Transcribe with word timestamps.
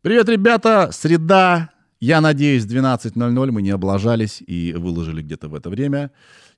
Привет, 0.00 0.30
ребята! 0.30 0.88
Среда. 0.92 1.72
Я 2.00 2.22
надеюсь, 2.22 2.64
12.00 2.64 3.50
мы 3.50 3.60
не 3.60 3.68
облажались 3.68 4.42
и 4.46 4.72
выложили 4.72 5.20
где-то 5.20 5.48
в 5.48 5.54
это 5.54 5.68
время. 5.68 6.10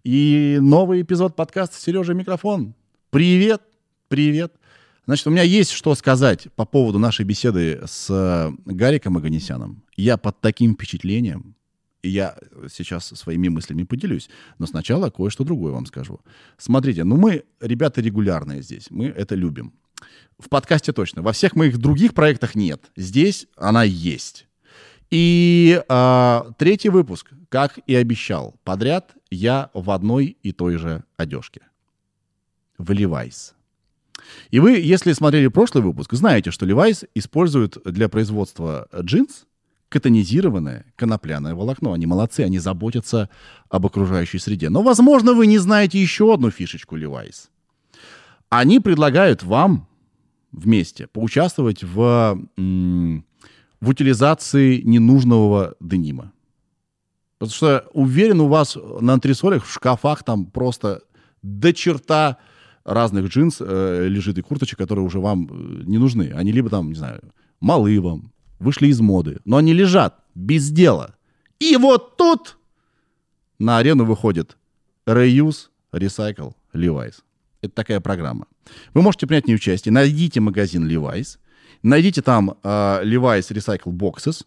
И 0.04 0.58
новый 0.60 1.02
эпизод 1.02 1.34
подкаста 1.34 1.80
«Сережа 1.80 2.14
микрофон». 2.14 2.76
Привет! 3.10 3.62
Привет! 4.06 4.52
Значит, 5.06 5.26
у 5.26 5.30
меня 5.30 5.42
есть 5.42 5.72
что 5.72 5.92
сказать 5.96 6.46
по 6.54 6.64
поводу 6.64 7.00
нашей 7.00 7.24
беседы 7.24 7.80
с 7.84 8.54
Гариком 8.64 9.16
Аганесяном. 9.16 9.82
Я 9.96 10.16
под 10.16 10.40
таким 10.40 10.74
впечатлением, 10.74 11.56
и 12.02 12.10
я 12.10 12.36
сейчас 12.72 13.06
своими 13.06 13.48
мыслями 13.48 13.82
поделюсь. 13.82 14.30
Но 14.60 14.66
сначала 14.66 15.10
кое-что 15.10 15.42
другое 15.42 15.72
вам 15.72 15.86
скажу. 15.86 16.20
Смотрите, 16.58 17.02
ну 17.02 17.16
мы, 17.16 17.42
ребята, 17.60 18.00
регулярные 18.00 18.62
здесь. 18.62 18.86
Мы 18.88 19.06
это 19.06 19.34
любим. 19.34 19.72
В 20.38 20.48
подкасте 20.48 20.92
точно. 20.92 21.22
Во 21.22 21.32
всех 21.32 21.54
моих 21.56 21.78
других 21.78 22.14
проектах 22.14 22.54
нет. 22.54 22.90
Здесь 22.96 23.46
она 23.56 23.82
есть. 23.82 24.46
И 25.10 25.82
э, 25.86 26.42
третий 26.56 26.88
выпуск, 26.88 27.30
как 27.48 27.78
и 27.86 27.94
обещал, 27.94 28.54
подряд 28.64 29.14
я 29.30 29.70
в 29.74 29.90
одной 29.90 30.36
и 30.42 30.52
той 30.52 30.76
же 30.76 31.04
одежке. 31.16 31.62
В 32.78 32.90
Levi's. 32.92 33.52
И 34.50 34.60
вы, 34.60 34.78
если 34.78 35.12
смотрели 35.12 35.48
прошлый 35.48 35.82
выпуск, 35.82 36.14
знаете, 36.14 36.50
что 36.50 36.66
Levi's 36.66 37.08
использует 37.14 37.78
для 37.84 38.08
производства 38.08 38.88
джинс 38.98 39.46
катонизированное 39.88 40.86
конопляное 40.96 41.54
волокно. 41.54 41.92
Они 41.92 42.06
молодцы, 42.06 42.40
они 42.40 42.58
заботятся 42.58 43.28
об 43.68 43.86
окружающей 43.86 44.38
среде. 44.38 44.70
Но, 44.70 44.82
возможно, 44.82 45.34
вы 45.34 45.46
не 45.46 45.58
знаете 45.58 46.00
еще 46.00 46.32
одну 46.32 46.50
фишечку 46.50 46.96
Levi's. 46.96 47.48
Они 48.48 48.78
предлагают 48.80 49.42
вам 49.42 49.88
вместе 50.52 51.06
поучаствовать 51.06 51.82
в, 51.82 52.38
в 52.56 53.88
утилизации 53.88 54.80
ненужного 54.82 55.74
денима. 55.80 56.32
Потому 57.38 57.54
что, 57.54 57.88
уверен, 57.94 58.40
у 58.40 58.48
вас 58.48 58.76
на 59.00 59.14
антресолях 59.14 59.64
в 59.64 59.72
шкафах 59.72 60.22
там 60.24 60.46
просто 60.46 61.02
до 61.42 61.72
черта 61.72 62.36
разных 62.84 63.28
джинс 63.28 63.58
э, 63.60 64.06
лежит 64.08 64.36
и 64.38 64.42
курточек, 64.42 64.78
которые 64.78 65.04
уже 65.04 65.20
вам 65.20 65.48
э, 65.50 65.82
не 65.84 65.98
нужны. 65.98 66.32
Они 66.34 66.52
либо 66.52 66.68
там, 66.68 66.88
не 66.88 66.96
знаю, 66.96 67.22
малы 67.60 67.98
вам, 68.00 68.32
вышли 68.58 68.88
из 68.88 69.00
моды, 69.00 69.38
но 69.44 69.56
они 69.56 69.72
лежат 69.72 70.22
без 70.34 70.70
дела. 70.70 71.16
И 71.58 71.76
вот 71.76 72.16
тут 72.16 72.58
на 73.58 73.78
арену 73.78 74.04
выходит 74.04 74.58
Reuse, 75.06 75.68
Recycle, 75.92 76.54
Levi's. 76.74 77.22
Это 77.62 77.74
такая 77.74 78.00
программа. 78.00 78.46
Вы 78.94 79.02
можете 79.02 79.26
принять 79.26 79.44
в 79.44 79.48
ней 79.48 79.54
участие. 79.54 79.92
Найдите 79.92 80.40
магазин 80.40 80.88
Levi's, 80.88 81.38
найдите 81.82 82.22
там 82.22 82.56
э, 82.62 82.68
Levi's 83.04 83.50
Recycle 83.52 83.92
Boxes, 83.92 84.44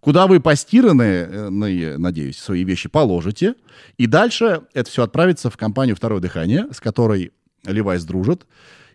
куда 0.00 0.26
вы 0.26 0.40
постиранные, 0.40 1.24
э, 1.24 1.96
надеюсь, 1.98 2.38
свои 2.38 2.64
вещи 2.64 2.88
положите, 2.88 3.54
и 3.96 4.06
дальше 4.06 4.62
это 4.74 4.90
все 4.90 5.02
отправится 5.02 5.50
в 5.50 5.56
компанию 5.56 5.96
«Второе 5.96 6.20
дыхание», 6.20 6.66
с 6.72 6.80
которой 6.80 7.32
Levi's 7.64 8.04
дружит, 8.04 8.46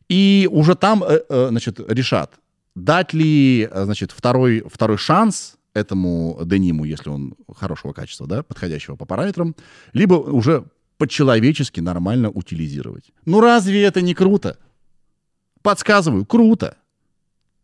и 0.07 0.47
уже 0.51 0.75
там, 0.75 1.03
э, 1.03 1.21
э, 1.27 1.47
значит, 1.49 1.79
решат, 1.87 2.33
дать 2.75 3.13
ли, 3.13 3.69
значит, 3.73 4.11
второй, 4.11 4.63
второй 4.71 4.97
шанс 4.97 5.57
этому 5.73 6.39
дениму, 6.45 6.85
если 6.85 7.09
он 7.09 7.35
хорошего 7.55 7.93
качества, 7.93 8.27
да, 8.27 8.43
подходящего 8.43 8.95
по 8.95 9.05
параметрам, 9.05 9.55
либо 9.93 10.15
уже 10.15 10.65
по-человечески 10.99 11.79
нормально 11.79 12.29
утилизировать. 12.29 13.11
Ну 13.25 13.39
разве 13.39 13.81
это 13.83 14.01
не 14.01 14.13
круто? 14.13 14.59
Подсказываю, 15.61 16.25
круто. 16.25 16.77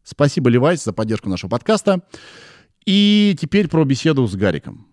Спасибо, 0.04 0.50
Левайс, 0.50 0.84
за 0.84 0.94
поддержку 0.94 1.30
нашего 1.30 1.50
подкаста. 1.50 2.02
И 2.86 3.36
теперь 3.40 3.68
про 3.68 3.84
беседу 3.84 4.26
с 4.26 4.36
Гариком. 4.36 4.88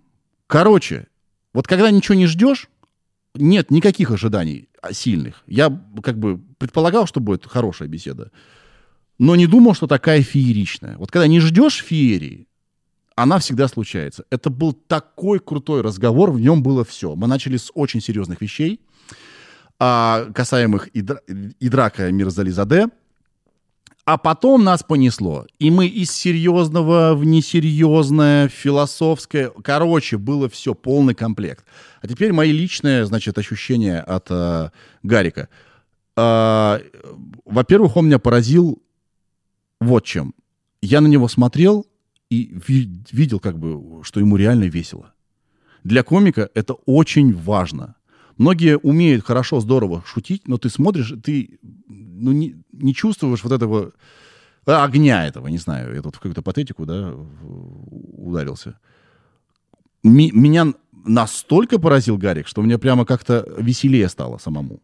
Короче, 0.48 1.06
вот 1.54 1.68
когда 1.68 1.90
ничего 1.92 2.16
не 2.16 2.26
ждешь, 2.26 2.68
нет 3.34 3.70
никаких 3.70 4.10
ожиданий 4.10 4.68
сильных. 4.90 5.44
Я 5.46 5.70
как 6.02 6.18
бы 6.18 6.38
предполагал, 6.58 7.06
что 7.06 7.20
будет 7.20 7.46
хорошая 7.46 7.86
беседа, 7.86 8.32
но 9.18 9.36
не 9.36 9.46
думал, 9.46 9.74
что 9.74 9.86
такая 9.86 10.20
фееричная. 10.22 10.96
Вот 10.98 11.12
когда 11.12 11.28
не 11.28 11.38
ждешь 11.38 11.80
феерии, 11.80 12.48
она 13.22 13.38
всегда 13.38 13.68
случается. 13.68 14.24
Это 14.30 14.50
был 14.50 14.72
такой 14.72 15.38
крутой 15.38 15.82
разговор, 15.82 16.30
в 16.30 16.40
нем 16.40 16.62
было 16.62 16.84
все. 16.84 17.14
Мы 17.14 17.28
начали 17.28 17.56
с 17.56 17.70
очень 17.74 18.00
серьезных 18.00 18.40
вещей, 18.40 18.80
а, 19.78 20.26
касаемых 20.34 20.88
Идра, 20.92 21.20
Идрака 21.60 22.10
Мирзализаде, 22.10 22.88
а 24.04 24.18
потом 24.18 24.64
нас 24.64 24.82
понесло. 24.82 25.46
И 25.60 25.70
мы 25.70 25.86
из 25.86 26.10
серьезного 26.10 27.14
в 27.14 27.24
несерьезное, 27.24 28.48
философское. 28.48 29.52
Короче, 29.62 30.18
было 30.18 30.48
все, 30.48 30.74
полный 30.74 31.14
комплект. 31.14 31.64
А 32.00 32.08
теперь 32.08 32.32
мои 32.32 32.50
личные, 32.50 33.06
значит, 33.06 33.38
ощущения 33.38 34.00
от 34.00 34.26
э, 34.30 34.70
Гарика. 35.04 35.48
Э, 36.16 36.80
во-первых, 37.44 37.96
он 37.96 38.06
меня 38.06 38.18
поразил 38.18 38.82
вот 39.80 40.04
чем. 40.04 40.34
Я 40.80 41.00
на 41.00 41.06
него 41.06 41.28
смотрел, 41.28 41.86
и 42.32 42.54
ви- 42.68 42.88
видел, 43.12 43.40
как 43.40 43.58
бы, 43.58 44.02
что 44.04 44.20
ему 44.20 44.38
реально 44.38 44.64
весело. 44.64 45.12
Для 45.84 46.02
комика 46.02 46.48
это 46.54 46.74
очень 46.86 47.34
важно. 47.34 47.94
Многие 48.38 48.78
умеют 48.78 49.24
хорошо, 49.24 49.60
здорово 49.60 50.02
шутить, 50.06 50.48
но 50.48 50.56
ты 50.56 50.70
смотришь, 50.70 51.12
ты 51.22 51.58
ну, 51.88 52.32
не, 52.32 52.54
не 52.72 52.94
чувствуешь 52.94 53.44
вот 53.44 53.52
этого 53.52 53.92
огня 54.64 55.26
этого, 55.26 55.48
не 55.48 55.58
знаю, 55.58 55.94
я 55.94 56.02
тут 56.02 56.16
в 56.16 56.18
какую-то 56.18 56.42
патетику, 56.42 56.86
да, 56.86 57.14
ударился. 57.42 58.78
Ми, 60.02 60.30
меня 60.32 60.72
настолько 61.04 61.78
поразил 61.78 62.16
Гарик, 62.16 62.48
что 62.48 62.62
мне 62.62 62.78
прямо 62.78 63.04
как-то 63.04 63.44
веселее 63.58 64.08
стало 64.08 64.38
самому. 64.38 64.80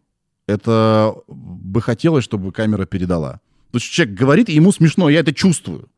Это 0.47 1.15
бы 1.27 1.81
хотелось, 1.81 2.25
чтобы 2.25 2.53
камера 2.53 2.87
передала. 2.87 3.41
То 3.71 3.79
есть 3.79 3.87
человек 3.87 4.19
говорит, 4.19 4.49
и 4.49 4.55
ему 4.55 4.73
смешно, 4.73 5.11
я 5.11 5.21
это 5.21 5.33
чувствую. 5.33 5.89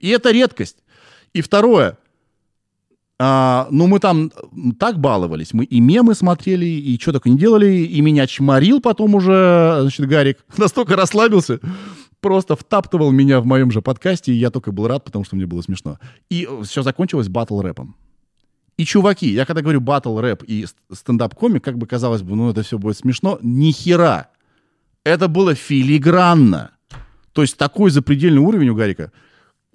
И 0.00 0.08
это 0.08 0.32
редкость. 0.32 0.78
И 1.32 1.42
второе, 1.42 1.96
а, 3.22 3.68
ну, 3.70 3.86
мы 3.86 3.98
там 3.98 4.32
так 4.78 4.98
баловались. 4.98 5.52
Мы 5.52 5.64
и 5.64 5.78
мемы 5.78 6.14
смотрели, 6.14 6.64
и 6.64 6.98
что 6.98 7.12
только 7.12 7.28
не 7.28 7.36
делали. 7.36 7.66
И 7.66 8.00
меня 8.00 8.26
чморил 8.26 8.80
потом 8.80 9.14
уже, 9.14 9.78
значит, 9.82 10.06
Гарик. 10.06 10.38
Настолько 10.56 10.96
расслабился. 10.96 11.60
Просто 12.20 12.56
втаптывал 12.56 13.10
меня 13.10 13.40
в 13.40 13.46
моем 13.46 13.70
же 13.70 13.82
подкасте. 13.82 14.32
И 14.32 14.36
я 14.36 14.50
только 14.50 14.72
был 14.72 14.88
рад, 14.88 15.04
потому 15.04 15.26
что 15.26 15.36
мне 15.36 15.44
было 15.44 15.60
смешно. 15.60 15.98
И 16.30 16.48
все 16.64 16.82
закончилось 16.82 17.28
батл 17.28 17.60
рэпом. 17.60 17.94
И 18.78 18.86
чуваки, 18.86 19.28
я 19.28 19.44
когда 19.44 19.60
говорю 19.60 19.82
батл 19.82 20.18
рэп 20.18 20.42
и 20.46 20.66
стендап-комик, 20.90 21.62
как 21.62 21.76
бы 21.76 21.86
казалось 21.86 22.22
бы, 22.22 22.34
ну 22.34 22.50
это 22.50 22.62
все 22.62 22.78
будет 22.78 22.96
смешно. 22.96 23.38
Ни 23.42 23.70
хера. 23.70 24.30
Это 25.04 25.28
было 25.28 25.54
филигранно. 25.54 26.70
То 27.34 27.42
есть 27.42 27.58
такой 27.58 27.90
запредельный 27.90 28.40
уровень 28.40 28.70
у 28.70 28.74
Гарика– 28.74 29.12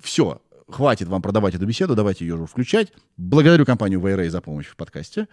все, 0.02 0.42
хватит 0.70 1.08
вам 1.08 1.22
продавать 1.22 1.56
эту 1.56 1.66
беседу, 1.66 1.96
давайте 1.96 2.26
ее 2.26 2.36
уже 2.36 2.46
включать. 2.46 2.92
Благодарю 3.18 3.66
компанию 3.66 4.00
VRA 4.00 4.30
за 4.30 4.42
помощь 4.42 4.68
в 4.68 4.76
подкасте, 4.76 5.28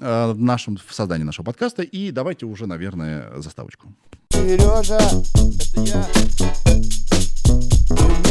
э, 0.00 0.32
в, 0.32 0.40
нашем, 0.40 0.76
в 0.76 0.94
создании 0.94 1.24
нашего 1.24 1.44
подкаста. 1.44 1.82
И 1.82 2.10
давайте 2.10 2.46
уже, 2.46 2.66
наверное, 2.66 3.32
заставочку. 3.38 3.92
Сережа, 4.30 4.98
это 4.98 5.80
я. 5.80 6.06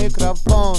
Микрофон. 0.01 0.77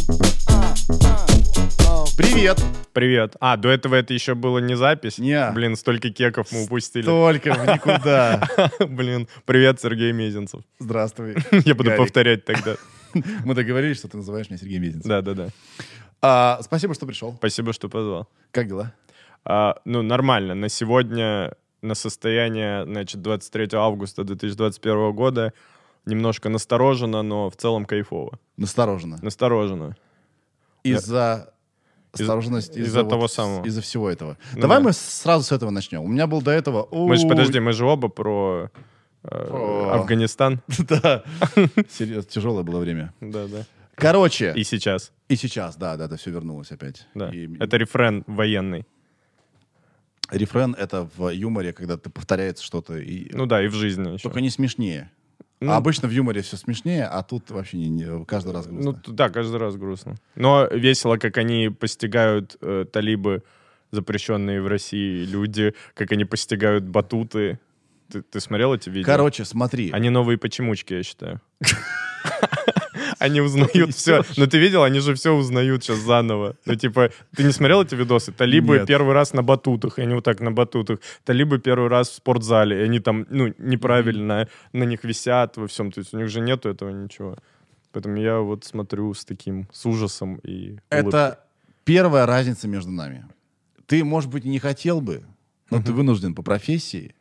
Привет. 2.17 2.63
Привет. 2.95 3.37
А, 3.41 3.59
до 3.59 3.69
этого 3.69 3.95
это 3.95 4.15
еще 4.15 4.35
было 4.35 4.59
не 4.59 4.75
запись? 4.75 5.19
Не. 5.19 5.51
Блин, 5.51 5.77
столько 5.77 6.11
кеков 6.11 6.49
мы 6.51 6.65
упустили. 6.65 7.03
Столько 7.03 7.53
в 7.53 7.67
никуда. 7.67 8.49
Блин, 8.81 9.29
привет, 9.45 9.81
Сергей 9.83 10.13
Мезенцев. 10.13 10.63
Здравствуй. 10.79 11.37
Я 11.67 11.75
буду 11.75 11.91
повторять 11.95 12.47
тогда. 12.47 12.77
Мы 13.45 13.55
договорились, 13.55 13.99
что 13.99 14.09
ты 14.09 14.17
называешь 14.17 14.49
меня 14.51 14.59
Сергей 14.59 14.79
Мезенцев. 14.79 15.09
Да, 15.09 15.23
да, 15.23 15.35
да. 15.35 15.49
А, 16.23 16.61
спасибо, 16.63 16.95
что 16.95 17.07
пришел. 17.07 17.35
Спасибо, 17.35 17.73
что 17.73 17.89
позвал. 17.89 18.29
Как 18.51 18.69
дела? 18.69 18.93
А, 19.45 19.77
ну, 19.85 20.03
нормально. 20.03 20.55
На 20.55 20.69
сегодня, 20.69 21.55
на 21.83 21.95
состояние, 21.95 22.85
значит, 22.85 23.23
23 23.23 23.69
августа 23.75 24.25
2021 24.25 25.13
года 25.13 25.53
немножко 26.05 26.49
насторожено, 26.49 27.23
но 27.23 27.51
в 27.51 27.57
целом 27.57 27.85
кайфово. 27.85 28.39
Насторожено? 28.57 29.19
Насторожено. 29.23 29.97
Из-за 30.85 31.53
осторожность 32.13 32.77
из-за, 32.77 32.89
из-за 32.89 33.03
вот, 33.03 33.11
того 33.11 33.29
самого. 33.29 33.65
Из-за 33.65 33.83
всего 33.83 34.09
этого. 34.09 34.37
Ну, 34.55 34.63
Давай 34.63 34.79
да. 34.79 34.85
мы 34.85 34.93
сразу 34.93 35.45
с 35.45 35.53
этого 35.53 35.71
начнем. 35.71 36.03
У 36.03 36.09
меня 36.09 36.27
был 36.27 36.43
до 36.43 36.51
этого... 36.51 36.89
Мы 36.91 37.17
же, 37.17 37.29
подожди, 37.29 37.61
мы 37.61 37.73
же 37.73 37.85
оба 37.85 38.09
про... 38.09 38.71
Афганистан. 39.23 40.61
Да. 40.89 41.25
Серьезно, 41.91 42.23
тяжелое 42.31 42.63
было 42.63 42.79
время. 42.81 43.13
Да, 43.21 43.47
да. 43.47 43.65
Короче. 43.95 44.53
И 44.55 44.63
сейчас. 44.65 45.13
И 45.29 45.37
сейчас, 45.37 45.77
да, 45.77 45.97
да, 45.97 46.05
это 46.05 46.17
все 46.17 46.31
вернулось 46.31 46.71
опять. 46.71 47.07
Да. 47.15 47.31
И... 47.31 47.49
Это 47.59 47.77
рефрен 47.77 48.25
военный. 48.27 48.85
Рефрен— 50.31 50.75
это 50.79 51.09
в 51.17 51.31
юморе, 51.31 51.73
когда 51.73 51.97
ты 51.97 52.11
повторяется 52.11 52.65
что-то. 52.65 52.99
И... 52.99 53.31
Ну 53.33 53.47
да, 53.47 53.63
и 53.65 53.69
в 53.69 53.75
жизни 53.75 54.15
еще. 54.15 54.25
Только 54.25 54.41
не 54.41 54.51
смешнее. 54.51 55.11
Ну, 55.61 55.73
А 55.73 55.77
обычно 55.77 56.09
в 56.09 56.11
юморе 56.11 56.43
все 56.43 56.57
смешнее, 56.57 57.07
а 57.07 57.23
тут 57.23 57.51
вообще 57.51 57.79
не, 57.79 57.89
не- 57.89 58.25
каждый 58.27 58.53
раз 58.53 58.67
грустно. 58.67 58.93
Ну, 59.07 59.15
да, 59.15 59.31
каждый 59.31 59.59
раз 59.59 59.77
грустно. 59.77 60.17
Но 60.35 60.67
весело, 60.67 61.17
как 61.17 61.39
они 61.39 61.71
постигают 61.71 62.57
э, 62.61 62.85
талибы, 62.93 63.43
запрещенные 63.91 64.61
в 64.61 64.67
России 64.67 65.25
люди, 65.25 65.75
как 65.95 66.13
они 66.13 66.25
постигают 66.27 66.85
батуты. 66.85 67.59
Ты, 68.11 68.23
ты 68.23 68.41
смотрел 68.41 68.75
эти 68.75 68.89
видео? 68.89 69.07
Короче, 69.07 69.45
смотри. 69.45 69.91
Они 69.93 70.11
новые 70.11 70.39
почемучки, 70.39 70.95
я 70.95 71.03
считаю. 71.03 71.41
Они 73.19 73.41
узнают 73.41 73.95
все. 73.95 74.23
Но 74.37 74.47
ты 74.47 74.59
видел, 74.59 74.83
они 74.83 75.01
же 75.01 75.15
все 75.15 75.33
узнают 75.33 75.83
сейчас 75.83 75.99
заново. 75.99 76.57
Ну, 76.67 76.75
типа, 76.75 77.11
ты 77.35 77.45
не 77.45 77.53
смотрел 77.53 77.83
эти 77.83 77.95
видосы? 77.95 78.33
Талибы 78.33 78.79
Нет. 78.79 78.87
первый 78.87 79.15
раз 79.15 79.33
на 79.33 79.43
батутах, 79.43 79.99
и 79.99 80.03
они 80.03 80.15
вот 80.15 80.25
так 80.25 80.41
на 80.41 80.53
батутах. 80.53 81.01
Талибы 81.25 81.59
первый 81.59 81.89
раз 81.89 82.11
в 82.11 82.15
спортзале, 82.15 82.81
и 82.81 82.85
они 82.85 83.01
там, 83.01 83.27
ну, 83.31 83.55
неправильно 83.59 84.49
на 84.73 84.85
них 84.85 85.05
висят 85.05 85.57
во 85.57 85.67
всем. 85.67 85.93
То 85.93 86.01
есть 86.01 86.15
у 86.15 86.19
них 86.19 86.29
же 86.29 86.41
нету 86.41 86.69
этого 86.69 86.91
ничего. 86.91 87.37
Поэтому 87.93 88.19
я 88.19 88.41
вот 88.41 88.65
смотрю 88.65 89.15
с 89.15 89.25
таким, 89.25 89.69
с 89.73 89.87
ужасом 89.87 90.37
и 90.43 90.79
Это 90.91 91.41
первая 91.85 92.27
разница 92.27 92.69
между 92.69 92.91
нами. 92.91 93.25
Ты, 93.87 94.05
может 94.05 94.31
быть, 94.31 94.45
не 94.45 94.59
хотел 94.59 95.01
бы, 95.01 95.25
но 95.71 95.83
ты 95.83 95.93
вынужден 95.93 96.35
по 96.35 96.43
профессии 96.43 97.15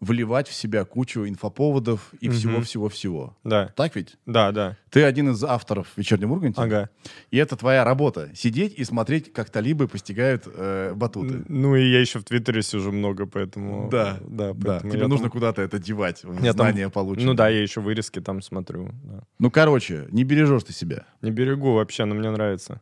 вливать 0.00 0.46
в 0.48 0.52
себя 0.52 0.84
кучу 0.84 1.26
инфоповодов 1.26 2.12
и 2.20 2.28
всего-всего-всего. 2.28 3.34
Да, 3.44 3.68
Так 3.76 3.96
ведь? 3.96 4.16
да, 4.26 4.52
да. 4.52 4.76
Ты 4.90 5.04
один 5.04 5.30
из 5.30 5.42
авторов 5.42 5.88
«Вечернего 5.96 6.32
Урганта». 6.34 6.62
Ага. 6.62 6.90
И 7.30 7.38
это 7.38 7.56
твоя 7.56 7.84
работа. 7.84 8.30
Сидеть 8.34 8.74
и 8.78 8.84
смотреть, 8.84 9.32
как 9.32 9.48
талибы 9.50 9.88
постигают 9.88 10.44
э, 10.46 10.92
батуты. 10.94 11.44
Ну 11.48 11.76
и 11.76 11.90
я 11.90 12.00
еще 12.00 12.18
в 12.18 12.24
Твиттере 12.24 12.62
сижу 12.62 12.92
много, 12.92 13.24
поэтому... 13.26 13.88
Да, 13.90 14.18
да. 14.28 14.52
Тебе 14.80 15.06
нужно 15.06 15.24
там- 15.24 15.30
куда-то 15.30 15.62
это 15.62 15.78
девать, 15.78 16.24
Я 16.24 16.52
там- 16.52 16.66
знания 16.72 16.90
полученные. 16.90 17.26
Ну 17.28 17.34
да, 17.34 17.48
я 17.48 17.62
еще 17.62 17.80
вырезки 17.80 18.20
там 18.20 18.42
смотрю. 18.42 18.90
да. 19.04 19.22
Ну, 19.38 19.50
короче, 19.50 20.08
не 20.10 20.24
бережешь 20.24 20.64
ты 20.64 20.72
себя. 20.74 21.06
Не 21.22 21.30
берегу 21.30 21.72
вообще, 21.74 22.04
но 22.04 22.14
мне 22.14 22.30
нравится. 22.30 22.80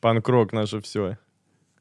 Панк-рок 0.00 0.52
наше 0.52 0.80
все. 0.80 1.18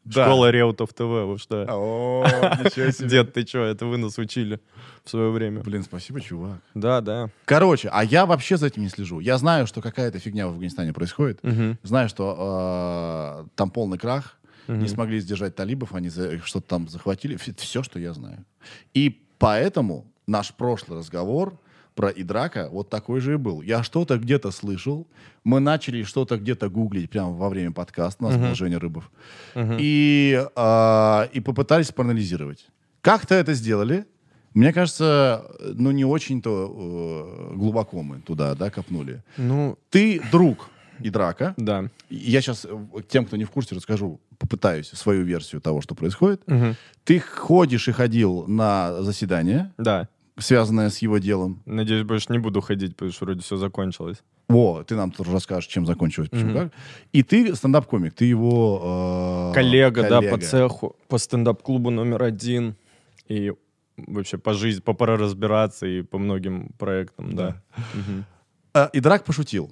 Да. 0.05 0.25
Школа 0.25 0.51
Реутов 0.51 0.93
ТВ, 0.93 1.01
вы 1.01 1.37
что? 1.37 1.65
О, 1.69 2.25
ничего 2.63 2.91
себе. 2.91 3.09
Дед, 3.09 3.33
ты 3.33 3.45
что, 3.47 3.63
это 3.63 3.85
вы 3.85 3.97
нас 3.97 4.17
учили 4.17 4.59
в 5.03 5.09
свое 5.09 5.29
время. 5.31 5.61
Блин, 5.61 5.83
спасибо, 5.83 6.19
чувак. 6.19 6.59
Да, 6.73 7.01
да. 7.01 7.29
Короче, 7.45 7.89
а 7.91 8.03
я 8.03 8.25
вообще 8.25 8.57
за 8.57 8.67
этим 8.67 8.81
не 8.81 8.89
слежу. 8.89 9.19
Я 9.19 9.37
знаю, 9.37 9.65
что 9.65 9.81
какая-то 9.81 10.19
фигня 10.19 10.47
в 10.47 10.51
Афганистане 10.51 10.93
происходит. 10.93 11.39
Знаю, 11.83 12.09
что 12.09 13.45
э, 13.45 13.49
там 13.55 13.71
полный 13.71 13.97
крах. 13.97 14.37
Не 14.67 14.87
смогли 14.87 15.19
сдержать 15.19 15.55
талибов, 15.55 15.93
они 15.93 16.09
что-то 16.09 16.67
там 16.67 16.87
захватили. 16.87 17.37
Все, 17.37 17.83
что 17.83 17.99
я 17.99 18.13
знаю. 18.13 18.45
И 18.93 19.25
поэтому 19.37 20.05
наш 20.27 20.53
прошлый 20.53 20.99
разговор 20.99 21.59
про 21.95 22.09
Идрака 22.09 22.69
вот 22.71 22.89
такой 22.89 23.19
же 23.19 23.33
и 23.33 23.37
был. 23.37 23.61
Я 23.61 23.83
что-то 23.83 24.17
где-то 24.17 24.51
слышал. 24.51 25.07
Мы 25.43 25.59
начали 25.59 26.03
что-то 26.03 26.37
где-то 26.37 26.69
гуглить 26.69 27.09
прямо 27.09 27.31
во 27.31 27.49
время 27.49 27.71
подкаста. 27.71 28.25
У 28.25 28.29
нас 28.29 28.37
был 28.37 28.55
Женя 28.55 28.79
Рыбов. 28.79 29.11
Мгм. 29.55 29.77
И, 29.79 30.45
а, 30.55 31.29
и 31.33 31.39
попытались 31.39 31.91
проанализировать. 31.91 32.67
Как-то 33.01 33.35
это 33.35 33.53
сделали. 33.53 34.05
Мне 34.53 34.71
кажется, 34.71 35.45
ну 35.59 35.91
не 35.91 36.05
очень-то 36.05 37.51
э, 37.51 37.55
глубоко 37.55 38.03
мы 38.03 38.19
туда 38.21 38.53
да, 38.55 38.69
копнули. 38.69 39.23
Ну, 39.37 39.77
Ты 39.89 40.21
друг 40.31 40.69
Идрака. 40.99 41.55
да. 41.57 41.89
Я 42.09 42.41
сейчас 42.41 42.67
тем, 43.09 43.25
кто 43.25 43.35
не 43.35 43.45
в 43.45 43.49
курсе, 43.49 43.75
расскажу, 43.75 44.21
попытаюсь 44.37 44.89
свою 44.89 45.23
версию 45.23 45.59
того, 45.59 45.81
что 45.81 45.95
происходит. 45.95 46.41
Мгм. 46.47 46.75
Ты 47.03 47.19
ходишь 47.19 47.87
и 47.87 47.91
ходил 47.91 48.45
на 48.47 49.01
заседание, 49.01 49.71
Да. 49.77 50.07
Связанное 50.37 50.89
с 50.89 50.97
его 50.99 51.17
делом. 51.19 51.61
Надеюсь, 51.65 52.03
больше 52.03 52.31
не 52.31 52.39
буду 52.39 52.61
ходить, 52.61 52.95
потому 52.95 53.11
что 53.11 53.25
вроде 53.25 53.41
все 53.41 53.57
закончилось. 53.57 54.23
О, 54.49 54.83
ты 54.83 54.95
нам 54.95 55.11
тоже 55.11 55.31
расскажешь, 55.31 55.67
чем 55.69 55.85
закончилось, 55.85 56.29
почему 56.29 56.49
Мгм. 56.51 56.59
как. 56.59 56.73
И 57.13 57.23
ты 57.23 57.55
стендап-комик, 57.55 58.13
ты 58.13 58.25
его... 58.25 59.51
э, 59.51 59.53
коллега, 59.53 60.01
да, 60.03 60.21
по 60.21 60.27
коллега. 60.29 60.45
цеху, 60.45 60.95
по 61.07 61.17
стендап-клубу 61.17 61.89
номер 61.91 62.23
один. 62.23 62.75
И 63.27 63.53
вообще 63.95 64.37
по 64.37 64.53
жизни, 64.53 64.81
по 64.81 64.93
пора 64.93 65.17
разбираться 65.17 65.85
и 65.87 66.01
по 66.01 66.17
многим 66.17 66.69
проектам, 66.77 67.35
да. 67.35 67.61
Мгм. 67.93 68.25
А, 68.73 68.89
Идрак 68.93 69.23
пошутил. 69.23 69.71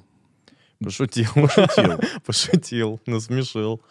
Пошутил. 0.83 1.27
Пошутил. 1.35 1.99
Пошутил, 2.25 2.99
насмешил. 3.05 3.81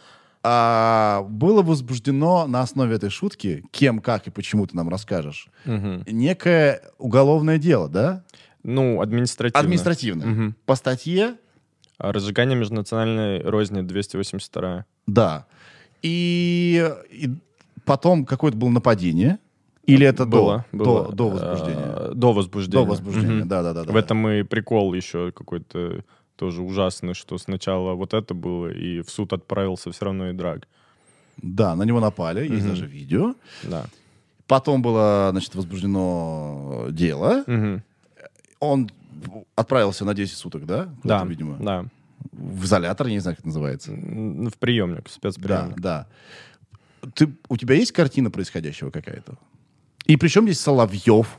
А, 0.42 1.22
было 1.28 1.62
возбуждено 1.62 2.46
на 2.46 2.62
основе 2.62 2.96
этой 2.96 3.10
шутки, 3.10 3.62
кем, 3.70 4.00
как 4.00 4.26
и 4.26 4.30
почему 4.30 4.66
ты 4.66 4.74
нам 4.74 4.88
расскажешь, 4.88 5.48
Мгм. 5.66 6.04
некое 6.06 6.80
уголовное 6.98 7.58
дело, 7.58 7.88
да? 7.88 8.24
Ну, 8.62 9.00
административно. 9.02 9.60
Административное. 9.60 10.26
Мгм. 10.26 10.56
По 10.66 10.74
статье, 10.76 11.36
А 11.98 12.12
Разжигание 12.12 12.56
межнациональной 12.58 13.42
розни 13.42 13.82
282. 13.82 14.86
да. 15.06 15.46
И, 16.02 16.90
и 17.10 17.28
потом 17.84 18.24
какое-то 18.24 18.56
было 18.56 18.70
нападение. 18.70 19.38
Или 19.84 20.06
это 20.06 20.24
было, 20.24 20.64
до, 20.72 20.78
было. 20.84 21.04
до, 21.08 21.12
до 21.12 21.28
возбуждения? 21.28 21.84
А, 21.84 22.12
До 22.14 22.32
возбуждения. 22.32 22.84
До 22.84 22.88
возбуждения, 22.90 23.44
да-да-да. 23.44 23.82
В 23.92 23.96
этом 23.96 24.26
и 24.28 24.42
прикол 24.44 24.94
еще 24.94 25.30
какой-то 25.32 26.02
тоже 26.40 26.62
ужасный, 26.62 27.12
что 27.12 27.36
сначала 27.36 27.92
вот 27.92 28.14
это 28.14 28.32
было, 28.32 28.68
и 28.72 29.02
в 29.02 29.10
суд 29.10 29.32
отправился 29.34 29.92
все 29.92 30.06
равно 30.06 30.30
и 30.30 30.32
драг. 30.32 30.66
Да, 31.36 31.76
на 31.76 31.82
него 31.82 32.00
напали, 32.00 32.48
есть 32.48 32.66
даже 32.66 32.86
видео. 32.86 33.34
Да. 33.62 33.84
Потом 34.46 34.80
было, 34.80 35.28
значит, 35.32 35.54
возбуждено 35.54 36.86
дело. 36.90 37.44
Он 38.58 38.90
отправился 39.54 40.04
на 40.06 40.14
10 40.14 40.34
суток, 40.36 40.64
да? 40.64 40.88
Да, 41.04 41.24
видимо. 41.24 41.56
да. 41.60 41.84
В 42.32 42.64
изолятор, 42.64 43.08
не 43.08 43.18
знаю, 43.18 43.36
как 43.36 43.40
это 43.40 43.48
называется. 43.48 43.92
В 43.92 44.56
приемник, 44.58 45.00
в 45.00 45.04
Да, 45.04 45.10
спецприемник. 45.12 45.80
да. 45.80 46.06
Ты, 47.14 47.28
у 47.48 47.56
тебя 47.58 47.74
есть 47.74 47.92
картина 47.92 48.30
происходящего 48.30 48.90
какая-то? 48.90 49.34
И 50.06 50.16
причем 50.16 50.44
здесь 50.44 50.60
Соловьев? 50.60 51.38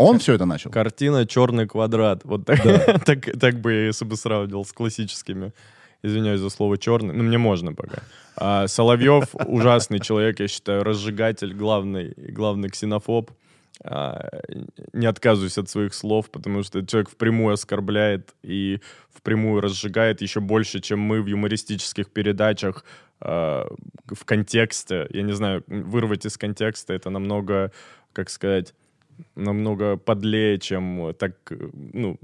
Он 0.00 0.18
все 0.18 0.32
это 0.32 0.46
начал? 0.46 0.70
Картина 0.70 1.26
«Черный 1.26 1.66
квадрат». 1.66 2.24
Вот 2.24 2.46
так, 2.46 2.62
так, 3.04 3.38
так 3.38 3.60
бы 3.60 3.72
я 3.72 3.86
если 3.86 4.06
бы 4.06 4.16
сравнивал 4.16 4.64
с 4.64 4.72
классическими. 4.72 5.52
Извиняюсь 6.02 6.40
за 6.40 6.48
слово 6.48 6.78
«черный». 6.78 7.12
Ну, 7.12 7.22
мне 7.22 7.36
можно 7.36 7.74
пока. 7.74 7.98
А 8.34 8.66
Соловьев 8.66 9.34
ужасный 9.34 10.00
человек, 10.00 10.40
я 10.40 10.48
считаю, 10.48 10.84
разжигатель, 10.84 11.52
главный, 11.52 12.14
главный 12.16 12.70
ксенофоб. 12.70 13.30
А, 13.84 14.26
не 14.94 15.04
отказываюсь 15.04 15.58
от 15.58 15.68
своих 15.68 15.92
слов, 15.92 16.30
потому 16.30 16.62
что 16.62 16.84
человек 16.86 17.10
впрямую 17.10 17.52
оскорбляет 17.52 18.34
и 18.42 18.80
впрямую 19.14 19.60
разжигает 19.60 20.22
еще 20.22 20.40
больше, 20.40 20.80
чем 20.80 21.00
мы 21.00 21.20
в 21.20 21.26
юмористических 21.26 22.10
передачах 22.10 22.86
а, 23.20 23.66
в 24.06 24.24
контексте. 24.24 25.06
Я 25.10 25.22
не 25.22 25.32
знаю, 25.32 25.62
вырвать 25.66 26.24
из 26.24 26.38
контекста 26.38 26.94
это 26.94 27.10
намного, 27.10 27.70
как 28.14 28.30
сказать, 28.30 28.72
намного 29.34 29.96
подлее, 29.96 30.58
чем 30.58 31.14
так, 31.18 31.32
ну, 31.92 32.18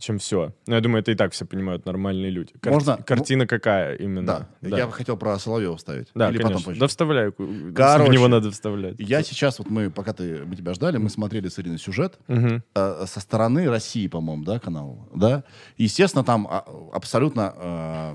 чем 0.00 0.18
все. 0.20 0.52
Но 0.68 0.76
я 0.76 0.80
думаю, 0.80 1.00
это 1.00 1.10
и 1.10 1.16
так 1.16 1.32
все 1.32 1.44
понимают 1.44 1.84
нормальные 1.84 2.30
люди. 2.30 2.52
Кар- 2.60 2.72
Можно- 2.72 2.98
Картина 3.02 3.48
какая 3.48 3.96
именно? 3.96 4.46
Да. 4.60 4.76
Я 4.76 4.86
бы 4.86 4.92
хотел 4.92 5.16
про 5.16 5.36
Соловьева 5.40 5.76
вставить. 5.76 6.06
Да, 6.14 6.28
Или 6.30 6.36
конечно. 6.36 6.50
потом 6.54 6.62
позже. 6.66 6.78
Да 6.80 6.86
вставляю. 6.86 7.32
Короче, 7.74 8.08
в 8.08 8.12
него 8.14 8.28
надо 8.28 8.52
вставлять. 8.52 8.94
Я 9.00 9.24
сейчас, 9.24 9.58
вот 9.58 9.68
мы, 9.70 9.90
пока 9.90 10.12
ты, 10.12 10.44
мы 10.46 10.54
тебя 10.54 10.72
ждали, 10.74 10.98
мы 10.98 11.10
смотрели 11.10 11.48
с 11.48 11.58
Ириной 11.58 11.78
сюжет 11.78 12.16
Мгм. 12.28 12.62
э, 12.76 13.04
со 13.08 13.18
стороны 13.18 13.68
России, 13.68 14.06
по-моему, 14.06 14.44
да, 14.44 14.60
канал, 14.60 15.08
да? 15.12 15.42
Естественно, 15.78 16.22
там 16.22 16.46
а, 16.48 16.64
абсолютно 16.92 17.52
э, 17.56 18.14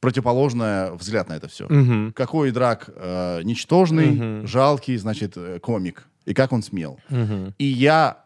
противоположный 0.00 0.94
взгляд 0.96 1.28
на 1.28 1.34
это 1.34 1.48
все. 1.48 1.66
Мгм. 1.68 2.12
Какой 2.14 2.50
драк 2.50 2.88
э, 2.94 3.42
ничтожный, 3.42 4.10
Мгм. 4.12 4.46
жалкий, 4.46 4.96
значит, 4.96 5.34
э, 5.36 5.58
комик. 5.60 6.08
И 6.24 6.34
как 6.34 6.52
он 6.52 6.62
смел. 6.62 6.98
Мгм. 7.08 7.54
И 7.58 7.64
я 7.64 8.24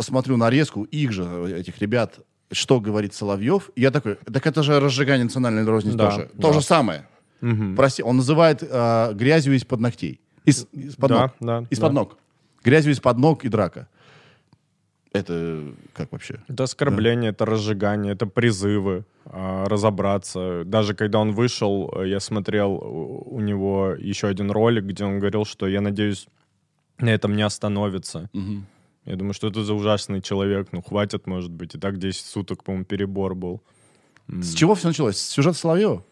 смотрю 0.00 0.36
нарезку 0.36 0.84
их 0.84 1.12
же, 1.12 1.24
этих 1.58 1.78
ребят, 1.80 2.18
что 2.52 2.80
говорит 2.80 3.14
Соловьев. 3.14 3.70
И 3.76 3.80
я 3.82 3.90
такой, 3.90 4.16
так 4.16 4.46
это 4.46 4.62
же 4.62 4.80
разжигание 4.80 5.24
национальной 5.24 5.64
розни 5.64 5.92
Да, 5.92 6.10
тоже. 6.10 6.30
да. 6.34 6.42
То 6.42 6.52
же 6.52 6.60
самое. 6.62 7.06
Мгм. 7.40 7.76
Прости, 7.76 8.02
он 8.02 8.16
называет 8.16 8.62
э, 8.62 9.12
грязью 9.14 9.54
из-под 9.56 9.80
ногтей. 9.80 10.20
Из, 10.44 10.64
под 10.96 11.08
Да, 11.10 11.20
ног. 11.22 11.30
да, 11.40 11.66
Из-под 11.70 11.88
да. 11.90 11.94
ног. 12.00 12.18
Грязью 12.64 12.92
из-под 12.92 13.18
ног 13.18 13.44
и 13.44 13.48
драка. 13.48 13.88
Это 15.12 15.62
как 15.92 16.10
вообще? 16.10 16.40
Это 16.48 16.64
оскорбление, 16.64 17.30
это 17.30 17.44
разжигание, 17.46 18.14
это 18.14 18.26
призывы 18.26 19.04
а, 19.26 19.64
разобраться. 19.68 20.64
Даже 20.64 20.94
когда 20.94 21.20
он 21.20 21.32
вышел, 21.32 21.92
э, 21.96 22.08
я 22.08 22.18
смотрел 22.20 22.72
у 22.74 23.40
него 23.40 23.94
еще 23.96 24.26
один 24.26 24.50
ролик, 24.50 24.84
где 24.84 25.04
он 25.04 25.20
говорил, 25.20 25.44
что 25.44 25.68
я 25.68 25.80
надеюсь, 25.80 26.26
на 26.98 27.08
этом 27.10 27.36
не 27.36 27.42
остановится. 27.42 28.28
Мгм. 28.32 28.66
Я 29.04 29.16
думаю, 29.16 29.34
что 29.34 29.48
это 29.48 29.62
за 29.64 29.74
ужасный 29.74 30.22
человек. 30.22 30.68
Ну, 30.72 30.82
хватит, 30.82 31.26
может 31.26 31.50
быть. 31.50 31.74
И 31.74 31.78
так 31.78 31.98
10 31.98 32.24
суток, 32.26 32.64
по-моему, 32.64 32.84
перебор 32.86 33.34
был. 33.34 33.62
С 34.28 34.54
чего 34.54 34.74
все 34.74 34.88
началось? 34.88 35.18
С 35.18 35.28
сюжета 35.28 35.58
Соловьева? 35.58 36.02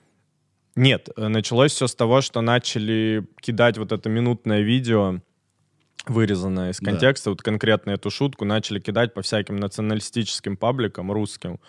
Нет, 0.76 1.08
э, 1.16 1.28
началось 1.28 1.72
все 1.72 1.86
с 1.86 1.94
того, 1.94 2.20
что 2.20 2.40
начали 2.42 3.26
кидать 3.40 3.78
вот 3.78 3.92
это 3.92 4.08
минутное 4.08 4.60
видео 4.60 5.20
вырезанная 6.06 6.70
из 6.70 6.80
Да. 6.80 6.90
контекста. 6.90 7.30
Вот 7.30 7.42
конкретно 7.42 7.90
эту 7.92 8.10
шутку 8.10 8.44
начали 8.44 8.80
кидать 8.80 9.14
по 9.14 9.22
всяким 9.22 9.56
националистическим 9.56 10.56
пабликам 10.56 11.12
русским. 11.12 11.60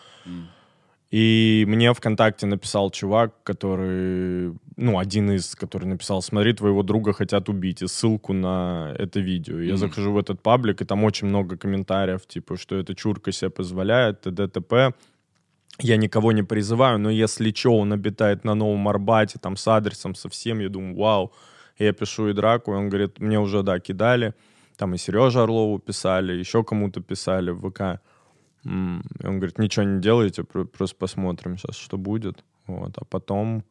И 1.13 1.63
мне 1.67 1.93
ВКонтакте 1.93 2.47
написал 2.47 2.89
чувак, 2.89 3.33
который, 3.43 4.51
ну, 4.77 4.97
один 4.97 5.31
из, 5.31 5.53
который 5.53 5.85
написал, 5.85 6.23
смотри, 6.23 6.53
твоего 6.53 6.81
друга 6.81 7.13
хотят 7.13 7.49
убить, 7.49 7.83
и 7.83 7.87
ссылку 7.87 8.33
на 8.33 8.95
это 8.97 9.19
видео. 9.19 9.59
Я 9.59 9.73
Мгм. 9.73 9.77
захожу 9.77 10.11
в 10.11 10.17
этот 10.17 10.41
паблик, 10.41 10.81
и 10.81 10.85
там 10.85 11.03
очень 11.03 11.27
много 11.27 11.55
комментариев, 11.55 12.25
типа, 12.25 12.57
что 12.57 12.75
это 12.75 12.95
чурка 12.95 13.31
себе 13.31 13.51
позволяет, 13.51 14.21
т.д. 14.21 14.47
т.п. 14.47 14.93
Я 15.81 15.97
никого 15.97 16.31
не 16.31 16.41
призываю, 16.43 16.97
но 16.97 17.11
если 17.11 17.51
что, 17.51 17.77
он 17.77 17.93
обитает 17.93 18.43
на 18.43 18.55
Новом 18.55 18.87
Арбате, 18.87 19.37
там, 19.39 19.55
с 19.55 19.67
адресом, 19.67 20.15
со 20.15 20.29
всем, 20.29 20.61
я 20.61 20.69
думаю, 20.69 20.95
вау. 20.95 21.31
И 21.77 21.83
я 21.85 21.93
пишу 21.93 22.29
и 22.29 22.33
Драку, 22.33 22.71
и 22.71 22.75
он 22.75 22.89
говорит, 22.89 23.19
мне 23.19 23.39
уже, 23.39 23.61
да, 23.61 23.79
кидали. 23.79 24.33
Там 24.77 24.95
и 24.95 24.97
Сереже 24.97 25.41
Орлову 25.41 25.77
писали, 25.77 26.33
еще 26.39 26.63
кому-то 26.63 27.01
писали 27.01 27.51
в 27.51 27.69
ВК. 27.69 28.01
И 28.65 28.69
он 28.69 29.39
говорит, 29.39 29.59
ничего 29.59 29.85
не 29.85 30.01
делайте, 30.01 30.43
про- 30.43 30.65
просто 30.65 30.95
посмотрим 30.95 31.57
сейчас, 31.57 31.75
что 31.75 31.97
будет. 31.97 32.43
Вот. 32.67 32.97
А 32.97 33.05
потом, 33.05 33.63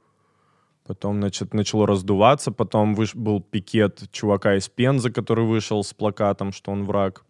потом 0.87 1.21
значит, 1.21 1.55
начало 1.55 1.87
раздуваться, 1.87 2.53
потом 2.53 2.95
выш- 2.95 3.17
был 3.17 3.41
пикет 3.41 4.03
чувака 4.13 4.57
из 4.57 4.69
Пензы, 4.69 5.11
который 5.11 5.47
вышел 5.47 5.83
с 5.83 5.95
плакатом, 5.95 6.53
что 6.53 6.73
он 6.73 6.85
враг, 6.85 7.25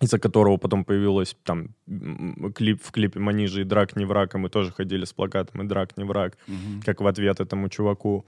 из-за 0.00 0.18
которого 0.18 0.56
потом 0.56 0.84
появилась 0.84 1.36
там 1.42 1.68
клип 2.54 2.82
в 2.82 2.90
клипе 2.92 3.18
«Манижа» 3.20 3.60
и 3.60 3.64
«Драк 3.64 3.96
не 3.96 4.04
враг», 4.04 4.34
и 4.34 4.38
мы 4.38 4.48
тоже 4.48 4.70
ходили 4.72 5.04
с 5.04 5.12
плакатом 5.12 5.62
«И 5.62 5.66
драк 5.66 5.96
не 5.96 6.04
враг», 6.04 6.36
как 6.84 7.00
в 7.00 7.06
ответ 7.06 7.40
этому 7.40 7.68
чуваку. 7.68 8.24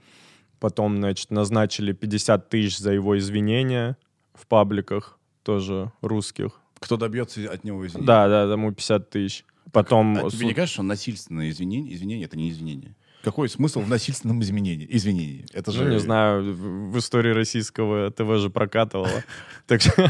Потом, 0.59 0.97
значит, 0.97 1.31
назначили 1.31 1.93
50 1.93 2.49
тысяч 2.49 2.79
за 2.79 2.91
его 2.91 3.17
извинения 3.17 3.95
в 4.33 4.45
пабликах, 4.47 5.19
тоже 5.43 5.91
русских. 6.01 6.59
Кто 6.79 6.97
добьется 6.97 7.51
от 7.51 7.63
него 7.63 7.85
извинения? 7.85 8.07
Да, 8.07 8.27
да, 8.27 8.47
тому 8.47 8.71
50 8.71 9.09
тысяч. 9.09 9.45
Потом... 9.71 10.25
А 10.25 10.29
тебе 10.29 10.47
не 10.47 10.53
кажется, 10.53 10.75
что 10.75 10.83
насильственное 10.83 11.49
извинение, 11.49 11.93
извинение 11.93 12.25
это 12.25 12.37
не 12.37 12.49
извинение? 12.49 12.95
Какой 13.23 13.49
смысл 13.49 13.81
в 13.81 13.89
насильственном 13.89 14.41
изменении? 14.41 14.87
Извинении. 14.89 15.45
Это 15.51 15.71
же... 15.71 15.83
Ну, 15.83 15.91
не 15.91 15.99
знаю, 15.99 16.53
в 16.53 16.97
истории 16.97 17.31
российского 17.31 18.09
ТВ 18.11 18.37
же 18.37 18.49
прокатывало. 18.49 19.23
Так 19.67 19.81
что 19.81 20.09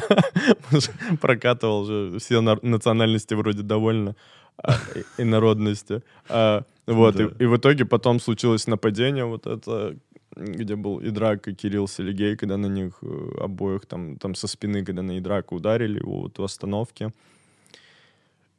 прокатывал 1.21 1.85
же 1.85 2.19
все 2.19 2.41
национальности 2.41 3.33
вроде 3.33 3.63
довольно 3.63 4.15
а, 4.57 4.75
и 5.17 5.23
народности. 5.23 6.03
А, 6.29 6.63
Вот, 6.85 7.19
и 7.19 7.45
в 7.45 7.57
итоге 7.57 7.85
потом 7.85 8.19
случилось 8.19 8.67
нападение 8.67 9.25
вот 9.25 9.47
это, 9.47 9.97
где 10.37 10.75
был 10.75 10.99
Идрак 10.99 11.47
и 11.47 11.53
Кирилл 11.53 11.87
Селигей, 11.87 12.35
когда 12.35 12.57
на 12.57 12.67
них 12.67 12.99
э, 13.01 13.43
обоих 13.43 13.85
там, 13.85 14.17
там 14.17 14.35
со 14.35 14.47
спины, 14.47 14.85
когда 14.85 15.01
на 15.01 15.17
Идрака 15.17 15.53
ударили 15.53 15.99
вот 16.03 16.39
в 16.39 16.43
остановке. 16.43 17.11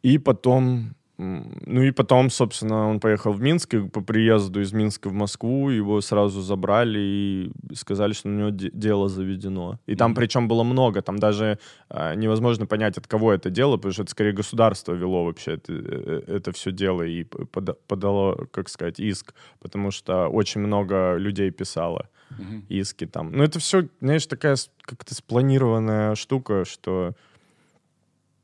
И 0.03 0.19
потом, 0.19 0.95
ну 1.19 1.83
и 1.83 1.91
потом, 1.91 2.31
собственно, 2.31 2.89
он 2.89 3.01
поехал 3.01 3.33
в 3.33 3.41
Минск, 3.41 3.75
и 3.75 3.89
по 3.89 4.01
приезду 4.01 4.61
из 4.61 4.73
Минска 4.73 5.09
в 5.09 5.13
Москву 5.13 5.69
его 5.69 6.01
сразу 6.01 6.41
забрали 6.43 6.99
и 7.01 7.53
сказали, 7.75 8.13
что 8.13 8.29
на 8.29 8.39
него 8.39 8.51
де- 8.51 8.71
дело 8.73 9.09
заведено. 9.09 9.81
И 9.87 9.97
там 9.97 10.13
Мгм. 10.13 10.17
причем 10.17 10.49
было 10.49 10.63
много, 10.63 11.03
там 11.03 11.19
даже 11.19 11.59
а, 11.91 12.15
невозможно 12.15 12.67
понять, 12.67 12.99
от 12.99 13.07
кого 13.09 13.33
это 13.33 13.51
дело, 13.51 13.77
потому 13.79 13.93
что 13.93 14.03
это 14.03 14.11
скорее 14.13 14.33
государство 14.33 14.93
вело 14.95 15.25
вообще 15.25 15.55
это, 15.55 15.73
э, 15.73 16.23
это 16.29 16.53
все 16.53 16.71
дело 16.71 17.03
и 17.03 17.25
п- 17.25 17.47
пода- 17.47 17.77
подало, 17.89 18.47
как 18.53 18.69
сказать, 18.69 19.01
иск, 19.01 19.35
потому 19.61 19.91
что 19.91 20.29
очень 20.29 20.61
много 20.61 21.17
людей 21.17 21.51
писало 21.51 22.09
Мгм. 22.39 22.65
иски 22.69 23.07
там. 23.07 23.33
Ну, 23.33 23.43
это 23.43 23.59
все, 23.59 23.89
знаешь, 24.01 24.27
такая 24.27 24.57
как-то 24.83 25.15
спланированная 25.15 26.15
штука, 26.15 26.65
что 26.65 27.15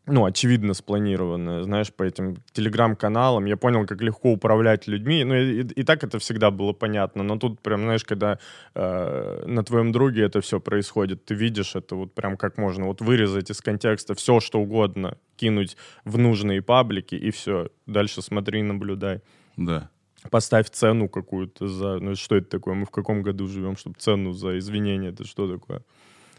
ну, 0.06 0.26
очевидно 0.26 0.74
спланированная, 0.74 1.62
знаешь, 1.62 1.92
по 1.92 2.02
этим 2.02 2.36
телеграм-каналам. 2.52 3.46
Я 3.46 3.56
понял, 3.56 3.86
как 3.86 4.02
легко 4.02 4.32
управлять 4.32 4.86
людьми. 4.86 5.24
Ну, 5.24 5.34
и, 5.34 5.62
и 5.62 5.82
так 5.82 6.04
это 6.04 6.18
всегда 6.18 6.50
было 6.50 6.72
понятно. 6.74 7.22
Но 7.22 7.38
тут 7.38 7.60
прям, 7.60 7.82
знаешь, 7.82 8.04
когда 8.04 8.38
э, 8.74 9.44
на 9.46 9.64
твоем 9.64 9.92
друге 9.92 10.22
это 10.24 10.42
все 10.42 10.60
происходит, 10.60 11.24
ты 11.24 11.34
видишь 11.34 11.74
это 11.74 11.96
вот 11.96 12.12
прям 12.14 12.36
как 12.36 12.58
можно 12.58 12.86
вот 12.86 13.00
вырезать 13.00 13.50
из 13.50 13.62
контекста 13.62 14.14
все, 14.14 14.40
что 14.40 14.60
угодно, 14.60 15.16
кинуть 15.36 15.76
в 16.04 16.18
нужные 16.18 16.60
паблики, 16.60 17.14
и 17.14 17.30
все. 17.30 17.70
Дальше 17.86 18.20
смотри, 18.20 18.62
наблюдай 18.62 19.22
Да. 19.56 19.88
поставь 20.30 20.68
цену 20.70 21.08
какую-то 21.08 21.66
за... 21.66 21.98
Ну, 21.98 22.14
что 22.14 22.36
это 22.36 22.50
такое? 22.50 22.74
Мы 22.74 22.84
в 22.84 22.90
каком 22.90 23.22
году 23.22 23.46
живем, 23.46 23.76
чтобы 23.76 23.96
цену 23.98 24.32
за 24.32 24.58
извинения, 24.58 25.08
это 25.08 25.24
что 25.24 25.50
такое? 25.50 25.80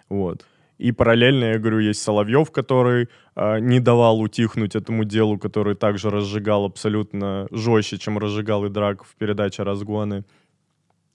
Вот. 0.07 0.45
И 0.77 0.91
параллельно, 0.91 1.45
я 1.45 1.59
говорю, 1.59 1.79
есть 1.79 2.01
Соловьев, 2.01 2.51
который 2.51 3.09
а, 3.35 3.59
не 3.59 3.79
давал 3.79 4.19
утихнуть 4.19 4.75
этому 4.75 5.05
делу, 5.05 5.39
который 5.39 5.75
также 5.75 6.09
разжигал 6.09 6.65
абсолютно 6.65 7.47
жестче, 7.51 7.97
чем 7.97 8.17
разжигал 8.17 8.65
и 8.65 8.69
драк 8.69 9.03
в 9.03 9.15
передаче 9.15 9.63
«Разгоны», 9.63 10.25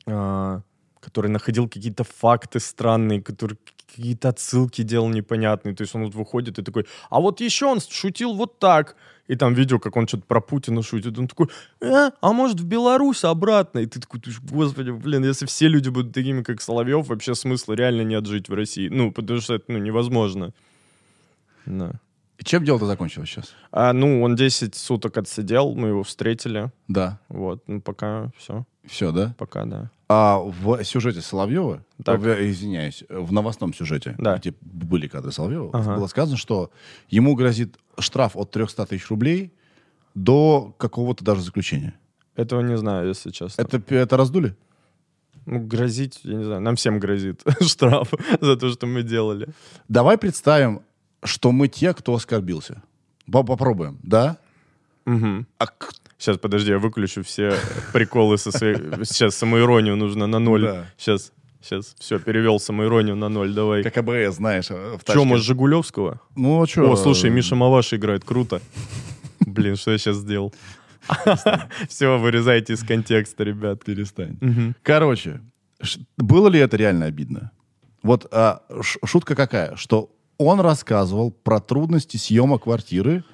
а, 0.07 0.62
который 1.00 1.30
находил 1.30 1.69
какие-то 1.69 2.04
факты 2.04 2.61
странные, 2.61 3.23
который 3.23 3.59
какие-то 3.97 4.28
отсылки 4.28 4.83
делал 4.83 5.09
непонятные. 5.09 5.75
То 5.75 5.83
есть 5.83 5.95
он 5.95 6.04
вот 6.04 6.14
выходит 6.14 6.59
и 6.59 6.62
такой, 6.62 6.87
а 7.11 7.21
вот 7.21 7.40
еще 7.40 7.66
он 7.66 7.80
шутил 7.80 8.35
вот 8.35 8.59
так. 8.59 8.97
И 9.28 9.37
там 9.37 9.54
видео, 9.54 9.78
как 9.78 9.97
он 9.97 10.09
что-то 10.09 10.25
про 10.26 10.40
Путина 10.40 10.83
шутит. 10.83 11.16
Он 11.19 11.28
такой, 11.28 11.47
«Э, 11.80 12.11
а 12.21 12.33
может 12.33 12.61
в 12.61 12.64
Беларусь 12.64 13.25
обратно? 13.25 13.78
И 13.78 13.87
ты 13.87 14.00
такой, 14.00 14.21
господи, 14.50 14.90
блин, 14.90 15.25
если 15.25 15.47
все 15.47 15.69
люди 15.69 15.88
будут 15.88 16.12
такими, 16.12 16.42
как 16.42 16.61
Соловьев, 16.61 17.07
вообще 17.07 17.35
смысла 17.35 17.75
реально 17.75 18.02
нет 18.02 18.26
жить 18.26 18.49
в 18.49 18.54
России. 18.54 18.88
Ну, 18.88 19.12
потому 19.12 19.40
что 19.40 19.54
это 19.54 19.64
ну, 19.69 19.78
невозможно. 19.78 20.52
Да. 21.66 21.92
Чем 22.42 22.64
дело-то 22.64 22.87
закончилось 22.87 23.28
сейчас? 23.28 23.54
А, 23.70 23.92
ну, 23.92 24.23
он 24.23 24.35
10 24.37 24.75
суток 24.75 25.16
отсидел, 25.18 25.75
мы 25.75 25.88
его 25.88 26.02
встретили. 26.02 26.70
Да. 26.88 27.18
Вот, 27.28 27.62
ну, 27.66 27.80
пока 27.80 28.30
все, 28.38 28.64
Все, 28.87 29.12
да? 29.12 29.35
пока, 29.38 29.64
да. 29.66 29.90
А 30.09 30.38
в 30.38 30.82
сюжете 30.85 31.20
Соловьева, 31.20 31.85
Так. 32.04 32.20
э, 32.25 32.50
извиняюсь, 32.50 33.04
в 33.09 33.32
новостном 33.32 33.73
сюжете, 33.75 34.14
Да. 34.18 34.38
где 34.38 34.54
были 34.61 35.06
кадры 35.06 35.32
Соловьева, 35.32 35.70
Ага. 35.73 35.97
было 35.97 36.06
сказано, 36.09 36.37
что 36.37 36.70
ему 37.09 37.35
грозит 37.37 37.76
штраф 37.99 38.37
от 38.37 38.50
300 38.50 38.87
тысяч 38.87 39.09
рублей 39.11 39.52
до 40.14 40.75
какого-то 40.78 41.25
даже 41.25 41.42
заключения. 41.42 41.94
Этого 42.37 42.61
не 42.62 42.76
знаю, 42.76 43.09
если 43.09 43.30
честно. 43.30 43.61
Это, 43.62 43.82
это 43.94 44.16
раздули? 44.16 44.56
Ну, 45.47 45.61
грозить, 45.61 46.20
я 46.25 46.35
не 46.35 46.44
знаю, 46.44 46.61
нам 46.61 46.76
всем 46.76 46.99
грозит 47.00 47.42
штраф 47.61 48.12
за 48.40 48.56
то, 48.56 48.70
что 48.70 48.87
мы 48.87 49.02
делали. 49.02 49.49
Давай 49.88 50.16
представим, 50.18 50.82
что 51.24 51.52
мы 51.52 51.68
те, 51.68 51.92
кто 51.94 52.14
оскорбился. 52.14 52.82
По- 53.30 53.42
Попробуем, 53.42 53.98
да? 54.02 54.38
Мгм. 55.04 55.46
А 55.58 55.66
Сейчас, 56.18 56.36
подожди, 56.36 56.70
я 56.70 56.78
выключу 56.78 57.22
все 57.22 57.54
приколы 57.92 58.36
со 58.36 58.52
своей... 58.52 58.76
Сейчас 59.04 59.34
самоиронию 59.36 59.96
нужно 59.96 60.26
на 60.26 60.38
ноль. 60.38 60.62
Да. 60.62 60.86
Сейчас, 60.98 61.32
сейчас, 61.62 61.94
все, 61.98 62.18
перевел 62.18 62.60
самоиронию 62.60 63.16
на 63.16 63.28
ноль, 63.30 63.54
давай. 63.54 63.82
как 63.82 63.96
АБС, 63.96 64.36
знаешь, 64.36 64.70
э, 64.70 64.96
в 64.96 65.00
Че, 65.00 65.04
тачке. 65.06 65.24
может, 65.24 65.46
Жигулевского? 65.46 66.20
Ну, 66.36 66.62
а 66.62 66.66
что? 66.66 66.92
О, 66.92 66.96
слушай, 66.96 67.30
Миша 67.30 67.54
Маваш 67.56 67.94
играет, 67.94 68.24
круто. 68.24 68.60
Блин, 69.40 69.76
что 69.76 69.92
я 69.92 69.98
сейчас 69.98 70.16
сделал? 70.16 70.52
Все, 71.88 72.18
вырезайте 72.18 72.74
из 72.74 72.84
контекста, 72.84 73.42
ребят. 73.44 73.82
Перестань. 73.84 74.36
Короче, 74.82 75.40
было 76.18 76.48
ли 76.48 76.60
это 76.60 76.76
реально 76.76 77.06
обидно? 77.06 77.50
Вот 78.02 78.26
а, 78.30 78.62
шутка 79.04 79.34
какая, 79.34 79.76
что 79.76 80.10
он 80.44 80.61
рассказывал 80.61 81.30
про 81.30 81.61
трудности 81.61 82.16
съема 82.16 82.59
квартиры 82.59 83.25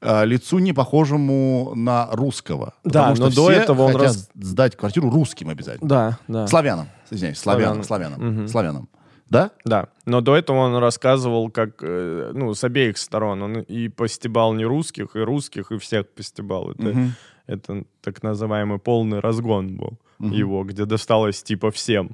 а, 0.00 0.24
лицу, 0.24 0.58
не 0.58 0.72
похожему 0.72 1.72
на 1.74 2.08
русского. 2.12 2.74
Да, 2.84 3.10
Потому 3.10 3.14
что 3.16 3.24
но 3.24 3.30
до 3.30 3.50
все 3.50 3.60
этого 3.60 3.82
он 3.82 3.92
хотят 3.92 4.06
рас- 4.08 4.30
сдать 4.34 4.76
квартиру 4.76 5.10
русским 5.10 5.48
обязательно. 5.50 5.88
Да, 5.88 6.18
да. 6.28 6.46
Славянам, 6.46 6.88
извиняюсь, 7.10 7.38
славянам, 7.38 7.82
Славянам. 7.84 8.14
славянам, 8.18 8.36
Мгм. 8.40 8.48
славянам. 8.48 8.88
Да? 9.30 9.50
Да, 9.64 9.88
но 10.04 10.20
до 10.20 10.36
этого 10.36 10.58
он 10.58 10.76
рассказывал, 10.76 11.50
как, 11.50 11.82
э, 11.82 12.32
ну, 12.34 12.52
с 12.52 12.62
обеих 12.64 12.98
сторон. 12.98 13.42
Он 13.42 13.60
и 13.60 13.88
постебал 13.88 14.52
не 14.54 14.64
русских, 14.66 15.16
и 15.16 15.20
русских, 15.20 15.72
и 15.72 15.78
всех 15.78 16.08
постебал. 16.10 16.72
Это, 16.72 16.82
Мгм. 16.82 17.12
это 17.46 17.84
так 18.02 18.22
называемый 18.22 18.78
полный 18.78 19.20
разгон 19.20 19.76
был 19.76 19.98
Мгм. 20.18 20.32
его, 20.32 20.64
где 20.64 20.84
досталось 20.84 21.42
типа 21.42 21.70
всем. 21.70 22.10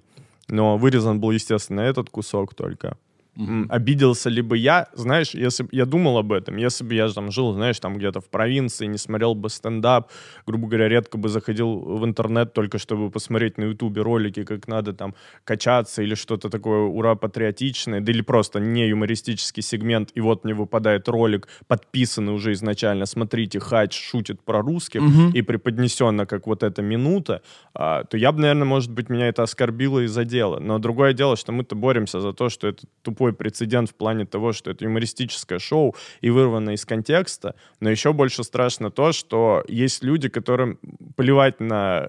Но 0.49 0.77
вырезан 0.79 1.19
был, 1.21 1.33
естественно, 1.33 1.81
этот 1.81 2.09
кусок 2.11 2.55
только. 2.55 2.97
М, 3.39 3.67
Обиделся 3.71 4.31
ли 4.31 4.43
бы 4.43 4.57
я, 4.59 4.89
знаешь, 4.95 5.31
если 5.35 5.67
я 5.71 5.85
думал 5.87 6.19
об 6.19 6.33
этом, 6.33 6.57
если 6.57 6.83
бы 6.85 6.95
я 6.95 7.09
там 7.09 7.31
жил, 7.31 7.53
знаешь, 7.53 7.79
там 7.79 7.97
где-то 7.97 8.21
в 8.21 8.29
провинции, 8.29 8.87
не 8.87 8.99
смотрел 8.99 9.35
бы 9.37 9.49
стендап, 9.49 10.11
грубо 10.47 10.67
говоря, 10.67 10.89
редко 10.89 11.19
бы 11.19 11.29
заходил 11.29 11.79
в 11.99 12.05
интернет 12.05 12.53
только 12.53 12.79
чтобы 12.79 13.11
посмотреть 13.11 13.57
на 13.59 13.65
ютубе 13.65 14.03
ролики, 14.03 14.43
как 14.45 14.67
надо 14.69 14.93
там 14.93 15.15
качаться 15.45 16.03
или 16.03 16.17
что-то 16.17 16.49
такое 16.51 16.81
ура 16.81 17.15
патриотичное, 17.15 18.01
да 18.01 18.11
или 18.13 18.23
просто 18.23 18.59
не 18.61 18.89
юмористический 18.89 19.63
сегмент, 19.63 20.11
и 20.17 20.21
вот 20.21 20.45
мне 20.45 20.55
выпадает 20.55 21.09
ролик, 21.09 21.47
подписанный 21.69 22.33
уже 22.33 22.53
изначально, 22.53 23.07
смотрите, 23.07 23.61
Хач 23.61 23.95
шутит 24.11 24.41
про 24.43 24.63
русских, 24.63 25.01
и 25.35 25.43
преподнесенно 25.43 26.27
как 26.27 26.47
вот 26.47 26.63
эта 26.65 26.83
минута, 26.83 27.43
а, 27.75 28.03
то 28.05 28.17
я 28.17 28.33
бы, 28.33 28.41
наверное, 28.41 28.65
может 28.65 28.91
быть, 28.91 29.09
меня 29.11 29.29
это 29.29 29.43
оскорбило 29.45 30.01
и 30.01 30.07
задело. 30.09 30.59
Но 30.59 30.79
другое 30.79 31.13
дело, 31.13 31.37
что 31.37 31.53
мы-то 31.53 31.77
боремся 31.77 32.21
за 32.21 32.33
то, 32.33 32.49
что 32.49 32.67
этот 32.69 32.85
тупой 33.03 33.28
плохой 33.29 33.33
прецедент 33.33 33.91
в 33.91 33.95
плане 33.95 34.25
того, 34.25 34.53
что 34.53 34.71
это 34.71 34.85
юмористическое 34.85 35.59
шоу 35.59 35.95
и 36.25 36.31
вырвано 36.31 36.71
из 36.71 36.85
контекста, 36.85 37.55
но 37.81 37.91
еще 37.91 38.13
больше 38.13 38.45
страшно 38.45 38.91
то, 38.91 39.13
что 39.13 39.63
есть 39.69 40.05
люди, 40.05 40.29
которым 40.29 40.79
плевать 41.17 41.61
на 41.61 42.09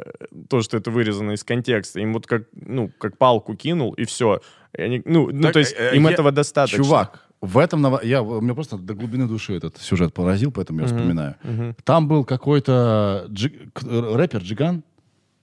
то, 0.50 0.62
что 0.62 0.78
это 0.78 0.92
вырезано 0.92 1.34
из 1.34 1.44
контекста. 1.44 2.00
Им 2.00 2.14
вот 2.14 2.26
как, 2.28 2.44
ну, 2.54 2.90
как 3.00 3.18
палку 3.18 3.56
кинул, 3.56 3.94
и 3.94 4.04
все. 4.06 4.40
И 4.78 4.82
они, 4.82 5.02
ну, 5.06 5.30
ну, 5.32 5.42
Так, 5.42 5.54
то 5.54 5.60
есть 5.60 5.76
э, 5.78 5.96
им 5.96 6.04
я- 6.08 6.12
этого 6.14 6.32
достаточно. 6.32 6.84
Чувак, 6.84 7.28
в 7.42 7.58
этом 7.58 7.98
я 8.04 8.22
у 8.22 8.42
меня 8.42 8.54
просто 8.54 8.78
до 8.78 8.94
глубины 8.94 9.28
души 9.28 9.54
этот 9.54 9.78
сюжет 9.78 10.14
поразил, 10.14 10.52
поэтому 10.52 10.82
я 10.82 10.86
вспоминаю. 10.88 11.36
Там 11.84 12.08
был 12.08 12.24
какой-то 12.26 13.26
джи- 13.30 13.70
э, 13.84 14.16
рэпер 14.16 14.42
Джиган. 14.42 14.84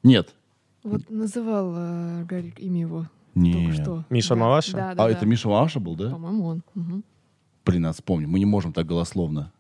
Нет. 0.03 0.35
Вот 0.85 1.11
называл 1.11 1.75
э, 1.77 2.25
Гарик 2.25 2.61
имя 2.61 2.81
его 2.81 3.07
Не. 3.37 3.53
только 3.53 3.83
что. 3.83 4.05
Миша 4.11 4.31
Да, 4.31 4.37
Маваша? 4.37 4.73
Да, 4.73 4.95
да, 4.95 5.05
А 5.05 5.07
да. 5.07 5.11
это 5.11 5.27
Миша 5.27 5.49
Ваша 5.49 5.79
был, 5.81 5.95
да? 5.95 6.11
По-моему, 6.11 6.47
он. 6.47 6.63
Мгм. 6.75 7.05
Блин, 7.65 7.83
надо 7.83 7.95
вспомнить. 7.95 8.29
Мы 8.29 8.39
не 8.39 8.47
можем 8.47 8.73
так 8.73 8.87
голословно. 8.87 9.53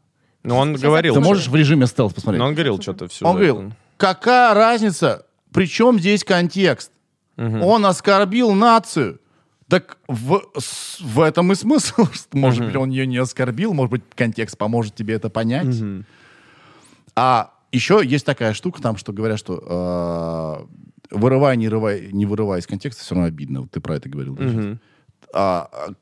Но 0.42 0.58
он 0.58 0.70
Сейчас 0.70 0.82
говорил. 0.82 1.14
Ты 1.14 1.20
можешь 1.20 1.48
в 1.48 1.54
режиме 1.56 1.86
стелс 1.86 2.12
посмотреть? 2.14 2.38
Но 2.40 2.46
он 2.46 2.54
говорил 2.54 2.80
что-то 2.80 3.08
все. 3.08 3.24
Он 3.26 3.34
говорил, 3.34 3.72
какая 3.96 4.54
разница, 4.54 5.26
при 5.52 5.66
чем 5.66 5.98
здесь 5.98 6.24
контекст? 6.24 6.90
Он 7.36 7.84
оскорбил 7.84 8.52
нацию. 8.52 9.20
Так 9.68 9.98
в, 10.06 10.40
с- 10.56 11.00
в 11.00 11.20
этом 11.20 11.50
и 11.50 11.56
смысл. 11.56 12.06
Может 12.32 12.64
быть, 12.66 12.76
он 12.76 12.90
ее 12.90 13.04
не 13.06 13.16
оскорбил, 13.16 13.74
может 13.74 13.90
быть, 13.90 14.02
контекст 14.14 14.56
поможет 14.56 14.94
тебе 14.94 15.14
это 15.14 15.28
понять. 15.28 15.74
А 17.16 17.50
еще 17.72 18.00
есть 18.04 18.24
такая 18.24 18.52
штука 18.54 18.80
там, 18.80 18.96
что 18.96 19.12
говорят, 19.12 19.38
что 19.40 20.66
э, 20.70 20.76
вырывай, 21.10 21.56
не 21.56 21.66
вырывай, 21.66 22.10
не 22.12 22.26
вырывай 22.26 22.60
из 22.60 22.66
контекста, 22.66 23.02
все 23.02 23.14
равно 23.14 23.28
обидно. 23.28 23.62
Вот 23.62 23.70
ты 23.70 23.80
про 23.80 23.96
это 23.96 24.08
говорил. 24.08 24.36
да, 24.36 24.48
сейчас. 24.48 24.78
А, 25.32 25.68
а, 25.72 25.94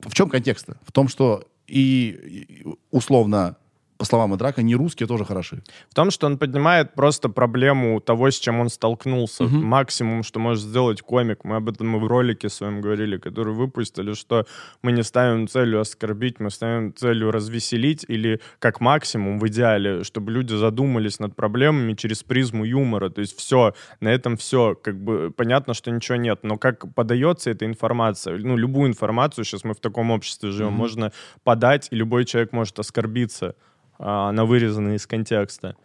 в 0.00 0.14
чем 0.14 0.28
контекст? 0.28 0.68
В 0.84 0.92
том, 0.92 1.08
что 1.08 1.44
и 1.66 2.64
условно, 2.90 3.56
по 4.02 4.06
словам 4.06 4.36
Драка, 4.36 4.62
не 4.62 4.74
русские 4.74 5.06
тоже 5.06 5.24
хороши. 5.24 5.62
В 5.88 5.94
том, 5.94 6.10
что 6.10 6.26
он 6.26 6.36
поднимает 6.36 6.94
просто 6.94 7.28
проблему 7.28 8.00
того, 8.00 8.32
с 8.32 8.40
чем 8.40 8.58
он 8.58 8.68
столкнулся. 8.68 9.44
Максимум, 9.44 10.24
что 10.24 10.40
может 10.40 10.64
сделать 10.64 11.02
комик. 11.02 11.44
Мы 11.44 11.54
об 11.54 11.68
этом 11.68 11.96
и 11.96 12.00
в 12.00 12.06
ролике 12.08 12.48
своем 12.48 12.80
говорили, 12.80 13.16
который 13.16 13.54
выпустили, 13.54 14.14
что 14.14 14.44
мы 14.82 14.90
не 14.90 15.04
ставим 15.04 15.46
целью 15.46 15.80
оскорбить, 15.80 16.40
мы 16.40 16.50
ставим 16.50 16.92
целью 16.92 17.30
развеселить 17.30 18.04
или 18.08 18.40
как 18.58 18.80
максимум 18.80 19.38
в 19.38 19.46
идеале, 19.46 20.02
чтобы 20.02 20.32
люди 20.32 20.52
задумались 20.52 21.20
над 21.20 21.36
проблемами 21.36 21.94
через 21.94 22.24
призму 22.24 22.64
юмора. 22.64 23.08
То 23.08 23.20
есть 23.20 23.38
все, 23.38 23.72
на 24.00 24.08
этом 24.08 24.36
все. 24.36 24.74
Как 24.74 24.96
бы 25.00 25.30
понятно, 25.30 25.74
что 25.74 25.92
ничего 25.92 26.16
нет, 26.16 26.40
но 26.42 26.56
как 26.56 26.92
подается 26.92 27.50
эта 27.50 27.66
информация, 27.66 28.36
ну, 28.36 28.56
любую 28.56 28.88
информацию, 28.88 29.44
сейчас 29.44 29.62
мы 29.62 29.74
в 29.74 29.80
таком 29.80 30.10
обществе 30.10 30.50
живем, 30.50 30.72
можно 30.72 31.12
подать, 31.44 31.86
и 31.92 31.94
любой 31.94 32.24
человек 32.24 32.52
может 32.52 32.80
оскорбиться 32.80 33.54
она 34.02 34.44
вырезана 34.44 34.94
из 34.94 35.06
контекста. 35.06 35.76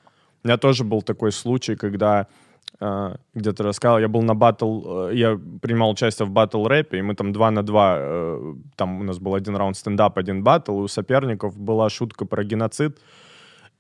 У 0.44 0.48
меня 0.48 0.58
тоже 0.58 0.84
был 0.84 1.02
такой 1.02 1.32
случай, 1.32 1.76
когда 1.76 2.28
а, 2.80 3.16
где-то 3.34 3.64
рассказал, 3.64 4.00
я 4.00 4.08
был 4.08 4.22
на 4.22 4.36
батл, 4.36 5.10
э, 5.10 5.16
я 5.16 5.40
принимал 5.62 5.90
участие 5.90 6.28
в 6.28 6.32
батл 6.32 6.68
рэпе, 6.68 7.00
и 7.00 7.02
мы 7.02 7.16
там 7.16 7.34
два 7.34 7.50
на 7.50 7.64
два, 7.64 7.96
э, 8.00 8.54
там 8.76 9.02
у 9.02 9.04
нас 9.04 9.18
был 9.18 9.34
один 9.34 9.56
раунд 9.56 9.78
стендап, 9.78 10.18
один 10.18 10.44
батл, 10.44 10.80
и 10.80 10.84
у 10.84 10.88
соперников 10.88 11.58
была 11.58 11.90
шутка 11.90 12.26
про 12.26 12.44
геноцид, 12.44 13.00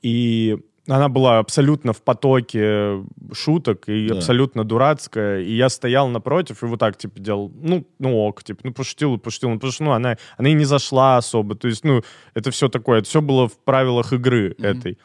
и 0.02 0.58
она 0.88 1.10
была 1.10 1.40
абсолютно 1.40 1.94
в 1.94 2.02
потоке 2.02 3.04
шуток 3.34 3.90
и 3.90 4.08
Да. 4.08 4.16
абсолютно 4.16 4.64
дурацкая. 4.64 5.42
И 5.42 5.54
я 5.54 5.70
стоял 5.70 6.08
напротив 6.08 6.64
и 6.64 6.66
вот 6.66 6.80
так, 6.80 6.98
типа, 6.98 7.20
делал, 7.20 7.52
ну, 7.62 7.86
ну 8.00 8.18
ок, 8.18 8.44
типа, 8.44 8.62
ну, 8.64 8.74
пошутил 8.74 9.18
пошутил. 9.18 9.50
Ну, 9.50 9.56
потому 9.56 9.72
что, 9.72 9.84
ну, 9.84 9.92
она, 9.92 10.18
она 10.38 10.50
и 10.50 10.54
не 10.54 10.66
зашла 10.66 11.18
особо. 11.18 11.56
То 11.56 11.68
есть, 11.68 11.84
ну, 11.84 12.02
это 12.34 12.52
все 12.52 12.70
такое, 12.70 13.00
это 13.00 13.10
все 13.10 13.22
было 13.22 13.48
в 13.48 13.58
правилах 13.58 14.14
игры 14.14 14.56
этой. 14.60 14.98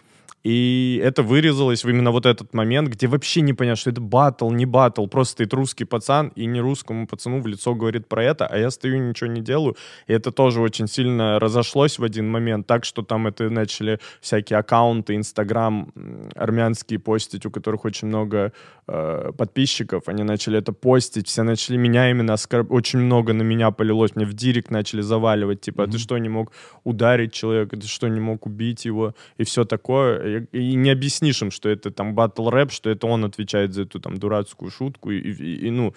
И 0.44 1.00
это 1.02 1.22
вырезалось 1.22 1.84
в 1.84 1.88
именно 1.88 2.10
вот 2.10 2.26
этот 2.26 2.52
момент, 2.52 2.88
где 2.88 3.06
вообще 3.06 3.42
не 3.42 3.52
понятно, 3.52 3.76
что 3.76 3.90
это 3.90 4.00
батл, 4.00 4.50
не 4.50 4.66
батл, 4.66 5.06
просто 5.06 5.32
стоит 5.32 5.54
русский 5.54 5.84
пацан 5.84 6.32
и 6.34 6.46
не 6.46 6.60
русскому 6.60 7.06
пацану 7.06 7.40
в 7.40 7.46
лицо 7.46 7.74
говорит 7.74 8.08
про 8.08 8.24
это, 8.24 8.46
а 8.46 8.58
я 8.58 8.70
стою 8.70 8.98
ничего 8.98 9.30
не 9.30 9.40
делаю. 9.40 9.76
И 10.08 10.12
это 10.12 10.32
тоже 10.32 10.60
очень 10.60 10.88
сильно 10.88 11.38
разошлось 11.38 11.98
в 11.98 12.04
один 12.04 12.28
момент, 12.28 12.66
так 12.66 12.84
что 12.84 13.02
там 13.02 13.28
это 13.28 13.50
начали 13.50 14.00
всякие 14.20 14.58
аккаунты, 14.58 15.14
Инстаграм 15.14 15.92
армянские 16.34 16.98
постить, 16.98 17.46
у 17.46 17.50
которых 17.50 17.84
очень 17.84 18.08
много 18.08 18.52
э, 18.88 19.32
подписчиков, 19.36 20.08
они 20.08 20.24
начали 20.24 20.58
это 20.58 20.72
постить, 20.72 21.28
все 21.28 21.44
начали 21.44 21.76
меня 21.76 22.10
именно 22.10 22.32
оскорб... 22.32 22.72
очень 22.72 22.98
много 22.98 23.32
на 23.32 23.42
меня 23.42 23.70
полилось, 23.70 24.16
мне 24.16 24.24
в 24.24 24.32
директ 24.32 24.70
начали 24.70 25.02
заваливать, 25.02 25.60
типа, 25.60 25.84
а 25.84 25.86
ты 25.86 25.98
что, 25.98 26.18
не 26.18 26.28
мог 26.28 26.52
ударить 26.82 27.32
человека, 27.32 27.76
ты 27.76 27.86
что, 27.86 28.08
не 28.08 28.20
мог 28.20 28.46
убить 28.46 28.84
его, 28.84 29.14
и 29.36 29.44
все 29.44 29.64
такое. 29.64 30.31
И, 30.40 30.74
не 30.74 30.90
объяснишь 30.90 31.42
им, 31.42 31.50
что 31.50 31.68
это 31.68 31.90
там 31.90 32.14
батл 32.14 32.48
рэп, 32.50 32.72
что 32.72 32.90
это 32.90 33.06
он 33.06 33.24
отвечает 33.24 33.72
за 33.74 33.82
эту 33.82 34.00
там 34.00 34.16
дурацкую 34.18 34.70
шутку, 34.70 35.10
и, 35.10 35.18
и- 35.18 35.66
и, 35.66 35.70
ну, 35.70 35.94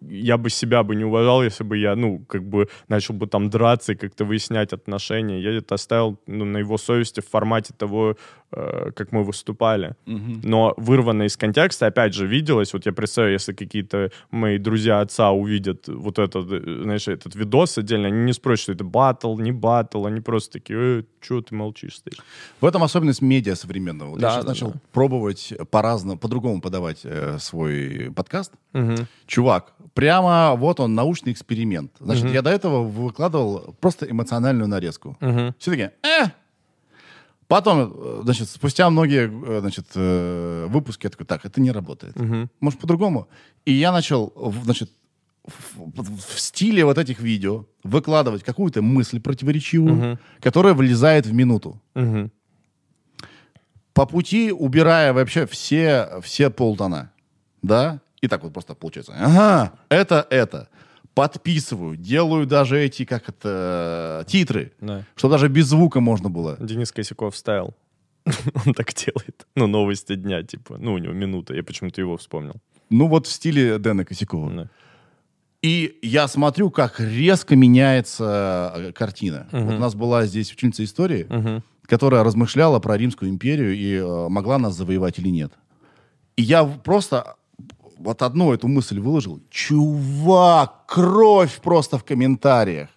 я 0.00 0.36
бы 0.36 0.50
себя 0.50 0.82
бы 0.82 0.94
не 0.96 1.04
уважал, 1.04 1.42
если 1.42 1.64
бы 1.64 1.76
я, 1.76 1.96
ну, 1.96 2.24
как 2.28 2.44
бы 2.44 2.68
начал 2.88 3.14
бы 3.14 3.26
там 3.26 3.50
драться 3.50 3.92
и 3.92 3.96
как-то 3.96 4.24
выяснять 4.24 4.72
отношения. 4.72 5.40
Я 5.40 5.56
это 5.56 5.74
оставил 5.74 6.18
ну, 6.26 6.44
на 6.44 6.58
его 6.58 6.78
совести 6.78 7.20
в 7.20 7.28
формате 7.28 7.74
того, 7.76 8.16
э, 8.52 8.90
как 8.94 9.12
мы 9.12 9.24
выступали. 9.24 9.94
Но 10.06 10.74
вырвано 10.76 11.24
из 11.24 11.36
контекста, 11.36 11.86
опять 11.86 12.14
же, 12.14 12.26
виделось, 12.26 12.72
вот 12.72 12.86
я 12.86 12.92
представляю, 12.92 13.34
если 13.34 13.52
какие-то 13.52 14.10
мои 14.30 14.58
друзья 14.58 15.00
отца 15.00 15.30
увидят 15.30 15.88
вот 15.88 16.18
этот, 16.18 16.50
э, 16.52 16.82
знаешь, 16.82 17.08
этот 17.08 17.34
видос 17.34 17.78
отдельно, 17.78 18.08
они 18.08 18.24
не 18.24 18.32
спросят, 18.32 18.62
что 18.62 18.72
это 18.72 18.84
батл, 18.84 19.36
не 19.38 19.52
батл, 19.52 20.06
они 20.06 20.20
просто 20.20 20.54
такие, 20.54 20.78
э, 20.78 21.02
что 21.20 21.40
ты 21.42 21.54
молчишь 21.54 21.96
стоишь? 21.96 22.18
В 22.60 22.66
этом 22.66 22.82
особенность 22.82 23.22
медиа 23.22 23.54
современного. 23.54 24.10
Вот 24.10 24.20
Да, 24.20 24.28
я 24.28 24.32
сейчас 24.34 24.44
да, 24.44 24.50
начал 24.50 24.72
да. 24.72 24.80
пробовать 24.92 25.52
по-разному, 25.70 26.18
по-другому 26.18 26.60
подавать 26.60 27.00
э, 27.04 27.38
свой 27.38 28.10
подкаст. 28.14 28.52
Мгм. 28.72 29.06
Чувак, 29.26 29.72
прямо 29.94 30.54
вот 30.56 30.80
он, 30.80 30.94
научный 30.94 31.32
эксперимент. 31.32 31.92
Значит, 32.00 32.26
я 32.32 32.42
до 32.42 32.50
этого 32.50 32.82
выкладывал 32.84 33.74
просто 33.80 34.06
эмоциональную 34.10 34.68
нарезку. 34.68 35.16
Мгм. 35.20 35.54
Все 35.58 35.70
таки 35.70 35.90
э! 36.02 36.26
Потом, 37.48 37.92
э, 37.92 38.20
значит, 38.22 38.48
спустя 38.48 38.88
многие 38.90 39.28
э, 39.28 39.60
значит, 39.60 39.86
э, 39.96 40.66
выпуски, 40.68 41.06
я 41.06 41.10
такой, 41.10 41.26
так, 41.26 41.44
это 41.44 41.60
не 41.60 41.72
работает. 41.72 42.14
Может, 42.60 42.78
по-другому? 42.78 43.26
И 43.64 43.72
я 43.72 43.90
начал, 43.92 44.32
значит, 44.64 44.90
в, 45.44 46.02
в- 46.02 46.38
стиле 46.38 46.84
вот 46.84 46.96
этих 46.98 47.18
видео 47.18 47.64
выкладывать 47.82 48.44
какую-то 48.44 48.82
мысль 48.82 49.18
противоречивую, 49.20 50.18
которая 50.40 50.74
влезает 50.74 51.26
в 51.26 51.32
минуту. 51.32 51.80
Мгм. 51.94 52.30
По 53.94 54.06
пути 54.06 54.52
убирая 54.52 55.12
вообще 55.12 55.46
все, 55.46 56.20
все 56.22 56.50
полтона. 56.50 57.10
Да? 57.62 58.00
И 58.22 58.28
так 58.28 58.42
вот 58.42 58.52
просто 58.52 58.74
получается. 58.74 59.14
Ага, 59.18 59.72
это, 59.88 60.26
это. 60.30 60.68
Подписываю, 61.14 61.96
делаю 61.96 62.46
даже 62.46 62.78
эти, 62.80 63.04
как 63.04 63.28
это, 63.28 64.24
титры, 64.28 64.72
Да. 64.80 65.04
чтобы 65.16 65.32
даже 65.32 65.48
без 65.48 65.66
звука 65.66 66.00
можно 66.00 66.30
было. 66.30 66.56
Денис 66.60 66.92
Косяков 66.92 67.34
вставил. 67.34 67.74
Он 68.66 68.74
так 68.74 68.92
делает. 68.94 69.46
Ну, 69.56 69.66
новости 69.66 70.14
дня, 70.14 70.42
типа. 70.42 70.76
Ну, 70.78 70.92
у 70.94 70.98
него 70.98 71.12
минута. 71.12 71.54
Я 71.54 71.62
почему-то 71.64 72.00
его 72.00 72.16
вспомнил. 72.16 72.54
Ну 72.90 73.08
вот 73.08 73.26
в 73.26 73.32
стиле 73.32 73.78
Дэна 73.78 74.04
Косякова. 74.04 74.50
Да. 74.52 74.70
И 75.62 75.98
я 76.02 76.28
смотрю, 76.28 76.70
как 76.70 77.00
резко 77.00 77.54
меняется 77.56 78.72
э, 78.76 78.92
картина. 78.92 79.46
Вот 79.52 79.74
у 79.74 79.78
нас 79.78 79.94
была 79.94 80.26
здесь 80.26 80.52
ученица 80.52 80.84
истории, 80.84 81.26
Мгм. 81.28 81.62
которая 81.86 82.22
размышляла 82.24 82.78
про 82.78 82.96
Римскую 82.96 83.30
империю 83.30 83.74
и 83.76 83.94
э, 83.96 84.28
могла 84.28 84.58
нас 84.58 84.74
завоевать 84.74 85.18
или 85.18 85.28
нет. 85.28 85.52
И 86.36 86.42
я 86.42 86.64
просто 86.64 87.34
вот 88.00 88.22
одну 88.22 88.52
эту 88.52 88.68
мысль 88.68 88.98
выложил. 89.00 89.40
Чувак, 89.50 90.86
кровь 90.86 91.60
просто 91.62 91.96
в 91.98 92.04
комментариях. 92.04 92.88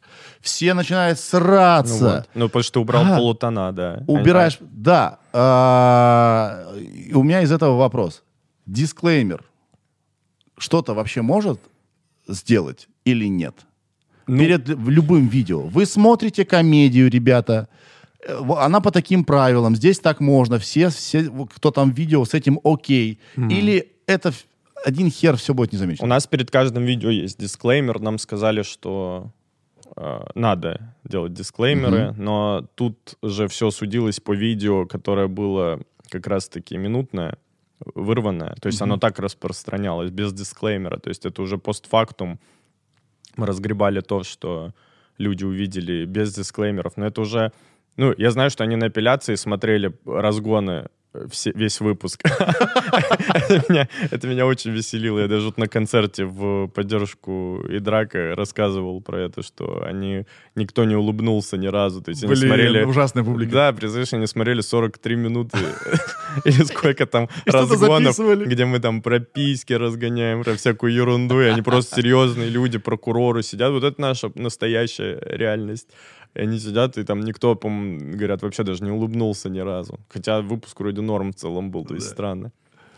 Все 0.41 0.73
начинают 0.73 1.17
Ну, 1.17 1.23
сраться. 1.39 2.03
вот. 2.15 2.29
ну, 2.35 2.47
потому 2.47 2.63
что 2.63 2.73
ты 2.73 2.79
убрал 2.79 3.03
Ага. 3.03 3.15
полутона, 3.17 3.71
да. 3.71 4.03
Убираешь... 4.07 4.57
Да. 4.61 5.19
а, 5.33 6.73
у 7.13 7.23
меня 7.23 7.41
из 7.41 7.51
этого 7.51 7.77
вопрос. 7.77 8.23
Дисклеймер. 8.65 9.43
Что-то 10.57 10.93
вообще 10.93 11.21
может 11.21 11.59
сделать 12.27 12.87
или 13.05 13.25
нет? 13.29 13.55
Ну- 14.27 14.37
Перед 14.37 14.67
любым 14.69 15.27
видео. 15.27 15.61
Вы 15.61 15.85
смотрите 15.85 16.45
комедию, 16.45 17.09
ребята. 17.09 17.67
Э, 18.25 18.39
Она 18.59 18.79
по 18.81 18.91
таким 18.91 19.23
правилам. 19.25 19.75
Здесь 19.75 19.99
так 19.99 20.19
можно. 20.21 20.57
Все, 20.59 20.89
все 20.89 21.23
кто 21.55 21.71
там 21.71 21.91
видео, 21.91 22.23
с 22.25 22.33
этим 22.33 22.59
окей. 22.63 23.19
Или 23.35 23.91
это 24.07 24.31
один 24.83 25.09
хер 25.09 25.37
все 25.37 25.53
будет 25.53 25.73
У 25.73 25.75
незамечено. 25.75 26.07
нас 26.07 26.27
перед 26.27 26.51
каждым 26.51 26.85
видео 26.85 27.09
есть 27.09 27.39
дисклеймер. 27.39 27.99
Нам 27.99 28.17
сказали, 28.17 28.63
что 28.63 29.31
э, 29.95 30.25
надо 30.35 30.95
делать 31.03 31.33
дисклеймеры, 31.33 32.13
но 32.17 32.67
тут 32.75 33.17
же 33.21 33.47
все 33.47 33.71
судилось 33.71 34.19
по 34.19 34.33
видео, 34.33 34.85
которое 34.85 35.27
было 35.27 35.79
как 36.09 36.27
раз-таки 36.27 36.77
минутное, 36.77 37.37
вырванное. 37.95 38.55
То 38.61 38.67
есть 38.67 38.81
оно 38.81 38.97
так 38.97 39.19
распространялось, 39.19 40.11
без 40.11 40.33
дисклеймера. 40.33 40.97
То 40.97 41.09
есть 41.09 41.25
это 41.25 41.41
уже 41.41 41.57
постфактум 41.57 42.39
мы 43.35 43.47
разгребали 43.47 44.01
то, 44.01 44.23
что 44.23 44.73
люди 45.17 45.43
увидели 45.43 46.05
без 46.05 46.35
дисклеймеров. 46.35 46.97
Но 46.97 47.07
это 47.07 47.21
уже... 47.21 47.51
Ну, 47.97 48.13
я 48.17 48.31
знаю, 48.31 48.49
что 48.49 48.63
они 48.63 48.75
на 48.75 48.87
апелляции 48.87 49.35
смотрели 49.35 49.93
разгоны 50.05 50.87
все, 51.29 51.51
весь 51.53 51.79
выпуск. 51.79 52.23
это, 52.25 53.63
меня, 53.69 53.87
это 54.11 54.27
меня 54.27 54.45
очень 54.45 54.71
веселило. 54.71 55.19
Я 55.19 55.27
даже 55.27 55.45
вот 55.45 55.57
на 55.57 55.67
концерте 55.67 56.25
в 56.25 56.67
поддержку 56.67 57.63
и 57.69 57.79
драка 57.79 58.35
рассказывал 58.35 59.01
про 59.01 59.21
это, 59.21 59.43
что 59.43 59.83
они 59.85 60.25
никто 60.55 60.85
не 60.85 60.95
улыбнулся 60.95 61.57
ни 61.57 61.67
разу. 61.67 62.01
То 62.01 62.09
есть 62.09 62.23
они 62.23 62.33
Блин, 62.33 62.47
смотрели... 62.47 62.83
ужасная 62.83 63.23
публика. 63.23 63.51
Да, 63.51 63.73
представляешь, 63.73 64.13
они 64.13 64.27
смотрели 64.27 64.61
43 64.61 65.15
минуты 65.15 65.57
или 66.45 66.63
сколько 66.63 67.05
там 67.05 67.29
разгонов, 67.45 68.17
где 68.45 68.65
мы 68.65 68.79
там 68.79 69.01
про 69.01 69.19
письки 69.19 69.73
разгоняем, 69.73 70.43
про 70.43 70.55
всякую 70.55 70.93
ерунду, 70.93 71.41
и 71.41 71.45
они 71.45 71.61
просто 71.61 71.95
серьезные 72.01 72.49
люди, 72.49 72.77
прокуроры 72.79 73.43
сидят. 73.43 73.71
Вот 73.71 73.83
это 73.83 74.01
наша 74.01 74.31
настоящая 74.35 75.19
реальность. 75.25 75.89
И 76.35 76.41
они 76.41 76.59
сидят, 76.59 76.97
и 76.97 77.03
там 77.03 77.19
никто, 77.21 77.55
по-моему, 77.55 78.17
говорят, 78.17 78.41
вообще 78.41 78.63
даже 78.63 78.83
не 78.83 78.91
улыбнулся 78.91 79.49
ни 79.49 79.59
разу. 79.59 79.99
Хотя 80.09 80.41
выпуск 80.41 80.79
вроде 80.79 81.01
норм 81.01 81.31
в 81.31 81.35
целом 81.35 81.69
был, 81.71 81.85
то 81.85 81.93
есть 81.95 82.07
Да. 82.07 82.13
странно. 82.13 82.51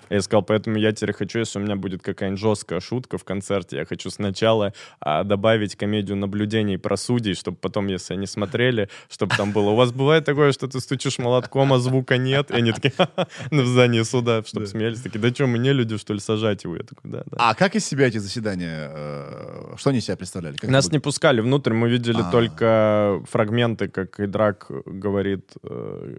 Я 0.09 0.21
сказал, 0.21 0.43
поэтому 0.43 0.77
я 0.77 0.91
теперь 0.91 1.13
хочу, 1.13 1.39
если 1.39 1.59
у 1.59 1.61
меня 1.61 1.75
будет 1.75 2.01
какая-нибудь 2.01 2.39
жесткая 2.39 2.79
шутка 2.79 3.17
в 3.17 3.23
концерте, 3.23 3.77
я 3.77 3.85
хочу 3.85 4.09
сначала 4.09 4.73
а, 4.99 5.23
добавить 5.23 5.75
комедию 5.75 6.17
наблюдений 6.17 6.77
про 6.77 6.97
судей, 6.97 7.33
чтобы 7.33 7.57
потом, 7.57 7.87
если 7.87 8.13
они 8.13 8.27
смотрели, 8.27 8.89
чтобы 9.09 9.35
там 9.35 9.51
было, 9.51 9.71
у 9.71 9.75
вас 9.75 9.91
бывает 9.91 10.25
такое, 10.25 10.51
что 10.51 10.67
ты 10.67 10.79
стучишь 10.79 11.17
молотком, 11.19 11.73
а 11.73 11.79
звука 11.79 12.17
нет, 12.17 12.51
и 12.51 12.55
они 12.55 12.71
такие 12.71 12.93
«Ха-ха», 12.97 13.27
в 13.51 13.65
здании 13.65 14.03
суда, 14.03 14.43
чтобы 14.45 14.67
смеялись, 14.67 15.01
такие, 15.01 15.19
да 15.19 15.29
что, 15.29 15.47
мы 15.47 15.57
не 15.57 15.73
люди, 15.73 15.97
что 15.97 16.13
ли, 16.13 16.19
сажать 16.19 16.63
его? 16.63 16.75
Я 16.75 16.83
такой, 16.83 17.11
да, 17.11 17.23
да. 17.25 17.37
А 17.39 17.55
как 17.55 17.75
из 17.75 17.85
себя 17.85 18.07
эти 18.07 18.17
заседания, 18.17 18.89
э, 18.91 19.73
что 19.77 19.89
они 19.89 20.01
себя 20.01 20.17
представляли? 20.17 20.55
Нас 20.63 20.91
не 20.91 20.99
пускали 20.99 21.41
внутрь, 21.41 21.73
мы 21.73 21.89
видели 21.89 22.21
А. 22.21 22.31
только 22.31 23.21
фрагменты, 23.29 23.87
как 23.87 24.19
Идрак 24.19 24.67
говорит 24.85 25.51
э, 25.63 26.15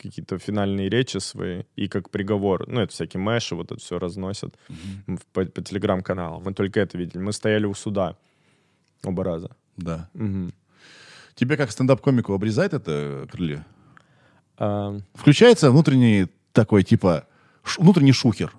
какие-то 0.00 0.38
финальные 0.38 0.88
речи 0.88 1.18
свои, 1.18 1.62
и 1.76 1.88
как 1.88 2.10
приговор. 2.10 2.68
Ну, 2.68 2.80
это 2.80 2.92
всякие 2.92 3.20
мэши, 3.24 3.54
вот 3.56 3.72
это 3.72 3.80
все 3.80 3.98
разносят 3.98 4.54
в- 5.06 5.24
по, 5.32 5.44
по 5.44 5.62
телеграм-каналам. 5.62 6.42
Мы 6.44 6.52
только 6.54 6.80
это 6.80 6.98
видели. 6.98 7.18
Мы 7.22 7.32
стояли 7.32 7.66
у 7.66 7.74
суда 7.74 8.16
оба 9.02 9.24
раза. 9.24 9.48
Да. 9.76 10.08
Мгм. 10.14 10.52
Тебе 11.34 11.56
как 11.56 11.70
стендап-комику 11.70 12.32
обрезает 12.34 12.74
это 12.74 13.26
крылья? 13.32 13.66
А, 14.56 14.96
Включается 15.14 15.70
внутренний 15.70 16.28
такой, 16.52 16.84
типа, 16.84 17.24
ш- 17.64 17.80
внутренний 17.82 18.12
шухер. 18.12 18.52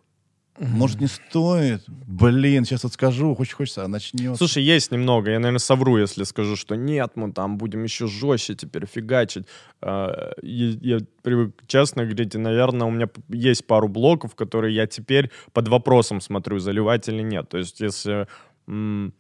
Может, 0.58 1.02
не 1.02 1.08
стоит? 1.08 1.84
Блин, 1.88 2.64
сейчас 2.64 2.84
вот 2.84 2.94
скажу, 2.94 3.34
очень 3.34 3.56
хочется, 3.56 3.84
а 3.84 3.88
начнется. 3.88 4.38
Слушай, 4.38 4.64
есть 4.64 4.92
немного. 4.92 5.32
Я, 5.32 5.40
наверное, 5.40 5.60
совру, 5.60 5.98
если 5.98 6.24
скажу, 6.24 6.56
что 6.56 6.76
нет, 6.76 7.12
мы 7.16 7.32
там 7.34 7.58
будем 7.58 7.84
еще 7.84 8.08
жестче 8.08 8.56
теперь 8.56 8.86
фигачить. 8.86 9.46
А, 9.82 10.32
Я, 10.42 10.68
я 10.82 11.00
привык 11.24 11.56
честно 11.68 12.04
говорить, 12.06 12.36
и, 12.36 12.38
наверное, 12.38 12.88
у 12.88 12.92
меня 12.92 13.10
есть 13.30 13.68
пару 13.68 13.90
блоков, 13.90 14.36
которые 14.36 14.74
я 14.74 14.88
теперь 14.88 15.30
под 15.52 15.68
вопросом 15.68 16.22
смотрю, 16.22 16.60
заливать 16.60 17.10
или 17.10 17.22
нет. 17.22 17.50
То 17.50 17.58
есть, 17.58 17.82
если... 17.82 18.28
ну, 18.68 19.12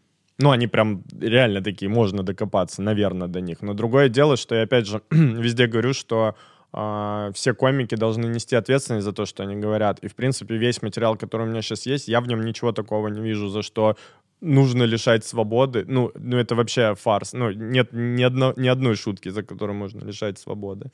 они 0.52 0.68
прям 0.68 1.04
реально 1.20 1.62
такие, 1.62 1.90
можно 1.90 2.24
докопаться, 2.24 2.82
наверное, 2.82 3.28
до 3.28 3.42
них. 3.42 3.62
Но 3.62 3.74
другое 3.74 4.08
дело, 4.10 4.38
что 4.38 4.56
я, 4.56 4.64
опять 4.64 4.88
же, 4.88 5.02
везде 5.12 5.68
говорю, 5.68 5.94
что 5.94 6.36
все 7.34 7.54
комики 7.54 7.96
должны 7.96 8.26
нести 8.26 8.56
ответственность 8.56 9.06
за 9.06 9.14
то, 9.14 9.26
что 9.26 9.44
они 9.44 9.56
говорят. 9.56 10.00
И, 10.00 10.08
в 10.08 10.16
принципе, 10.16 10.58
весь 10.58 10.82
материал, 10.82 11.16
который 11.16 11.48
у 11.48 11.50
меня 11.50 11.62
сейчас 11.62 11.86
есть, 11.86 12.10
я 12.10 12.20
в 12.20 12.28
нем 12.28 12.42
ничего 12.42 12.74
такого 12.74 13.08
не 13.08 13.22
вижу, 13.22 13.48
за 13.48 13.62
что 13.62 13.96
нужно 14.42 14.84
лишать 14.84 15.26
свободы. 15.26 15.86
Ну, 15.88 16.12
ну 16.16 16.38
это 16.38 16.56
вообще 16.56 16.96
фарс. 16.96 17.34
Ну, 17.34 17.52
нет 17.52 17.94
ни, 17.94 18.24
одно, 18.24 18.54
ни 18.58 18.68
одной 18.68 18.96
шутки, 18.96 19.30
за 19.30 19.44
которую 19.44 19.78
можно 19.78 20.04
лишать 20.06 20.38
свободы. 20.38 20.92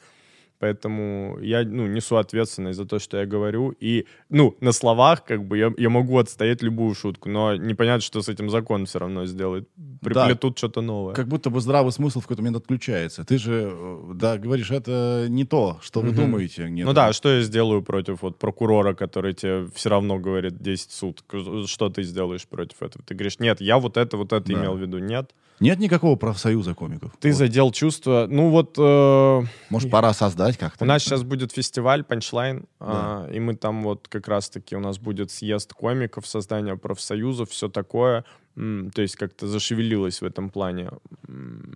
Поэтому 0.62 1.39
я, 1.41 1.63
ну, 1.63 1.88
несу 1.88 2.17
ответственность 2.17 2.78
за 2.78 2.86
то, 2.86 3.00
что 3.00 3.17
я 3.17 3.26
говорю. 3.26 3.74
И, 3.80 4.06
ну, 4.30 4.56
на 4.62 4.71
словах, 4.71 5.26
как 5.26 5.43
бы, 5.43 5.58
я, 5.58 5.74
я 5.78 5.89
могу 5.89 6.19
отстоять 6.19 6.62
любую 6.62 6.93
шутку, 6.93 7.30
но 7.30 7.56
непонятно, 7.56 8.02
что 8.02 8.21
с 8.21 8.30
этим 8.30 8.47
закон 8.52 8.86
все 8.86 9.00
равно 9.00 9.26
сделает. 9.26 9.67
Приплетут 10.02 10.60
что-то 10.60 10.82
новое. 10.82 11.15
Как 11.15 11.28
будто 11.28 11.50
бы 11.50 11.60
здравый 11.62 11.91
смысл 11.91 12.19
в 12.19 12.24
какой-то 12.24 12.43
момент 12.43 12.58
отключается. 12.58 13.24
Ты 13.26 13.39
же, 13.39 13.71
э, 13.74 14.12
да, 14.13 14.38
говоришь, 14.38 14.69
это 14.69 15.26
не 15.30 15.45
то, 15.45 15.80
что 15.82 16.02
вы 16.02 16.10
Мгм. 16.10 16.15
думаете. 16.15 16.69
Нет, 16.69 16.86
Ну 16.86 16.93
да, 16.93 17.12
что 17.13 17.30
я 17.30 17.41
сделаю 17.41 17.82
против 17.82 18.21
вот 18.21 18.38
прокурора, 18.38 18.93
который 18.93 19.34
тебе 19.34 19.65
все 19.74 19.89
равно 19.89 20.19
говорит 20.19 20.62
10 20.62 20.91
суток? 20.91 21.26
Что 21.65 21.89
ты 21.89 22.04
сделаешь 22.04 22.45
против 22.47 22.84
этого? 22.84 23.04
Ты 23.04 23.15
говоришь, 23.15 23.39
нет, 23.39 23.62
я 23.62 23.80
вот 23.80 23.97
это, 23.97 24.15
вот 24.15 24.32
это 24.32 24.45
Да. 24.45 24.54
имел 24.54 24.76
в 24.76 24.80
виду. 24.80 25.00
Нет. 25.00 25.32
Нет 25.62 25.80
никакого 25.80 26.15
профсоюза 26.17 26.74
комиков. 26.74 27.12
Ты 27.19 27.30
Вот. 27.30 27.38
задел 27.38 27.71
чувство. 27.71 28.26
Ну 28.30 28.50
вот 28.50 28.76
э, 28.78 29.41
Может, 29.69 29.89
пора 29.91 30.12
создать 30.13 30.58
как-то? 30.58 30.84
у 30.84 30.88
нас 30.88 31.04
сейчас 31.04 31.24
будет 31.24 31.52
фестиваль 31.54 32.04
Панчлайн, 32.04 32.65
а, 32.80 33.30
и 33.32 33.39
мы 33.39 33.56
там 33.56 33.84
вот 33.84 34.08
как 34.10 34.28
раз-таки 34.28 34.76
у 34.76 34.80
нас 34.80 34.97
будет 34.97 35.32
съезд 35.32 35.74
комиков, 35.74 36.26
создание 36.28 36.76
профсоюзов, 36.78 37.52
все 37.52 37.69
такое. 37.69 38.26
М, 38.58 38.89
То 38.91 39.02
есть 39.04 39.15
как-то 39.15 39.47
зашевелилось 39.47 40.21
в 40.21 40.26
этом 40.26 40.50
плане 40.50 40.89
м, 41.28 41.74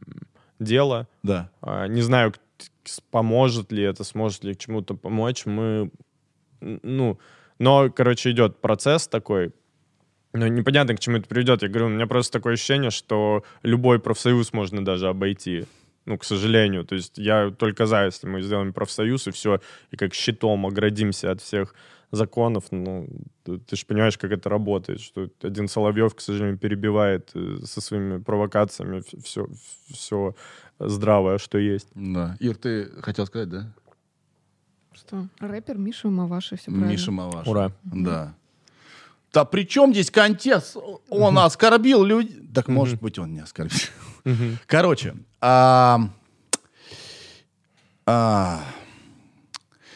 дело. 0.59 1.07
Да. 1.23 1.49
А, 1.61 1.87
Не 1.87 2.01
знаю, 2.01 2.33
поможет 3.11 3.71
ли 3.71 3.83
это, 3.83 4.03
сможет 4.03 4.43
ли 4.43 4.53
к 4.55 4.57
чему-то 4.59 4.95
помочь. 4.95 5.45
Мы, 5.45 5.91
ну, 6.59 7.19
но, 7.59 7.89
короче, 7.89 8.31
идет 8.31 8.59
процесс 8.61 9.07
такой. 9.07 9.51
Но 10.35 10.47
непонятно, 10.47 10.95
к 10.95 10.99
чему 10.99 11.17
это 11.17 11.27
приведет. 11.27 11.61
Я 11.61 11.69
говорю, 11.69 11.85
у 11.85 11.89
меня 11.89 12.07
просто 12.07 12.33
такое 12.33 12.53
ощущение, 12.53 12.91
что 12.91 13.43
любой 13.63 13.99
профсоюз 13.99 14.51
можно 14.51 14.83
даже 14.83 15.07
обойти. 15.07 15.65
Ну, 16.05 16.17
к 16.17 16.25
сожалению. 16.25 16.85
То 16.85 16.95
есть 16.95 17.17
я 17.17 17.51
только 17.51 17.85
за, 17.85 18.05
если 18.05 18.27
мы 18.27 18.41
сделаем 18.41 18.73
профсоюз 18.73 19.27
и 19.27 19.31
все, 19.31 19.61
и 19.91 19.95
как 19.95 20.13
щитом 20.13 20.65
оградимся 20.65 21.31
от 21.31 21.41
всех 21.41 21.73
законов. 22.11 22.65
Ну, 22.71 23.07
ты, 23.43 23.75
же 23.75 23.85
понимаешь, 23.85 24.17
как 24.17 24.31
это 24.31 24.49
работает, 24.49 24.99
что 24.99 25.29
один 25.41 25.67
Соловьев, 25.69 26.13
к 26.13 26.19
сожалению, 26.19 26.57
перебивает 26.57 27.31
э, 27.33 27.57
со 27.63 27.81
своими 27.81 28.21
провокациями 28.21 29.03
все, 29.23 29.47
все 29.89 30.35
здравое, 30.79 31.37
что 31.37 31.57
есть. 31.57 31.87
Да. 31.95 32.35
Ир, 32.39 32.55
ты 32.55 32.91
хотел 33.01 33.25
сказать, 33.25 33.49
да? 33.49 33.73
Что? 34.93 35.27
Рэпер 35.39 35.77
Миша 35.77 36.09
Маваши, 36.09 36.57
все 36.57 36.71
правильно. 36.71 36.91
Миша 36.91 37.11
Маваш. 37.11 37.47
Ура. 37.47 37.71
Да. 37.83 38.35
Да 39.35 39.43
при 39.43 39.63
чем 39.67 39.91
здесь 39.91 40.09
контекст? 40.11 40.77
Он 41.09 41.37
оскорбил 41.39 42.05
людей. 42.05 42.47
Так, 42.53 42.69
может 42.69 43.01
быть, 43.01 43.19
он 43.19 43.33
не 43.33 43.41
оскорбил. 43.41 43.77
Короче, 44.65 45.13
а, 45.41 45.99
а, 48.05 48.61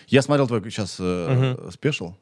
я 0.09 0.21
смотрел 0.21 0.45
твой 0.47 0.61
сейчас 0.63 0.97
э, 0.99 1.69
спешл, 1.71 2.15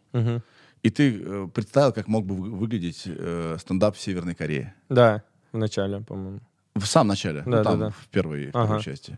и 0.84 0.90
ты 0.92 1.20
э, 1.20 1.48
представил, 1.52 1.92
как 1.92 2.08
мог 2.08 2.24
бы 2.28 2.36
вы- 2.36 2.52
выглядеть 2.52 3.02
э, 3.06 3.58
стендап 3.60 3.96
в 3.96 4.00
Северной 4.00 4.36
Корее. 4.36 4.76
Да, 4.90 5.24
в 5.52 5.58
начале, 5.58 6.00
по-моему. 6.02 6.40
В 6.76 6.86
самом 6.86 7.08
начале, 7.10 7.42
ну, 7.48 7.52
Да, 7.54 7.64
там, 7.64 7.80
да, 7.80 7.86
да. 7.88 7.92
в 8.00 8.08
первой, 8.10 8.52
в 8.52 8.56
Ага. 8.56 8.68
первой 8.68 8.84
части. 8.84 9.18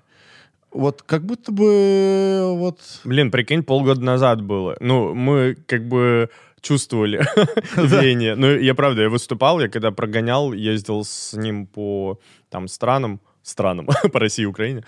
Вот 0.71 1.01
как 1.01 1.25
будто 1.25 1.51
бы 1.51 2.53
вот... 2.55 2.79
Блин, 3.03 3.29
прикинь, 3.31 3.63
полгода 3.63 4.01
назад 4.01 4.41
было. 4.41 4.77
Ну, 4.79 5.13
мы 5.15 5.57
как 5.65 5.85
бы 5.87 6.29
чувствовали 6.61 7.25
веяние. 7.75 8.35
Ну, 8.35 8.47
я 8.47 8.73
правда, 8.73 9.03
я 9.03 9.09
выступал, 9.09 9.59
я 9.59 9.67
когда 9.67 9.91
прогонял, 9.91 10.53
ездил 10.53 11.03
с 11.03 11.33
ним 11.33 11.65
по 11.65 12.19
там 12.49 12.67
странам, 12.67 13.19
странам, 13.43 13.87
по 14.13 14.19
России 14.19 14.43
и 14.43 14.45
Украине, 14.45 14.83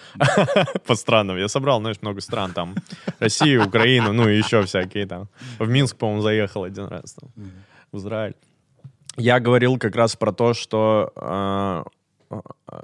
по 0.85 0.95
странам. 0.95 1.37
Я 1.37 1.47
собрал, 1.47 1.79
знаешь, 1.79 1.97
много 2.01 2.21
стран 2.21 2.53
там. 2.53 2.75
Россию, 3.19 3.67
Украину, 3.67 4.13
ну 4.13 4.29
и 4.29 4.37
еще 4.37 4.61
всякие 4.63 5.05
там. 5.05 5.27
В 5.59 5.67
Минск, 5.67 5.97
по-моему, 5.97 6.21
заехал 6.21 6.63
один 6.63 6.85
раз 6.85 7.13
там, 7.13 7.29
в 7.91 7.97
Израиль. 7.97 8.35
Я 9.17 9.39
говорил 9.39 9.77
как 9.77 9.95
раз 9.95 10.15
про 10.15 10.31
то, 10.31 10.53
что 10.53 11.11
э, 11.15 11.83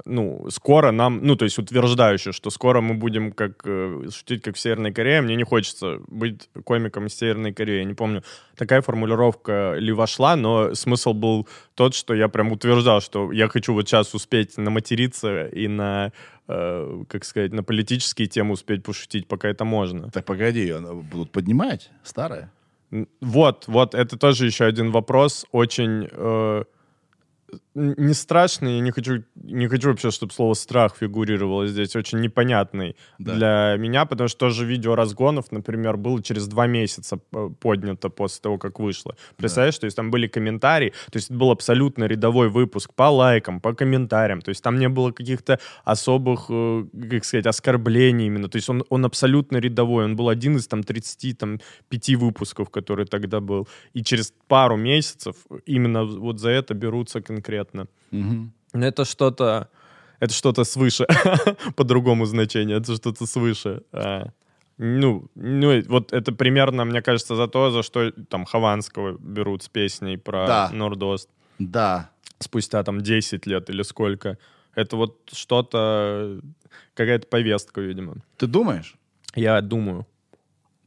ну, 0.06 0.48
скоро 0.50 0.92
нам, 0.92 1.20
ну, 1.24 1.36
то 1.36 1.46
есть 1.46 1.58
утверждающе, 1.58 2.32
что 2.32 2.50
скоро 2.50 2.82
мы 2.82 2.96
будем 2.96 3.32
как 3.32 3.62
э, 3.66 4.10
шутить, 4.12 4.42
как 4.42 4.56
в 4.56 4.60
Северной 4.60 4.94
Корее. 4.94 5.22
Мне 5.22 5.36
не 5.36 5.44
хочется 5.44 6.00
быть 6.08 6.50
комиком 6.64 7.06
из 7.06 7.16
Северной 7.16 7.54
Кореи. 7.54 7.80
Я 7.80 7.84
не 7.86 7.94
помню, 7.94 8.24
такая 8.56 8.82
формулировка 8.82 9.76
ли 9.78 9.92
вошла, 9.92 10.36
но 10.36 10.76
смысл 10.76 11.14
был 11.14 11.48
тот, 11.76 11.96
что 11.96 12.14
я 12.14 12.28
прям 12.28 12.52
утверждал, 12.52 13.02
что 13.02 13.32
я 13.32 13.48
хочу 13.48 13.74
вот 13.74 13.88
сейчас 13.88 14.14
успеть 14.14 14.58
наматериться 14.58 15.48
и 15.48 15.68
на, 15.68 16.12
э, 16.48 17.04
как 17.08 17.24
сказать, 17.24 17.54
на 17.54 17.64
политические 17.64 18.28
темы 18.28 18.54
успеть 18.54 18.84
пошутить, 18.84 19.28
пока 19.28 19.48
это 19.50 19.66
можно. 19.66 20.12
Так 20.12 20.26
погоди, 20.26 20.70
она 20.70 20.94
будут 20.94 21.32
поднимать 21.32 21.92
старое. 22.04 22.52
Вот, 23.22 23.66
вот, 23.68 23.96
это 23.96 24.18
тоже 24.18 24.46
еще 24.46 24.66
один 24.66 24.92
вопрос, 24.92 25.46
очень, 25.52 26.08
э, 26.10 26.64
не 27.76 28.14
страшный, 28.14 28.76
я 28.76 28.82
не 28.82 28.92
хочу, 28.92 29.24
не 29.36 29.68
хочу 29.68 29.90
вообще, 29.90 30.12
чтобы 30.12 30.34
слово 30.34 30.54
страх 30.56 30.96
фигурировало 30.98 31.68
здесь, 31.68 31.96
очень 31.96 32.20
непонятный 32.20 32.96
Да. 33.20 33.36
для 33.36 33.76
меня, 33.78 34.06
потому 34.06 34.28
что 34.28 34.40
тоже 34.40 34.66
видео 34.66 34.96
разгонов, 34.96 35.52
например, 35.52 35.98
было 35.98 36.22
через 36.22 36.48
два 36.48 36.68
месяца 36.68 37.20
э, 37.34 37.50
поднято 37.60 38.10
после 38.10 38.42
того, 38.42 38.58
как 38.58 38.80
вышло. 38.80 39.16
Представляешь, 39.38 39.78
то 39.78 39.86
есть 39.86 39.96
там 39.96 40.12
были 40.12 40.28
комментарии, 40.28 40.90
то 41.12 41.18
есть 41.18 41.30
это 41.30 41.40
был 41.40 41.52
абсолютно 41.52 42.06
рядовой 42.06 42.50
выпуск 42.50 42.94
по 42.94 43.10
лайкам, 43.10 43.62
по 43.62 43.74
комментариям, 43.74 44.42
то 44.42 44.50
есть 44.50 44.64
там 44.64 44.80
не 44.80 44.90
было 44.90 45.12
каких-то 45.12 45.60
особых, 45.86 46.48
э, 46.50 46.86
как 47.10 47.24
сказать, 47.26 47.46
оскорблений 47.46 48.26
именно, 48.28 48.50
то 48.50 48.58
есть 48.58 48.70
он, 48.70 48.84
он 48.90 49.06
абсолютно 49.06 49.58
рядовой, 49.58 50.06
он 50.06 50.16
был 50.16 50.30
один 50.30 50.58
из 50.58 50.68
там 50.68 50.84
30, 50.84 51.38
там, 51.38 51.60
пяти 51.90 52.16
выпусков, 52.16 52.70
который 52.70 53.06
тогда 53.06 53.40
был, 53.40 53.68
и 53.94 54.04
через 54.04 54.34
пару 54.48 54.76
месяцев 54.78 55.36
именно 55.66 56.04
вот 56.04 56.40
за 56.40 56.50
это 56.50 56.74
берутся 56.74 57.22
конкретно. 57.42 57.88
Мгм. 58.12 58.52
Но 58.74 58.86
это 58.86 59.06
что-то, 59.06 59.68
это 60.20 60.34
что-то 60.34 60.64
свыше, 60.66 61.06
по-другому 61.76 62.26
значению, 62.26 62.78
это 62.78 62.96
что-то 62.96 63.26
свыше. 63.26 63.82
А, 63.92 64.28
ну, 64.78 65.30
ну, 65.36 65.82
вот 65.88 66.14
это 66.14 66.32
примерно, 66.32 66.86
мне 66.86 67.02
кажется, 67.02 67.36
за 67.36 67.48
то, 67.48 67.72
за 67.72 67.84
что 67.84 68.12
там 68.30 68.46
Хованского 68.46 69.18
берут 69.20 69.64
с 69.64 69.70
песней 69.70 70.18
про 70.18 70.48
Да. 70.48 70.70
Нордост 70.74 71.30
Да. 71.60 72.10
спустя 72.40 72.84
там 72.84 73.02
10 73.02 73.48
лет 73.48 73.70
или 73.70 73.84
сколько. 73.84 74.38
Это 74.76 74.96
вот 74.96 75.30
что-то, 75.34 76.40
какая-то 76.94 77.28
повестка, 77.28 77.82
видимо. 77.82 78.14
Ты 78.38 78.48
думаешь? 78.48 78.96
Я 79.36 79.62
думаю. 79.62 80.06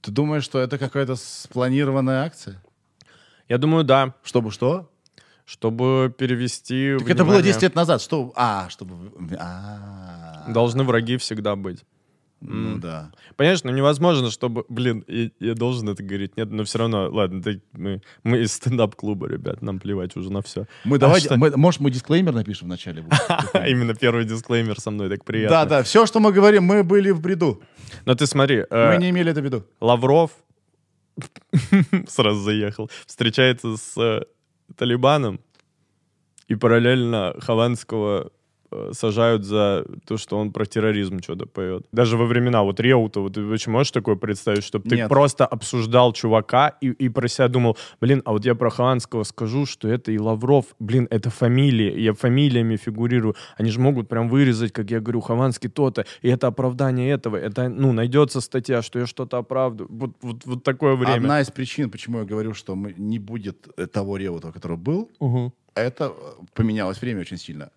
Ты 0.00 0.10
думаешь, 0.12 0.44
что 0.44 0.58
это 0.58 0.78
какая-то 0.78 1.16
спланированная 1.16 2.22
акция? 2.24 2.62
Я 3.48 3.58
думаю, 3.58 3.84
да. 3.84 4.14
Чтобы 4.22 4.50
что? 4.52 4.88
Чтобы 5.50 6.14
перевести... 6.16 6.94
Так 7.00 7.08
это 7.10 7.24
было 7.24 7.38
внимание- 7.38 7.52
10 7.52 7.62
лет 7.62 7.74
назад. 7.74 8.00
Что? 8.00 8.32
А, 8.36 8.68
чтобы... 8.68 8.94
А. 9.36 10.44
Должны 10.48 10.84
враги 10.84 11.16
всегда 11.16 11.56
быть. 11.56 11.84
Ну 12.40 12.78
да. 12.78 13.10
Понятно, 13.36 13.72
ну 13.72 13.76
невозможно, 13.76 14.30
чтобы... 14.30 14.64
Блин, 14.68 15.04
я, 15.08 15.30
я 15.40 15.54
должен 15.54 15.88
это 15.88 16.04
говорить. 16.04 16.36
Нет, 16.36 16.52
но 16.52 16.62
все 16.62 16.78
равно, 16.78 17.10
ладно, 17.10 17.42
ты- 17.42 17.62
мы, 17.72 18.00
мы 18.22 18.38
из 18.38 18.52
стендап-клуба, 18.52 19.26
ребят, 19.26 19.60
нам 19.60 19.80
плевать 19.80 20.14
уже 20.16 20.30
на 20.30 20.40
все. 20.40 20.66
Мы 20.84 20.98
давайте, 20.98 21.34
мы- 21.34 21.56
может, 21.56 21.80
мы 21.80 21.90
дисклеймер 21.90 22.32
напишем 22.32 22.68
вначале? 22.68 23.02
будет? 23.02 23.20
Именно 23.68 23.94
первый 23.96 24.26
дисклеймер 24.26 24.78
со 24.80 24.92
мной, 24.92 25.08
так 25.08 25.24
приятно. 25.24 25.66
да, 25.66 25.82
все, 25.82 26.06
что 26.06 26.20
мы 26.20 26.30
говорим, 26.30 26.62
мы 26.62 26.84
были 26.84 27.10
в 27.10 27.20
бреду. 27.20 27.60
Но 28.04 28.14
ты 28.14 28.26
смотри, 28.28 28.64
э, 28.70 28.92
Мы 28.94 29.02
не 29.02 29.10
имели 29.10 29.32
это 29.32 29.40
в 29.40 29.44
виду. 29.44 29.64
Лавров 29.80 30.30
сразу 32.08 32.40
заехал, 32.40 32.88
встречается 33.04 33.76
с 33.76 33.98
э, 33.98 34.22
Талибаном, 34.76 35.40
и 36.48 36.54
параллельно 36.56 37.34
Хованского 37.38 38.32
сажают 38.92 39.44
за 39.44 39.84
то, 40.06 40.16
что 40.16 40.38
он 40.38 40.52
про 40.52 40.64
терроризм 40.66 41.20
что-то 41.22 41.46
поет. 41.46 41.86
Даже 41.92 42.16
во 42.16 42.24
времена 42.26 42.62
вот 42.62 42.80
Реута, 42.80 43.20
вот 43.20 43.34
ты 43.34 43.42
вообще 43.42 43.70
можешь 43.70 43.90
такое 43.92 44.16
представить, 44.16 44.62
чтобы 44.64 44.88
ты 44.88 44.96
Нет. 44.96 45.08
просто 45.08 45.46
обсуждал 45.46 46.12
чувака 46.12 46.68
и, 46.80 46.88
и 46.88 47.08
про 47.08 47.28
себя 47.28 47.48
думал, 47.48 47.76
блин, 48.00 48.22
а 48.24 48.32
вот 48.32 48.44
я 48.44 48.54
про 48.54 48.70
Хованского 48.70 49.24
скажу, 49.24 49.66
что 49.66 49.88
это 49.88 50.12
и 50.12 50.18
Лавров, 50.18 50.64
блин, 50.78 51.06
это 51.10 51.30
фамилии, 51.30 52.00
я 52.00 52.12
фамилиями 52.14 52.76
фигурирую, 52.76 53.34
они 53.56 53.70
же 53.70 53.80
могут 53.80 54.08
прям 54.08 54.28
вырезать, 54.28 54.72
как 54.72 54.90
я 54.90 55.00
говорю, 55.00 55.20
Хованский 55.20 55.68
то-то, 55.70 56.04
и 56.22 56.28
это 56.28 56.46
оправдание 56.46 57.10
этого, 57.10 57.36
это, 57.36 57.68
ну, 57.68 57.92
найдется 57.92 58.40
статья, 58.40 58.82
что 58.82 58.98
я 58.98 59.06
что-то 59.06 59.38
оправдываю. 59.38 59.90
Вот, 59.92 60.10
вот, 60.22 60.44
вот 60.44 60.64
такое 60.64 60.94
время. 60.94 61.14
Одна 61.16 61.40
из 61.40 61.50
причин, 61.50 61.90
почему 61.90 62.18
я 62.18 62.24
говорю, 62.24 62.54
что 62.54 62.76
не 62.96 63.18
будет 63.18 63.68
э, 63.76 63.86
того 63.86 64.16
Реута, 64.16 64.52
который 64.52 64.76
был, 64.76 65.08
Мгм. 65.20 65.52
это 65.74 66.04
э, 66.04 66.44
поменялось 66.54 67.00
время 67.00 67.20
очень 67.20 67.38
сильно. 67.38 67.70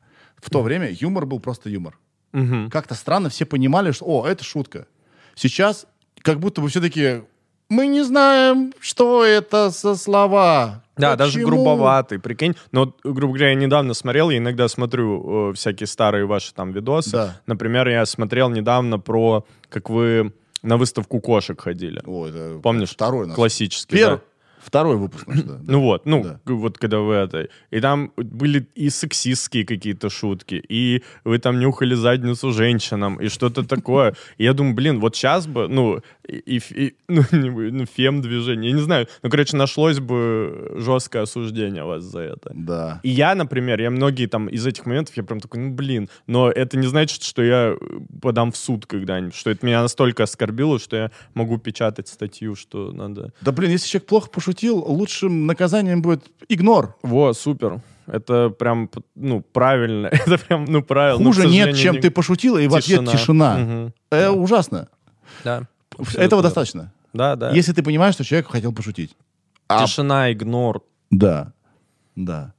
В 0.44 0.50
то 0.50 0.62
время 0.62 0.92
юмор 0.92 1.26
был 1.26 1.40
просто 1.40 1.70
юмор. 1.70 1.98
Мгм. 2.34 2.70
Как-то 2.70 2.96
странно 2.96 3.30
все 3.30 3.46
понимали, 3.46 3.92
что, 3.92 4.06
о, 4.06 4.28
это 4.28 4.44
шутка. 4.44 4.88
Сейчас 5.36 5.86
как 6.22 6.40
будто 6.40 6.62
бы 6.62 6.68
все 6.68 6.82
таки 6.82 7.22
мы 7.70 7.88
не 7.88 8.04
знаем, 8.04 8.74
что 8.80 9.24
это 9.24 9.70
за 9.70 9.96
слова. 9.96 10.84
Да, 10.98 11.16
даже 11.16 11.40
Почему?» 11.40 11.48
грубоватый, 11.48 12.20
прикинь. 12.20 12.56
Но, 12.72 12.94
грубо 13.04 13.34
говоря, 13.34 13.50
я 13.50 13.56
недавно 13.56 13.94
смотрел, 13.94 14.30
я 14.30 14.38
иногда 14.38 14.68
смотрю 14.68 15.52
э, 15.52 15.54
всякие 15.54 15.88
старые 15.88 16.26
ваши 16.26 16.54
там 16.54 16.72
видосы. 16.72 17.12
Да. 17.12 17.42
Например, 17.48 17.88
я 17.88 18.06
смотрел 18.06 18.50
недавно 18.50 19.00
про, 19.00 19.46
как 19.70 19.90
вы 19.90 20.34
на 20.62 20.78
выставку 20.78 21.20
кошек 21.20 21.60
ходили. 21.60 22.02
О, 22.06 22.28
это 22.28 22.60
Помнишь? 22.62 22.92
Второй 22.92 23.28
наш. 23.28 23.36
Классический, 23.36 23.96
Пер- 23.96 24.18
да. 24.18 24.22
Второй 24.66 24.98
выпуск 24.98 25.28
наш, 25.28 25.42
да. 25.44 25.60
Ну 25.68 25.82
вот, 25.82 26.06
ну, 26.06 26.24
Да. 26.24 26.40
вот 26.46 26.78
когда 26.78 27.00
вы 27.00 27.16
это... 27.16 27.48
И 27.72 27.80
там 27.80 28.12
были 28.16 28.68
и 28.76 28.90
сексистские 28.90 29.66
какие-то 29.66 30.10
шутки, 30.10 30.64
и 30.70 31.04
вы 31.24 31.40
там 31.40 31.60
нюхали 31.60 31.96
задницу 31.96 32.52
женщинам, 32.52 33.18
и 33.18 33.28
что-то 33.28 33.64
такое. 33.64 34.16
И 34.38 34.44
я 34.44 34.54
думаю, 34.54 34.76
блин, 34.76 35.00
вот 35.00 35.16
сейчас 35.16 35.48
бы, 35.48 35.68
ну, 35.68 36.02
и, 36.28 36.60
и 36.70 36.96
ну, 37.08 37.24
ну, 37.32 37.86
фем-движение, 37.86 38.72
я 38.72 38.76
не 38.76 38.82
знаю. 38.82 39.08
Ну, 39.22 39.30
короче, 39.30 39.58
нашлось 39.58 40.00
бы 40.00 40.74
жесткое 40.78 41.24
осуждение 41.24 41.84
вас 41.84 42.04
за 42.04 42.20
это. 42.20 42.52
Да. 42.54 43.00
И 43.04 43.10
я, 43.10 43.36
например, 43.36 43.82
я 43.82 43.90
многие 43.90 44.28
там 44.28 44.48
из 44.48 44.66
этих 44.66 44.86
моментов, 44.86 45.18
я 45.18 45.24
прям 45.24 45.40
такой, 45.40 45.60
ну, 45.60 45.72
блин, 45.72 46.10
но 46.28 46.50
это 46.50 46.78
не 46.78 46.88
значит, 46.88 47.24
что 47.24 47.44
я 47.44 47.76
э, 47.80 48.00
подам 48.22 48.52
в 48.52 48.58
суд 48.58 48.86
когда-нибудь, 48.86 49.36
что 49.36 49.50
это 49.50 49.66
меня 49.66 49.82
настолько 49.82 50.24
оскорбило, 50.24 50.80
что 50.80 50.96
я 50.96 51.12
могу 51.34 51.58
печатать 51.58 52.08
статью, 52.08 52.56
что 52.56 52.92
надо... 52.92 53.34
Да 53.42 53.52
блин, 53.52 53.72
если 53.72 53.88
человек 53.88 54.08
плохо 54.08 54.30
пошутил, 54.30 54.53
лучшим 54.62 55.48
наказанием 55.48 56.02
будет 56.02 56.26
игнор. 56.50 56.96
Во, 57.04 57.34
супер. 57.34 57.82
Это 58.06 58.50
прям, 58.50 58.90
ну, 59.16 59.42
правильно. 59.42 60.08
Это 60.12 60.38
прям, 60.38 60.66
ну, 60.66 60.82
правильно. 60.84 61.24
Но, 61.24 61.32
к 61.32 61.36
Хуже 61.36 61.48
нет, 61.48 61.52
сожалению, 61.70 61.76
чем 61.76 61.96
не- 61.96 62.02
ты 62.02 62.12
пошутил, 62.12 62.58
и 62.58 62.68
в 62.68 62.76
ответ 62.76 63.10
тишина. 63.10 63.58
Мгм. 63.58 63.94
Э, 64.12 64.30
ужасно. 64.30 64.90
Да. 65.44 65.68
Этого 65.92 66.02
Абсолютно. 66.08 66.42
достаточно. 66.42 66.94
Да, 67.14 67.36
да. 67.36 67.52
Если 67.52 67.72
ты 67.74 67.82
понимаешь, 67.84 68.16
что 68.16 68.24
человек 68.26 68.50
хотел 68.50 68.74
пошутить. 68.74 69.16
А- 69.70 69.86
Тишина, 69.86 70.32
игнор. 70.34 70.82
Да. 71.12 71.54
Да. 72.16 72.54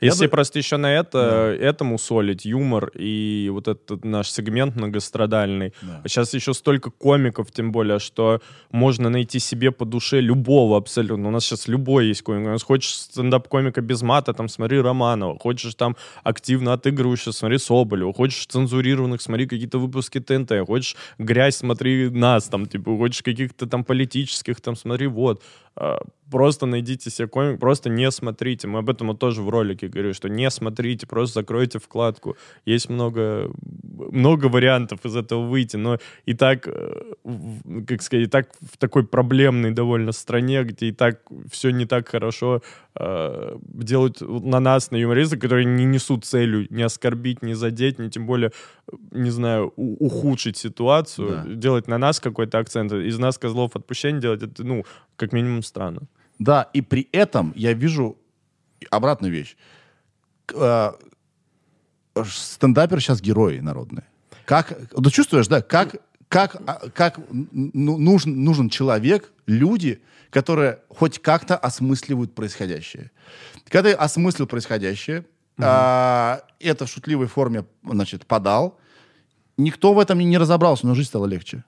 Если 0.00 0.26
бы- 0.26 0.30
просто 0.30 0.58
еще 0.58 0.76
на 0.76 0.92
это, 0.92 1.56
этому 1.60 1.98
солить, 1.98 2.44
юмор 2.44 2.90
и 2.94 3.48
вот 3.52 3.68
этот 3.68 4.04
наш 4.04 4.30
сегмент 4.30 4.76
многострадальный. 4.76 5.72
Да. 5.82 6.02
Сейчас 6.06 6.34
еще 6.34 6.54
столько 6.54 6.90
комиков, 6.90 7.50
тем 7.50 7.72
более, 7.72 7.98
что 7.98 8.40
можно 8.70 9.10
найти 9.10 9.38
себе 9.40 9.70
по 9.70 9.84
душе 9.84 10.20
любого 10.20 10.76
абсолютно. 10.76 11.28
У 11.28 11.30
нас 11.30 11.44
сейчас 11.44 11.68
любой 11.68 12.06
есть 12.06 12.22
комик. 12.22 12.46
У 12.46 12.50
нас 12.50 12.62
хочешь 12.62 12.90
стендап-комика 12.90 13.80
без 13.80 14.02
мата, 14.02 14.32
там 14.32 14.48
смотри 14.48 14.80
Романова. 14.80 15.38
Хочешь 15.38 15.74
там 15.74 15.96
активно 16.22 16.72
отыгрывающего, 16.74 17.32
смотри 17.32 17.58
Соболева. 17.58 18.12
Хочешь 18.12 18.46
цензурированных, 18.46 19.20
смотри 19.20 19.46
какие-то 19.46 19.78
выпуски 19.78 20.20
ТНТ. 20.20 20.66
Хочешь 20.66 20.96
грязь, 21.18 21.56
смотри 21.56 22.08
нас 22.10 22.44
там. 22.48 22.66
Типа, 22.66 22.96
хочешь 22.96 23.22
каких-то 23.22 23.66
там 23.66 23.84
политических, 23.84 24.60
там 24.60 24.76
смотри 24.76 25.06
вот. 25.08 25.42
А, 25.80 26.00
Просто 26.30 26.66
найдите 26.66 27.08
себе 27.08 27.26
комик, 27.26 27.58
просто 27.58 27.88
не 27.88 28.10
смотрите. 28.10 28.68
Мы 28.68 28.80
об 28.80 28.90
этом 28.90 29.16
тоже 29.16 29.40
в 29.40 29.48
ролике 29.48 29.88
говорю, 29.88 30.12
что 30.12 30.28
не 30.28 30.50
смотрите, 30.50 31.06
просто 31.06 31.40
закройте 31.40 31.78
вкладку. 31.78 32.36
Есть 32.66 32.90
много, 32.90 33.50
много 34.12 34.46
вариантов 34.50 35.06
из 35.06 35.16
этого 35.16 35.46
выйти, 35.46 35.76
но 35.78 35.96
и 36.26 36.34
так, 36.34 36.68
э, 36.68 37.14
как 37.86 38.02
сказать, 38.02 38.26
и 38.26 38.30
так 38.30 38.50
в 38.60 38.76
такой 38.76 39.06
проблемной 39.06 39.70
довольно 39.70 40.12
стране, 40.12 40.64
где 40.64 40.88
и 40.88 40.92
так 40.92 41.22
все 41.50 41.70
не 41.70 41.86
так 41.86 42.08
хорошо, 42.08 42.60
э, 43.00 43.56
делают 43.64 44.20
на 44.20 44.60
нас, 44.60 44.90
на 44.90 44.96
юмористов, 44.96 45.40
которые 45.40 45.64
не 45.64 45.86
несут 45.86 46.26
целью 46.26 46.66
не 46.68 46.82
оскорбить, 46.82 47.42
не 47.42 47.54
задеть, 47.54 47.98
не 47.98 48.10
тем 48.10 48.26
более, 48.26 48.50
не 49.12 49.30
знаю, 49.30 49.72
у- 49.76 49.96
ухудшить 50.06 50.58
ситуацию, 50.58 51.28
Да. 51.28 51.54
делать 51.54 51.88
на 51.88 51.96
нас 51.96 52.20
какой-то 52.20 52.58
акцент, 52.58 52.92
из 52.92 53.18
нас 53.18 53.38
козлов 53.38 53.76
отпущения 53.76 54.20
делать, 54.20 54.42
это, 54.42 54.62
ну, 54.62 54.84
как 55.16 55.32
минимум 55.32 55.62
странно. 55.68 56.00
Да, 56.38 56.68
и 56.72 56.80
при 56.82 57.08
этом 57.12 57.52
я 57.56 57.72
вижу 57.72 58.16
обратную 58.90 59.32
вещь. 59.32 59.56
Э, 60.54 60.92
Стендаперы 62.24 63.00
сейчас 63.00 63.20
герои 63.20 63.60
народные. 63.60 64.04
Как, 64.44 64.76
ну 64.96 65.10
чувствуешь, 65.10 65.46
да, 65.48 65.62
как, 65.62 65.96
как, 66.28 66.56
а, 66.66 66.88
как 66.90 67.20
ну, 67.30 67.98
нужен, 67.98 68.44
нужен 68.44 68.68
человек, 68.70 69.32
люди, 69.46 70.00
которые 70.30 70.80
хоть 70.88 71.18
как-то 71.20 71.56
осмысливают 71.56 72.34
происходящее. 72.34 73.10
Когда 73.68 73.90
я 73.90 73.96
осмыслил 73.96 74.46
происходящее, 74.46 75.24
а, 75.60 76.40
это 76.60 76.86
в 76.86 76.88
шутливой 76.88 77.26
форме, 77.26 77.64
значит, 77.84 78.26
подал, 78.26 78.78
никто 79.56 79.92
в 79.92 79.98
этом 79.98 80.18
не- 80.18 80.24
не 80.24 80.38
разобрался, 80.38 80.86
но 80.86 80.94
жизнь 80.94 81.08
стала 81.08 81.26
легче. 81.26 81.64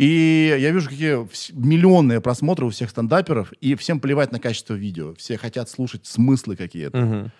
И 0.00 0.56
я 0.58 0.70
вижу, 0.70 0.88
какие 0.88 1.28
миллионные 1.52 2.22
просмотры 2.22 2.64
у 2.64 2.70
всех 2.70 2.88
стендаперов, 2.88 3.52
и 3.60 3.74
всем 3.74 4.00
плевать 4.00 4.32
на 4.32 4.40
качество 4.40 4.72
видео. 4.72 5.12
Все 5.16 5.36
хотят 5.36 5.68
слушать 5.68 6.06
смыслы 6.06 6.56
какие-то. 6.56 6.96
Мгм. 6.96 7.32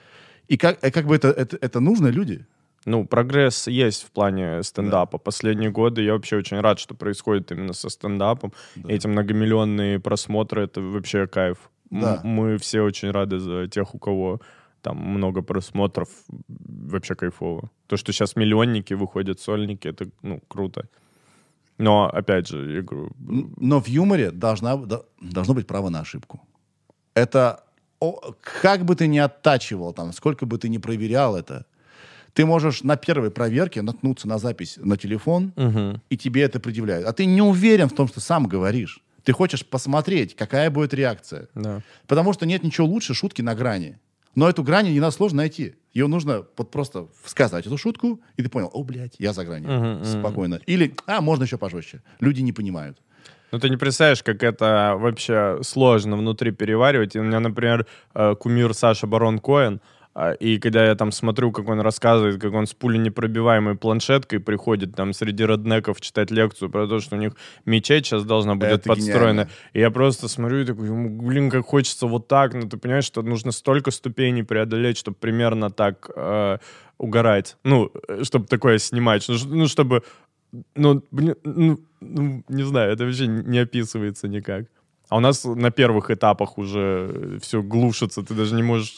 И 0.46 0.58
как, 0.58 0.78
э, 0.82 0.90
как 0.90 1.06
бы 1.06 1.16
это, 1.16 1.28
это, 1.28 1.56
это 1.58 1.80
нужно 1.80 2.08
люди? 2.08 2.44
Ну, 2.84 3.06
прогресс 3.06 3.66
есть 3.66 4.02
в 4.02 4.10
плане 4.10 4.62
стендапа. 4.62 5.16
Последние 5.16 5.70
годы 5.70 6.02
я 6.02 6.12
вообще 6.12 6.36
очень 6.36 6.60
рад, 6.60 6.78
что 6.78 6.94
происходит 6.94 7.50
именно 7.50 7.72
со 7.72 7.88
стендапом. 7.88 8.52
Эти 8.86 9.06
многомиллионные 9.06 9.98
просмотры— 9.98 10.62
это 10.64 10.82
вообще 10.82 11.26
кайф. 11.26 11.70
Да. 11.88 12.20
Мы 12.24 12.58
все 12.58 12.82
очень 12.82 13.10
рады 13.10 13.38
за 13.38 13.68
тех, 13.68 13.94
у 13.94 13.98
кого 13.98 14.38
там 14.82 14.98
много 14.98 15.40
просмотров, 15.40 16.10
вообще 16.48 17.14
кайфово. 17.14 17.70
То, 17.86 17.96
что 17.96 18.12
сейчас 18.12 18.36
миллионники 18.36 18.92
выходят, 18.92 19.40
сольники, 19.40 19.88
это, 19.88 20.10
ну, 20.20 20.42
круто. 20.46 20.90
Но, 21.80 22.08
опять 22.08 22.46
же, 22.48 22.72
я 22.72 22.82
говорю... 22.82 23.10
Но 23.18 23.80
в 23.80 23.88
юморе 23.88 24.30
должна, 24.30 24.76
должно 25.20 25.54
быть 25.54 25.66
право 25.66 25.88
на 25.90 26.00
ошибку. 26.00 26.40
Это 27.14 27.64
о- 28.00 28.34
как 28.62 28.84
бы 28.84 28.94
ты 28.94 29.06
ни 29.08 29.18
оттачивал, 29.18 29.92
там, 29.92 30.12
сколько 30.12 30.46
бы 30.46 30.58
ты 30.58 30.68
ни 30.68 30.78
проверял 30.78 31.36
это, 31.36 31.64
ты 32.32 32.44
можешь 32.46 32.82
на 32.84 32.96
первой 32.96 33.30
проверке 33.30 33.82
наткнуться 33.82 34.28
на 34.28 34.38
запись 34.38 34.78
на 34.82 34.96
телефон, 34.96 35.52
Мгм. 35.56 36.00
и 36.10 36.16
тебе 36.16 36.42
это 36.42 36.60
предъявляют. 36.60 37.06
А 37.06 37.12
ты 37.12 37.26
не 37.26 37.42
уверен 37.42 37.88
в 37.88 37.94
том, 37.94 38.08
что 38.08 38.20
сам 38.20 38.46
говоришь. 38.46 39.00
Ты 39.24 39.32
хочешь 39.32 39.64
посмотреть, 39.66 40.34
какая 40.36 40.70
будет 40.70 40.94
реакция. 40.94 41.48
Да. 41.54 41.82
Потому 42.06 42.32
что 42.32 42.46
нет 42.46 42.62
ничего 42.62 42.86
лучше 42.86 43.14
шутки 43.14 43.42
на 43.42 43.54
грани. 43.54 43.98
Но 44.34 44.48
эту 44.48 44.62
грань 44.62 44.88
не 44.92 45.00
надо 45.00 45.12
сложно 45.12 45.38
найти. 45.38 45.74
Ее 45.92 46.06
нужно 46.06 46.44
вот 46.56 46.70
просто 46.70 47.08
сказать 47.24 47.66
эту 47.66 47.76
шутку, 47.76 48.20
и 48.36 48.42
ты 48.42 48.48
понял, 48.48 48.70
о, 48.72 48.84
блядь, 48.84 49.16
я 49.18 49.32
за 49.32 49.44
гранью. 49.44 49.70
Мгм, 49.70 49.92
мгм. 49.92 50.04
Спокойно. 50.04 50.60
Или, 50.66 50.94
а, 51.06 51.20
можно 51.20 51.44
еще 51.44 51.58
пожестче. 51.58 52.02
Люди 52.20 52.40
не 52.42 52.52
понимают. 52.52 52.98
Ну, 53.52 53.58
ты 53.58 53.68
не 53.68 53.76
представляешь, 53.76 54.22
как 54.22 54.44
это 54.44 54.94
вообще 54.96 55.58
сложно 55.62 56.16
внутри 56.16 56.52
переваривать. 56.52 57.16
И 57.16 57.18
у 57.18 57.24
меня, 57.24 57.40
например, 57.40 57.86
э, 58.14 58.36
кумир 58.36 58.74
Саша 58.74 59.08
Барон 59.08 59.40
Коэн, 59.40 59.80
и 60.40 60.58
когда 60.58 60.84
я 60.84 60.94
там 60.96 61.12
смотрю, 61.12 61.52
как 61.52 61.68
он 61.68 61.80
рассказывает, 61.80 62.40
как 62.40 62.52
он 62.52 62.66
с 62.66 62.74
пуленепробиваемой 62.74 63.76
планшеткой 63.76 64.40
приходит 64.40 64.94
там 64.94 65.12
среди 65.12 65.44
роднеков 65.44 66.00
читать 66.00 66.30
лекцию 66.30 66.68
про 66.68 66.88
то, 66.88 67.00
что 67.00 67.16
у 67.16 67.18
них 67.18 67.34
мечеть 67.64 68.06
сейчас 68.06 68.24
должна 68.24 68.56
будет 68.56 68.70
Это 68.70 68.88
подстроена. 68.88 69.20
гениально. 69.20 69.48
И 69.72 69.80
я 69.80 69.90
просто 69.90 70.28
смотрю 70.28 70.62
и 70.62 70.64
такой, 70.64 70.86
«Ему, 70.86 71.08
блин, 71.22 71.48
как 71.48 71.64
хочется 71.64 72.06
вот 72.06 72.26
так. 72.26 72.54
Но 72.54 72.68
ты 72.68 72.76
понимаешь, 72.76 73.04
что 73.04 73.22
нужно 73.22 73.52
столько 73.52 73.92
ступеней 73.92 74.42
преодолеть, 74.42 74.98
чтобы 74.98 75.16
примерно 75.20 75.70
так 75.70 76.10
э, 76.14 76.58
угорать. 76.98 77.56
Ну, 77.62 77.92
чтобы 78.22 78.46
такое 78.46 78.78
снимать. 78.78 79.24
Ну, 79.28 79.36
Ну, 79.46 79.68
чтобы 79.68 80.02
ну, 80.74 81.02
блин, 81.10 81.36
ну, 81.44 81.78
ну, 82.00 82.42
не 82.48 82.62
знаю, 82.64 82.92
это 82.92 83.04
вообще 83.04 83.26
не 83.26 83.58
описывается 83.58 84.26
никак. 84.28 84.64
А 85.10 85.16
у 85.16 85.20
нас 85.20 85.44
на 85.44 85.70
первых 85.70 86.10
этапах 86.10 86.56
уже 86.56 87.38
все 87.42 87.62
глушится, 87.62 88.22
ты 88.22 88.32
даже 88.34 88.54
не 88.54 88.62
можешь 88.62 88.94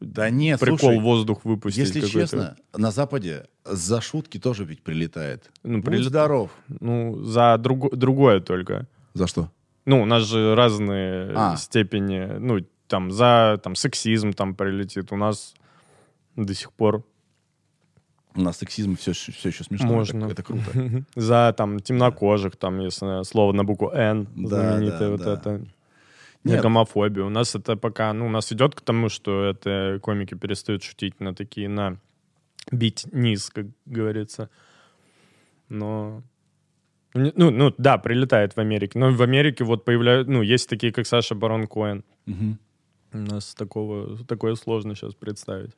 Да 0.00 0.30
нет, 0.30 0.60
прикол 0.60 0.78
слушай, 0.78 1.00
воздух 1.00 1.44
выпустить. 1.44 1.86
если 1.94 2.00
честно, 2.06 2.56
на 2.76 2.90
Западе 2.90 3.46
за 3.64 4.00
шутки 4.02 4.38
тоже 4.38 4.64
ведь 4.64 4.82
прилетает. 4.82 5.50
Ну, 5.64 5.78
Будь 5.78 5.86
прилет- 5.86 6.04
здоров. 6.08 6.50
Ну, 6.80 7.24
за 7.24 7.56
друго- 7.58 7.96
другое 7.96 8.40
только. 8.40 8.86
За 9.14 9.26
что? 9.26 9.50
Ну, 9.86 10.02
у 10.02 10.04
нас 10.04 10.24
же 10.24 10.54
разные 10.54 11.32
А. 11.34 11.56
степени, 11.56 12.38
ну, 12.38 12.58
там, 12.86 13.10
за 13.10 13.58
там, 13.62 13.74
сексизм 13.76 14.32
там 14.32 14.54
прилетит. 14.54 15.10
У 15.10 15.16
нас 15.16 15.54
до 16.36 16.54
сих 16.54 16.70
пор 16.72 17.02
У 18.36 18.40
нас 18.42 18.58
сексизм 18.58 18.96
все, 18.96 19.12
все 19.12 19.48
еще 19.48 19.64
смешно. 19.64 19.86
Можно. 19.88 20.24
Это, 20.24 20.32
это 20.32 20.42
круто. 20.42 21.04
за 21.16 21.54
там 21.56 21.80
темнокожих, 21.80 22.56
там, 22.56 22.80
если 22.80 23.24
слово 23.24 23.52
на 23.52 23.64
букву 23.64 23.90
«Н», 23.90 24.28
знаменитое 24.36 25.10
вот 25.10 25.20
это. 25.22 25.62
Нет. 26.44 26.62
Гомофобия. 26.62 27.24
У 27.24 27.28
нас 27.28 27.54
это 27.56 27.76
пока, 27.76 28.12
ну, 28.12 28.26
у 28.26 28.28
нас 28.30 28.52
идет 28.52 28.74
к 28.74 28.80
тому, 28.80 29.08
что 29.08 29.44
это 29.46 29.98
комики 30.02 30.34
перестают 30.34 30.82
шутить 30.84 31.18
на 31.20 31.34
такие, 31.34 31.68
на 31.68 31.96
бить 32.70 33.06
низ, 33.12 33.50
как 33.50 33.66
говорится. 33.86 34.48
Но... 35.68 36.22
не- 37.14 37.32
Ну, 37.34 37.50
ну, 37.50 37.74
да, 37.78 37.98
прилетает 37.98 38.54
в 38.54 38.60
Америке. 38.60 38.98
Но 38.98 39.10
в 39.10 39.22
Америке 39.22 39.64
вот 39.64 39.84
появляются, 39.84 40.30
ну, 40.30 40.42
есть 40.42 40.68
такие, 40.68 40.92
как 40.92 41.06
Саша 41.06 41.34
Барон 41.34 41.66
Коэн. 41.66 42.04
Мгм. 42.26 42.58
У 43.12 43.18
нас 43.18 43.54
такого, 43.54 44.16
такое 44.24 44.54
сложно 44.56 44.94
сейчас 44.94 45.14
представить. 45.14 45.72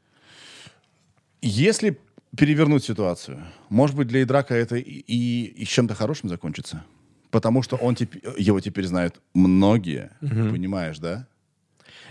Если 1.41 1.99
перевернуть 2.37 2.85
ситуацию, 2.85 3.43
может 3.69 3.97
быть, 3.97 4.09
для 4.09 4.23
Идрака 4.23 4.55
это 4.55 4.77
и, 4.77 4.81
и, 5.07 5.45
и 5.63 5.65
чем-то 5.65 5.95
хорошим 5.95 6.29
закончится? 6.29 6.85
Потому 7.31 7.63
что 7.63 7.77
он 7.77 7.95
теп- 7.95 8.41
его 8.41 8.61
теперь 8.61 8.87
знают 8.87 9.21
многие, 9.35 10.11
понимаешь, 10.21 10.99
да? 10.99 11.27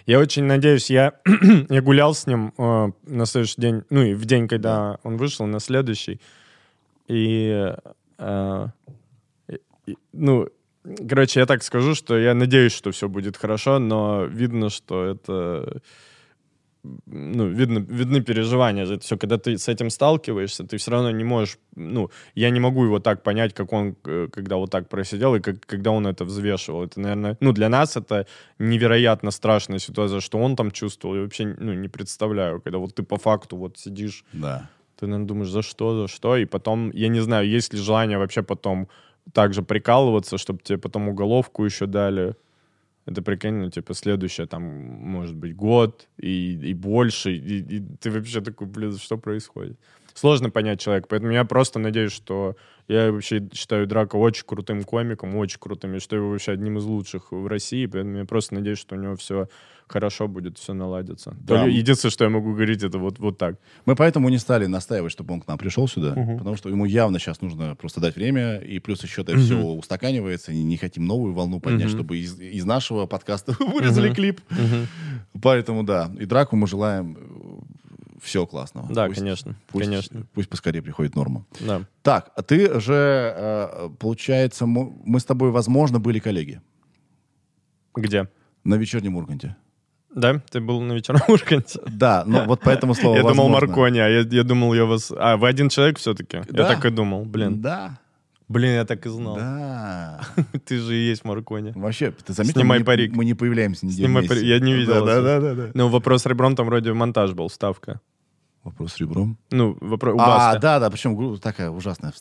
Я 0.05 0.19
очень 0.19 0.43
надеюсь, 0.43 0.89
я, 0.89 1.13
я 1.69 1.81
гулял 1.81 2.13
с 2.13 2.27
ним 2.27 2.53
э, 2.57 2.91
на 3.07 3.25
следующий 3.25 3.59
день, 3.61 3.83
ну 3.89 4.03
и 4.03 4.13
в 4.13 4.25
день, 4.25 4.47
когда 4.47 4.99
он 5.03 5.17
вышел, 5.17 5.45
на 5.47 5.59
следующий. 5.59 6.19
И, 7.07 7.73
э, 8.19 8.67
и- 9.87 9.97
ну, 10.13 10.47
короче, 11.09 11.39
я 11.41 11.45
так 11.45 11.63
скажу, 11.63 11.93
что 11.95 12.17
я 12.17 12.33
надеюсь, 12.33 12.71
что 12.73 12.91
все 12.91 13.07
будет 13.09 13.37
хорошо, 13.37 13.79
но 13.79 14.25
видно, 14.25 14.69
что 14.69 15.03
это, 15.05 15.81
ну, 17.05 17.47
видно, 17.47 17.79
видны 17.79 18.21
переживания 18.21 18.85
за 18.85 18.93
это 18.95 19.03
все. 19.03 19.17
Когда 19.17 19.37
ты 19.37 19.57
с 19.57 19.67
этим 19.67 19.89
сталкиваешься, 19.89 20.63
ты 20.63 20.77
все 20.77 20.91
равно 20.91 21.11
не 21.11 21.23
можешь, 21.23 21.57
ну, 21.75 22.09
я 22.35 22.49
не 22.49 22.59
могу 22.59 22.85
его 22.85 22.99
так 22.99 23.23
понять, 23.23 23.53
как 23.53 23.73
он, 23.73 23.95
э, 24.05 24.27
когда 24.31 24.55
вот 24.57 24.71
так 24.71 24.89
просидел, 24.89 25.35
и 25.35 25.39
как, 25.39 25.65
когда 25.65 25.91
он 25.91 26.07
это 26.07 26.25
взвешивал. 26.25 26.83
Это, 26.83 26.99
наверное, 26.99 27.37
ну, 27.39 27.51
для 27.53 27.69
нас 27.69 27.97
это 27.97 28.25
невероятно 28.59 29.31
страшная 29.31 29.79
ситуация, 29.79 30.19
что 30.21 30.37
он 30.39 30.55
там 30.55 30.71
чувствовал, 30.71 31.15
я 31.15 31.21
вообще, 31.21 31.55
ну, 31.59 31.73
не 31.73 31.87
представляю, 31.87 32.61
когда 32.61 32.77
вот 32.77 32.95
ты 32.95 33.03
по 33.03 33.17
факту 33.17 33.57
вот 33.57 33.77
сидишь, 33.77 34.23
Да. 34.33 34.69
ты, 34.99 35.05
наверное, 35.07 35.27
думаешь, 35.27 35.49
за 35.49 35.61
что, 35.61 36.01
за 36.01 36.07
что, 36.07 36.35
и 36.37 36.45
потом, 36.45 36.91
я 36.93 37.07
не 37.09 37.19
знаю, 37.21 37.47
есть 37.47 37.73
ли 37.73 37.79
желание 37.79 38.17
вообще 38.17 38.41
потом 38.43 38.87
также 39.33 39.61
прикалываться, 39.61 40.37
чтобы 40.37 40.59
тебе 40.63 40.77
потом 40.77 41.09
уголовку 41.09 41.65
еще 41.65 41.85
дали. 41.85 42.35
Это 43.07 43.21
прикинь, 43.21 43.53
ну, 43.53 43.69
типа, 43.69 43.93
следующее, 43.93 44.47
там, 44.47 44.63
может 44.63 45.33
быть, 45.33 45.55
год 45.55 46.09
и, 46.17 46.59
и 46.61 46.73
больше, 46.73 47.33
и, 47.33 47.59
и 47.59 47.83
ты 48.01 48.11
вообще 48.11 48.41
такой, 48.41 48.67
блин, 48.67 48.97
что 48.97 49.17
происходит? 49.17 49.79
Сложно 50.13 50.49
понять 50.49 50.81
человека, 50.81 51.07
поэтому 51.09 51.31
я 51.31 51.45
просто 51.45 51.79
надеюсь, 51.79 52.11
что 52.11 52.57
я 52.89 53.09
вообще 53.09 53.47
считаю 53.53 53.87
Драка 53.87 54.17
очень 54.17 54.43
крутым 54.45 54.83
комиком, 54.83 55.37
очень 55.37 55.57
крутым, 55.57 55.95
и 55.95 55.99
что 55.99 56.17
его 56.17 56.31
вообще 56.31 56.51
одним 56.51 56.79
из 56.79 56.83
лучших 56.83 57.31
в 57.31 57.47
России, 57.47 57.85
поэтому 57.85 58.17
я 58.17 58.25
просто 58.25 58.55
надеюсь, 58.55 58.79
что 58.79 58.95
у 58.95 58.99
него 58.99 59.15
все 59.15 59.47
хорошо 59.87 60.27
будет, 60.27 60.57
все 60.57 60.73
наладится. 60.73 61.35
Да. 61.39 61.55
Только 61.55 61.69
Единственное, 61.69 62.11
что 62.11 62.23
я 62.25 62.29
могу 62.29 62.53
говорить, 62.53 62.83
это 62.83 62.97
вот, 62.97 63.19
вот 63.19 63.37
так. 63.37 63.57
Мы 63.85 63.95
поэтому 63.95 64.29
не 64.29 64.37
стали 64.37 64.65
настаивать, 64.65 65.11
чтобы 65.11 65.33
он 65.33 65.41
к 65.41 65.47
нам 65.47 65.57
пришел 65.57 65.87
сюда, 65.87 66.11
потому 66.37 66.55
что 66.55 66.69
ему 66.69 66.85
явно 66.85 67.19
сейчас 67.19 67.41
нужно 67.41 67.75
просто 67.75 68.01
дать 68.01 68.15
время, 68.15 68.57
и 68.57 68.79
плюс 68.79 69.03
еще 69.03 69.21
это 69.21 69.37
все 69.37 69.57
устаканивается, 69.61 70.51
и 70.51 70.61
не 70.63 70.77
хотим 70.77 71.05
новую 71.05 71.33
волну 71.33 71.59
поднять, 71.59 71.89
чтобы 71.89 72.17
из, 72.17 72.39
из 72.39 72.65
нашего 72.65 73.05
подкаста 73.05 73.55
вырезали 73.59 74.13
клип. 74.13 74.41
Поэтому 75.41 75.83
да, 75.83 76.11
и 76.19 76.25
Драку 76.25 76.55
мы 76.55 76.67
желаем 76.67 77.17
всего 78.21 78.45
классного. 78.47 78.91
Да, 78.93 79.07
Пусть- 79.07 79.19
конечно, 79.19 79.55
Пусть, 79.67 79.85
конечно. 79.85 80.25
пусть 80.33 80.49
поскорее 80.49 80.81
приходит 80.81 81.15
норма. 81.15 81.45
Да. 81.59 81.83
Так, 82.01 82.31
а 82.35 82.41
ты 82.41 82.79
же, 82.79 82.93
э, 83.37 83.89
получается, 83.99 84.65
мы 84.65 85.19
с 85.19 85.23
тобой, 85.25 85.51
возможно, 85.51 85.99
были 85.99 86.19
коллеги 86.19 86.61
Где? 87.95 88.27
на 88.63 88.75
вечернем 88.75 89.15
Урганте. 89.15 89.55
Да? 90.17 90.41
Ты 90.49 90.59
был 90.59 90.81
на 90.81 90.93
вечерном 90.93 91.23
Урганте? 91.27 91.79
Да, 91.87 92.23
но 92.25 92.43
вот 92.45 92.61
поэтому 92.63 92.95
слово 92.95 93.17
Я 93.17 93.21
думал. 93.23 93.49
Маркони, 93.49 93.99
а 93.99 94.07
я, 94.09 94.19
я 94.21 94.43
думал, 94.43 94.73
я 94.73 94.85
вас... 94.85 95.13
А, 95.15 95.37
вы 95.37 95.47
один 95.47 95.69
человек 95.69 95.99
все-таки? 95.99 96.41
Да. 96.49 96.63
Я 96.63 96.67
так 96.67 96.85
и 96.85 96.89
думал. 96.89 97.23
Блин. 97.23 97.61
Да, 97.61 97.99
Блин, 98.47 98.71
я 98.75 98.85
так 98.85 99.05
и 99.05 99.09
знал. 99.09 99.35
да. 99.35 100.21
Ты 100.65 100.79
же 100.79 100.95
и 100.95 101.09
есть 101.09 101.25
Маркони. 101.25 101.73
Вообще, 101.75 102.11
ты 102.11 102.33
заметил, 102.33 102.61
Снимай 102.61 102.77
мы, 102.77 102.81
не- 102.81 102.85
парик. 102.85 103.15
мы 103.15 103.25
не 103.25 103.33
появляемся 103.33 103.85
неделю 103.85 104.07
Снимай 104.07 104.27
парик. 104.27 104.43
Я 104.43 104.59
не 104.59 104.73
видел 104.73 105.05
Да, 105.05 105.21
да, 105.21 105.39
да, 105.39 105.53
да. 105.53 105.71
Ну, 105.73 105.89
вопрос 105.89 106.23
с 106.23 106.25
ребром 106.25 106.55
там 106.55 106.65
вроде 106.65 106.93
монтаж 106.93 107.33
был, 107.33 107.49
вставка. 107.49 107.99
Вопрос 108.63 108.93
с 108.93 108.97
ребром. 108.97 109.37
Ну, 109.51 109.77
вопрос 109.81 110.15
у 110.15 110.19
А, 110.19 110.57
да, 110.57 110.79
да, 110.79 110.89
причем 110.89 111.37
такая 111.39 111.69
ужасная, 111.69 112.13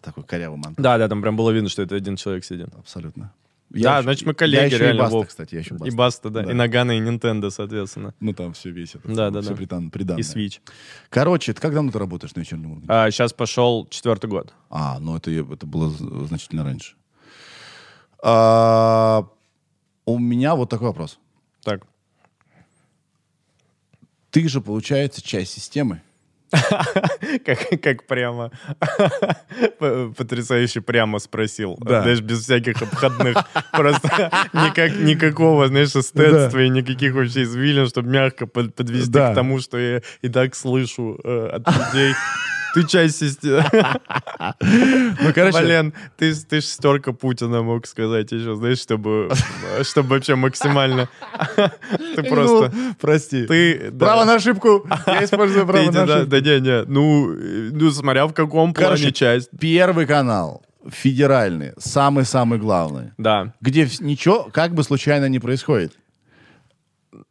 такой 0.00 0.24
корявый 0.24 0.58
монтаж. 0.58 0.82
Да, 0.82 0.96
да, 0.96 1.08
там 1.08 1.20
прям 1.22 1.36
было 1.36 1.50
видно, 1.50 1.68
что 1.68 1.82
это 1.82 1.96
один 1.96 2.16
человек 2.16 2.44
сидит. 2.44 2.68
Абсолютно. 2.78 3.32
Да, 3.70 3.96
еще- 3.96 4.02
значит, 4.02 4.26
мы 4.26 4.30
я 4.30 4.34
коллеги, 4.34 4.64
еще 4.74 4.78
реально, 4.78 4.96
и 4.96 5.00
Баста, 5.02 5.16
Вов. 5.16 5.26
кстати, 5.28 5.54
я 5.54 5.60
еще 5.60 5.74
И 5.74 5.78
Баста. 5.78 5.96
Баста, 5.96 6.30
да. 6.30 6.42
Да. 6.42 6.50
И 6.50 6.54
Нагана, 6.54 6.92
и 6.96 7.00
Nintendo, 7.00 7.50
соответственно. 7.50 8.14
Ну, 8.20 8.32
там 8.32 8.52
все 8.54 8.70
весь 8.70 8.94
этот. 8.94 9.14
Да, 9.14 9.30
да, 9.30 9.40
все 9.42 9.50
да. 9.50 9.56
приданное. 9.56 9.90
И 10.18 10.22
Switch. 10.22 10.60
Короче, 11.10 11.52
ты 11.52 11.60
как 11.60 11.74
давно 11.74 11.90
ты 11.92 11.98
работаешь 11.98 12.34
на 12.34 12.40
вечернем 12.40 12.70
Урганте? 12.72 12.86
А, 12.92 13.10
сейчас 13.10 13.32
пошел 13.32 13.86
четвертый 13.90 14.30
год. 14.30 14.54
А, 14.70 14.98
ну 15.00 15.16
это, 15.16 15.30
я- 15.30 15.46
это 15.52 15.66
было 15.66 15.90
значительно 16.26 16.64
раньше. 16.64 16.94
А, 18.22 19.28
у 20.06 20.18
меня 20.18 20.54
вот 20.54 20.70
такой 20.70 20.88
вопрос. 20.88 21.18
Так. 21.62 21.86
Ты 24.30 24.48
же, 24.48 24.60
получается, 24.60 25.22
часть 25.22 25.52
системы. 25.52 26.02
Как, 27.44 27.58
как 27.82 28.06
прямо 28.06 28.50
потрясающе 30.16 30.80
прямо 30.80 31.18
спросил. 31.18 31.76
Да. 31.80 32.02
Знаешь, 32.02 32.20
без 32.20 32.42
всяких 32.44 32.82
обходных. 32.82 33.36
Просто 33.72 34.30
никак, 34.52 34.96
никакого, 34.96 35.68
знаешь, 35.68 35.94
эстетства 35.96 36.58
и 36.58 36.68
никаких 36.68 37.14
вообще 37.14 37.42
извилин, 37.42 37.88
чтобы 37.88 38.10
мягко 38.10 38.46
под- 38.46 38.74
подвести 38.74 39.10
Да. 39.10 39.32
к 39.32 39.34
тому, 39.34 39.60
что 39.60 39.78
я 39.78 40.00
и 40.22 40.28
так 40.28 40.54
слышу 40.54 41.18
э, 41.24 41.50
от 41.54 41.66
людей. 41.68 42.14
Ты 42.74 42.86
часть 42.86 43.18
системы. 43.18 43.64
Ну, 44.60 45.32
короче, 45.34 45.62
Блин, 45.62 45.92
ты, 46.16 46.32
ты 46.34 46.60
шестерка 46.60 47.12
Путина 47.12 47.62
мог 47.62 47.86
сказать 47.86 48.30
еще, 48.30 48.54
знаешь, 48.54 48.78
чтобы, 48.78 49.30
чтобы 49.82 50.10
вообще 50.10 50.36
максимально... 50.36 51.08
Ты 52.16 52.22
просто... 52.22 52.72
ну, 52.74 52.94
прости. 53.00 53.46
Ты... 53.46 53.90
Право 53.98 54.24
на 54.24 54.34
ошибку. 54.34 54.86
Я 55.06 55.24
использую 55.24 55.66
право 55.66 55.90
на 55.90 56.02
ошибку. 56.02 56.26
да 56.26 56.40
не, 56.40 56.60
не, 56.60 56.84
ну, 56.84 57.34
ну, 57.72 57.90
смотря 57.90 58.26
в 58.26 58.32
каком 58.32 58.74
плане 58.74 59.12
часть. 59.12 59.50
Первый 59.58 60.06
канал, 60.06 60.62
федеральный, 60.88 61.72
самый-самый 61.78 62.58
главный, 62.58 63.12
Да, 63.18 63.54
где 63.60 63.88
ничего 64.00 64.48
как 64.52 64.74
бы 64.74 64.82
случайно 64.84 65.28
не 65.28 65.38
происходит. 65.38 65.94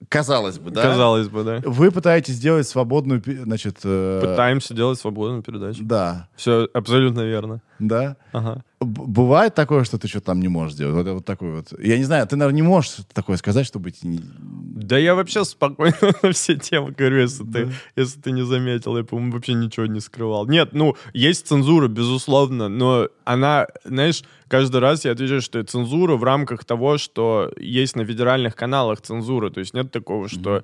Казалось 0.09 0.57
бы, 0.59 0.71
да? 0.71 0.81
казалось 0.83 1.27
бы, 1.27 1.43
да. 1.43 1.61
Вы 1.65 1.91
пытаетесь 1.91 2.35
сделать 2.35 2.67
свободную, 2.67 3.21
значит... 3.43 3.79
э, 3.83 4.19
Пытаемся 4.21 4.73
делать 4.73 4.99
свободную 4.99 5.43
передачу. 5.43 5.83
Да, 5.83 6.27
Все 6.35 6.69
абсолютно 6.73 7.21
верно. 7.21 7.61
да. 7.79 8.15
Ага. 8.31 8.63
Бывает 8.79 9.55
такое, 9.55 9.83
что 9.85 9.97
ты 9.97 10.07
что-то 10.07 10.27
там 10.27 10.39
не 10.39 10.49
можешь 10.49 10.75
сделать? 10.75 10.93
Вот, 10.93 11.07
вот 11.11 11.25
такой 11.25 11.51
вот. 11.51 11.73
Я 11.79 11.97
не 11.97 12.03
знаю, 12.03 12.27
ты, 12.27 12.35
наверное, 12.35 12.57
не 12.57 12.61
можешь 12.61 12.97
такое 13.11 13.37
сказать, 13.37 13.65
чтобы... 13.65 13.91
Да 14.03 14.99
я 14.99 15.15
вообще 15.15 15.45
спокойно 15.45 15.97
на 16.21 16.31
все 16.31 16.55
темы 16.57 16.91
говорю, 16.91 17.21
если 17.21 17.43
ты, 17.43 17.71
если 17.95 18.21
ты 18.21 18.31
не 18.31 18.45
заметил. 18.45 18.95
Я, 18.95 19.03
по-моему, 19.03 19.33
вообще 19.33 19.53
ничего 19.53 19.87
не 19.87 19.99
скрывал. 19.99 20.45
Нет, 20.45 20.73
ну, 20.73 20.95
есть 21.13 21.47
цензура, 21.47 21.87
безусловно, 21.87 22.69
но 22.69 23.09
она, 23.23 23.65
знаешь, 23.83 24.23
каждый 24.47 24.79
раз 24.79 25.05
я 25.05 25.11
отвечаю, 25.13 25.41
что 25.41 25.57
это 25.57 25.71
цензура 25.71 26.15
в 26.15 26.23
рамках 26.23 26.63
того, 26.63 26.99
что 26.99 27.51
есть 27.57 27.95
на 27.95 28.05
федеральных 28.05 28.55
каналах 28.55 29.01
цензура. 29.01 29.49
То 29.49 29.59
есть 29.59 29.73
нет 29.73 29.91
такого, 29.91 30.29
что... 30.29 30.63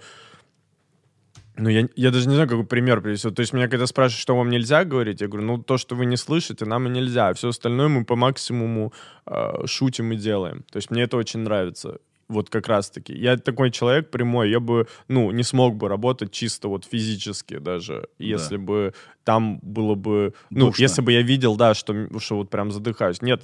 Ну, 1.55 1.69
я, 1.69 1.87
я 1.95 2.11
даже 2.11 2.27
не 2.27 2.33
знаю, 2.33 2.49
какой 2.49 2.65
пример 2.65 3.01
привести. 3.01 3.29
То 3.29 3.41
есть 3.41 3.53
меня 3.53 3.67
когда 3.67 3.85
спрашивают, 3.85 4.21
что 4.21 4.35
вам 4.35 4.49
нельзя 4.49 4.85
говорить, 4.85 5.21
я 5.21 5.27
говорю, 5.27 5.45
ну, 5.45 5.57
то, 5.57 5.77
что 5.77 5.95
вы 5.95 6.05
не 6.05 6.17
слышите, 6.17 6.65
нам 6.65 6.87
и 6.87 6.89
нельзя. 6.89 7.29
А 7.29 7.33
все 7.33 7.49
остальное 7.49 7.89
мы 7.89 8.05
по 8.05 8.15
максимуму 8.15 8.91
э, 9.27 9.67
шутим 9.67 10.11
и 10.11 10.15
делаем. 10.15 10.63
То 10.71 10.77
есть 10.77 10.89
мне 10.89 11.03
это 11.03 11.17
очень 11.17 11.41
нравится. 11.41 11.99
Вот 12.27 12.49
как 12.49 12.67
раз-таки. 12.67 13.13
Я 13.13 13.37
такой 13.37 13.69
человек 13.69 14.09
прямой, 14.09 14.49
я 14.49 14.59
бы, 14.59 14.87
ну, 15.07 15.29
не 15.31 15.43
смог 15.43 15.75
бы 15.75 15.87
работать 15.89 16.31
чисто 16.31 16.69
вот 16.69 16.85
физически 16.85 17.59
даже, 17.59 18.07
если 18.17 18.57
бы 18.57 18.93
там 19.23 19.59
было 19.61 19.93
бы... 19.93 20.33
Ну, 20.49 20.67
Душно. 20.67 20.81
если 20.81 21.01
бы 21.01 21.11
я 21.11 21.21
видел, 21.21 21.55
да, 21.55 21.75
что, 21.75 22.07
что 22.19 22.37
вот 22.37 22.49
прям 22.49 22.71
задыхаюсь. 22.71 23.21
Нет, 23.21 23.43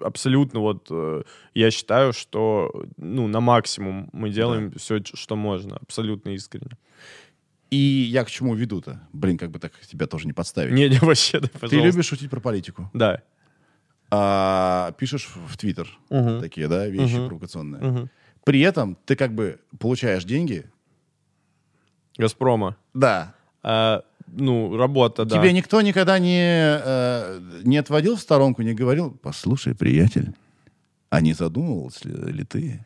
абсолютно 0.00 0.60
вот 0.60 0.86
э, 0.90 1.22
я 1.54 1.70
считаю, 1.70 2.12
что, 2.12 2.84
ну, 2.96 3.26
на 3.26 3.40
максимум 3.40 4.08
мы 4.12 4.30
делаем 4.30 4.70
все, 4.76 5.00
что 5.02 5.34
можно. 5.34 5.78
Абсолютно 5.78 6.30
искренне. 6.30 6.76
И 7.70 7.76
я 7.76 8.24
к 8.24 8.30
чему 8.30 8.54
веду-то? 8.54 9.00
Блин, 9.12 9.38
как 9.38 9.50
бы 9.50 9.58
так 9.60 9.72
тебя 9.86 10.06
тоже 10.06 10.26
не 10.26 10.32
подставить. 10.32 10.72
Не, 10.74 10.88
не, 10.88 10.98
вообще, 10.98 11.38
да, 11.40 11.46
Ты 11.48 11.58
пожалуйста. 11.58 11.86
любишь 11.86 12.06
шутить 12.06 12.30
про 12.30 12.40
политику. 12.40 12.90
Да. 12.92 13.22
А, 14.10 14.92
пишешь 14.98 15.28
в 15.34 15.56
Твиттер 15.56 15.88
Мгм. 16.10 16.40
такие, 16.40 16.66
да, 16.66 16.86
вещи 16.88 17.14
Мгм. 17.14 17.28
провокационные. 17.28 17.82
Мгм. 17.82 18.10
При 18.44 18.60
этом 18.60 18.96
ты 19.06 19.14
как 19.14 19.32
бы 19.34 19.60
получаешь 19.78 20.24
деньги. 20.24 20.66
Газпрома. 22.18 22.76
Да. 22.92 23.34
А, 23.62 24.02
ну, 24.26 24.76
работа, 24.76 25.24
да. 25.24 25.38
Тебе 25.38 25.52
никто 25.52 25.80
никогда 25.80 26.18
не, 26.18 26.40
э, 26.42 27.60
не 27.62 27.76
отводил 27.76 28.16
в 28.16 28.20
сторонку, 28.20 28.62
не 28.62 28.74
говорил, 28.74 29.12
послушай, 29.12 29.74
приятель, 29.76 30.34
а 31.08 31.20
не 31.20 31.32
задумывался 31.34 32.08
ли, 32.08 32.32
ли 32.32 32.44
ты? 32.44 32.84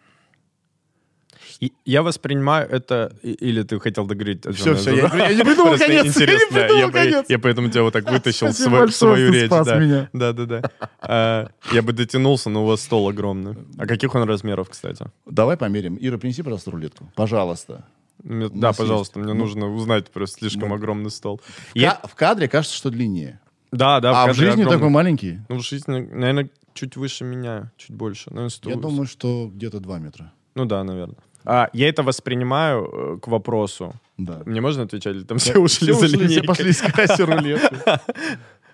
И 1.61 1.73
я 1.85 2.03
воспринимаю 2.03 2.69
это... 2.69 3.17
Или 3.23 3.63
ты 3.63 3.79
хотел 3.81 4.07
договорить? 4.07 4.47
о 4.47 4.53
Всё, 4.53 4.65
чем 4.65 4.77
всё, 4.77 4.95
задал? 4.97 5.19
я 5.19 5.29
не- 5.29 5.33
я 5.35 5.39
не 5.39 5.45
придумал 5.51 5.79
конец, 5.79 5.89
я 5.89 6.03
не 6.03 6.09
Интересно, 6.09 6.59
придумал 6.59 6.81
я, 6.81 6.91
конец. 6.91 7.27
я 7.29 7.39
поэтому 7.39 7.71
тебя 7.71 7.83
вот 7.83 7.93
так 7.93 8.11
вытащил 8.11 8.49
в 8.49 8.53
Спасибо 8.53 8.69
свою, 8.69 8.77
в 8.77 8.81
большое, 8.87 9.15
свою 9.17 9.33
речь. 9.33 9.47
спас 9.47 9.67
да. 9.67 9.79
меня. 9.79 10.09
Да, 10.13 10.33
да, 10.33 10.45
да. 10.47 10.71
А, 11.01 11.49
я 11.73 11.83
бы 11.83 11.93
дотянулся, 11.93 12.51
но 12.51 12.65
у 12.65 12.67
вас 12.67 12.83
стол 12.83 13.09
огромный. 13.09 13.57
А 13.79 13.87
каких 13.87 14.15
он 14.15 14.23
размеров, 14.29 14.69
кстати? 14.71 15.07
Давай 15.27 15.57
померим. 15.57 15.97
Ира, 16.01 16.19
принеси, 16.19 16.43
пожалуйста, 16.43 16.71
рулетку. 16.71 17.11
Пожалуйста. 17.15 17.85
Мне- 18.23 18.49
да, 18.49 18.73
пожалуйста, 18.73 19.19
есть. 19.19 19.25
мне 19.27 19.35
Ну. 19.35 19.41
нужно 19.45 19.73
узнать, 19.75 20.11
просто 20.11 20.39
слишком 20.39 20.71
Ну. 20.71 20.75
огромный 20.77 21.11
стол. 21.11 21.41
В 21.73 21.77
Я- 21.77 22.01
В 22.05 22.15
кадре 22.15 22.49
кажется, 22.49 22.77
что 22.77 22.91
длиннее. 22.91 23.41
Да, 23.73 24.01
да. 24.01 24.11
а 24.11 24.25
в 24.25 24.27
кадре 24.29 24.35
жизни 24.35 24.61
огромный. 24.63 24.73
такой 24.79 24.89
маленький? 24.91 25.41
Ну, 25.49 25.57
в 25.59 25.63
жизни, 25.63 25.99
наверное, 26.13 26.49
чуть 26.75 26.97
выше 26.97 27.25
меня, 27.25 27.73
чуть 27.77 27.91
больше. 27.95 28.31
Наверное, 28.31 28.53
Я 28.65 28.77
думаю, 28.77 29.07
что 29.07 29.51
где-то 29.53 29.81
2 29.81 29.99
метра. 29.99 30.33
Ну 30.55 30.65
да, 30.65 30.85
наверное. 30.85 31.17
А, 31.45 31.69
я 31.73 31.89
это 31.89 32.03
воспринимаю 32.03 32.85
э, 33.17 33.19
к 33.21 33.29
вопросу. 33.29 33.95
Да. 34.17 34.43
Мне 34.47 34.61
можно 34.61 34.85
отвечать? 34.85 35.17
Или 35.17 35.25
там 35.25 35.39
все 35.39 35.59
ушли 35.59 35.93
Все 35.93 35.95
за 35.95 36.07
ушли, 36.07 36.17
все 36.19 36.27
линейкой? 36.27 36.49
пошли 36.49 36.71
искать 36.71 37.21
рулетку. 37.21 37.77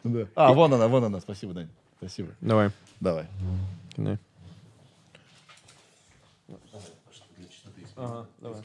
Да. 0.02 0.26
А, 0.34 0.54
вон 0.54 0.72
она, 0.72 0.88
вон 0.88 1.04
она. 1.04 1.20
Спасибо, 1.20 1.52
Дань. 1.52 1.68
Спасибо. 1.98 2.30
Давай. 2.40 2.70
Давай. 3.00 3.26
кидай. 3.94 4.18
Ага, 7.96 8.26
давай. 8.40 8.62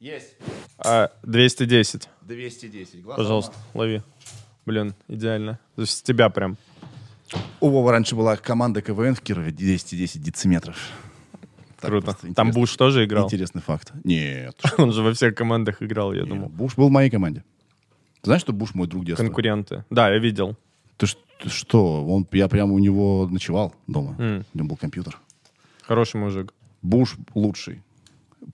Есть. 0.00 0.34
А, 0.78 1.12
210. 1.22 2.08
210. 2.22 3.02
Глаз 3.02 3.16
Пожалуйста, 3.18 3.54
лови. 3.74 4.02
Блин, 4.64 4.94
идеально. 5.08 5.60
То 5.76 5.82
есть 5.82 5.98
с 5.98 6.02
тебя 6.02 6.30
прям. 6.30 6.56
У 7.60 7.70
Вовы 7.70 7.90
раньше 7.92 8.16
была 8.16 8.36
команда 8.36 8.82
КВН 8.82 9.14
в 9.14 9.20
Кирове 9.20 9.52
210 9.52 10.22
дециметров. 10.22 10.76
Так 11.80 11.90
Круто. 11.90 12.16
Там 12.36 12.52
Буш 12.52 12.76
тоже 12.76 13.04
играл? 13.04 13.24
Интересный 13.26 13.60
факт. 13.62 13.92
Нет. 14.04 14.56
Он 14.78 14.92
же 14.92 15.02
во 15.02 15.12
всех 15.12 15.34
командах 15.34 15.82
играл, 15.82 16.12
я 16.12 16.20
Нет, 16.20 16.28
думал. 16.28 16.48
Буш 16.48 16.76
был 16.76 16.88
в 16.88 16.92
моей 16.92 17.10
команде. 17.10 17.44
Ты 18.20 18.28
знаешь, 18.28 18.42
что 18.42 18.52
Буш 18.52 18.74
мой 18.74 18.86
друг 18.86 19.04
детства? 19.04 19.24
Конкуренты. 19.24 19.84
Да, 19.90 20.08
я 20.10 20.18
видел. 20.18 20.56
Ты, 20.96 21.06
ты 21.42 21.48
что? 21.48 22.04
Он, 22.06 22.26
я 22.32 22.46
прямо 22.48 22.72
у 22.72 22.78
него 22.78 23.26
ночевал 23.28 23.74
дома. 23.88 24.14
М. 24.20 24.44
У 24.54 24.58
него 24.58 24.68
был 24.68 24.76
компьютер. 24.76 25.18
Хороший 25.82 26.20
мужик. 26.20 26.54
Буш 26.82 27.16
лучший. 27.34 27.82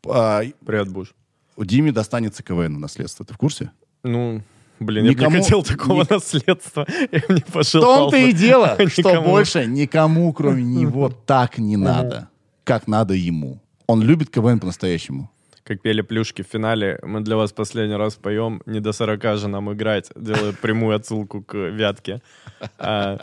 А, 0.07 0.43
Привет, 0.65 0.89
Буш. 0.89 1.15
Диме 1.59 1.93
достанется 1.93 2.43
КВН 2.43 2.77
в 2.77 2.79
наследство. 2.79 3.27
Ты 3.27 3.35
в 3.35 3.37
курсе? 3.37 3.73
Ну, 4.05 4.43
блин, 4.81 5.05
я 5.05 5.13
бы 5.13 5.17
Никому- 5.19 5.37
не 5.37 5.43
хотел 5.43 5.63
такого 5.63 6.01
ник- 6.03 6.11
наследства. 6.11 6.87
Я 7.13 7.21
бы 7.29 7.35
не 7.35 7.41
В 7.41 7.53
пожелал. 7.53 7.97
том-то 8.11 8.17
и 8.17 8.33
дело, 8.33 8.77
что 8.89 9.03
Никому. 9.11 9.29
больше 9.29 9.67
никому, 9.67 10.33
кроме 10.33 10.63
него, 10.81 11.09
так 11.27 11.59
не 11.59 11.77
надо, 11.77 12.29
как 12.65 12.87
надо 12.89 13.15
ему. 13.15 13.61
Он 13.87 14.03
любит 14.03 14.31
КВН 14.31 14.61
по-настоящему. 14.61 15.31
Как 15.65 15.83
пели 15.83 16.01
плюшки 16.03 16.43
в 16.43 16.47
финале, 16.47 16.99
мы 17.03 17.21
для 17.21 17.37
вас 17.37 17.53
последний 17.53 17.97
раз 17.97 18.15
поем 18.15 18.63
«Не 18.67 18.81
до 18.81 18.93
40 18.93 19.37
же 19.37 19.49
нам 19.49 19.71
играть», 19.73 20.11
делая 20.17 20.53
прямую 20.53 20.97
отсылку 20.97 21.43
к 21.43 21.55
Вятке. 21.55 22.21
А, 22.79 23.19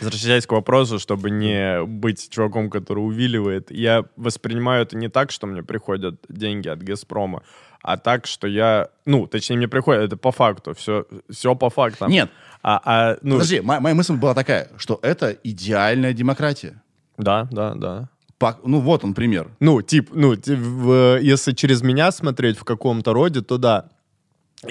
Возвращаясь 0.00 0.46
к 0.46 0.52
вопросу, 0.52 0.98
чтобы 1.00 1.30
не 1.30 1.84
быть 1.84 2.28
чуваком, 2.30 2.70
который 2.70 3.00
увиливает, 3.00 3.70
я 3.72 4.04
воспринимаю 4.16 4.82
это 4.82 4.96
не 4.96 5.08
так, 5.08 5.32
что 5.32 5.46
мне 5.48 5.62
приходят 5.64 6.20
деньги 6.28 6.68
от 6.68 6.82
«Газпрома», 6.84 7.42
а 7.82 7.96
так, 7.96 8.26
что 8.26 8.46
я... 8.46 8.88
Ну, 9.06 9.26
точнее, 9.26 9.56
мне 9.56 9.68
приходят, 9.68 10.02
это 10.04 10.16
по 10.16 10.30
факту, 10.32 10.72
все, 10.74 11.04
все 11.30 11.54
по 11.54 11.68
фактам. 11.70 12.10
Нет, 12.10 12.30
А, 12.62 12.80
а, 12.84 13.16
ну, 13.22 13.34
подожди, 13.34 13.60
мо- 13.60 13.80
моя 13.80 13.94
мысль 13.94 14.14
была 14.14 14.34
такая, 14.34 14.68
что 14.76 14.98
это 15.02 15.36
идеальная 15.44 16.12
демократия. 16.12 16.80
Да, 17.18 17.48
да, 17.50 17.74
да. 17.74 18.08
Пак- 18.38 18.60
Ну 18.64 18.80
вот 18.80 19.04
он 19.04 19.14
пример. 19.14 19.48
Ну, 19.60 19.82
тип, 19.82 20.10
ну, 20.14 20.36
ти- 20.36 20.54
в- 20.54 21.18
если 21.20 21.52
через 21.54 21.82
меня 21.82 22.12
смотреть 22.12 22.58
в 22.58 22.64
каком-то 22.64 23.12
роде, 23.12 23.40
то 23.42 23.58
да. 23.58 23.84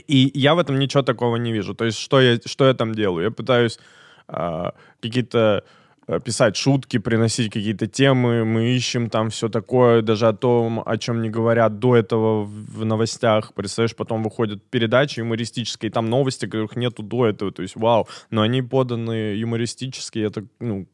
И 0.07 0.31
я 0.33 0.53
в 0.55 0.59
этом 0.59 0.79
ничего 0.79 1.03
такого 1.03 1.35
не 1.37 1.51
вижу. 1.53 1.73
То 1.75 1.85
есть, 1.85 1.97
что 1.99 2.21
я, 2.21 2.39
что 2.45 2.65
я 2.65 2.73
там 2.73 2.93
делаю? 2.95 3.25
Я 3.25 3.31
пытаюсь 3.31 3.79
а, 4.27 4.73
какие-то 5.01 5.63
писать 6.19 6.55
шутки, 6.55 6.97
приносить 6.97 7.51
какие-то 7.51 7.87
темы, 7.87 8.45
мы 8.45 8.75
ищем 8.75 9.09
там 9.09 9.29
все 9.29 9.49
такое, 9.49 10.01
даже 10.01 10.27
о 10.27 10.33
том, 10.33 10.83
о 10.85 10.97
чем 10.97 11.21
не 11.21 11.29
говорят 11.29 11.79
до 11.79 11.95
этого 11.95 12.43
в 12.43 12.85
новостях. 12.85 13.53
Представляешь, 13.53 13.95
потом 13.95 14.23
выходят 14.23 14.63
передачи 14.69 15.19
юмористические, 15.19 15.91
там 15.91 16.09
новости, 16.09 16.45
которых 16.45 16.75
нету 16.75 17.03
до 17.03 17.27
этого. 17.27 17.51
То 17.51 17.61
есть, 17.61 17.75
вау, 17.75 18.07
но 18.29 18.41
они 18.41 18.61
поданы 18.61 19.35
юмористически, 19.35 20.19
это, 20.19 20.45
ну, 20.59 20.87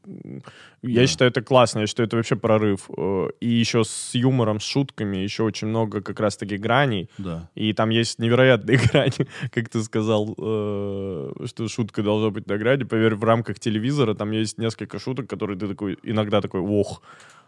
я 0.83 1.01
Да. 1.01 1.07
считаю, 1.07 1.31
это 1.31 1.41
классно, 1.41 1.79
я 1.79 1.87
считаю, 1.87 2.07
это 2.07 2.15
вообще 2.17 2.35
прорыв. 2.35 2.89
Э, 2.97 3.29
И 3.39 3.47
еще 3.49 3.83
с 3.83 4.15
юмором, 4.15 4.59
с 4.59 4.63
шутками, 4.63 5.17
еще 5.17 5.43
очень 5.43 5.67
много 5.67 6.01
как 6.01 6.19
раз-таки 6.19 6.57
граней. 6.57 7.09
Да. 7.17 7.49
И 7.55 7.73
там 7.73 7.89
есть 7.89 8.19
невероятные 8.19 8.77
грани, 8.93 9.27
как 9.53 9.69
ты 9.69 9.81
сказал, 9.83 10.35
э, 10.37 11.31
что 11.45 11.67
шутка 11.67 12.03
должна 12.03 12.29
быть 12.29 12.47
на 12.47 12.57
грани. 12.57 12.83
Поверь, 12.83 13.15
в 13.15 13.23
рамках 13.23 13.59
телевизора 13.59 14.13
там 14.13 14.31
есть 14.31 14.57
несколько 14.57 14.99
шуток, 14.99 15.27
которые 15.29 15.57
ты 15.57 15.67
такой, 15.67 15.97
иногда 16.03 16.41
такой, 16.41 16.61
ох, 16.61 17.01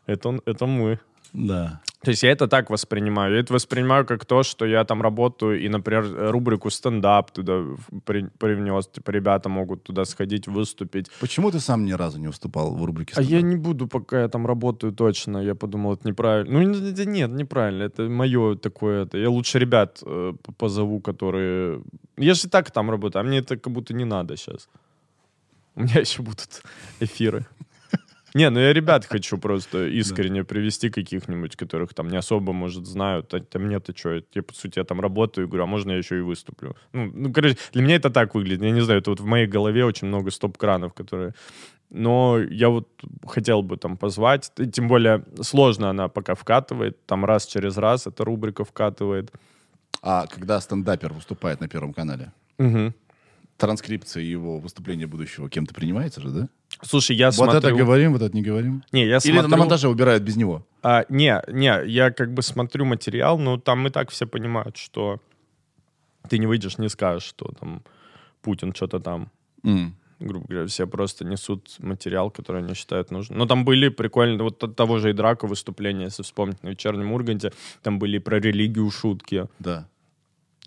это, 0.05 0.29
он- 0.29 0.41
это 0.45 0.65
мы. 0.65 0.99
Да. 1.33 1.79
То 2.01 2.11
есть 2.11 2.23
я 2.23 2.31
это 2.31 2.47
так 2.47 2.69
воспринимаю. 2.71 3.33
Я 3.35 3.41
это 3.41 3.53
воспринимаю 3.53 4.05
как 4.05 4.25
то, 4.25 4.41
что 4.41 4.65
я 4.65 4.83
там 4.83 5.01
работаю, 5.01 5.59
и, 5.59 5.69
например, 5.69 6.31
рубрику 6.31 6.69
стендап 6.71 7.29
туда 7.31 7.65
при- 8.05 8.29
привнес. 8.39 8.87
Типа 8.87 9.11
ребята 9.11 9.49
могут 9.49 9.83
туда 9.83 10.05
сходить, 10.05 10.47
выступить. 10.47 11.11
Почему 11.19 11.51
ты 11.51 11.59
сам 11.59 11.85
ни 11.85 11.91
разу 11.91 12.19
не 12.19 12.27
выступал 12.27 12.73
в 12.73 12.83
рубрике 12.85 13.13
А 13.17 13.21
я 13.21 13.27
«Стендап»? 13.27 13.49
не 13.49 13.55
буду, 13.57 13.87
пока 13.87 14.21
я 14.21 14.27
там 14.29 14.47
работаю 14.47 14.91
точно. 14.93 15.37
Я 15.39 15.53
подумал, 15.55 15.93
это 15.93 16.07
неправильно. 16.07 16.59
Ну, 16.59 16.89
это 16.89 17.05
нет, 17.05 17.29
неправильно. 17.31 17.83
Это 17.83 18.09
мое 18.09 18.55
такое. 18.55 19.03
Это. 19.05 19.17
Я 19.17 19.29
лучше 19.29 19.59
ребят 19.59 20.01
э, 20.05 20.33
позову, 20.57 21.01
которые... 21.01 21.81
Я 22.17 22.33
же 22.33 22.47
и 22.47 22.49
так 22.49 22.71
там 22.71 22.89
работаю, 22.89 23.19
а 23.21 23.23
мне 23.23 23.39
это 23.39 23.57
как 23.57 23.71
будто 23.73 23.93
не 23.93 24.05
надо 24.05 24.35
сейчас. 24.37 24.69
У 25.75 25.81
меня 25.81 25.99
еще 25.99 26.21
будут 26.23 26.63
эфиры. 27.01 27.45
Не, 28.33 28.49
ну 28.49 28.59
я 28.59 28.73
ребят 28.73 29.05
хочу 29.05 29.37
просто 29.37 29.87
искренне 29.87 30.43
привести 30.43 30.89
каких-нибудь, 30.89 31.55
которых 31.55 31.93
там 31.93 32.09
не 32.09 32.17
особо, 32.17 32.53
может, 32.53 32.85
знают. 32.85 33.33
А 33.33 33.39
там 33.39 33.63
мне-то 33.63 33.97
что? 33.97 34.21
Я, 34.33 34.43
по 34.43 34.53
сути, 34.53 34.79
я 34.79 34.85
там 34.85 35.01
работаю 35.01 35.47
говорю, 35.47 35.63
а 35.63 35.67
можно 35.67 35.91
я 35.91 35.97
еще 35.97 36.17
и 36.17 36.21
выступлю? 36.21 36.75
Ну, 36.93 37.11
ну, 37.13 37.33
короче, 37.33 37.57
для 37.73 37.81
меня 37.81 37.95
это 37.95 38.09
так 38.09 38.35
выглядит. 38.35 38.61
Я 38.61 38.71
не 38.71 38.81
знаю, 38.81 39.01
это 39.01 39.09
вот 39.09 39.19
в 39.19 39.25
моей 39.25 39.47
голове 39.47 39.83
очень 39.85 40.07
много 40.07 40.31
стоп-кранов, 40.31 40.93
которые... 40.93 41.33
Но 41.91 42.37
я 42.37 42.69
вот 42.69 42.87
хотел 43.25 43.63
бы 43.63 43.75
там 43.77 43.97
позвать. 43.97 44.51
И 44.59 44.67
Тем 44.67 44.87
более 44.87 45.23
сложно 45.41 45.89
она 45.89 46.07
пока 46.07 46.35
вкатывает. 46.35 47.03
Там 47.07 47.25
раз 47.25 47.47
через 47.47 47.77
раз 47.77 48.05
эта 48.05 48.23
рубрика 48.23 48.63
вкатывает. 48.63 49.31
А 50.03 50.27
когда 50.27 50.61
стендапер 50.61 51.13
выступает 51.13 51.61
на 51.61 51.67
Первом 51.67 51.93
канале, 51.93 52.31
Мгм. 52.59 52.93
транскрипция 53.57 54.21
его 54.21 54.59
выступления 54.59 55.07
будущего 55.07 55.49
кем-то 55.49 55.73
принимается 55.73 56.21
же, 56.21 56.29
да? 56.29 56.49
Слушай, 56.81 57.15
я 57.17 57.27
Вот 57.27 57.35
смотрю... 57.35 57.57
это 57.59 57.71
говорим, 57.73 58.13
вот 58.13 58.21
это 58.21 58.35
не 58.35 58.41
говорим. 58.41 58.83
Не, 58.91 59.05
я 59.05 59.17
Или 59.17 59.31
смотрю... 59.33 59.47
на 59.49 59.57
монтаже 59.57 59.89
убирают 59.89 60.23
без 60.23 60.37
него? 60.37 60.65
А, 60.81 61.05
не, 61.09 61.41
не, 61.51 61.85
я 61.87 62.11
как 62.11 62.33
бы 62.33 62.41
смотрю 62.41 62.85
материал, 62.85 63.37
но 63.37 63.57
там 63.57 63.85
и 63.87 63.89
так 63.89 64.09
все 64.11 64.25
понимают, 64.25 64.77
что 64.77 65.19
ты 66.29 66.37
не 66.37 66.47
выйдешь, 66.47 66.77
не 66.77 66.89
скажешь, 66.89 67.23
что 67.27 67.51
там 67.59 67.81
Путин 68.41 68.73
что-то 68.73 68.99
там, 69.01 69.29
М. 69.63 69.93
грубо 70.19 70.47
говоря, 70.47 70.67
все 70.67 70.87
просто 70.87 71.25
несут 71.25 71.75
материал, 71.79 72.31
который 72.31 72.61
они 72.61 72.73
считают 72.75 73.11
нужным. 73.11 73.39
Но 73.39 73.45
там 73.45 73.65
были 73.65 73.89
прикольные, 73.89 74.41
вот 74.41 74.63
от 74.63 74.75
того 74.77 74.99
же 74.99 75.09
и 75.09 75.13
Драка 75.13 75.47
выступления, 75.47 76.05
если 76.05 76.23
вспомнить, 76.23 76.63
на 76.63 76.69
вечернем 76.69 77.11
Урганте, 77.11 77.51
там 77.83 77.99
были 77.99 78.19
про 78.19 78.39
религию 78.39 78.89
шутки 78.91 79.47
Да. 79.59 79.87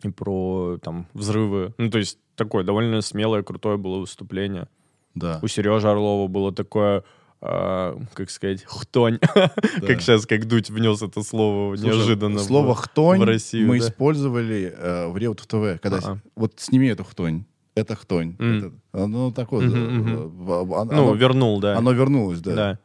и 0.02 0.10
про 0.10 0.78
там 0.82 1.06
взрывы. 1.14 1.72
Ну, 1.78 1.90
то 1.90 1.96
есть 1.98 2.18
такое 2.36 2.64
довольно 2.64 3.00
смелое, 3.00 3.42
крутое 3.42 3.78
было 3.78 3.98
выступление. 3.98 4.68
Да. 5.14 5.38
У 5.42 5.48
Сережи 5.48 5.88
Орлова 5.88 6.26
было 6.28 6.52
такое, 6.52 7.04
а, 7.40 7.98
как 8.14 8.30
сказать, 8.30 8.62
хтонь. 8.64 9.18
Как 9.86 10.00
сейчас, 10.00 10.26
как 10.26 10.46
Дудь 10.46 10.70
внес 10.70 11.02
это 11.02 11.22
слово 11.22 11.76
Слушай, 11.76 11.94
неожиданно. 11.96 12.38
в- 12.38 12.42
Слово 12.42 12.74
«хтонь» 12.74 13.20
в 13.20 13.24
Россию, 13.24 13.66
мы 13.68 13.80
да. 13.80 13.86
использовали 13.88 14.72
э, 14.76 15.08
в 15.08 15.16
Реут 15.18 15.40
ТВ. 15.42 15.80
Когда 15.82 15.98
Ага. 15.98 16.16
с- 16.16 16.18
вот 16.36 16.52
сними 16.56 16.86
эту 16.88 17.04
хтонь. 17.04 17.44
Это 17.74 17.96
хтонь. 17.96 18.36
М. 18.38 18.80
Это- 18.92 19.06
ну, 19.06 19.32
такое. 19.32 19.66
Мгм, 19.66 19.76
э, 19.76 19.88
мгм. 20.26 20.50
э, 20.50 20.74
оно, 20.80 20.92
Ну, 20.92 21.14
вернул, 21.14 21.58
да. 21.60 21.76
оно 21.76 21.92
вернулось, 21.92 22.40
да. 22.40 22.54
Да. 22.54 22.78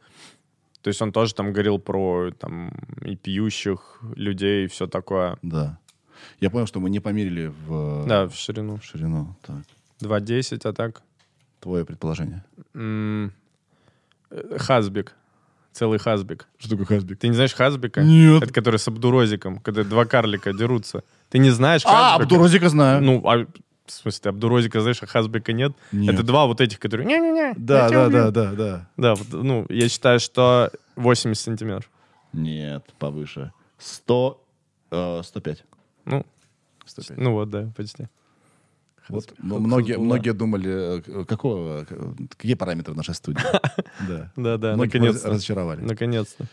То 0.82 0.88
есть 0.88 1.00
он 1.02 1.12
тоже 1.12 1.34
там 1.34 1.52
говорил 1.52 1.78
про 1.78 2.30
там 2.38 2.70
и 3.04 3.14
пьющих 3.16 4.00
людей, 4.16 4.64
и 4.64 4.68
все 4.68 4.86
такое. 4.86 5.36
Да. 5.42 5.78
Я 6.40 6.50
понял, 6.50 6.66
что 6.66 6.80
мы 6.80 6.90
не 6.90 7.00
померили 7.00 7.52
в, 7.66 8.06
Да, 8.08 8.26
в 8.28 8.34
ширину. 8.34 8.78
в 8.78 8.84
ширину. 8.84 9.36
Так. 9.46 9.56
2.10, 10.00 10.60
а 10.64 10.72
так? 10.72 11.02
Твое 11.60 11.84
предположение. 11.84 12.44
М, 12.74 13.32
э, 14.30 14.58
Хазбик. 14.58 15.14
Целый 15.72 15.98
Хазбик. 15.98 16.48
Что 16.58 16.70
такое 16.70 16.86
хазбик? 16.86 17.18
Ты 17.18 17.28
не 17.28 17.34
знаешь 17.34 17.54
Хазбика? 17.54 18.02
Нет. 18.02 18.42
Это 18.42 18.52
который 18.52 18.78
с 18.78 18.88
Абдурозиком, 18.88 19.60
когда 19.60 19.84
два 19.84 20.06
карлика 20.06 20.52
дерутся. 20.52 21.04
Ты 21.28 21.38
не 21.38 21.50
знаешь 21.50 21.82
А, 21.84 21.90
Хазбика? 21.90 22.24
Абдурозика 22.24 22.68
знаю. 22.68 23.02
Ну, 23.02 23.22
а, 23.24 23.46
в 23.86 23.90
смысле, 23.90 24.20
ты 24.22 24.28
Абдурозика 24.30 24.80
знаешь, 24.80 25.02
а 25.02 25.06
Хазбика 25.06 25.52
нет? 25.52 25.72
Нет. 25.92 26.14
Это 26.14 26.22
два 26.24 26.46
вот 26.46 26.60
этих, 26.60 26.80
которые... 26.80 27.06
Не-не-не, 27.06 27.54
да, 27.56 27.84
я 27.84 27.88
тебя 27.88 27.98
да, 27.98 28.06
убью». 28.06 28.18
да, 28.18 28.30
да, 28.30 28.52
да. 28.52 28.88
Да, 28.96 29.14
вот, 29.14 29.28
ну, 29.30 29.66
я 29.68 29.88
считаю, 29.88 30.20
что 30.20 30.70
80 30.96 31.42
сантиметров. 31.42 31.90
Нет, 32.32 32.84
повыше. 32.98 33.52
100, 33.78 34.44
э, 34.90 35.20
105. 35.24 35.64
Ну, 36.04 36.26
105. 36.86 37.18
ну 37.18 37.32
вот, 37.32 37.50
да, 37.50 37.70
почти. 37.76 38.08
Вот, 39.08 39.24
Хаз- 39.30 39.34
многие, 39.38 39.98
многие 39.98 40.32
думали, 40.32 40.98
э, 40.98 41.24
какого, 41.24 41.86
какие 42.36 42.54
параметры 42.54 42.94
нашей 42.94 43.14
студии. 43.14 43.42
Да. 44.08 44.32
Да-да, 44.36 44.74
Многих 44.74 44.94
наконец-то. 44.94 45.30
разочаровали. 45.30 45.80
Наконец-то. 45.82 46.44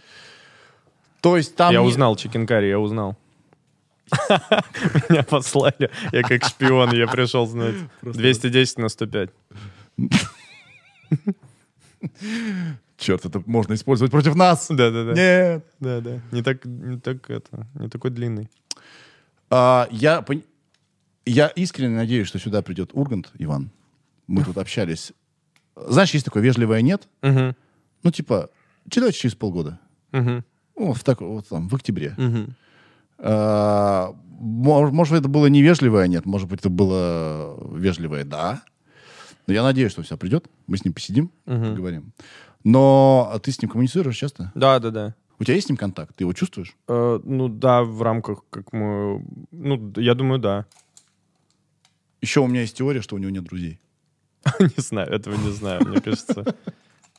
То 1.21 1.37
есть 1.37 1.55
там... 1.55 1.71
я 1.73 1.81
узнал 1.81 2.15
чикенкари, 2.15 2.67
я 2.67 2.79
узнал. 2.79 3.17
Меня 5.09 5.23
послали. 5.23 5.89
Я 6.11 6.21
как 6.21 6.45
шпион, 6.45 6.91
я 6.93 7.07
пришел 7.07 7.47
знать. 7.47 7.75
210 8.03 8.77
на 8.77 8.89
105. 8.89 9.29
Черт, 12.97 13.25
это 13.25 13.43
можно 13.45 13.73
использовать 13.73 14.11
против 14.11 14.35
нас. 14.35 14.67
Да-да-да. 14.69 15.13
Нет. 15.13 15.65
Да-да. 15.79 16.19
Не 16.31 16.41
так, 16.43 16.63
не 16.65 16.99
так 16.99 17.29
это, 17.29 17.67
не 17.75 17.89
такой 17.89 18.11
длинный. 18.11 18.49
А, 19.49 19.87
я, 19.91 20.19
пон- 20.19 20.43
я 21.25 21.47
искренне 21.47 21.95
надеюсь, 21.95 22.27
что 22.27 22.39
сюда 22.39 22.61
придет 22.61 22.91
Ургант, 22.93 23.31
Иван. 23.37 23.71
Мы 24.27 24.43
тут 24.43 24.57
общались. 24.57 25.13
Знаешь, 25.75 26.11
есть 26.11 26.25
такое 26.25 26.41
вежливое 26.43 26.81
нет. 26.81 27.07
Мгм. 27.21 27.55
Ну, 28.03 28.11
типа, 28.11 28.49
читайте 28.89 29.17
через 29.17 29.35
полгода. 29.35 29.79
Мгм. 30.11 30.43
Ну, 30.77 30.93
в, 30.93 31.03
так, 31.03 31.21
вот 31.21 31.47
там, 31.47 31.67
в 31.67 31.75
октябре. 31.75 32.13
Мгм. 32.17 32.55
А, 33.17 34.13
мо- 34.39 34.91
может 34.91 35.11
быть, 35.13 35.19
это 35.21 35.29
было 35.29 35.47
невежливое 35.47 36.07
нет, 36.07 36.25
может 36.25 36.49
быть, 36.49 36.59
это 36.59 36.69
было 36.69 37.57
вежливое 37.77 38.23
да. 38.25 38.61
Но 39.47 39.53
я 39.53 39.63
надеюсь, 39.63 39.91
что 39.91 40.01
все 40.01 40.17
придет. 40.17 40.47
Мы 40.67 40.77
с 40.77 40.83
ним 40.85 40.93
посидим, 40.93 41.31
Мгм. 41.45 41.71
поговорим. 41.75 42.11
Но 42.63 43.39
ты 43.43 43.51
с 43.51 43.61
ним 43.61 43.69
коммуницируешь 43.69 44.17
часто? 44.17 44.51
Да-да-да. 44.55 45.13
У 45.39 45.43
тебя 45.43 45.55
есть 45.55 45.67
с 45.67 45.69
ним 45.69 45.77
контакт? 45.77 46.15
Ты 46.15 46.23
его 46.23 46.33
чувствуешь? 46.33 46.75
Э, 46.87 47.19
Ну 47.23 47.47
да, 47.49 47.83
в 47.83 48.01
рамках, 48.01 48.43
как 48.49 48.71
мы... 48.73 49.23
Ну, 49.51 49.93
я 49.97 50.15
думаю, 50.15 50.39
да. 50.39 50.65
Еще 52.25 52.39
у 52.39 52.47
меня 52.47 52.61
есть 52.61 52.75
теория, 52.75 53.01
что 53.03 53.15
у 53.15 53.19
него 53.19 53.29
нет 53.29 53.43
друзей. 53.43 53.79
Не 54.59 54.81
знаю, 54.81 55.11
этого 55.11 55.35
не 55.35 55.51
знаю. 55.51 55.85
Мне 55.87 56.01
кажется, 56.01 56.55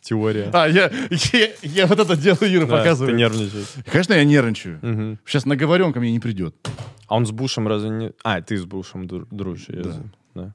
теория. 0.01 0.51
А, 0.53 0.67
я, 0.67 0.91
я, 1.33 1.49
я 1.63 1.87
вот 1.87 2.01
это 2.01 2.17
делаю, 2.17 2.51
Юра, 2.51 2.67
Да, 2.67 2.79
показываю. 2.79 3.13
Ты 3.13 3.17
нервничаешь. 3.17 3.67
Конечно, 3.87 4.15
я 4.15 4.25
нервничаю. 4.25 4.81
Мгм. 4.83 5.19
Сейчас 5.25 5.47
наговорен 5.47 5.93
ко 5.93 6.01
мне 6.01 6.11
не 6.11 6.19
придет. 6.19 6.57
А 7.07 7.15
он 7.15 7.25
с 7.25 7.31
Бушем 7.31 7.69
разве 7.69 7.91
не... 7.91 8.13
А, 8.25 8.41
ты 8.43 8.57
с 8.57 8.65
Бушем 8.65 9.05
дру- 9.05 9.29
дружишь. 9.31 9.69
я 9.69 9.83
Да. 9.83 9.95
Да. 10.35 10.55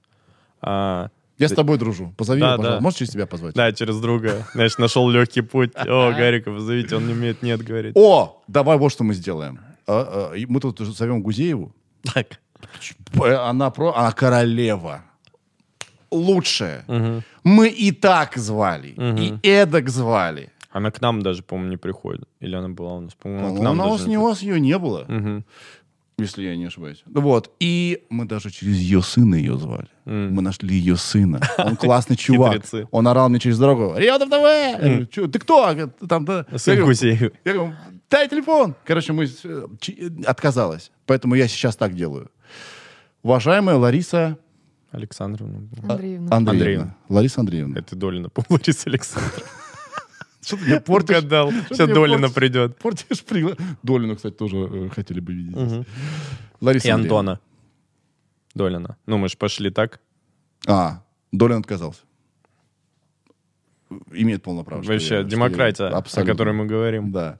А, 0.61 1.09
Я 1.37 1.47
с 1.47 1.53
тобой 1.53 1.77
дружу. 1.77 2.13
Позови 2.17 2.41
Да, 2.41 2.47
его, 2.47 2.57
пожалуйста. 2.57 2.77
да. 2.79 2.83
Можешь 2.83 2.99
через 2.99 3.11
тебя 3.13 3.25
позвать? 3.25 3.55
Да, 3.55 3.71
через 3.71 4.01
друга. 4.01 4.45
Знаешь, 4.53 4.77
нашел 4.77 5.09
легкий 5.09 5.41
путь. 5.41 5.71
О, 5.75 6.11
Гарика, 6.17 6.51
позовите, 6.51 6.97
он 6.97 7.07
не 7.07 7.13
умеет 7.13 7.41
нет 7.41 7.61
говорить. 7.63 7.93
О, 7.95 8.43
давай 8.49 8.77
вот 8.77 8.91
что 8.91 9.05
мы 9.05 9.13
сделаем. 9.13 9.61
А, 9.87 10.31
а, 10.33 10.45
мы 10.49 10.59
тут 10.59 10.79
зовем 10.79 11.21
Гузееву. 11.21 11.73
Так. 12.13 12.39
Она 13.13 13.69
про... 13.71 13.93
Она 13.95 14.11
королева. 14.11 15.01
Лучшая. 16.11 16.83
Мгм. 16.87 17.23
Мы 17.43 17.69
и 17.69 17.91
так 17.91 18.37
звали, 18.37 18.93
Мгм. 18.97 19.17
и 19.17 19.47
эдак 19.47 19.89
звали. 19.89 20.49
Она 20.71 20.91
к 20.91 21.01
нам 21.01 21.21
даже, 21.21 21.41
по-моему, 21.43 21.71
не 21.71 21.77
приходит. 21.77 22.23
Или 22.41 22.55
она 22.55 22.69
была 22.69 22.93
у 22.93 23.01
нас? 23.01 23.13
По-моему, 23.13 23.55
к 23.55 23.59
У 23.59 23.73
нас 23.73 24.05
не 24.07 24.17
у 24.17 24.23
вас 24.23 24.41
ее 24.41 24.59
не 24.59 24.77
было, 24.77 25.05
Мгм. 25.07 25.43
если 26.17 26.43
я 26.43 26.55
не 26.57 26.65
ошибаюсь. 26.65 27.03
Вот. 27.05 27.51
И 27.59 28.03
мы 28.09 28.25
даже 28.25 28.49
через 28.51 28.77
ее 28.77 29.01
сына 29.01 29.35
ее 29.35 29.57
звали. 29.57 29.87
М. 30.05 30.33
Мы 30.33 30.41
нашли 30.41 30.75
ее 30.75 30.97
сына. 30.97 31.39
Он 31.57 31.75
классный 31.77 32.15
чувак. 32.17 32.63
Он 32.91 33.07
орал 33.07 33.29
мне 33.29 33.39
через 33.39 33.57
дорогу. 33.57 33.93
Риотов 33.97 34.29
ТВ! 34.29 34.33
Я 34.33 34.77
говорю, 34.79 35.05
«Чё, 35.07 35.27
Ты 35.27 35.39
кто? 35.39 35.61
Говорит, 35.63 35.89
Там, 36.09 36.25
да. 36.25 36.45
Сын 36.57 36.73
Я 36.73 36.79
говорю, 36.81 36.85
Гусеев. 36.87 37.31
Я 37.45 37.53
говорю, 37.53 37.73
дай 38.09 38.27
телефон. 38.29 38.75
Короче, 38.85 39.13
мы 39.13 39.25
э, 39.43 39.67
отказалась. 40.25 40.91
Поэтому 41.11 41.35
я 41.35 41.49
сейчас 41.49 41.75
так 41.75 41.93
делаю. 41.93 42.31
Уважаемая 43.21 43.75
Лариса 43.75 44.17
Андреевна. 44.17 44.37
Александровна. 44.93 45.67
Андреевна. 45.89 46.35
Андреевна. 46.37 46.95
Лариса 47.09 47.41
Андреевна. 47.41 47.77
Это 47.79 47.97
Долина, 47.97 48.29
по 48.29 48.45
Лариса 48.47 48.89
Александровна. 48.89 49.43
Что 50.41 50.55
ты 50.55 50.63
мне 50.63 50.79
портишь? 50.79 51.17
Угадал. 51.17 51.51
Сейчас 51.51 51.89
Долина 51.89 52.17
портишь? 52.29 52.33
придет. 52.35 52.77
Портишь 52.77 53.23
пригла... 53.25 53.57
Долину, 53.83 54.15
кстати, 54.15 54.35
тоже 54.35 54.55
э, 54.57 54.89
хотели 54.95 55.19
бы 55.19 55.33
видеть. 55.33 55.85
Лариса 56.61 56.87
И 56.87 56.91
Андреевна. 56.91 57.19
Антона. 57.19 57.39
Долина. 58.55 58.97
Ну, 59.05 59.17
мы 59.17 59.27
же 59.27 59.35
пошли 59.37 59.69
так. 59.69 59.99
А, 60.65 61.03
Долин 61.33 61.57
отказался. 61.57 61.99
Имеет 64.13 64.43
полное 64.43 64.63
право. 64.63 64.81
Вообще, 64.81 65.15
я- 65.15 65.23
демократия, 65.23 65.89
я- 65.89 65.97
о 65.97 66.25
которой 66.25 66.53
мы 66.53 66.65
говорим. 66.67 67.11
Да. 67.11 67.37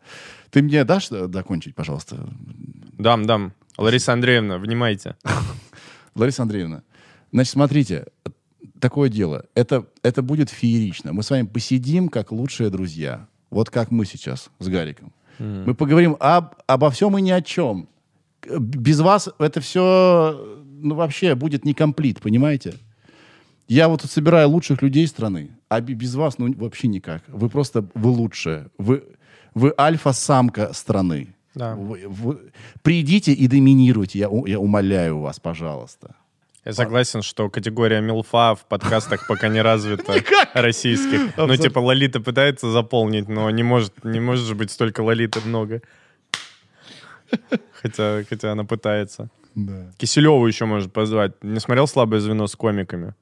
Ты 0.49 0.61
мне 0.61 0.83
дашь 0.83 1.09
э, 1.11 1.27
докончить, 1.27 1.73
пожалуйста? 1.73 2.17
Дам, 2.97 3.25
дам. 3.25 3.53
Лариса 3.77 4.13
Андреевна, 4.13 4.57
внимайте. 4.57 5.15
Лариса 6.15 6.43
Андреевна, 6.43 6.83
значит, 7.31 7.51
смотрите, 7.53 8.05
такое 8.79 9.09
дело. 9.09 9.45
Это, 9.55 9.85
это 10.03 10.21
будет 10.21 10.49
феерично. 10.49 11.13
Мы 11.13 11.23
с 11.23 11.29
вами 11.29 11.45
посидим, 11.47 12.09
как 12.09 12.31
лучшие 12.31 12.69
друзья. 12.69 13.27
Вот 13.49 13.69
как 13.69 13.91
мы 13.91 14.05
сейчас 14.05 14.49
с 14.59 14.67
Гариком. 14.67 15.11
Мы 15.39 15.73
поговорим 15.73 16.17
об, 16.19 16.55
обо 16.67 16.89
всем 16.91 17.17
и 17.17 17.21
ни 17.21 17.31
о 17.31 17.41
чем. 17.41 17.87
Без 18.59 18.99
вас 18.99 19.29
это 19.39 19.59
все, 19.59 20.59
ну, 20.65 20.95
вообще 20.95 21.35
будет 21.35 21.65
не 21.65 21.73
комплит, 21.73 22.21
понимаете? 22.21 22.75
Я 23.67 23.87
вот 23.87 24.01
тут 24.01 24.11
собираю 24.11 24.49
лучших 24.49 24.81
людей 24.81 25.07
страны, 25.07 25.51
а 25.69 25.79
бе- 25.81 25.93
без 25.93 26.13
вас, 26.15 26.37
ну, 26.37 26.53
вообще 26.57 26.87
никак. 26.87 27.23
Вы 27.27 27.49
просто, 27.49 27.85
вы 27.95 28.09
лучшие. 28.09 28.67
Вы, 28.77 29.03
вы 29.55 29.73
альфа-самка 29.79 30.73
страны. 30.73 31.33
Да. 31.55 31.75
Вы- 31.75 32.07
вы- 32.07 32.51
придите 32.81 33.33
и 33.33 33.47
доминируйте, 33.47 34.19
я, 34.19 34.29
я 34.45 34.59
умоляю 34.59 35.19
вас, 35.19 35.39
пожалуйста. 35.39 36.15
Я 36.63 36.73
согласен, 36.73 37.23
что 37.23 37.49
категория 37.49 38.01
милфа 38.01 38.53
в 38.53 38.65
подкастах 38.67 39.25
пока 39.27 39.47
не 39.49 39.61
развита 39.61 40.13
российских. 40.53 41.19
Ну, 41.19 41.27
Абсолютно. 41.43 41.57
типа, 41.57 41.79
Лолита 41.79 42.19
пытается 42.21 42.71
заполнить, 42.71 43.27
но 43.27 43.49
не 43.49 43.63
может, 43.63 44.03
не 44.05 44.19
может 44.19 44.45
же 44.45 44.53
быть 44.53 44.69
столько 44.69 45.01
Лолиты 45.01 45.39
много. 45.43 45.81
Хотя, 47.81 48.23
хотя 48.29 48.51
она 48.51 48.63
пытается. 48.63 49.29
Киселеву 49.97 50.45
еще 50.47 50.65
может 50.65 50.93
позвать. 50.93 51.31
Не 51.43 51.59
смотрел 51.59 51.87
«Слабое 51.87 52.19
звено» 52.19 52.45
с 52.47 52.55
комиками? 52.55 53.13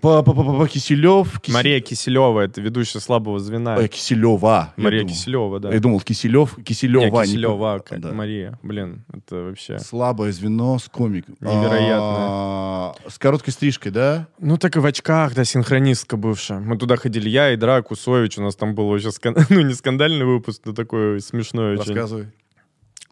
По, 0.00 0.22
по, 0.22 0.32
по, 0.32 0.44
по- 0.44 0.68
Киселев. 0.68 1.40
Кисе- 1.40 1.52
Мария 1.52 1.80
Киселева, 1.80 2.40
это 2.40 2.60
ведущая 2.60 3.00
«Слабого 3.00 3.40
звена». 3.40 3.76
Э, 3.76 3.88
Киселева. 3.88 4.72
Мария. 4.76 5.04
Киселева, 5.04 5.58
да. 5.58 5.72
Я 5.72 5.80
думал, 5.80 6.00
Киселев, 6.00 6.56
Киселева. 6.64 7.00
Не, 7.02 7.10
не 7.10 7.22
Киселева, 7.24 7.80
как 7.84 8.00
да. 8.00 8.12
Мария. 8.12 8.56
Блин, 8.62 9.04
это 9.12 9.36
вообще... 9.46 9.80
Слабое 9.80 10.30
звено 10.30 10.78
с 10.78 10.88
комиком. 10.88 11.36
Невероятно. 11.40 12.16
А, 12.18 12.94
С 13.08 13.18
короткой 13.18 13.52
стрижкой, 13.52 13.90
да? 13.90 14.28
Ну, 14.38 14.56
так 14.58 14.76
и 14.76 14.78
в 14.78 14.86
очках, 14.86 15.34
да, 15.34 15.44
синхронистка 15.44 16.16
бывшая. 16.16 16.60
Мы 16.60 16.76
туда 16.78 16.96
ходили, 16.96 17.28
я 17.28 17.52
и 17.52 17.56
Драк 17.56 17.90
Усович, 17.90 18.38
у 18.38 18.42
нас 18.42 18.54
там 18.54 18.74
был 18.76 18.88
вообще, 18.88 19.08
скан- 19.10 19.36
ну, 19.50 19.60
не 19.60 19.74
скандальный 19.74 20.24
выпуск, 20.24 20.62
но 20.66 20.72
такой 20.72 21.20
смешной 21.20 21.74
очень. 21.76 21.94
Рассказывай. 21.94 22.26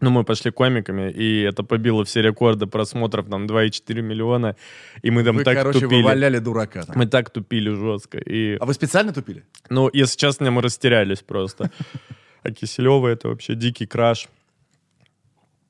Ну, 0.01 0.11
мы 0.11 0.23
пошли 0.25 0.53
комиками, 0.53 1.11
и 1.11 1.41
это 1.43 1.65
побило 1.65 2.05
все 2.05 2.23
рекорды 2.23 2.67
просмотров, 2.67 3.29
там, 3.29 3.47
2,4 3.47 4.01
миллиона, 4.01 4.55
и 5.03 5.11
мы 5.11 5.25
там 5.25 5.37
Вы, 5.37 5.45
так 5.45 5.57
короче, 5.57 5.81
тупили. 5.81 6.03
вываляли 6.03 6.39
дурака. 6.39 6.85
там. 6.85 6.97
Мы 6.97 7.07
так 7.07 7.31
тупили 7.31 7.71
жестко. 7.75 8.19
И, 8.19 8.57
А 8.61 8.65
вы 8.65 8.75
специально 8.75 9.13
тупили? 9.13 9.43
ну, 9.71 9.91
если 9.93 10.17
честно, 10.17 10.51
мы 10.53 10.63
растерялись 10.63 11.21
просто. 11.23 11.71
А 12.45 12.51
Киселева 12.53 13.09
это 13.09 13.29
вообще 13.29 13.55
дикий 13.57 13.87
краш. 13.87 14.29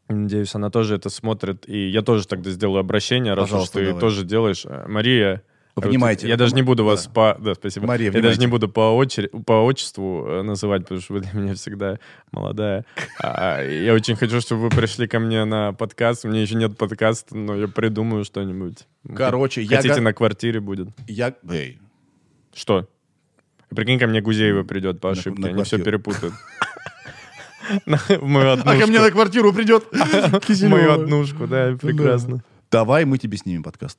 Надеюсь, 0.08 0.54
она 0.54 0.70
тоже 0.70 0.94
это 0.96 1.10
смотрит. 1.10 1.68
И 1.68 1.88
я 1.88 2.02
тоже 2.02 2.26
тогда 2.26 2.50
сделаю 2.50 2.80
обращение, 2.80 3.34
раз 3.34 3.52
уж 3.52 3.68
ты 3.70 3.86
давай. 3.86 4.00
тоже 4.00 4.24
делаешь. 4.24 4.64
Э, 4.66 4.86
Мария, 5.80 5.90
Внимайте. 5.90 6.28
Я 6.28 6.36
даже 6.36 6.54
не 6.54 6.62
буду 6.62 6.84
вас 6.84 7.06
Да. 7.06 7.10
по... 7.12 7.36
Да, 7.40 7.54
спасибо. 7.54 7.86
Мария, 7.86 8.10
я 8.12 8.20
даже 8.22 8.38
не 8.38 8.46
буду 8.46 8.68
по, 8.68 8.92
очере- 9.02 9.28
по 9.28 9.64
отчеству 9.64 10.26
э, 10.26 10.42
называть, 10.42 10.82
потому 10.82 11.00
что 11.00 11.14
вы 11.14 11.20
для 11.20 11.32
меня 11.32 11.54
всегда 11.54 11.98
молодая. 12.32 12.84
А, 13.22 13.62
я 13.62 13.94
очень 13.94 14.16
хочу, 14.16 14.40
чтобы 14.40 14.62
вы 14.62 14.68
пришли 14.70 15.06
ко 15.06 15.18
мне 15.18 15.44
на 15.44 15.72
подкаст. 15.72 16.24
У 16.24 16.28
меня 16.28 16.42
еще 16.42 16.54
нет 16.56 16.76
подкаста, 16.76 17.36
но 17.36 17.54
я 17.54 17.68
придумаю 17.68 18.24
что-нибудь. 18.24 18.86
Короче, 19.14 19.62
я 19.62 19.76
Хотите, 19.76 20.00
на 20.00 20.12
квартире 20.12 20.60
будет. 20.60 20.88
Я... 21.06 21.34
Эй, 21.50 21.78
Что? 22.54 22.88
Прикинь, 23.70 23.98
ко 23.98 24.06
мне 24.06 24.20
Гузеева 24.20 24.62
придет 24.62 25.00
по 25.00 25.08
На- 25.08 25.12
ошибке, 25.12 25.42
на 25.42 25.48
они 25.48 25.62
все 25.64 25.78
перепутают. 25.78 26.34
На- 27.86 27.98
а 28.08 28.78
ко 28.78 28.86
мне 28.86 29.00
на 29.00 29.10
квартиру 29.10 29.52
придет 29.52 29.84
мою 30.62 30.92
однушку, 30.92 31.46
да, 31.46 31.76
прекрасно. 31.80 32.42
Давай 32.70 33.04
мы 33.04 33.18
тебе 33.18 33.36
снимем 33.38 33.62
подкаст 33.62 33.98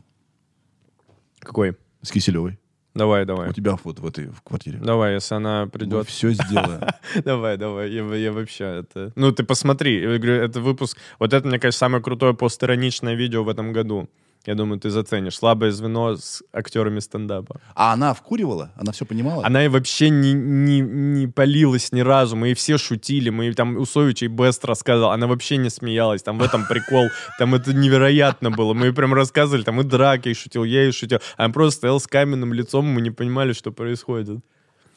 Какой? 1.39 1.75
с 2.01 2.11
Киселевой. 2.11 2.57
Давай, 2.95 3.25
давай. 3.25 3.49
У 3.49 3.53
тебя 3.53 3.77
вот 3.83 3.99
в 3.99 4.05
этой 4.05 4.27
в 4.27 4.41
квартире. 4.41 4.79
Давай, 4.79 5.13
если 5.13 5.35
она 5.35 5.65
Мы 5.65 5.69
придет. 5.69 6.07
все 6.07 6.31
сделаем. 6.31 6.81
Давай, 7.23 7.55
давай, 7.57 7.91
я, 7.91 8.03
я 8.15 8.31
вообще 8.31 8.63
это... 8.79 9.11
Ну, 9.15 9.31
ты 9.31 9.43
посмотри, 9.43 10.01
я 10.01 10.17
говорю, 10.17 10.33
это 10.33 10.59
выпуск... 10.59 10.97
Вот 11.19 11.33
это, 11.33 11.47
мне 11.47 11.59
кажется, 11.59 11.79
самое 11.79 12.03
крутое 12.03 12.33
постироничное 12.33 13.13
видео 13.13 13.43
в 13.43 13.49
этом 13.49 13.73
году. 13.73 14.09
Я 14.45 14.55
думаю, 14.55 14.79
ты 14.79 14.89
заценишь. 14.89 15.35
Слабое 15.37 15.69
звено 15.71 16.15
с 16.15 16.41
актерами 16.53 16.99
стендапа. 17.01 17.59
А 17.75 17.93
она 17.93 18.13
вкуривала? 18.13 18.71
Она 18.75 18.93
все 18.93 19.05
понимала? 19.05 19.45
Она 19.45 19.65
и 19.65 19.67
вообще 19.67 20.09
не, 20.09 20.33
не, 20.33 20.79
не 20.79 21.27
палилась 21.27 21.91
ни 21.91 21.99
разу. 21.99 22.35
Мы 22.37 22.51
и 22.51 22.53
все 22.53 22.77
шутили. 22.77 23.29
Мы 23.29 23.49
и 23.49 23.53
там 23.53 23.75
Усович 23.77 24.23
и 24.23 24.27
Бест 24.27 24.63
рассказывал. 24.65 25.11
Она 25.11 25.27
вообще 25.27 25.57
не 25.57 25.69
смеялась. 25.69 26.23
Там 26.23 26.39
в 26.39 26.43
этом 26.43 26.65
прикол. 26.65 27.09
Там 27.37 27.53
это 27.53 27.73
невероятно 27.73 28.49
было. 28.49 28.73
Мы 28.73 28.87
ей 28.87 28.93
прям 28.93 29.13
рассказывали. 29.13 29.63
Там 29.63 29.81
и 29.81 29.83
драки 29.83 30.33
шутил, 30.33 30.63
я 30.63 30.87
и 30.87 30.91
шутил. 30.91 31.19
Она 31.37 31.49
просто 31.53 31.77
стояла 31.79 31.99
с 31.99 32.07
каменным 32.07 32.53
лицом. 32.53 32.85
Мы 32.85 33.01
не 33.01 33.11
понимали, 33.11 33.51
что 33.53 33.71
происходит. 33.71 34.39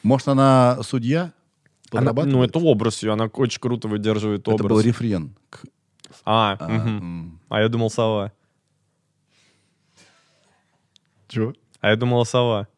Может, 0.05 0.28
она 0.28 0.78
судья? 0.82 1.32
Она- 1.90 2.12
ну, 2.12 2.43
это 2.45 2.59
образ 2.61 3.03
ее. 3.03 3.12
Она 3.12 3.24
очень 3.26 3.61
круто 3.61 3.88
выдерживает 3.88 4.47
образ. 4.49 4.61
Это 4.61 4.68
был 4.68 4.80
рефрен. 4.80 5.34
к- 5.51 5.64
А, 6.24 6.57
а, 6.61 6.70
м. 6.70 7.40
а 7.49 7.61
я 7.61 7.68
думал 7.68 7.90
сова. 7.90 8.32
Чего? 11.33 11.55
А 11.80 11.89
я 11.89 11.97
думала 11.97 12.24
сова. 12.24 12.68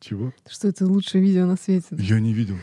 Чего? 0.00 0.32
Что 0.50 0.68
это 0.68 0.86
лучшее 0.86 1.22
видео 1.22 1.44
на 1.44 1.56
свете? 1.56 1.88
Я 1.90 2.18
не 2.18 2.32
видел. 2.32 2.56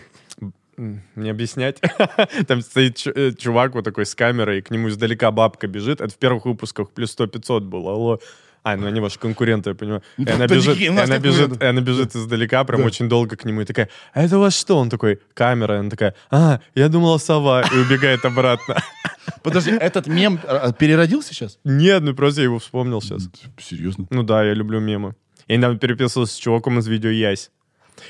Мне 1.15 1.29
объяснять? 1.29 1.79
Там 2.47 2.61
стоит 2.61 3.05
э, 3.05 3.31
чувак 3.37 3.75
вот 3.75 3.83
такой 3.85 4.07
с 4.07 4.15
камерой, 4.15 4.57
и 4.59 4.61
к 4.61 4.71
нему 4.71 4.89
издалека 4.89 5.29
бабка 5.29 5.67
бежит. 5.67 6.01
Это 6.01 6.11
в 6.11 6.17
первых 6.17 6.45
выпусках 6.45 6.89
плюс 6.89 7.15
100-500 7.15 7.59
было. 7.59 7.91
Алло. 7.91 8.19
А, 8.63 8.75
ну 8.77 8.87
они 8.87 8.99
ваши 8.99 9.19
конкуренты, 9.19 9.71
я 9.71 9.75
понимаю. 9.75 10.01
И 10.17 10.25
Да 10.25 10.35
она 10.35 10.47
бежит, 10.47 10.79
и 10.79 10.87
она 10.87 11.19
бежит, 11.19 11.61
и 11.61 11.65
она 11.65 11.81
бежит 11.81 12.15
издалека, 12.15 12.63
прям 12.63 12.81
Да. 12.81 12.87
очень 12.87 13.09
долго 13.09 13.35
к 13.35 13.45
нему, 13.45 13.61
и 13.61 13.65
такая, 13.65 13.89
а 14.13 14.23
это 14.23 14.37
у 14.37 14.41
вас 14.41 14.55
что? 14.55 14.77
Он 14.77 14.89
такой, 14.89 15.19
камера, 15.33 15.75
и 15.75 15.79
она 15.79 15.89
такая, 15.89 16.15
а, 16.29 16.59
я 16.75 16.89
думала 16.89 17.17
сова, 17.17 17.63
и 17.63 17.77
убегает 17.77 18.23
обратно. 18.25 18.77
Подожди, 19.43 19.71
этот 19.71 20.07
мем 20.07 20.39
э, 20.43 20.73
переродился 20.77 21.33
сейчас? 21.33 21.59
Нет, 21.63 22.03
ну 22.03 22.13
просто 22.15 22.41
я 22.41 22.45
его 22.45 22.59
вспомнил 22.59 23.01
сейчас. 23.01 23.29
Серьезно? 23.59 24.07
Ну 24.09 24.23
да, 24.23 24.43
я 24.43 24.53
люблю 24.53 24.79
мемы. 24.79 25.15
Я 25.47 25.57
недавно 25.57 25.77
переписывался 25.77 26.33
с 26.33 26.37
чуваком 26.37 26.79
из 26.79 26.87
видео 26.87 27.09
Ясь. 27.09 27.51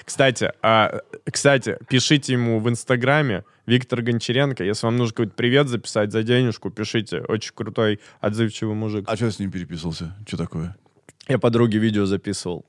Кстати, 0.06 0.52
а, 0.62 1.02
кстати, 1.30 1.78
пишите 1.90 2.34
ему 2.34 2.60
в 2.60 2.70
Инстаграме 2.70 3.44
Виктор 3.66 4.02
Гончаренко. 4.02 4.64
Если 4.64 4.86
вам 4.86 4.98
нужно 4.98 5.14
какой-то 5.14 5.34
привет 5.34 5.68
записать 5.68 6.12
за 6.12 6.24
денежку, 6.24 6.70
пишите. 6.70 7.22
Очень 7.28 7.54
крутой, 7.54 8.00
отзывчивый 8.20 8.76
мужик. 8.76 9.06
А 9.08 9.16
что 9.16 9.28
ты 9.28 9.32
с 9.34 9.40
ним 9.40 9.52
переписывался? 9.52 10.16
Что 10.28 10.38
такое? 10.38 10.76
Я 11.28 11.40
подруге 11.40 11.78
видео 11.80 12.06
записывал. 12.06 12.66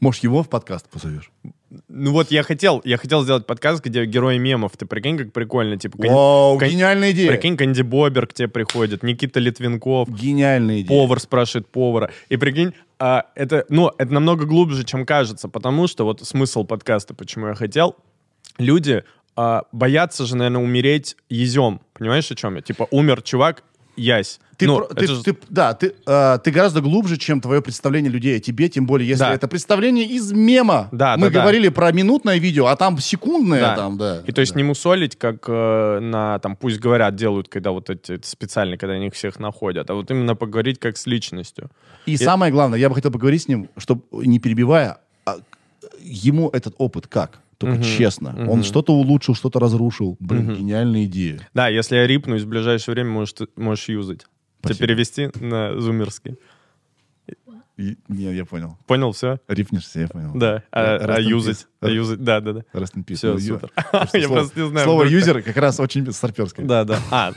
Может, 0.00 0.22
его 0.22 0.42
в 0.42 0.48
подкаст 0.48 0.88
позовешь? 0.88 1.30
Ну 2.02 2.12
вот 2.12 2.30
я 2.30 2.42
хотел, 2.42 2.80
я 2.86 2.96
хотел 2.96 3.22
сделать 3.24 3.44
подкаст, 3.44 3.84
где 3.84 4.06
герои 4.06 4.38
мемов. 4.38 4.72
Ты 4.74 4.86
прикинь, 4.86 5.18
как 5.18 5.34
прикольно. 5.34 5.76
Типа, 5.76 5.98
Вау, 5.98 6.58
Кон- 6.58 6.66
гениальная 6.66 7.10
идея. 7.10 7.30
прикинь, 7.30 7.58
Канди 7.58 7.82
Бобер 7.82 8.26
к 8.26 8.32
тебе 8.32 8.48
приходит, 8.48 9.02
Никита 9.02 9.38
Литвинков. 9.38 10.08
Гениальная 10.08 10.80
идея. 10.80 10.88
повар 10.88 11.20
спрашивает 11.20 11.68
повара. 11.68 12.10
И 12.30 12.38
прикинь, 12.38 12.72
а, 12.98 13.26
это, 13.34 13.66
ну, 13.68 13.90
это 13.98 14.14
намного 14.14 14.46
глубже, 14.46 14.84
чем 14.84 15.04
кажется, 15.04 15.50
потому 15.50 15.88
что 15.88 16.04
вот 16.04 16.26
смысл 16.26 16.64
подкаста, 16.64 17.12
почему 17.12 17.48
я 17.48 17.54
хотел, 17.54 17.96
люди 18.56 19.04
а, 19.36 19.64
боятся 19.70 20.24
же, 20.24 20.36
наверное, 20.36 20.62
умереть 20.62 21.16
езем. 21.28 21.82
Понимаешь, 21.92 22.30
о 22.30 22.34
чем 22.34 22.56
я? 22.56 22.62
Типа, 22.62 22.88
умер 22.90 23.20
чувак, 23.20 23.62
ясь. 23.96 24.40
Ты, 24.56 24.66
Ну, 24.66 24.78
про- 24.78 24.94
ты- 24.94 25.06
же- 25.06 25.22
ты- 25.22 25.36
да, 25.48 25.72
ты, 25.72 25.94
э, 26.06 26.38
ты 26.44 26.50
гораздо 26.50 26.80
глубже, 26.82 27.16
чем 27.16 27.40
твое 27.40 27.62
представление 27.62 28.12
людей 28.12 28.36
о 28.36 28.40
тебе, 28.40 28.68
тем 28.68 28.86
более, 28.86 29.08
если 29.08 29.24
Да. 29.24 29.32
это 29.34 29.48
представление 29.48 30.04
из 30.04 30.32
мема. 30.32 30.88
Да, 30.92 31.16
Мы 31.16 31.28
да, 31.28 31.32
да. 31.34 31.40
говорили 31.40 31.68
про 31.70 31.90
минутное 31.92 32.38
видео, 32.38 32.66
а 32.66 32.76
там 32.76 32.98
секундное, 32.98 33.60
Да. 33.60 33.76
там, 33.76 33.96
да. 33.96 34.22
И 34.26 34.32
то 34.32 34.40
есть 34.42 34.52
да. 34.52 34.58
не 34.60 34.64
мусолить, 34.64 35.16
как 35.16 35.44
э, 35.48 35.98
на, 36.00 36.38
там, 36.40 36.56
пусть 36.56 36.78
говорят, 36.78 37.14
делают, 37.16 37.48
когда 37.48 37.70
вот 37.70 37.88
эти 37.88 38.20
специально, 38.22 38.76
когда 38.76 38.94
они 38.94 39.06
их 39.06 39.14
всех 39.14 39.38
находят, 39.38 39.88
а 39.90 39.94
вот 39.94 40.10
именно 40.10 40.36
поговорить 40.36 40.78
как 40.78 40.96
с 40.98 41.06
личностью. 41.06 41.70
И 42.04 42.16
самое 42.18 42.52
главное, 42.52 42.78
я 42.78 42.88
бы 42.90 42.94
хотел 42.94 43.10
поговорить 43.10 43.42
с 43.42 43.48
ним, 43.48 43.68
чтобы, 43.78 44.02
не 44.12 44.38
перебивая, 44.38 44.98
а 45.24 45.36
ему 46.02 46.50
этот 46.50 46.74
опыт 46.78 47.06
как? 47.06 47.40
Только 47.60 47.74
Мгм, 47.74 47.84
честно. 47.84 48.30
мгм. 48.32 48.48
Он 48.48 48.62
что-то 48.64 48.94
улучшил, 48.94 49.34
что-то 49.34 49.60
разрушил. 49.60 50.16
Блин, 50.18 50.44
Мгм. 50.46 50.54
гениальная 50.56 51.04
идея. 51.04 51.46
Да, 51.52 51.68
если 51.68 51.96
я 51.96 52.06
рипнусь, 52.06 52.42
в 52.42 52.48
ближайшее 52.48 52.94
время 52.94 53.10
можешь, 53.10 53.34
можешь 53.54 53.86
юзать. 53.90 54.26
Спасибо. 54.60 54.86
перевести 54.86 55.28
на 55.40 55.78
зумерский. 55.80 56.36
И- 57.76 57.96
не, 58.08 58.34
я 58.34 58.44
понял. 58.46 58.76
Понял, 58.86 59.12
все? 59.12 59.40
Рифнешься, 59.48 60.00
я 60.00 60.08
понял. 60.08 60.32
Да, 60.34 60.62
а, 60.70 60.96
Rest 60.98 61.14
а 61.16 61.20
in 61.20 61.22
юзать, 61.22 61.66
а 61.80 61.88
юзать, 61.88 62.22
да, 62.24 62.40
да, 62.40 62.52
да. 62.54 62.60
Rest 62.74 62.94
in 62.94 63.04
peace. 63.04 63.14
Все, 63.16 63.32
Ну, 63.34 63.38
супер. 63.38 63.70
Я 64.14 64.28
просто 64.28 64.60
не 64.60 64.68
знаю. 64.68 64.84
Слово 64.86 65.04
юзер 65.04 65.42
как 65.42 65.56
раз 65.56 65.80
очень 65.80 66.10
старперское. 66.12 66.66
Да, 66.66 66.84
да. 66.84 66.98
А, 67.10 67.32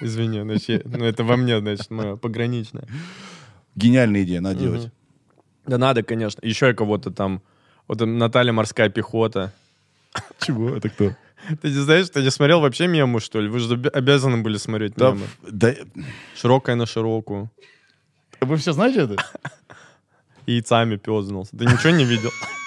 извини, 0.00 0.40
значит, 0.42 0.68
я- 0.68 0.98
ну 0.98 1.04
это 1.04 1.22
во 1.24 1.36
мне, 1.36 1.58
значит, 1.58 1.90
мое 1.90 2.16
пограничное. 2.16 2.86
Гениальная 3.76 4.22
идея, 4.24 4.40
надо 4.40 4.58
делать. 4.60 4.92
Да 5.66 5.78
надо, 5.78 6.02
конечно. 6.04 6.40
Еще 6.44 6.66
я 6.66 6.74
кого-то 6.74 7.10
там, 7.12 7.42
вот 7.88 8.00
Наталья 8.00 8.52
Морская 8.52 8.88
пехота. 8.88 9.52
Чего? 10.40 10.76
Это 10.76 10.88
кто? 10.88 11.14
Ты 11.60 11.68
не 11.68 11.74
знаешь, 11.80 12.08
ты 12.08 12.22
не 12.22 12.30
смотрел 12.30 12.60
вообще 12.60 12.86
мемы, 12.86 13.20
что 13.20 13.40
ли? 13.40 13.48
Вы 13.48 13.58
же 13.58 13.74
обязаны 13.92 14.38
были 14.42 14.56
смотреть 14.56 14.94
Да, 14.96 15.10
мемы. 15.10 15.26
да, 15.42 15.74
Широкая 16.36 16.76
на 16.76 16.86
широкую. 16.86 17.50
Вы 18.40 18.56
все 18.56 18.72
знаете 18.72 19.00
это? 19.02 19.16
Яйцами 20.46 20.96
пёзнулся. 20.96 21.56
Ты 21.56 21.64
ничего 21.66 21.90
не 21.90 22.04
видел? 22.04 22.30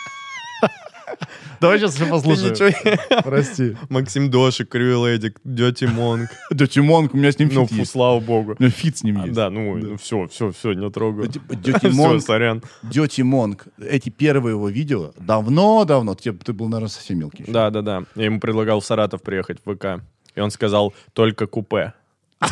Давай 1.59 1.79
сейчас 1.79 1.95
все 1.95 2.05
послушаем. 2.07 3.23
Прости. 3.23 3.75
Максим 3.89 4.29
Дошик, 4.29 4.69
Cruel 4.69 4.98
Addict, 4.98 5.39
Dirty 5.43 5.85
Monk. 5.85 6.29
Dirty 6.51 6.79
Monk, 6.79 7.13
у 7.13 7.17
меня 7.17 7.31
с 7.31 7.39
ним 7.39 7.49
Ну, 7.51 7.61
фит 7.65 7.69
фу, 7.71 7.75
есть. 7.79 7.91
слава 7.91 8.19
богу. 8.19 8.55
У 8.59 8.61
меня 8.63 8.71
фит 8.71 8.97
с 8.97 9.03
ним 9.03 9.21
А, 9.21 9.23
есть. 9.25 9.33
Да, 9.35 9.49
ну, 9.49 9.75
ну 9.77 9.97
все, 9.97 10.27
все, 10.27 10.51
все, 10.51 10.73
не 10.73 10.89
трогаю. 10.91 11.29
Все, 11.63 11.89
Monk, 11.89 12.21
сорян. 12.21 12.61
Dirty 12.83 13.23
Monk, 13.23 13.67
эти 13.79 14.09
первые 14.09 14.53
его 14.53 14.69
видео, 14.69 15.13
давно-давно, 15.17 16.15
ты, 16.15 16.31
ты 16.33 16.53
был, 16.53 16.67
наверное, 16.67 16.89
совсем 16.89 17.19
мелкий. 17.19 17.45
Да, 17.47 17.69
да, 17.69 17.81
да. 17.81 18.03
Я 18.15 18.25
ему 18.25 18.39
предлагал 18.39 18.79
в 18.79 18.85
Саратов 18.85 19.21
приехать 19.21 19.57
в 19.65 19.75
ВК. 19.75 20.03
И 20.35 20.39
он 20.39 20.51
сказал, 20.51 20.93
только 21.13 21.47
купе. 21.47 21.93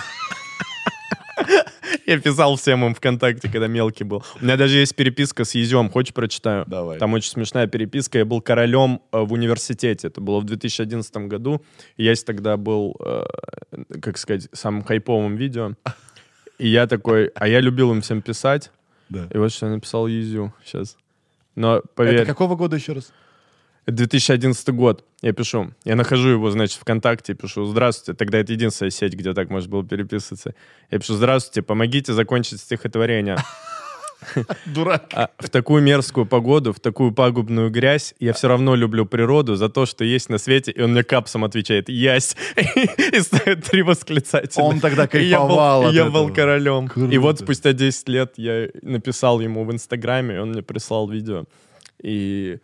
Я 2.06 2.20
писал 2.20 2.56
всем 2.56 2.86
им 2.86 2.94
ВКонтакте, 2.96 3.50
когда 3.50 3.68
мелкий 3.68 4.04
был. 4.04 4.24
У 4.40 4.44
меня 4.44 4.58
даже 4.58 4.78
есть 4.78 4.96
переписка 4.96 5.44
с 5.44 5.56
Езем. 5.56 5.90
Хочешь, 5.90 6.14
прочитаю? 6.14 6.66
Давай. 6.68 6.98
Там 7.00 7.14
очень 7.14 7.32
смешная 7.32 7.68
переписка. 7.68 8.20
Я 8.20 8.26
был 8.26 8.42
королем 8.42 9.02
э, 9.12 9.20
в 9.20 9.34
университете. 9.34 10.08
Это 10.08 10.22
было 10.22 10.40
в 10.40 10.46
2011 10.46 11.16
году. 11.28 11.62
Я 11.98 12.14
тогда 12.26 12.58
был, 12.58 12.96
э, 13.00 13.26
как 14.02 14.18
сказать, 14.18 14.48
самым 14.54 14.84
хайповым 14.84 15.36
видео. 15.36 15.74
И 16.58 16.70
я 16.70 16.88
такой... 16.88 17.28
А 17.36 17.48
я 17.48 17.60
любил 17.60 17.92
им 17.92 18.02
всем 18.02 18.22
писать. 18.22 18.72
Да. 19.10 19.28
И 19.34 19.38
вот 19.38 19.52
что 19.52 19.68
я 19.68 19.74
написал 19.74 20.08
Езю 20.08 20.54
сейчас. 20.64 20.98
Но 21.56 21.82
поверь... 21.96 22.16
Это 22.16 22.26
какого 22.26 22.56
года 22.56 22.78
еще 22.78 22.94
раз? 22.94 23.12
Это 23.86 23.98
2011 23.98 24.70
год. 24.70 25.04
Я 25.22 25.32
пишу. 25.34 25.72
Я 25.84 25.96
нахожу 25.96 26.30
его, 26.30 26.50
значит, 26.52 26.80
ВКонтакте, 26.80 27.34
пишу 27.36 27.66
«Здравствуйте». 27.66 28.18
Тогда 28.18 28.40
это 28.40 28.52
единственная 28.54 28.90
сеть, 28.90 29.14
где 29.14 29.34
так 29.34 29.50
можно 29.50 29.70
было 29.70 29.84
переписываться. 29.86 30.56
Я 30.92 31.00
пишу 31.00 31.14
«Здравствуйте, 31.16 31.62
помогите 31.62 32.14
закончить 32.14 32.60
стихотворение». 32.62 33.38
Дурак. 34.66 35.10
А 35.14 35.30
в 35.38 35.50
такую 35.50 35.84
мерзкую 35.84 36.26
погоду, 36.26 36.74
в 36.74 36.80
такую 36.80 37.12
пагубную 37.12 37.70
грязь 37.70 38.16
я 38.20 38.34
все 38.34 38.48
равно 38.48 38.74
люблю 38.74 39.06
природу 39.06 39.56
за 39.56 39.70
то, 39.70 39.86
что 39.86 40.04
есть 40.04 40.30
на 40.30 40.38
свете. 40.40 40.72
И 40.72 40.82
он 40.82 40.92
мне 40.94 41.04
капсом 41.04 41.44
отвечает 41.44 41.90
«Ясь!» 41.90 42.36
И 43.14 43.20
ставит 43.20 43.66
три 43.66 43.84
восклицательных. 43.84 44.58
Он 44.68 44.80
тогда 44.80 45.04
И 45.06 45.26
я 45.26 45.40
был- 45.42 45.48
кайфовал 45.50 45.92
я 45.92 46.06
был 46.06 46.34
королем. 46.34 46.88
И 47.12 47.18
вот 47.20 47.40
спустя 47.40 47.74
10 47.74 48.10
лет 48.10 48.34
я 48.38 48.70
написал 48.82 49.42
ему 49.42 49.64
в 49.64 49.72
Инстаграме, 49.72 50.42
он 50.42 50.52
мне 50.52 50.64
прислал 50.64 51.08
видео. 51.08 51.44
И 52.02 52.58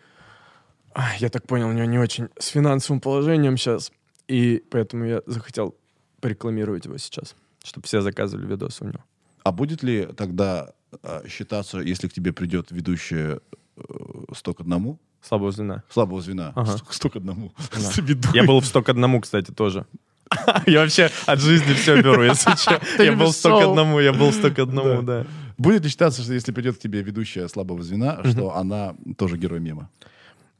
я 1.19 1.29
так 1.29 1.47
понял, 1.47 1.67
у 1.67 1.71
него 1.71 1.85
не 1.85 1.99
очень 1.99 2.29
с 2.39 2.47
финансовым 2.47 2.99
положением 2.99 3.57
сейчас. 3.57 3.91
И 4.27 4.63
поэтому 4.69 5.05
я 5.05 5.21
захотел 5.25 5.75
порекламировать 6.21 6.85
его 6.85 6.97
сейчас, 6.97 7.35
чтобы 7.63 7.87
все 7.87 8.01
заказывали 8.01 8.45
видосы 8.45 8.83
у 8.83 8.87
него. 8.87 9.03
А 9.43 9.51
будет 9.51 9.83
ли 9.83 10.05
тогда 10.05 10.71
а, 11.03 11.23
считаться, 11.27 11.79
если 11.79 12.07
к 12.07 12.13
тебе 12.13 12.31
придет 12.31 12.71
ведущая 12.71 13.39
э, 13.77 14.53
к 14.53 14.59
одному? 14.61 14.99
Слабого 15.21 15.51
звена. 15.51 15.83
Слабого 15.89 16.21
звена. 16.21 16.51
Ага. 16.55 16.77
Сто- 16.77 16.91
Сто 16.91 17.09
к 17.09 17.15
одному. 17.15 17.53
Да. 17.71 18.29
Я 18.33 18.43
был 18.43 18.59
в 18.59 18.65
сто 18.65 18.81
к 18.81 18.89
одному, 18.89 19.21
кстати, 19.21 19.51
тоже. 19.51 19.85
Я 20.65 20.81
вообще 20.81 21.09
от 21.25 21.39
жизни 21.39 21.73
все 21.73 22.01
беру, 22.01 22.23
если 22.23 22.55
что. 22.55 22.79
Я 23.03 23.15
был 23.15 23.31
сто 23.31 23.59
к 23.59 23.63
одному, 23.63 23.99
я 23.99 24.13
был 24.13 24.31
сто 24.31 24.49
к 24.49 24.59
одному, 24.59 25.01
да. 25.01 25.25
Будет 25.57 25.83
ли 25.83 25.89
считаться, 25.89 26.23
что 26.23 26.33
если 26.33 26.51
придет 26.53 26.77
к 26.77 26.79
тебе 26.79 27.01
ведущая 27.01 27.47
слабого 27.49 27.83
звена, 27.83 28.21
что 28.25 28.55
она 28.55 28.95
тоже 29.17 29.37
герой 29.37 29.59
мема? 29.59 29.89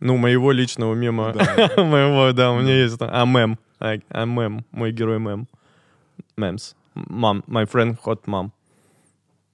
Ну, 0.02 0.18
моего 0.18 0.52
личного 0.52 0.94
мема. 0.96 1.34
Моего, 1.78 2.34
да, 2.34 2.52
у 2.52 2.60
меня 2.60 2.76
есть. 2.84 2.98
там, 3.00 3.10
А, 3.12 3.24
мем. 3.26 3.58
А, 3.80 3.94
а, 4.10 4.26
мем. 4.26 4.66
Мой 4.72 4.92
герой 4.92 5.20
мем. 5.20 5.48
Мемс. 6.38 6.76
Мам. 6.96 7.44
My 7.48 7.66
friend 7.72 7.98
hot 8.04 8.24
mom. 8.26 8.50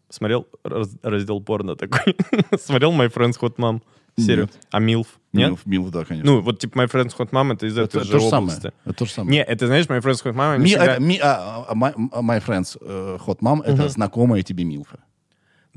Смотрел 0.09 0.47
раз- 0.63 0.95
раздел 1.03 1.41
порно 1.41 1.75
такой? 1.75 2.15
Смотрел 2.59 2.93
My 2.93 3.11
Friend's 3.13 3.37
Hot 3.41 3.55
Mom? 3.57 3.81
Серию? 4.17 4.43
Нет. 4.45 4.59
А 4.71 4.79
Милф? 4.79 5.07
Нет? 5.33 5.49
Милф, 5.49 5.65
Милф, 5.65 5.91
да, 5.91 6.05
конечно. 6.05 6.31
Ну, 6.31 6.39
вот 6.41 6.59
типа 6.59 6.79
My 6.79 6.87
Friend's 6.89 7.13
Hot 7.17 7.29
Mom 7.31 7.53
это 7.53 7.65
из 7.67 7.77
это 7.77 7.99
этой 7.99 8.05
же 8.05 8.11
то 8.13 8.19
же 8.19 8.29
самое. 8.29 8.53
области. 8.55 8.71
Это 8.85 8.93
то 8.93 9.05
же 9.05 9.11
самое. 9.11 9.31
Не, 9.37 9.43
это 9.43 9.67
знаешь, 9.67 9.85
My 9.87 9.99
Friend's 10.01 10.23
Hot 10.23 10.33
Mom, 10.33 10.57
Ми- 10.59 10.65
всегда- 10.69 10.93
это 10.93 11.01
ми- 11.01 11.19
а, 11.21 11.65
а, 11.67 11.73
my, 11.75 11.93
my 11.93 12.39
friends 12.45 12.77
э, 12.79 13.17
hot 13.27 13.39
mom 13.41 13.61
это 13.63 13.89
знакомая 13.89 14.41
тебе 14.43 14.63
Милфа. 14.63 14.97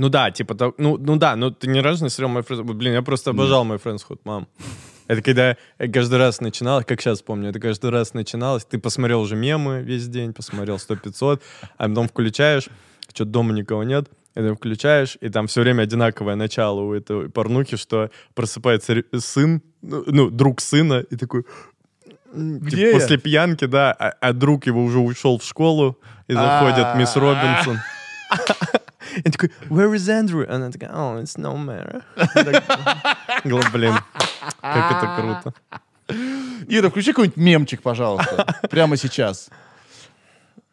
Ну 0.00 0.08
да, 0.08 0.30
типа, 0.30 0.54
так- 0.54 0.78
ну, 0.78 0.96
ну 0.96 1.16
да, 1.16 1.36
но 1.36 1.50
ты 1.50 1.68
ни 1.68 1.78
разу 1.78 2.04
не 2.04 2.08
смотрел 2.10 2.38
My 2.38 2.46
Friend's... 2.46 2.72
Блин, 2.72 2.94
я 2.94 3.02
просто 3.02 3.30
обожал 3.30 3.66
My 3.66 3.78
Friend's 3.78 4.02
Mom. 4.24 4.46
Это 5.08 5.20
когда 5.20 5.56
каждый 5.92 6.18
раз 6.18 6.40
начинал, 6.40 6.82
как 6.84 7.02
сейчас 7.02 7.20
помню, 7.20 7.50
это 7.50 7.60
каждый 7.60 7.90
раз 7.90 8.14
начиналось, 8.14 8.64
ты 8.64 8.78
посмотрел 8.78 9.20
уже 9.20 9.36
мемы 9.36 9.82
весь 9.82 10.08
день, 10.08 10.32
посмотрел 10.32 10.76
100-500, 10.76 11.42
а 11.76 11.88
потом 11.88 12.08
включаешь, 12.08 12.68
что 13.12 13.26
дома 13.26 13.52
никого 13.52 13.84
нет, 13.84 14.08
и 14.34 14.40
ты 14.40 14.54
включаешь, 14.54 15.18
и 15.20 15.28
там 15.28 15.48
все 15.48 15.60
время 15.60 15.82
одинаковое 15.82 16.34
начало 16.34 16.80
у 16.80 16.94
этой 16.94 17.28
порнухи, 17.28 17.76
что 17.76 18.10
просыпается 18.34 19.02
сын, 19.18 19.60
ну, 19.82 20.04
ну, 20.06 20.30
друг 20.30 20.62
сына, 20.62 21.04
и 21.10 21.16
такой... 21.16 21.42
типа, 21.42 22.36
Где 22.36 22.86
я? 22.86 22.92
после 22.94 23.18
пьянки, 23.18 23.66
да, 23.66 23.92
а, 23.92 24.14
а 24.18 24.32
друг 24.32 24.66
его 24.66 24.82
уже 24.82 24.98
ушел 24.98 25.38
в 25.38 25.44
школу, 25.44 25.98
и 26.26 26.32
заходит 26.32 26.94
мисс 26.96 27.14
А. 27.16 27.20
Робинсон. 27.20 27.78
И 29.24 29.30
такой, 29.30 29.50
where 29.68 29.94
is 29.94 30.08
Andrew? 30.08 30.44
Она 30.48 30.70
такая, 30.70 30.90
oh, 30.90 31.22
it's 31.22 31.36
no 31.36 31.56
matter. 31.56 32.02
Блин, 33.72 33.94
как 34.60 34.92
это 34.92 35.16
круто. 35.20 35.54
Ира, 36.68 36.90
включи 36.90 37.12
какой-нибудь 37.12 37.36
мемчик, 37.36 37.82
пожалуйста, 37.82 38.46
прямо 38.70 38.96
сейчас. 38.96 39.48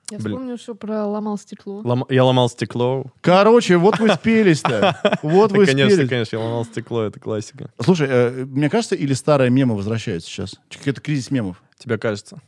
Я 0.10 0.20
Блин. 0.20 0.36
вспомню, 0.38 0.58
что 0.58 0.74
про 0.74 1.06
ломал 1.06 1.38
стекло. 1.38 1.82
Лом- 1.82 2.06
Я 2.10 2.24
ломал 2.24 2.50
стекло. 2.50 3.08
Короче, 3.20 3.76
вот 3.76 4.00
вы 4.00 4.10
спелись-то. 4.10 5.18
Вот 5.22 5.52
вы 5.52 5.66
конечно, 5.66 5.92
спелись. 5.94 6.10
конечно, 6.10 6.36
я 6.38 6.42
ломал 6.44 6.64
стекло, 6.64 7.04
это 7.04 7.20
классика. 7.20 7.70
Слушай, 7.82 8.08
э, 8.10 8.46
мне 8.46 8.70
кажется, 8.70 8.96
или 8.96 9.14
старые 9.14 9.50
мемы 9.50 9.76
возвращаются 9.76 10.30
сейчас? 10.30 10.56
Какой-то 10.70 11.02
кризис 11.02 11.30
мемов. 11.30 11.62
Тебе 11.78 11.98
кажется? 11.98 12.40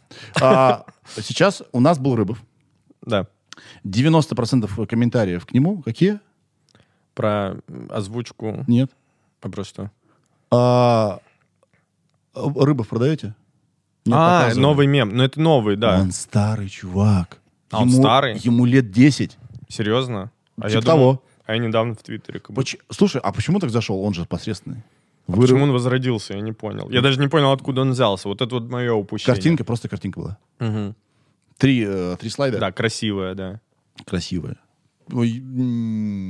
А, 0.41 0.85
сейчас 1.17 1.61
у 1.73 1.81
нас 1.81 1.99
был 1.99 2.15
Рыбов. 2.15 2.41
Да. 3.01 3.27
90% 3.84 4.86
комментариев 4.88 5.45
к 5.45 5.53
нему 5.53 5.82
какие? 5.82 6.20
Про 7.14 7.57
озвучку. 7.89 8.64
Нет. 8.68 8.91
А 9.41 9.49
про 9.49 9.64
что? 9.64 9.91
А, 10.51 11.20
Рыбов 12.34 12.88
продаете? 12.88 13.36
Нет, 14.05 14.16
а, 14.18 14.39
показывали. 14.41 14.64
новый 14.64 14.88
мем. 14.88 15.10
Ну, 15.16 15.24
это 15.24 15.39
новый, 15.41 15.76
да. 15.76 15.99
Он 15.99 16.12
старый 16.12 16.70
чувак. 16.70 17.39
А 17.72 17.82
он 17.82 17.89
Ему- 17.89 18.01
старый? 18.01 18.38
Ему 18.38 18.66
лет 18.66 18.91
10. 18.91 19.38
Серьезно? 19.68 20.32
А 20.57 20.70
Типа 20.70 20.74
я 20.78 20.82
думал- 20.82 20.86
того. 20.97 21.24
А 21.45 21.53
я 21.53 21.60
недавно 21.60 21.93
в 21.95 21.97
Твиттере. 22.03 22.39
как 22.39 22.55
Поч- 22.55 22.78
Слушай, 22.89 23.22
а 23.24 23.32
почему 23.32 23.60
так 23.60 23.70
зашел? 23.72 24.01
Он 24.03 24.14
же 24.14 24.26
посредственный. 24.26 24.84
А 25.28 25.32
Выры- 25.32 25.41
Почему 25.41 25.64
он 25.64 25.72
возродился, 25.72 26.34
я 26.34 26.41
не 26.41 26.53
понял. 26.53 26.89
Я 26.89 27.01
даже 27.01 27.20
не 27.20 27.28
понял, 27.28 27.51
откуда 27.51 27.82
он 27.82 27.91
взялся. 27.91 28.28
Вот 28.28 28.41
это 28.41 28.55
вот 28.55 28.70
мое 28.70 28.93
упущение. 28.93 29.36
Картинка, 29.36 29.64
просто 29.64 29.88
картинка 29.89 30.20
была. 30.20 30.38
Мгм. 30.60 30.95
Три, 31.60 31.84
э, 31.88 32.16
три 32.20 32.30
слайда. 32.32 32.57
Да, 32.57 32.72
красивая, 32.72 33.36
да. 33.36 33.60
Красивая. 34.07 34.57
Ой. 35.12 35.30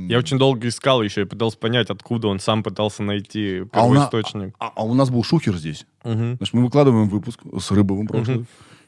Я 0.08 0.18
очень 0.18 0.38
долго 0.38 0.68
искал 0.68 1.02
еще 1.02 1.22
и 1.22 1.24
пытался 1.24 1.56
понять, 1.58 1.88
откуда 1.90 2.28
он 2.28 2.40
сам 2.40 2.62
пытался 2.62 3.02
найти 3.02 3.64
А 3.72 3.86
у, 3.86 3.92
на- 3.94 4.06
первоисточник. 4.06 4.54
а- 4.58 4.72
а 4.74 4.84
у 4.84 4.92
нас 4.94 5.08
был 5.10 5.22
шухер 5.24 5.56
здесь. 5.56 5.86
Мгм. 6.04 6.36
Значит, 6.36 6.54
мы 6.54 6.64
выкладываем 6.64 7.08
выпуск 7.08 7.40
с 7.60 7.70
Рыбовым 7.70 8.06
прошлый. 8.06 8.44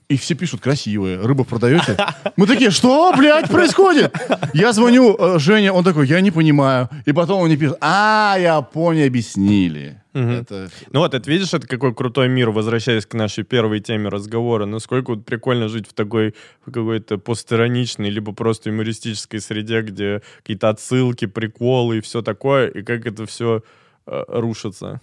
И 0.09 0.17
все 0.17 0.35
пишут, 0.35 0.61
красивые. 0.61 1.21
Рыбов 1.21 1.47
продаете? 1.47 1.97
Мы 2.37 2.47
такие, 2.47 2.71
что, 2.71 3.15
блядь, 3.17 3.49
происходит? 3.49 4.15
Я 4.53 4.73
звоню 4.73 5.17
э, 5.19 5.39
Жене, 5.39 5.73
он 5.73 5.85
такой, 5.85 6.07
я 6.09 6.21
не 6.21 6.31
понимаю. 6.31 6.91
И 7.07 7.13
потом 7.13 7.41
он 7.41 7.47
мне 7.47 7.57
пишет, 7.57 7.79
а, 7.81 8.37
я 8.39 8.61
понял, 8.61 9.07
объяснили. 9.07 10.02
Это... 10.15 10.69
Ну 10.91 11.01
вот, 11.01 11.15
это 11.15 11.31
видишь, 11.31 11.55
это 11.55 11.67
какой 11.67 11.95
крутой 11.95 12.29
мир, 12.29 12.51
возвращаясь 12.51 13.07
к 13.07 13.15
нашей 13.15 13.45
первой 13.45 13.81
теме 13.81 14.09
разговора. 14.09 14.67
Насколько 14.67 15.15
вот 15.15 15.25
прикольно 15.25 15.69
жить 15.69 15.89
в 15.89 15.93
такой 15.95 16.35
какой-то 16.65 17.19
постироничной, 17.19 18.11
либо 18.11 18.33
просто 18.33 18.71
юмористической 18.71 19.41
среде, 19.41 19.81
где 19.83 20.23
какие-то 20.39 20.69
отсылки, 20.69 21.27
приколы 21.27 21.99
и 21.99 22.01
все 22.01 22.21
такое, 22.23 22.69
и 22.69 22.83
как 22.83 23.07
это 23.07 23.25
все 23.27 23.63
рушится. 24.07 25.01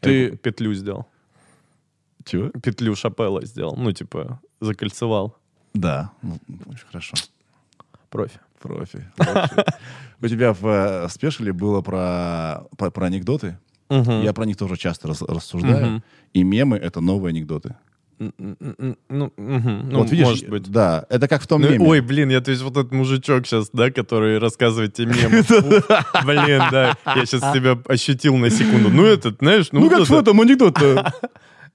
Ты- 0.00 0.30
Я 0.30 0.36
петлю 0.36 0.74
сделал. 0.74 1.06
Чего? 2.24 2.48
Петлю 2.48 2.94
Шапелла 2.96 3.44
сделал. 3.46 3.76
Ну, 3.76 3.92
типа, 3.92 4.40
закольцевал. 4.60 5.36
Да, 5.74 6.10
ну, 6.22 6.38
очень 6.66 6.86
хорошо. 6.86 7.14
Профи. 8.08 8.40
Профи. 8.60 9.06
У 10.20 10.26
тебя 10.28 10.52
в 10.52 10.66
э, 10.66 11.08
спешиле 11.08 11.52
было 11.52 11.80
про 11.80 12.66
анекдоты. 13.06 13.58
Мгм. 13.90 14.22
Я 14.22 14.32
про 14.32 14.44
них 14.46 14.56
тоже 14.56 14.76
часто 14.76 15.08
рас- 15.08 15.22
рассуждаю. 15.22 15.86
Мгм. 15.86 16.02
И 16.32 16.42
мемы— 16.44 16.76
это 16.82 17.00
новые 17.00 17.30
анекдоты. 17.30 17.74
Ну, 18.18 18.32
мгм. 18.38 19.88
ну, 19.90 19.98
вот 19.98 20.10
видишь, 20.10 20.26
может 20.26 20.48
быть. 20.50 20.70
да, 20.70 21.06
это 21.08 21.26
как 21.26 21.40
в 21.42 21.46
том 21.46 21.62
Ну, 21.62 21.70
меме. 21.70 21.86
ой, 21.86 22.00
блин, 22.02 22.28
я 22.28 22.42
то 22.42 22.50
есть 22.50 22.62
вот 22.62 22.76
этот 22.76 22.92
мужичок 22.92 23.46
сейчас, 23.46 23.70
да, 23.72 23.90
который 23.90 24.38
рассказывает 24.38 24.92
тебе 24.92 25.06
мемы. 25.14 25.42
Блин, 26.26 26.62
да, 26.70 26.96
я 27.16 27.24
сейчас 27.24 27.52
тебя 27.54 27.78
ощутил 27.88 28.36
на 28.36 28.50
секунду. 28.50 28.90
Ну, 28.90 29.06
этот, 29.06 29.38
знаешь, 29.40 29.68
ну, 29.72 29.80
ну 29.80 29.88
как 29.88 30.00
в 30.00 30.12
это- 30.12 30.20
этом 30.20 30.40
анекдот-то? 30.40 31.12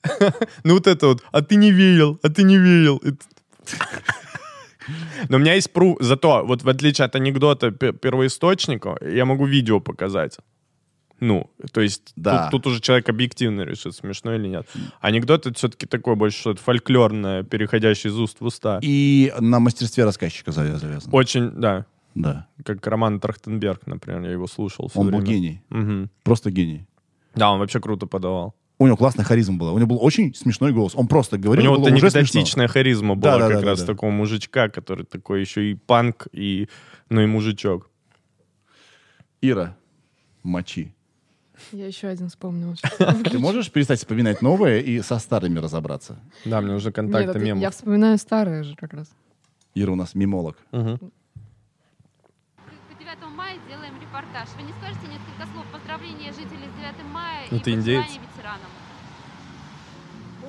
ну 0.63 0.74
вот 0.76 0.86
это 0.86 1.07
вот, 1.07 1.24
а 1.32 1.41
ты 1.41 1.55
не 1.55 1.72
верил, 1.72 2.20
а 2.22 2.30
ты 2.30 2.43
не 2.43 2.57
верил. 2.59 3.01
Но 5.30 5.38
у 5.38 5.39
меня 5.39 5.55
есть 5.55 5.74
пру... 5.74 5.97
Зато, 5.99 6.43
вот 6.45 6.61
в 6.63 6.70
отличие 6.70 7.05
от 7.05 7.16
анекдота 7.16 7.72
пе- 7.72 7.91
первоисточника, 7.93 8.97
я 9.01 9.26
могу 9.26 9.47
видео 9.47 9.80
показать. 9.80 10.38
Ну, 11.26 11.49
то 11.71 11.82
есть 11.82 12.13
Да. 12.15 12.49
тут, 12.49 12.63
тут 12.63 12.71
уже 12.71 12.82
человек 12.82 13.09
объективно 13.09 13.61
решит, 13.61 13.95
смешно 13.95 14.36
или 14.36 14.47
нет. 14.47 14.67
Анекдот 15.01 15.47
это 15.47 15.57
все-таки 15.57 15.88
такое 15.88 16.13
больше 16.15 16.38
что-то 16.39 16.61
фольклорное, 16.61 17.41
переходящее 17.41 18.11
из 18.13 18.19
уст 18.19 18.41
в 18.41 18.45
уста. 18.45 18.80
И 18.84 19.34
на 19.39 19.59
мастерстве 19.59 20.03
рассказчика 20.05 20.51
завя- 20.51 20.78
завязано. 20.78 21.13
Очень, 21.15 21.49
да, 21.51 21.86
Да. 22.13 22.47
как 22.63 22.86
Роман 22.86 23.19
Трахтенберг, 23.19 23.88
например, 23.88 24.21
я 24.21 24.32
его 24.32 24.45
слушал 24.45 24.91
Он 24.93 25.09
был 25.09 25.19
время. 25.19 25.26
гений. 25.34 25.61
Мгм. 25.69 26.09
Просто 26.23 26.51
гений. 26.51 26.86
Да, 27.34 27.51
он 27.51 27.59
вообще 27.59 27.80
круто 27.80 28.05
подавал. 28.05 28.53
У 28.78 28.86
него 28.86 28.97
классная 28.97 29.23
харизма 29.26 29.57
была. 29.57 29.71
У 29.71 29.78
него 29.78 29.88
был 29.88 29.99
очень 30.03 30.36
смешной 30.36 30.73
голос. 30.73 30.93
Он 30.95 31.07
просто 31.07 31.38
У 31.38 31.39
говорил, 31.39 31.63
него 31.63 31.76
было 31.76 31.84
вот 31.86 31.91
анекдотичная 31.91 32.67
харизма 32.67 33.15
была 33.15 33.39
Да, 33.39 33.47
да, 33.47 33.53
как 33.55 33.61
да, 33.63 33.69
раз 33.71 33.80
да, 33.80 33.86
да. 33.88 33.93
такого 33.93 34.11
мужичка, 34.11 34.69
который 34.69 35.05
такой 35.05 35.41
еще 35.41 35.71
и 35.71 35.73
панк, 35.76 36.28
и, 36.34 36.67
ну 37.09 37.21
и 37.21 37.26
мужичок. 37.26 37.89
Ира, 39.41 39.76
мочи. 40.43 40.93
Я 41.72 41.88
еще 41.88 42.07
один 42.07 42.30
вспомнила. 42.30 42.76
Ты 43.24 43.39
можешь 43.39 43.72
перестать 43.72 43.99
вспоминать 43.99 44.41
новое 44.41 44.80
и 44.80 45.01
со 45.01 45.20
старыми 45.20 45.59
разобраться? 45.59 46.18
Да, 46.45 46.61
мне 46.61 46.74
уже 46.74 46.91
контакты 46.91 47.39
мемов. 47.39 47.61
я 47.61 47.72
вспоминаю 47.72 48.18
старые 48.18 48.63
же 48.63 48.76
как 48.76 48.93
раз. 48.93 49.09
Ира 49.74 49.91
у 49.91 49.95
нас 49.95 50.16
мимолог. 50.16 50.57
Мгм. 50.72 50.97
По 50.97 52.93
9 52.99 53.36
мая 53.36 53.57
делаем 53.68 53.93
репортаж. 54.01 54.47
Вы 54.57 54.63
не 54.63 54.74
скажете 54.74 55.07
несколько 55.07 55.51
слов 55.53 55.66
поздравления 55.72 56.32
жителей 56.32 56.70
с 56.74 56.80
9 56.80 57.13
мая 57.13 57.45
Ну, 57.51 57.57
и 57.57 57.59
ты 57.59 57.72
индеец. 57.72 58.03
пожелания 58.05 58.28
ветеранам? 58.36 58.72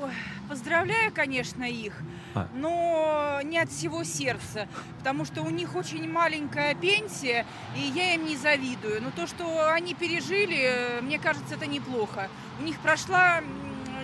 Ой, 0.03 0.11
поздравляю, 0.49 1.12
конечно, 1.12 1.64
их, 1.64 1.94
А. 2.34 2.49
но 2.55 3.40
не 3.42 3.59
от 3.59 3.70
всего 3.70 4.05
сердца, 4.05 4.68
потому 4.99 5.24
что 5.24 5.42
у 5.42 5.51
них 5.51 5.74
очень 5.74 6.11
маленькая 6.11 6.74
пенсия, 6.74 7.47
и 7.76 7.80
я 7.80 8.14
им 8.14 8.26
не 8.26 8.36
завидую. 8.36 9.03
Но 9.03 9.11
то, 9.11 9.26
что 9.26 9.72
они 9.72 9.94
пережили, 9.94 11.01
мне 11.03 11.18
кажется, 11.18 11.55
это 11.55 11.66
неплохо. 11.66 12.28
У 12.61 12.62
них 12.62 12.78
прошла 12.80 13.40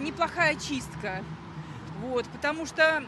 неплохая 0.00 0.56
чистка, 0.56 1.22
вот, 2.00 2.26
потому 2.26 2.66
что 2.66 3.04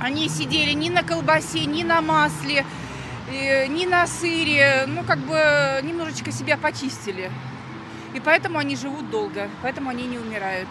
они 0.00 0.28
сидели 0.28 0.72
ни 0.72 0.88
на 0.88 1.02
колбасе, 1.02 1.64
ни 1.66 1.82
на 1.82 2.00
масле, 2.00 2.64
э, 3.30 3.66
ни 3.66 3.86
на 3.86 4.06
сыре, 4.06 4.84
ну, 4.86 5.04
как 5.04 5.18
бы 5.18 5.80
немножечко 5.82 6.32
себя 6.32 6.56
почистили. 6.56 7.30
И 8.14 8.20
поэтому 8.20 8.58
они 8.58 8.76
живут 8.76 9.10
долго, 9.10 9.48
поэтому 9.62 9.88
они 9.90 10.06
не 10.06 10.18
умирают. 10.18 10.68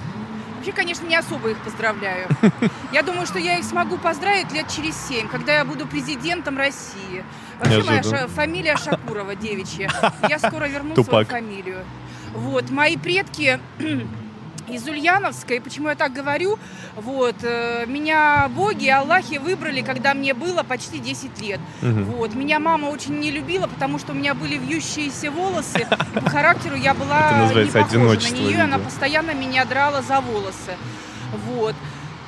Вообще, 0.62 0.74
конечно, 0.74 1.08
не 1.08 1.16
особо 1.16 1.50
их 1.50 1.58
поздравляю. 1.58 2.28
Я 2.92 3.02
думаю, 3.02 3.26
что 3.26 3.40
я 3.40 3.58
их 3.58 3.66
смогу 3.66 3.98
поздравить 3.98 4.52
лет 4.52 4.68
через 4.68 4.96
семь, 5.08 5.28
когда 5.28 5.56
я 5.56 5.66
буду 5.66 5.88
президентом 5.88 6.56
России. 6.56 7.26
Вообще, 7.58 7.82
моя 7.82 8.04
ша- 8.04 8.28
фамилия 8.28 8.78
Шакурова 8.78 9.34
девичья. 9.36 9.90
Я 10.30 10.38
скоро 10.38 10.66
верну 10.68 10.94
Тупак. 10.94 11.28
свою 11.28 11.44
фамилию. 11.44 11.84
Вот, 12.36 12.70
мои 12.70 12.96
предки 12.96 13.60
из 14.72 14.88
Ульяновска, 14.88 15.56
и 15.56 15.60
почему 15.60 15.90
я 15.90 15.96
так 15.96 16.14
говорю, 16.14 16.58
вот, 16.96 17.36
э, 17.44 17.86
меня 17.88 18.50
боги, 18.50 18.88
Аллахи 18.88 19.38
выбрали, 19.38 19.82
когда 19.82 20.14
мне 20.14 20.34
было 20.34 20.64
почти 20.64 21.00
10 21.00 21.42
лет. 21.42 21.60
Мгм. 21.82 22.06
Вот. 22.06 22.34
Меня 22.34 22.60
мама 22.60 22.88
очень 22.88 23.20
не 23.20 23.32
любила, 23.32 23.68
потому 23.68 24.00
что 24.00 24.14
у 24.14 24.16
меня 24.16 24.34
были 24.34 24.58
вьющиеся 24.58 25.32
волосы. 25.32 25.88
И 26.16 26.20
по 26.20 26.30
характеру 26.30 26.76
я 26.76 26.94
была 26.94 27.48
не 27.64 27.70
похожа 27.70 28.32
на 28.32 28.36
нее. 28.38 28.52
и 28.52 28.60
Она 28.60 28.80
постоянно 28.80 29.34
меня 29.34 29.66
драла 29.66 30.02
за 30.02 30.22
волосы. 30.22 30.78
Вот. 31.48 31.76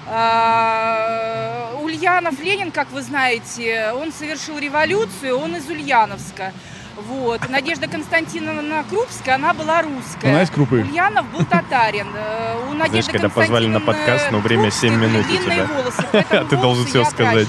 А, 0.08 1.72
Ульянов 1.82 2.40
Ленин, 2.42 2.72
как 2.72 2.92
вы 2.92 3.02
знаете, 3.02 3.92
он 3.96 4.12
совершил 4.12 4.58
революцию, 4.60 5.38
он 5.38 5.56
из 5.56 5.68
Ульяновска. 5.70 6.52
Вот. 6.96 7.50
Надежда 7.50 7.88
Константиновна 7.88 8.84
Крупская, 8.90 9.36
она 9.36 9.54
была 9.54 9.82
русская. 9.82 10.30
Она 10.30 10.44
из 10.44 10.50
Крупы. 10.50 10.82
Ульянов 10.82 11.26
был 11.32 11.46
татарин. 11.46 12.08
Э, 12.16 12.70
У 12.70 12.74
Надежды 12.74 12.90
Знаешь, 12.90 13.06
когда 13.08 13.30
позвали 13.30 13.68
на 13.68 13.80
подкаст, 13.80 14.32
но 14.32 14.40
время 14.40 14.64
Крупской 14.70 14.90
7 14.90 15.00
минут 15.00 15.26
у 15.26 15.44
тебя. 15.44 15.66
волосы, 15.66 16.04
поэтому 16.12 16.48
Ты 16.50 16.58
должен 16.58 16.88
я 16.94 17.06
сказать. 17.06 17.48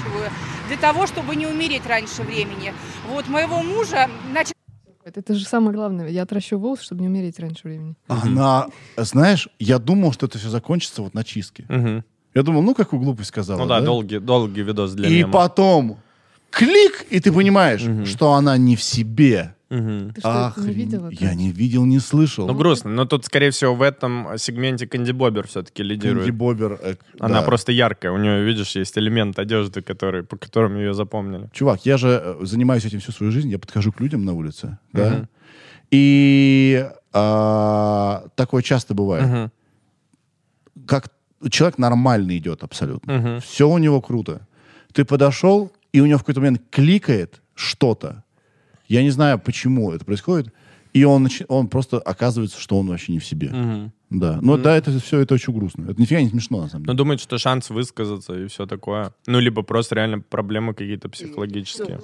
Для 0.67 0.77
того, 0.77 1.05
чтобы 1.05 1.35
не 1.35 1.45
умереть 1.45 1.85
раньше 1.85 2.23
времени. 2.23 2.73
Вот 3.09 3.27
моего 3.27 3.61
мужа, 3.61 4.09
значит, 4.31 4.53
Это, 5.03 5.19
это 5.19 5.35
же 5.35 5.45
самое 5.45 5.75
главное. 5.75 6.07
Я 6.09 6.23
отращу 6.23 6.57
волосы, 6.57 6.83
чтобы 6.85 7.01
не 7.01 7.07
умереть 7.07 7.39
раньше 7.39 7.61
времени. 7.65 7.95
Она, 8.07 8.67
знаешь, 8.97 9.47
я 9.59 9.77
думал, 9.77 10.11
что 10.13 10.25
это 10.25 10.39
все 10.39 10.49
закончится 10.49 11.03
вот 11.03 11.13
на 11.13 11.23
чистке. 11.23 11.65
Мгм. 11.69 12.03
Я 12.33 12.41
думал, 12.43 12.63
ну 12.63 12.73
какую 12.73 12.99
глупость 13.01 13.29
сказала. 13.29 13.59
Ну 13.59 13.65
да, 13.67 13.79
долгий, 13.79 14.19
долгий 14.19 14.61
видос 14.63 14.93
для 14.93 15.07
И 15.07 15.19
мема. 15.19 15.31
потом 15.31 15.99
клик, 16.57 17.05
и 17.09 17.19
ты 17.19 17.31
понимаешь, 17.31 17.83
Мгм. 17.83 18.05
что 18.05 18.33
она 18.33 18.57
не 18.57 18.75
в 18.75 18.81
себе. 18.81 19.51
Мгм. 19.69 20.13
Ты 20.13 20.21
что, 20.21 20.53
это 20.55 20.61
не 20.67 20.73
видела? 20.73 21.09
Я 21.11 21.33
не 21.33 21.51
видел, 21.51 21.85
не 21.85 21.99
слышал. 21.99 22.47
Ну, 22.47 22.53
грустно. 22.53 22.91
Но 22.91 23.05
тут, 23.05 23.25
скорее 23.25 23.49
всего, 23.49 23.73
в 23.75 23.81
этом 23.81 24.37
сегменте 24.37 24.87
Канди 24.87 25.11
Бобер 25.11 25.47
все-таки 25.47 25.83
лидирует. 25.83 26.33
Бобер. 26.35 26.79
э, 26.81 26.95
Она 27.19 27.39
да. 27.41 27.45
просто 27.45 27.71
яркая. 27.71 28.11
У 28.11 28.17
нее, 28.17 28.43
видишь, 28.45 28.75
есть 28.77 28.97
элемент 28.97 29.39
одежды, 29.39 29.81
который, 29.81 30.23
по 30.23 30.37
которому 30.37 30.77
ее 30.79 30.93
запомнили. 30.93 31.49
Чувак, 31.51 31.85
я 31.85 31.97
же 31.97 32.21
э, 32.23 32.45
занимаюсь 32.45 32.85
этим 32.85 32.99
всю 32.99 33.11
свою 33.11 33.31
жизнь, 33.31 33.49
я 33.49 33.57
подхожу 33.59 33.91
к 33.91 33.99
людям 33.99 34.23
на 34.23 34.33
улице, 34.33 34.77
да, 34.93 35.09
Мгм. 35.09 35.29
и 35.91 36.85
а, 37.13 38.23
такое 38.35 38.61
часто 38.61 38.93
бывает. 38.93 39.25
Мгм. 39.27 39.51
Как 40.87 41.07
человек 41.49 41.77
нормальный 41.79 42.37
идет 42.37 42.63
абсолютно. 42.63 43.13
Мгм. 43.13 43.39
Все 43.41 43.67
у 43.67 43.77
него 43.77 43.99
круто. 44.01 44.47
Ты 44.93 45.05
подошел, 45.05 45.71
и 45.95 46.01
у 46.01 46.05
него 46.05 46.17
в 46.17 46.21
какой-то 46.21 46.41
момент 46.41 46.61
кликает 46.69 47.41
что-то. 47.55 48.23
Я 48.87 49.01
не 49.01 49.11
знаю, 49.11 49.39
почему 49.39 49.91
это 49.93 50.03
происходит. 50.05 50.53
И 50.93 51.03
он, 51.03 51.27
он 51.47 51.67
просто 51.67 51.99
оказывается, 51.99 52.59
что 52.59 52.77
он 52.79 52.87
вообще 52.87 53.11
не 53.13 53.19
в 53.19 53.25
себе. 53.25 53.49
Мгм. 53.49 53.91
Да. 54.09 54.39
Но 54.41 54.57
да, 54.57 54.77
это 54.77 54.97
все 54.99 55.19
это 55.19 55.33
очень 55.33 55.53
грустно. 55.53 55.89
Это 55.89 55.99
нифига 55.99 56.21
не 56.21 56.29
смешно, 56.29 56.61
на 56.61 56.69
самом 56.69 56.83
Ну, 56.83 56.93
деле. 56.93 56.97
думает, 56.97 57.19
что 57.21 57.37
шанс 57.37 57.69
высказаться 57.69 58.33
и 58.33 58.47
все 58.47 58.65
такое. 58.65 59.13
Ну, 59.27 59.39
либо 59.39 59.61
просто 59.61 59.95
реально 59.95 60.19
проблемы 60.19 60.73
какие-то 60.73 61.09
психологические. 61.09 61.99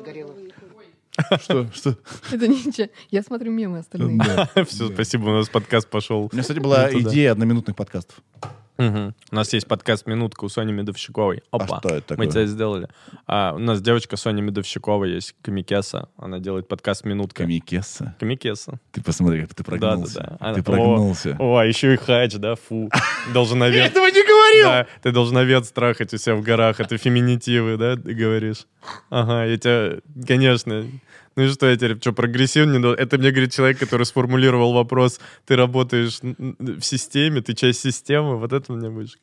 Что? 1.41 1.67
Что? 1.73 1.97
Это 2.31 2.47
ничего. 2.47 2.87
Я 3.11 3.21
смотрю 3.21 3.51
мемы 3.51 3.79
остальные. 3.79 4.21
Все, 4.67 4.87
спасибо, 4.89 5.25
у 5.29 5.33
нас 5.33 5.49
подкаст 5.49 5.89
пошел. 5.89 6.21
У 6.23 6.29
меня, 6.31 6.41
кстати, 6.41 6.59
была 6.59 6.89
идея 6.91 7.33
одноминутных 7.33 7.75
подкастов. 7.75 8.21
Мгм. 8.81 9.13
У 9.31 9.35
нас 9.35 9.53
есть 9.53 9.67
подкаст 9.67 10.07
«Минутка» 10.07 10.43
у 10.45 10.49
Сони 10.49 10.71
Медовщиковой. 10.71 11.43
Опа, 11.51 11.77
что 11.79 11.89
это 11.89 12.15
мы 12.17 12.25
такое? 12.25 12.27
тебя 12.29 12.45
сделали. 12.47 12.87
А, 13.27 13.53
у 13.53 13.59
нас 13.59 13.79
девочка 13.81 14.17
Соня 14.17 14.41
Медовщикова 14.41 15.05
есть, 15.05 15.35
комикеса. 15.43 16.09
Она 16.17 16.39
делает 16.39 16.67
подкаст 16.67 17.05
«Минутка». 17.05 17.43
Комикесса. 17.43 18.15
Комикеса. 18.19 18.79
Ты 18.91 19.03
посмотри, 19.03 19.41
как 19.41 19.53
ты 19.53 19.63
Да, 19.63 19.69
прогнулся. 19.69 20.19
да, 20.19 20.37
да. 20.39 20.53
Ты 20.53 20.59
Она- 20.59 20.63
прогнулся. 20.63 21.35
О, 21.39 21.57
а 21.57 21.65
еще 21.65 21.93
и 21.93 21.97
хач, 21.97 22.33
да, 22.37 22.55
фу. 22.55 22.89
Должновед. 23.33 23.91
Этого 23.91 24.07
не 24.07 24.23
говорил! 24.23 24.65
Да, 24.65 24.87
ты 25.03 25.11
должновед 25.11 25.65
страхать 25.65 26.13
у 26.13 26.17
себя 26.17 26.35
в 26.35 26.41
горах. 26.41 26.79
Это 26.79 26.97
феминитивы, 26.97 27.77
да, 27.77 27.95
ты 27.95 28.13
говоришь? 28.13 28.65
Ага, 29.11 29.45
я 29.45 29.57
тебя, 29.57 29.99
конечно. 30.27 30.85
Ну 31.35 31.43
и 31.43 31.47
что 31.49 31.69
я 31.69 31.75
теперь, 31.75 31.97
что, 31.99 32.13
прогрессивный? 32.13 32.93
Это 32.95 33.17
мне 33.17 33.31
говорит 33.31 33.53
человек, 33.53 33.79
который 33.79 34.05
сформулировал 34.05 34.73
вопрос, 34.73 35.19
ты 35.45 35.55
работаешь 35.55 36.19
в 36.21 36.81
системе, 36.81 37.41
ты 37.41 37.53
часть 37.53 37.79
системы, 37.81 38.37
вот 38.37 38.53
это 38.53 38.73
мне 38.73 38.89
будешь. 38.89 39.17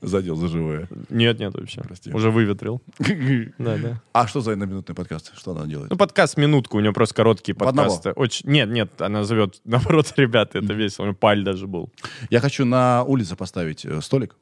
Задел 0.00 0.34
за 0.34 0.48
живое. 0.48 0.88
Нет, 1.10 1.38
нет 1.38 1.54
вообще. 1.54 1.80
Прости. 1.80 2.12
Уже 2.12 2.30
выветрил. 2.32 2.82
Да, 3.58 3.76
да. 3.76 4.02
А 4.12 4.26
что 4.26 4.40
за 4.40 4.52
одноминутный 4.52 4.96
подкаст? 4.96 5.32
Что 5.36 5.52
она 5.52 5.66
делает? 5.66 5.90
Ну, 5.90 5.96
подкаст 5.96 6.36
«Минутку», 6.36 6.78
у 6.78 6.80
нее 6.80 6.92
просто 6.92 7.14
короткие 7.14 7.54
подкасты. 7.54 8.10
Очень... 8.10 8.50
Нет, 8.50 8.68
нет, 8.68 9.00
она 9.00 9.22
зовет, 9.22 9.60
наоборот, 9.64 10.12
ребята, 10.16 10.58
это 10.58 10.72
весело. 10.74 11.04
У 11.04 11.08
нее 11.08 11.14
паль 11.16 11.44
даже 11.44 11.68
был. 11.68 11.88
Я 12.30 12.40
хочу 12.40 12.64
на 12.64 13.04
улице 13.04 13.36
поставить 13.36 13.84
э, 13.84 14.00
столик, 14.00 14.34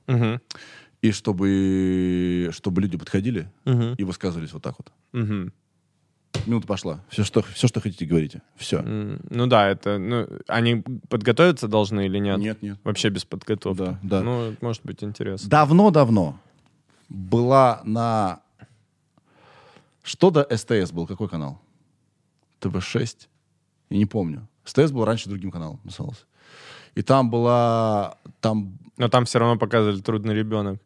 и 1.02 1.12
чтобы, 1.12 2.50
чтобы 2.52 2.80
люди 2.82 2.96
подходили 2.98 3.48
Мгм. 3.64 3.94
и 3.94 4.04
высказывались 4.04 4.52
вот 4.52 4.62
так 4.62 4.74
вот. 4.78 4.92
Мгм. 5.12 5.52
Минута 6.46 6.66
пошла. 6.66 7.00
Все, 7.08 7.24
что, 7.24 7.42
все, 7.42 7.68
что 7.68 7.80
хотите, 7.80 8.06
говорите. 8.06 8.42
Все. 8.56 8.78
М, 8.78 9.20
Ну 9.28 9.46
да, 9.46 9.68
это... 9.68 9.98
Ну, 9.98 10.26
они 10.46 10.82
подготовиться 11.08 11.68
должны 11.68 12.06
или 12.06 12.18
нет? 12.18 12.38
Нет, 12.38 12.62
нет. 12.62 12.78
Вообще 12.84 13.10
без 13.10 13.24
подготовки. 13.24 13.78
Да, 13.78 13.98
да. 14.02 14.22
Ну, 14.22 14.54
может 14.60 14.82
быть 14.84 15.02
интересно. 15.04 15.48
Давно-давно 15.50 16.38
была 17.08 17.80
на... 17.84 18.40
Что 20.02 20.30
до 20.30 20.46
СТС 20.56 20.92
был? 20.92 21.06
Какой 21.06 21.28
канал? 21.28 21.60
ТВ-6? 22.60 23.28
Я 23.90 23.98
не 23.98 24.06
помню. 24.06 24.48
СТС 24.64 24.92
был 24.92 25.04
раньше 25.04 25.28
другим 25.28 25.50
каналом 25.50 25.80
назывался. 25.84 26.22
И 26.94 27.02
там 27.02 27.30
была... 27.30 28.16
Там 28.40 28.78
Но 28.96 29.08
там 29.08 29.24
все 29.24 29.38
равно 29.38 29.58
показывали 29.58 30.00
«Трудный 30.00 30.34
ребенок». 30.34 30.80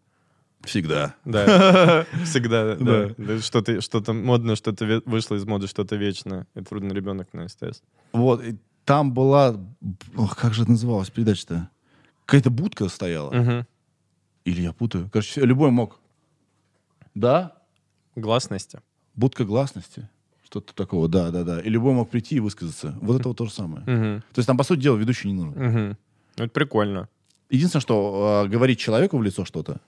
Всегда. 0.66 1.14
Да, 1.24 2.06
всегда. 2.24 2.76
Да. 2.76 3.10
да. 3.16 3.40
Что-то 3.40 3.80
что-то 3.80 4.12
модное, 4.12 4.56
что-то 4.56 4.84
ве- 4.84 5.02
вышло 5.06 5.34
из 5.36 5.44
моды, 5.44 5.66
что-то 5.66 5.96
вечное. 5.96 6.46
И 6.54 6.60
«Трудный 6.60 6.94
ребенок» 6.94 7.32
на 7.32 7.48
СТС. 7.48 7.82
Вот, 8.12 8.42
и 8.44 8.56
там 8.84 9.12
была... 9.12 9.56
Ох, 10.16 10.36
как 10.36 10.54
же 10.54 10.62
это 10.62 10.72
называлась 10.72 11.10
передача-то? 11.10 11.70
Какая-то 12.26 12.50
будка 12.50 12.88
стояла. 12.88 13.30
Мгм. 13.32 13.66
Или 14.44 14.62
я 14.62 14.72
путаю? 14.72 15.08
Короче, 15.12 15.40
любой 15.40 15.70
мог. 15.70 15.98
Да? 17.14 17.52
Гласности. 18.16 18.80
Будка 19.14 19.44
гласности. 19.44 20.08
Что-то 20.44 20.74
такого, 20.74 21.08
да, 21.08 21.30
да, 21.30 21.44
да. 21.44 21.60
И 21.60 21.68
любой 21.68 21.94
мог 21.94 22.10
прийти 22.10 22.36
и 22.36 22.40
высказаться. 22.40 22.96
Вот 23.00 23.18
это 23.20 23.28
вот 23.28 23.38
то 23.38 23.46
же 23.46 23.52
самое. 23.52 23.84
Мгм. 23.86 24.20
То 24.32 24.38
есть 24.38 24.46
там, 24.46 24.56
по 24.56 24.64
сути 24.64 24.80
дела, 24.80 24.96
ведущий 24.96 25.28
не 25.28 25.34
нужен. 25.34 25.96
Ну, 26.36 26.44
Это 26.44 26.52
прикольно. 26.52 27.08
Единственное, 27.50 27.80
что 27.82 28.44
э, 28.46 28.48
говорить 28.48 28.78
человеку 28.78 29.18
в 29.18 29.22
лицо 29.22 29.44
что-то 29.44 29.80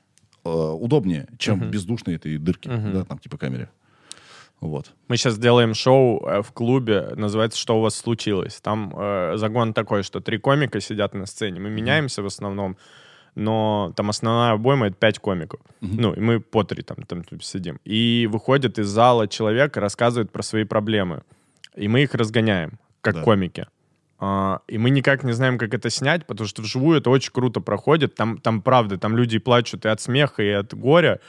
удобнее, 0.47 1.26
чем 1.38 1.59
Мгм. 1.59 1.70
бездушные 1.70 2.16
этой 2.16 2.38
дырки, 2.38 2.68
Мгм. 2.68 2.92
да, 2.92 3.05
там 3.05 3.18
типа 3.18 3.36
камере. 3.38 3.68
Вот. 4.61 4.92
Мы 5.09 5.16
сейчас 5.18 5.38
делаем 5.38 5.74
шоу 5.74 6.26
э, 6.26 6.40
в 6.42 6.51
клубе, 6.53 7.11
называется 7.14 7.59
«Что 7.59 7.78
у 7.78 7.82
вас 7.82 7.94
случилось?». 7.94 8.61
Там 8.62 8.92
э, 8.97 9.34
загон 9.36 9.74
такой, 9.74 10.03
что 10.03 10.20
три 10.20 10.38
комика 10.38 10.80
сидят 10.80 11.12
на 11.14 11.26
сцене. 11.26 11.61
Мы 11.61 11.68
меняемся 11.68 12.22
в 12.22 12.26
основном, 12.26 12.76
но 13.34 13.92
там 13.97 14.09
основная 14.09 14.53
обойма— 14.53 14.86
это 14.88 14.97
пять 14.97 15.18
комиков. 15.18 15.61
Мгм. 15.82 15.97
Ну, 16.01 16.12
и 16.14 16.20
мы 16.20 16.40
по 16.40 16.64
три 16.64 16.82
там, 16.82 16.97
там 17.07 17.22
сидим. 17.42 17.78
И 17.84 18.26
выходит 18.32 18.78
из 18.78 18.86
зала 18.88 19.28
человек 19.28 19.76
рассказывает 19.76 20.30
про 20.32 20.42
свои 20.42 20.64
проблемы. 20.64 21.22
И 21.74 21.86
мы 21.88 22.03
их 22.03 22.14
разгоняем, 22.14 22.78
как 23.03 23.16
Да. 23.16 23.22
комики. 23.22 23.66
А, 24.19 24.61
и 24.67 24.79
мы 24.79 24.91
никак 24.91 25.25
не 25.25 25.33
знаем, 25.33 25.59
как 25.59 25.75
это 25.75 25.91
снять, 25.91 26.27
потому 26.27 26.49
что 26.49 26.62
вживую 26.62 26.99
это 26.99 27.11
очень 27.11 27.33
круто 27.33 27.61
проходит. 27.61 28.14
Там, 28.14 28.39
там 28.39 28.62
правда, 28.62 28.97
там 28.99 29.17
люди 29.17 29.39
плачут 29.39 29.85
и 29.85 29.89
от 29.89 30.01
смеха, 30.01 30.43
и 30.43 30.49
от 30.51 30.73
горя 30.75 31.21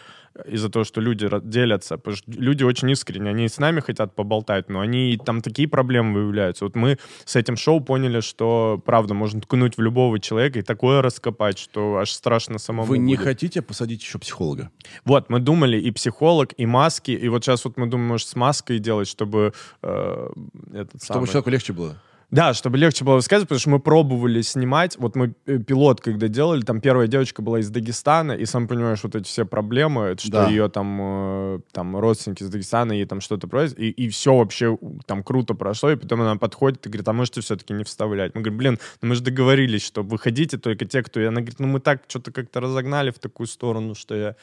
из-за 0.46 0.70
того, 0.70 0.86
что 0.86 1.02
люди 1.02 1.28
делятся. 1.44 1.98
Потому 1.98 2.16
что 2.16 2.32
люди 2.32 2.64
очень 2.64 2.90
искренне, 2.92 3.32
они 3.32 3.50
с 3.50 3.58
нами 3.58 3.80
хотят 3.80 4.16
поболтать, 4.16 4.70
но 4.70 4.80
они 4.82 5.18
там 5.26 5.42
такие 5.42 5.68
проблемы 5.68 6.14
выявляются. 6.14 6.64
Вот 6.66 6.76
мы 6.76 6.98
с 7.26 7.36
этим 7.36 7.58
шоу 7.58 7.82
поняли, 7.82 8.20
что 8.22 8.80
правда 8.86 9.16
можно 9.16 9.42
ткнуть 9.42 9.78
в 9.78 9.82
любого 9.82 10.20
человека 10.20 10.60
и 10.60 10.62
такое 10.62 11.02
раскопать, 11.02 11.58
что 11.58 11.98
аж 11.98 12.12
страшно 12.12 12.60
самому 12.60 12.88
Вы 12.88 13.00
не 13.00 13.16
будет. 13.16 13.26
хотите 13.26 13.62
посадить 13.64 14.02
еще 14.04 14.20
психолога? 14.20 14.70
Вот, 15.06 15.30
мы 15.30 15.40
думали 15.40 15.78
и 15.80 15.90
психолог, 15.92 16.54
и 16.56 16.66
маски, 16.68 17.12
и 17.12 17.28
вот 17.30 17.44
сейчас 17.44 17.66
вот 17.66 17.76
мы 17.78 17.88
думаем, 17.88 18.10
может, 18.10 18.28
с 18.28 18.36
маской 18.36 18.78
делать, 18.80 19.08
чтобы 19.08 19.54
э, 19.82 20.30
этот 20.72 21.04
Чтобы 21.04 21.26
самый- 21.26 21.28
человеку 21.28 21.50
легче 21.50 21.74
было? 21.74 21.98
Да, 22.30 22.54
чтобы 22.54 22.78
легче 22.78 23.06
было 23.06 23.16
высказывать, 23.16 23.48
потому 23.48 23.60
что 23.60 23.70
мы 23.70 23.80
пробовали 23.80 24.42
снимать. 24.42 24.98
Вот 24.98 25.16
мы 25.16 25.34
э, 25.46 25.60
пилот, 25.60 26.02
когда 26.02 26.28
делали, 26.28 26.62
там 26.62 26.82
первая 26.82 27.08
девочка 27.08 27.42
была 27.42 27.60
из 27.60 27.70
Дагестана, 27.70 28.34
и 28.34 28.46
сам 28.46 28.68
понимаешь, 28.68 29.00
вот 29.04 29.16
эти 29.16 29.26
все 29.26 29.46
проблемы, 29.46 30.02
это 30.08 30.22
что 30.22 30.32
Да. 30.32 30.50
ее 30.50 30.68
там, 30.68 30.98
э, 31.00 31.60
там 31.72 31.96
родственники 31.96 32.44
из 32.44 32.50
Дагестана, 32.50 32.92
ей 32.92 33.06
там 33.06 33.22
что-то 33.22 33.48
происходит, 33.48 33.80
и, 33.80 34.06
и 34.08 34.10
все 34.10 34.36
вообще 34.36 34.78
там 35.06 35.24
круто 35.24 35.54
прошло, 35.54 35.90
и 35.92 35.96
потом 35.96 36.22
она 36.22 36.36
подходит 36.36 36.86
и 36.86 36.90
говорит, 36.90 37.08
а 37.08 37.14
можете 37.14 37.40
все-таки 37.40 37.74
не 37.74 37.86
вставлять? 37.86 38.36
Мы 38.36 38.42
говорим, 38.42 38.58
блин, 38.58 38.80
ну 39.02 39.08
мы 39.08 39.16
же 39.16 39.22
договорились, 39.24 39.86
что 39.86 40.04
выходите 40.04 40.58
только 40.58 40.84
те, 40.84 41.04
кто... 41.04 41.22
И 41.22 41.26
она 41.26 41.40
говорит, 41.40 41.60
ну 41.60 41.68
мы 41.68 41.80
так 41.80 42.04
что-то 42.10 42.34
как-то 42.34 42.60
разогнали 42.60 43.12
в 43.12 43.20
такую 43.20 43.48
сторону, 43.48 43.96
что 43.96 44.16
я 44.16 44.36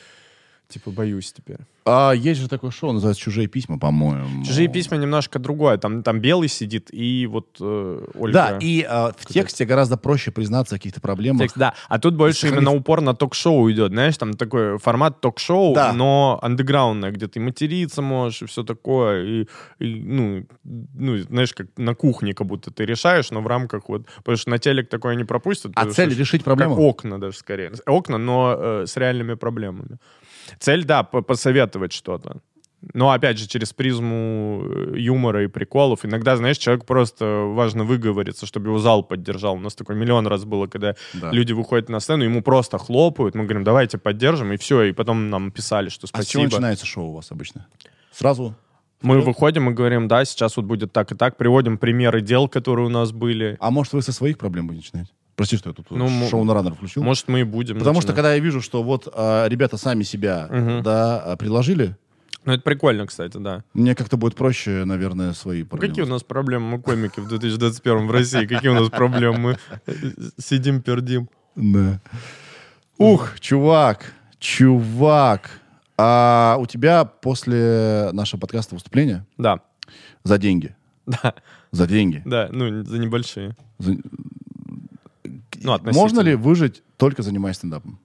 типа 0.69 0.91
боюсь 0.91 1.33
теперь. 1.33 1.59
А 1.87 2.13
есть 2.13 2.41
же 2.41 2.49
такое 2.49 2.71
шоу, 2.71 2.93
называется 2.93 3.23
«Чужие 3.23 3.47
письма», 3.47 3.79
по-моему. 3.79 4.43
Чужие 4.45 4.69
письма 4.69 4.97
немножко 4.97 5.39
другое. 5.39 5.77
Там, 5.77 6.03
там 6.03 6.19
белый 6.19 6.49
сидит, 6.49 6.89
и 6.91 7.27
вот 7.27 7.59
э, 7.61 8.07
Ольга... 8.15 8.33
Да, 8.33 8.59
и 8.59 8.87
э, 8.89 9.13
в 9.19 9.27
тексте 9.27 9.67
гораздо 9.67 9.99
проще 9.99 10.31
признаться 10.31 10.77
о 10.77 10.79
каких-то 10.79 11.03
проблемах. 11.03 11.43
Текст, 11.43 11.59
да. 11.59 11.75
А 11.89 11.99
тут 11.99 12.15
больше 12.15 12.47
сохранив- 12.47 12.57
именно 12.57 12.73
упор 12.73 13.03
на 13.03 13.15
ток-шоу 13.15 13.71
идет. 13.71 13.93
Знаешь, 13.93 14.17
там 14.17 14.33
такой 14.33 14.79
формат 14.79 15.21
ток-шоу, 15.21 15.75
Да. 15.75 15.93
но 15.93 16.39
андеграундное, 16.41 17.11
где 17.11 17.29
ты 17.29 17.39
материться 17.39 18.01
можешь 18.01 18.43
и 18.43 18.47
все 18.47 18.63
такое. 18.63 19.25
И, 19.25 19.47
и, 19.79 19.95
ну, 20.01 20.47
ну, 20.65 21.19
знаешь, 21.19 21.53
как 21.53 21.67
на 21.77 21.95
кухне 21.95 22.33
как 22.33 22.47
будто 22.47 22.71
ты 22.71 22.87
решаешь, 22.87 23.31
но 23.31 23.43
в 23.43 23.47
рамках 23.47 23.91
вот... 23.91 24.07
Потому 24.17 24.39
что 24.39 24.49
на 24.49 24.59
телек 24.59 24.89
такое 24.89 25.17
не 25.17 25.25
пропустят. 25.25 25.73
А 25.75 25.85
цель 25.91 26.15
решить 26.15 26.45
проблему? 26.45 26.77
окна 26.77 27.21
даже 27.21 27.37
скорее. 27.37 27.73
Окна, 27.85 28.17
но 28.17 28.57
э, 28.59 28.87
с 28.87 28.97
реальными 28.97 29.35
проблемами. 29.35 29.99
Цель, 30.59 30.85
да, 30.85 31.03
по- 31.03 31.23
посоветовать 31.23 31.93
что-то. 31.93 32.41
Но, 32.93 33.11
опять 33.13 33.39
же, 33.39 33.49
через 33.49 33.73
призму 33.73 34.63
э, 34.67 34.99
юмора 34.99 35.45
и 35.45 35.47
приколов. 35.47 36.05
Иногда, 36.05 36.37
знаешь, 36.37 36.59
человек 36.59 36.85
просто 36.85 37.25
важно 37.55 37.85
выговориться, 37.85 38.45
чтобы 38.45 38.69
его 38.69 38.79
зал 38.79 39.03
поддержал. 39.03 39.55
У 39.55 39.59
нас 39.61 39.75
такой 39.75 39.97
миллион 39.97 40.27
раз 40.27 40.45
было, 40.45 40.67
когда 40.67 40.95
Да. 41.15 41.31
люди 41.31 41.55
выходят 41.55 41.89
на 41.89 42.01
сцену, 42.01 42.25
ему 42.25 42.43
просто 42.43 42.77
хлопают. 42.77 43.35
Мы 43.35 43.45
говорим, 43.45 43.65
давайте 43.65 43.97
поддержим, 43.97 44.53
и 44.53 44.59
все. 44.59 44.83
И 44.83 44.93
потом 44.93 45.31
нам 45.31 45.51
писали, 45.51 45.89
что 45.89 46.07
А 46.13 46.23
с 46.23 46.27
чего 46.27 46.43
спасибо. 46.43 46.57
начинается 46.57 46.85
шоу 46.87 47.07
у 47.07 47.15
вас 47.15 47.33
обычно? 47.33 47.67
Сразу? 48.13 48.55
Мы 49.01 49.21
выходим 49.23 49.71
и 49.71 49.73
говорим, 49.73 50.07
да, 50.09 50.25
сейчас 50.27 50.57
вот 50.59 50.67
будет 50.67 50.93
так 50.93 51.11
и 51.13 51.15
так. 51.15 51.39
Приводим 51.39 51.79
примеры 51.79 52.21
дел, 52.21 52.49
которые 52.49 52.87
у 52.87 52.91
нас 52.91 53.13
были. 53.13 53.57
А 53.61 53.71
может, 53.71 53.95
вы 53.95 54.03
со 54.03 54.13
своих 54.13 54.37
проблем 54.37 54.67
будете 54.67 54.89
начинать? 54.93 55.15
Прости, 55.37 55.57
что 55.57 55.71
я 55.71 55.75
тут 55.75 55.91
Ну, 55.91 56.07
м- 56.07 56.29
шоу 56.29 56.45
на 56.45 56.55
раннер 56.55 56.75
включил. 56.75 57.03
Может, 57.03 57.29
мы 57.29 57.41
и 57.41 57.45
будем. 57.45 57.79
Потому 57.79 58.01
что 58.01 58.09
начинать. 58.09 58.17
когда 58.17 58.35
я 58.35 58.41
вижу, 58.41 58.61
что 58.63 58.83
вот 58.83 59.09
а, 59.13 59.47
ребята 59.49 59.77
сами 59.77 60.03
себя 60.05 60.49
Мгм. 60.51 60.83
да, 60.83 61.21
а, 61.23 61.37
предложили, 61.37 61.97
Ну, 62.45 62.53
это 62.53 62.63
прикольно, 62.63 63.07
кстати, 63.07 63.37
да. 63.39 63.65
мне 63.75 63.95
как-то 63.95 64.17
будет 64.17 64.35
проще, 64.37 64.85
наверное, 64.85 65.33
свои 65.33 65.63
проблемы. 65.65 65.91
Какие 65.93 66.05
у 66.05 66.09
нас 66.09 66.23
проблемы, 66.23 66.67
мы 66.77 66.81
комики 66.83 67.19
в 67.21 67.27
2021 67.29 68.07
в 68.07 68.11
России? 68.13 68.47
Какие 68.47 68.71
у 68.71 68.75
нас 68.75 68.89
проблемы? 68.91 69.39
Мы 69.39 69.57
э, 69.87 69.93
сидим, 70.39 70.83
пердим. 70.83 71.29
Да. 71.57 72.01
Ух, 72.99 73.41
чувак, 73.41 74.13
чувак. 74.39 75.51
А 75.97 76.57
у 76.61 76.67
тебя 76.67 77.05
после 77.05 78.11
нашего 78.13 78.41
подкаста 78.41 78.75
выступления 78.75 79.25
Да, 79.39 79.61
за 80.25 80.39
деньги? 80.39 80.75
да, 81.07 81.35
За 81.73 81.87
деньги. 81.87 82.23
да, 82.25 82.49
ну, 82.53 82.85
за 82.85 82.99
небольшие. 82.99 83.57
За- 83.79 83.97
Ну. 85.63 85.79
Можно 85.93 86.21
ли 86.21 86.35
выжить 86.35 86.83
только 86.97 87.23
занимаясь 87.23 87.57
стендапом? 87.57 87.99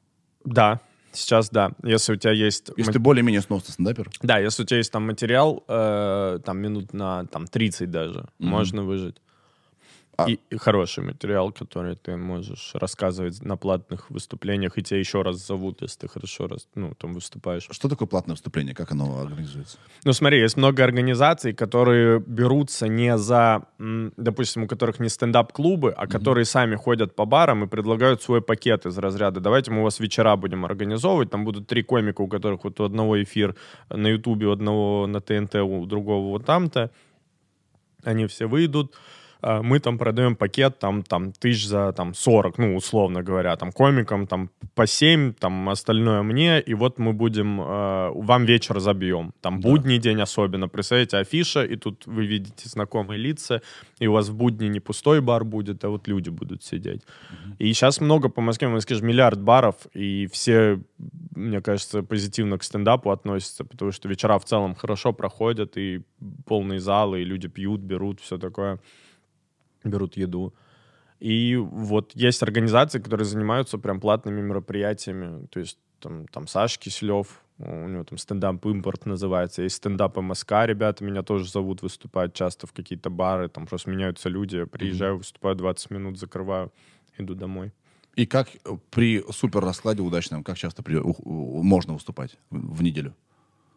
Да, 0.45 0.79
сейчас 1.11 1.49
да. 1.49 1.71
Если 1.83 2.13
у 2.13 2.15
тебя 2.15 2.31
есть... 2.31 2.71
Если 2.77 2.91
ты 2.93 2.99
более-менее 2.99 3.41
сносный 3.41 3.73
стендапер? 3.73 4.09
Да, 4.21 4.37
если 4.39 4.63
у 4.63 4.65
тебя 4.65 4.77
есть 4.77 4.91
там 4.91 5.05
материал, 5.07 5.63
э, 5.67 6.39
там 6.45 6.59
минут 6.59 6.93
на 6.93 7.25
там, 7.25 7.47
30 7.47 7.89
даже, 7.91 8.27
Мгм. 8.39 8.49
можно 8.49 8.83
выжить. 8.83 9.17
А- 10.23 10.29
И, 10.29 10.39
и 10.49 10.57
хороший 10.57 11.03
материал, 11.03 11.51
который 11.51 11.95
ты 11.95 12.17
можешь 12.17 12.71
рассказывать 12.73 13.41
на 13.43 13.57
платных 13.57 14.09
выступлениях, 14.09 14.77
и 14.77 14.83
тебя 14.83 14.99
еще 14.99 15.21
раз 15.21 15.45
зовут, 15.47 15.81
если 15.81 15.99
ты 16.01 16.07
хорошо 16.07 16.47
раз, 16.47 16.67
ну, 16.75 16.93
там 16.95 17.13
выступаешь. 17.13 17.67
Что 17.71 17.89
такое 17.89 18.07
платное 18.07 18.33
выступление? 18.35 18.75
Как 18.75 18.91
оно 18.91 19.19
организуется? 19.21 19.77
Ну, 20.05 20.13
смотри, 20.13 20.39
есть 20.39 20.57
много 20.57 20.83
организаций, 20.83 21.53
которые 21.53 22.19
берутся 22.19 22.87
не 22.87 23.17
за, 23.17 23.63
допустим, 23.77 24.63
у 24.63 24.67
которых 24.67 24.99
не 24.99 25.09
стендап-клубы, 25.09 25.91
а 25.91 26.07
которые 26.07 26.45
сами 26.45 26.75
ходят 26.75 27.15
по 27.15 27.25
барам 27.25 27.63
и 27.63 27.67
предлагают 27.67 28.21
свой 28.21 28.41
пакет 28.41 28.85
из 28.85 28.97
разряда. 28.97 29.39
Давайте 29.39 29.71
мы 29.71 29.81
у 29.81 29.83
вас 29.83 29.99
вечера 29.99 30.35
будем 30.35 30.65
организовывать. 30.65 31.29
Там 31.29 31.45
будут 31.45 31.67
три 31.67 31.83
комика, 31.83 32.21
у 32.21 32.27
которых 32.27 32.63
вот 32.63 32.79
у 32.79 32.83
одного 32.83 33.21
эфир 33.23 33.55
на 33.89 34.07
Ютубе, 34.07 34.47
у 34.47 34.51
одного 34.51 35.07
на 35.07 35.21
ТНТ, 35.21 35.55
у 35.55 35.85
другого 35.85 36.29
вот 36.29 36.45
там-то. 36.45 36.91
Они 38.03 38.27
все 38.27 38.47
выйдут. 38.47 38.95
А, 39.41 39.61
Мы 39.61 39.79
там 39.79 39.97
продаем 39.97 40.35
пакет 40.35 40.79
там, 40.79 41.03
там 41.03 41.31
тысяч 41.31 41.67
за 41.67 41.91
там 41.93 42.13
40, 42.13 42.57
ну, 42.57 42.75
условно 42.75 43.23
говоря, 43.23 43.55
там 43.55 43.71
комикам 43.71 44.27
там 44.27 44.49
по 44.75 44.85
7, 44.87 45.33
там 45.33 45.69
остальное 45.69 46.21
мне, 46.23 46.59
и 46.61 46.73
вот 46.73 46.99
мы 46.99 47.13
будем, 47.13 47.61
э, 47.61 48.11
вам 48.15 48.45
вечер 48.45 48.79
забьем. 48.79 49.33
Там 49.41 49.59
Да. 49.59 49.69
будний 49.69 49.97
день 49.99 50.21
особенно. 50.21 50.67
Представляете, 50.67 51.17
афиша, 51.17 51.63
и 51.63 51.75
тут 51.75 52.07
вы 52.07 52.25
видите 52.25 52.69
знакомые 52.69 53.17
лица, 53.17 53.61
и 53.99 54.07
у 54.07 54.13
вас 54.13 54.29
в 54.29 54.35
будни 54.35 54.67
не 54.67 54.79
пустой 54.79 55.21
бар 55.21 55.43
будет, 55.43 55.83
а 55.83 55.89
вот 55.89 56.07
люди 56.07 56.29
будут 56.29 56.63
сидеть. 56.63 57.01
И 57.59 57.73
сейчас 57.73 58.01
много 58.01 58.29
по 58.29 58.41
Москве, 58.41 58.67
Москве 58.67 58.95
же 58.97 59.03
миллиард 59.03 59.41
баров, 59.41 59.75
и 59.93 60.27
все, 60.31 60.79
мне 61.35 61.61
кажется, 61.61 62.03
позитивно 62.03 62.57
к 62.57 62.63
стендапу 62.63 63.09
относятся, 63.11 63.63
потому 63.63 63.91
что 63.91 64.09
вечера 64.09 64.37
в 64.37 64.45
целом 64.45 64.75
хорошо 64.75 65.13
проходят, 65.13 65.77
и 65.77 66.01
полные 66.45 66.79
залы, 66.79 67.21
и 67.21 67.25
люди 67.25 67.47
пьют, 67.47 67.81
берут, 67.81 68.19
все 68.19 68.37
такое, 68.37 68.79
берут 69.83 70.17
еду. 70.17 70.53
И 71.19 71.55
вот 71.57 72.11
есть 72.15 72.41
организации, 72.43 72.99
которые 72.99 73.25
занимаются 73.25 73.77
прям 73.77 73.99
платными 73.99 74.41
мероприятиями. 74.41 75.47
То 75.47 75.59
есть 75.59 75.77
там, 75.99 76.27
там 76.27 76.47
Саша 76.47 76.79
Киселев, 76.79 77.41
у 77.57 77.87
него 77.89 78.05
там 78.05 78.17
стендап 78.17 78.65
импорт 78.65 79.05
называется, 79.05 79.63
есть 79.63 79.75
стендап 79.75 80.15
МСК, 80.17 80.51
ребята 80.63 81.03
меня 81.03 81.23
тоже 81.23 81.49
зовут 81.49 81.81
выступать 81.81 82.33
часто 82.33 82.67
в 82.67 82.71
какие-то 82.71 83.09
бары, 83.09 83.49
там 83.49 83.67
просто 83.67 83.89
меняются 83.89 84.29
люди, 84.29 84.55
я 84.57 84.65
приезжаю, 84.65 85.17
выступаю 85.17 85.55
20 85.55 85.91
минут, 85.91 86.17
закрываю, 86.17 86.71
иду 87.17 87.35
домой. 87.35 87.73
И 88.15 88.25
как 88.25 88.47
э, 88.47 88.77
при 88.91 89.21
супер 89.31 89.59
раскладе 89.59 90.01
удачном, 90.01 90.43
как 90.45 90.57
часто 90.57 90.83
при- 90.83 90.97
у- 91.03 91.63
можно 91.63 91.93
выступать 91.93 92.37
в 92.49 92.81
неделю? 92.81 93.13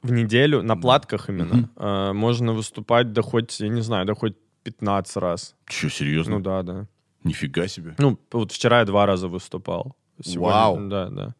В 0.02 0.12
неделю 0.12 0.62
на 0.62 0.76
платках 0.76 1.28
именно 1.28 1.68
э, 1.76 2.12
можно 2.12 2.52
выступать 2.52 3.12
да 3.12 3.22
хоть, 3.22 3.58
я 3.60 3.68
не 3.68 3.82
знаю, 3.82 4.06
да 4.06 4.14
хоть 4.14 4.36
15 4.62 5.16
раз. 5.16 5.54
Че, 5.66 5.90
серьезно? 5.90 6.36
Ну 6.36 6.40
да, 6.40 6.62
да. 6.62 6.86
Нифига 7.24 7.68
себе. 7.68 7.94
Ну, 7.98 8.18
вот 8.32 8.52
вчера 8.52 8.80
я 8.80 8.84
два 8.84 9.06
раза 9.06 9.28
выступал. 9.28 9.96
Вау. 10.36 10.88
Да, 10.88 11.08
да. 11.08 11.34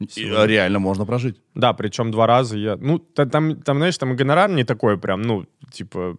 И, 0.00 0.30
а, 0.30 0.46
реально 0.46 0.78
можно 0.78 1.04
прожить. 1.06 1.36
Да, 1.54 1.72
причем 1.74 2.10
два 2.10 2.26
раза 2.26 2.56
я... 2.56 2.76
Ну, 2.76 2.98
та- 2.98 3.26
там, 3.26 3.60
там, 3.62 3.76
знаешь, 3.76 3.98
там 3.98 4.16
гонорар 4.16 4.50
не 4.50 4.64
такой 4.64 4.96
прям, 4.96 5.20
ну, 5.22 5.44
типа, 5.70 6.16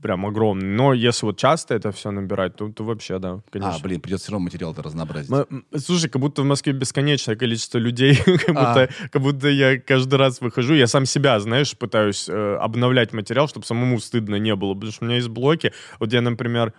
прям 0.00 0.24
огромный. 0.24 0.66
Но 0.68 0.94
если 0.94 1.26
вот 1.26 1.36
часто 1.36 1.74
это 1.74 1.90
все 1.92 2.10
набирать, 2.10 2.56
то, 2.56 2.68
то 2.72 2.84
вообще, 2.84 3.18
да, 3.18 3.40
конечно. 3.50 3.76
А, 3.76 3.82
блин, 3.82 4.00
придется 4.00 4.24
все 4.24 4.32
равно 4.32 4.44
материал-то 4.44 4.82
разнообразить. 4.82 5.30
М- 5.30 5.46
м, 5.50 5.64
Слушай, 5.78 6.08
как 6.08 6.22
будто 6.22 6.40
в 6.42 6.46
Москве 6.46 6.72
бесконечное 6.72 7.36
количество 7.36 7.76
людей, 7.78 8.16
как, 8.46 8.54
будто, 8.54 8.88
как 9.10 9.22
будто 9.22 9.48
я 9.48 9.78
каждый 9.78 10.14
раз 10.14 10.40
выхожу, 10.40 10.74
я 10.74 10.86
сам 10.86 11.04
себя, 11.04 11.38
знаешь, 11.40 11.76
пытаюсь 11.76 12.28
э, 12.30 12.56
обновлять 12.60 13.12
материал, 13.12 13.46
чтобы 13.46 13.66
самому 13.66 14.00
стыдно 14.00 14.36
не 14.36 14.54
было, 14.56 14.72
потому 14.74 14.92
что 14.92 15.04
у 15.04 15.06
меня 15.08 15.16
есть 15.16 15.28
блоки. 15.28 15.72
Вот 16.00 16.12
я, 16.14 16.22
например, 16.22 16.72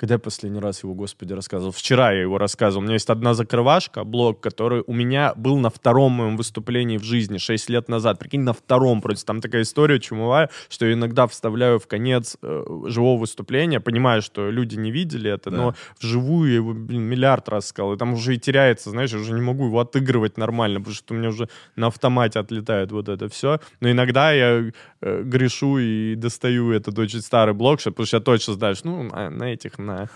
когда 0.00 0.14
я 0.14 0.18
последний 0.18 0.60
раз 0.60 0.82
его, 0.82 0.94
господи, 0.94 1.34
рассказывал? 1.34 1.72
Вчера 1.72 2.10
я 2.12 2.22
его 2.22 2.38
рассказывал. 2.38 2.80
У 2.80 2.84
меня 2.84 2.94
есть 2.94 3.10
одна 3.10 3.34
закрывашка, 3.34 4.02
блок, 4.02 4.40
который 4.40 4.82
у 4.86 4.94
меня 4.94 5.34
был 5.36 5.58
на 5.58 5.68
втором 5.68 6.12
моем 6.12 6.38
выступлении 6.38 6.96
в 6.96 7.02
жизни 7.04 7.36
6 7.36 7.68
лет 7.68 7.88
назад. 7.90 8.18
Прикинь, 8.18 8.40
на 8.40 8.54
втором 8.54 9.02
просто. 9.02 9.26
Там 9.26 9.42
такая 9.42 9.60
история 9.60 10.00
чумовая, 10.00 10.48
что 10.70 10.86
я 10.86 10.94
иногда 10.94 11.26
вставляю 11.26 11.78
в 11.78 11.86
конец 11.86 12.38
э, 12.40 12.64
живого 12.86 13.20
выступления, 13.20 13.78
понимаю, 13.78 14.22
что 14.22 14.50
люди 14.50 14.76
не 14.76 14.90
видели 14.90 15.30
это, 15.30 15.50
Да. 15.50 15.56
но 15.56 15.74
вживую 16.00 16.48
я 16.48 16.54
его, 16.56 16.72
блин, 16.72 17.02
миллиард 17.02 17.50
раз 17.50 17.66
сказал. 17.66 17.92
И 17.92 17.98
там 17.98 18.14
уже 18.14 18.34
и 18.36 18.38
теряется, 18.38 18.88
знаешь, 18.88 19.12
я 19.12 19.18
уже 19.18 19.34
не 19.34 19.42
могу 19.42 19.66
его 19.66 19.80
отыгрывать 19.80 20.38
нормально, 20.38 20.78
потому 20.80 20.94
что 20.94 21.12
у 21.12 21.16
меня 21.18 21.28
уже 21.28 21.50
на 21.76 21.88
автомате 21.88 22.38
отлетает 22.38 22.90
вот 22.90 23.10
это 23.10 23.28
все. 23.28 23.60
Но 23.80 23.90
иногда 23.90 24.32
я 24.32 24.70
э, 25.02 25.22
грешу 25.24 25.76
и 25.78 26.14
достаю 26.14 26.72
этот 26.72 26.98
очень 26.98 27.20
старый 27.20 27.54
что- 27.80 27.90
потому 27.90 28.06
что 28.06 28.16
я 28.16 28.22
точно 28.22 28.54
знаю, 28.54 28.74
что, 28.76 28.88
ну, 28.88 29.02
на, 29.02 29.28
на 29.28 29.44
этих, 29.52 29.76
на... 29.90 30.08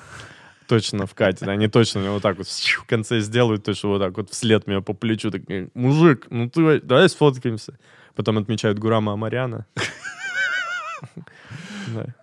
Точно 0.66 1.06
вкатит. 1.06 1.42
Они 1.42 1.68
точно 1.68 2.00
мне 2.00 2.10
вот 2.10 2.22
так 2.22 2.38
вот 2.38 2.46
в 2.46 2.86
конце 2.86 3.20
сделают, 3.20 3.64
точно 3.64 3.90
вот 3.90 3.98
так 3.98 4.16
вот 4.16 4.30
вслед 4.30 4.66
меня 4.66 4.80
по 4.80 4.94
плечу. 4.94 5.30
Так, 5.30 5.42
мужик, 5.74 6.26
ну 6.30 6.48
ты, 6.48 6.80
давай 6.80 7.08
сфоткаемся. 7.08 7.78
Потом 8.14 8.38
отмечают 8.38 8.78
Гурама 8.78 9.12
Амаряна. 9.12 9.66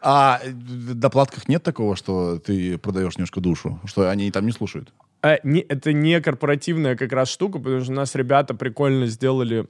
А 0.01 0.41
в 0.43 0.95
доплатках 0.95 1.47
нет 1.47 1.61
такого, 1.61 1.95
что 1.95 2.39
ты 2.39 2.77
продаешь 2.79 3.15
немножко 3.17 3.39
душу? 3.41 3.79
Что 3.85 4.09
они 4.09 4.31
там 4.31 4.45
не 4.45 4.51
слушают? 4.51 4.91
А, 5.21 5.37
не- 5.43 5.61
это 5.61 5.93
не 5.93 6.19
корпоративная 6.19 6.95
как 6.95 7.11
раз 7.11 7.29
штука, 7.29 7.59
потому 7.59 7.81
что 7.81 7.91
у 7.91 7.95
нас 7.95 8.15
ребята 8.15 8.55
прикольно 8.55 9.05
сделали 9.05 9.67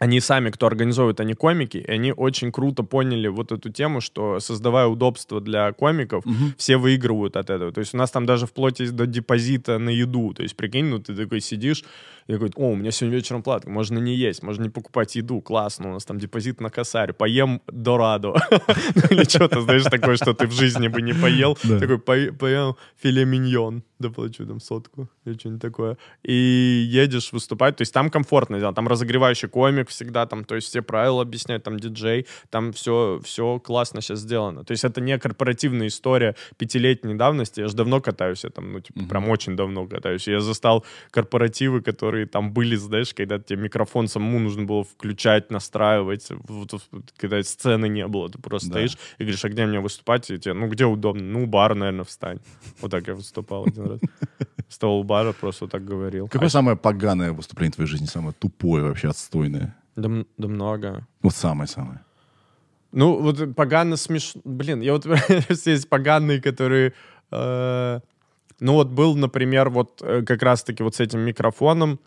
они 0.00 0.20
сами, 0.20 0.48
кто 0.50 0.66
организовывает, 0.66 1.20
они 1.20 1.34
комики, 1.34 1.76
и 1.76 1.90
они 1.90 2.12
очень 2.12 2.50
круто 2.50 2.82
поняли 2.82 3.28
вот 3.28 3.52
эту 3.52 3.68
тему, 3.68 4.00
что 4.00 4.40
создавая 4.40 4.86
удобство 4.86 5.40
для 5.42 5.72
комиков, 5.72 6.24
все 6.56 6.78
выигрывают 6.78 7.36
от 7.36 7.50
этого. 7.50 7.70
То 7.70 7.80
есть 7.80 7.94
у 7.94 7.98
нас 7.98 8.10
там 8.10 8.24
даже 8.24 8.46
вплоть 8.46 8.80
до 8.96 9.06
депозита 9.06 9.78
на 9.78 9.90
еду. 9.90 10.32
То 10.32 10.42
есть, 10.42 10.56
прикинь, 10.56 10.86
ну 10.86 10.98
ты 11.00 11.14
такой 11.14 11.40
сидишь, 11.40 11.84
и 12.26 12.32
такой, 12.32 12.50
о, 12.56 12.70
у 12.70 12.76
меня 12.76 12.92
сегодня 12.92 13.18
вечером 13.18 13.42
платка, 13.42 13.70
можно 13.70 13.98
не 13.98 14.14
есть, 14.14 14.42
можно 14.42 14.62
не 14.62 14.70
покупать 14.70 15.16
еду, 15.16 15.42
классно, 15.42 15.90
у 15.90 15.92
нас 15.92 16.04
там 16.06 16.18
депозит 16.18 16.60
на 16.62 16.70
косарь, 16.70 17.12
поем 17.12 17.60
дорадо. 17.66 18.32
Или 19.10 19.24
что-то, 19.28 19.60
знаешь, 19.60 19.84
такое, 19.84 20.16
что 20.16 20.32
ты 20.32 20.46
в 20.46 20.52
жизни 20.52 20.88
бы 20.88 21.02
не 21.02 21.12
поел. 21.12 21.58
Такой, 21.78 21.96
«Пое- 21.98 22.32
поем 22.32 22.76
филе 23.02 23.26
миньон, 23.26 23.82
доплачу 24.00 24.46
там 24.46 24.60
сотку 24.60 25.08
или 25.24 25.34
что-нибудь 25.38 25.62
такое. 25.62 25.96
И 26.22 26.32
едешь 26.32 27.32
выступать, 27.32 27.76
то 27.76 27.82
есть 27.82 27.92
там 27.92 28.10
комфортно 28.10 28.56
сделано, 28.58 28.74
там 28.74 28.88
разогревающий 28.88 29.48
комик 29.48 29.88
всегда, 29.88 30.26
там, 30.26 30.44
то 30.44 30.54
есть 30.54 30.68
все 30.68 30.82
правила 30.82 31.22
объясняют, 31.22 31.62
там 31.64 31.78
диджей, 31.78 32.26
там 32.50 32.72
все, 32.72 33.20
все 33.24 33.58
классно 33.60 34.00
сейчас 34.00 34.20
сделано. 34.20 34.64
То 34.64 34.72
есть 34.72 34.84
это 34.84 35.00
не 35.00 35.18
корпоративная 35.18 35.86
история 35.88 36.34
пятилетней 36.56 37.14
давности, 37.14 37.60
я 37.60 37.68
же 37.68 37.74
давно 37.76 38.00
катаюсь, 38.00 38.44
я 38.44 38.50
там, 38.50 38.72
ну, 38.72 38.80
типа, 38.80 39.04
прям 39.08 39.28
очень 39.28 39.56
давно 39.56 39.86
катаюсь. 39.86 40.26
Я 40.28 40.40
застал 40.40 40.84
корпоративы, 41.10 41.82
которые 41.82 42.26
там 42.26 42.52
были, 42.52 42.76
знаешь, 42.76 43.12
когда 43.14 43.38
тебе 43.38 43.62
микрофон 43.62 44.08
самому 44.08 44.38
нужно 44.38 44.64
было 44.64 44.84
включать, 44.84 45.50
настраивать, 45.50 46.28
вот, 46.30 46.72
когда 47.16 47.42
сцены 47.42 47.88
не 47.88 48.06
было, 48.06 48.28
ты 48.28 48.38
просто 48.38 48.68
Да. 48.68 48.74
стоишь 48.74 48.96
и 49.18 49.22
говоришь, 49.24 49.44
а 49.44 49.48
где 49.48 49.66
мне 49.66 49.80
выступать? 49.80 50.30
И 50.30 50.38
тебе, 50.38 50.54
ну, 50.54 50.68
где 50.68 50.84
удобно? 50.86 51.22
Ну, 51.22 51.44
у 51.44 51.46
бара, 51.46 51.74
наверное, 51.74 52.04
встань. 52.04 52.38
Вот 52.80 52.90
так 52.90 53.06
я 53.08 53.14
выступал 53.14 53.66
один 53.66 53.89
раз. 53.90 54.00
Встал 54.68 55.00
у 55.00 55.02
бара, 55.02 55.32
просто 55.32 55.66
так 55.66 55.84
говорил. 55.84 56.28
Какое 56.28 56.46
А 56.46 56.50
самое 56.50 56.76
поганое 56.76 57.32
выступление 57.32 57.72
в 57.72 57.74
твоей 57.74 57.88
жизни? 57.88 58.06
Самое 58.06 58.32
тупое 58.38 58.84
вообще, 58.84 59.08
отстойное? 59.08 59.76
Да, 59.96 60.08
много. 60.38 61.06
Вот 61.22 61.34
самое-самое. 61.34 62.00
Ну, 62.92 63.20
вот 63.20 63.54
погано 63.54 63.96
смешно. 63.96 64.40
Блин, 64.44 64.80
я 64.80 64.92
вот 64.92 65.06
есть 65.66 65.88
поганые, 65.88 66.40
которые... 66.40 66.92
э, 67.30 68.00
ну, 68.60 68.72
вот 68.74 68.88
был, 68.88 69.16
например, 69.16 69.70
вот 69.70 70.02
э, 70.02 70.22
как 70.22 70.42
раз-таки 70.42 70.82
вот 70.82 70.94
с 70.94 71.00
этим 71.00 71.20
микрофоном. 71.20 71.98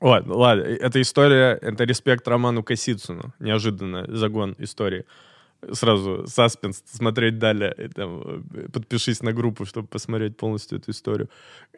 Ладно, 0.00 0.34
ладно, 0.34 0.62
эта 0.62 1.00
история, 1.00 1.58
это 1.60 1.84
респект 1.84 2.26
Роману 2.28 2.62
Косицыну. 2.62 3.32
Неожиданно 3.38 4.04
загон 4.08 4.54
истории. 4.58 5.04
Сразу 5.72 6.26
саспенс 6.26 6.82
смотреть 6.86 7.38
далее. 7.38 7.74
И 7.78 7.88
там, 7.88 8.22
э, 8.54 8.68
подпишись 8.72 9.22
на 9.22 9.32
группу, 9.32 9.64
чтобы 9.64 9.88
посмотреть 9.88 10.36
полностью 10.36 10.78
эту 10.78 10.90
историю. 10.90 11.28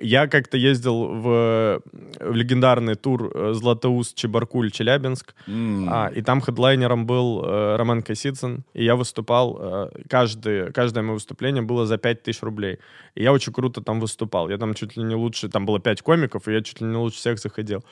Я 0.01 0.27
как-то 0.27 0.57
ездил 0.57 1.07
в, 1.07 1.83
в 2.21 2.35
легендарный 2.35 2.95
тур 2.95 3.31
э, 3.35 3.53
Златоуст, 3.55 4.17
Чебаркуль, 4.17 4.71
Челябинск. 4.71 5.35
М. 5.47 5.89
А, 5.89 6.09
и 6.09 6.23
там 6.23 6.41
хедлайнером 6.41 7.07
был 7.07 7.45
э, 7.45 7.77
Роман 7.77 8.03
Косицын, 8.03 8.65
и 8.75 8.85
я 8.85 8.97
выступал, 8.97 9.59
э, 9.61 9.91
каждое, 10.09 10.73
каждое 10.73 11.03
мое 11.03 11.15
выступление 11.15 11.63
было 11.63 11.87
за 11.87 11.99
5000 11.99 12.43
рублей. 12.43 12.79
И 13.15 13.23
я 13.23 13.33
очень 13.33 13.53
круто 13.53 13.81
там 13.81 14.01
выступал. 14.01 14.51
Я 14.51 14.59
там 14.59 14.75
чуть 14.75 14.97
ли 14.97 15.03
не 15.03 15.15
лучше, 15.15 15.49
там 15.49 15.67
было 15.67 15.81
5 15.81 16.03
комиков, 16.03 16.49
и 16.49 16.53
я 16.53 16.63
чуть 16.63 16.81
ли 16.81 16.87
не 16.87 16.97
лучше 16.97 17.19
всех 17.19 17.39
заходил. 17.39 17.85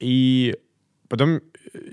И 0.00 0.56
потом, 1.08 1.36
э, 1.36 1.40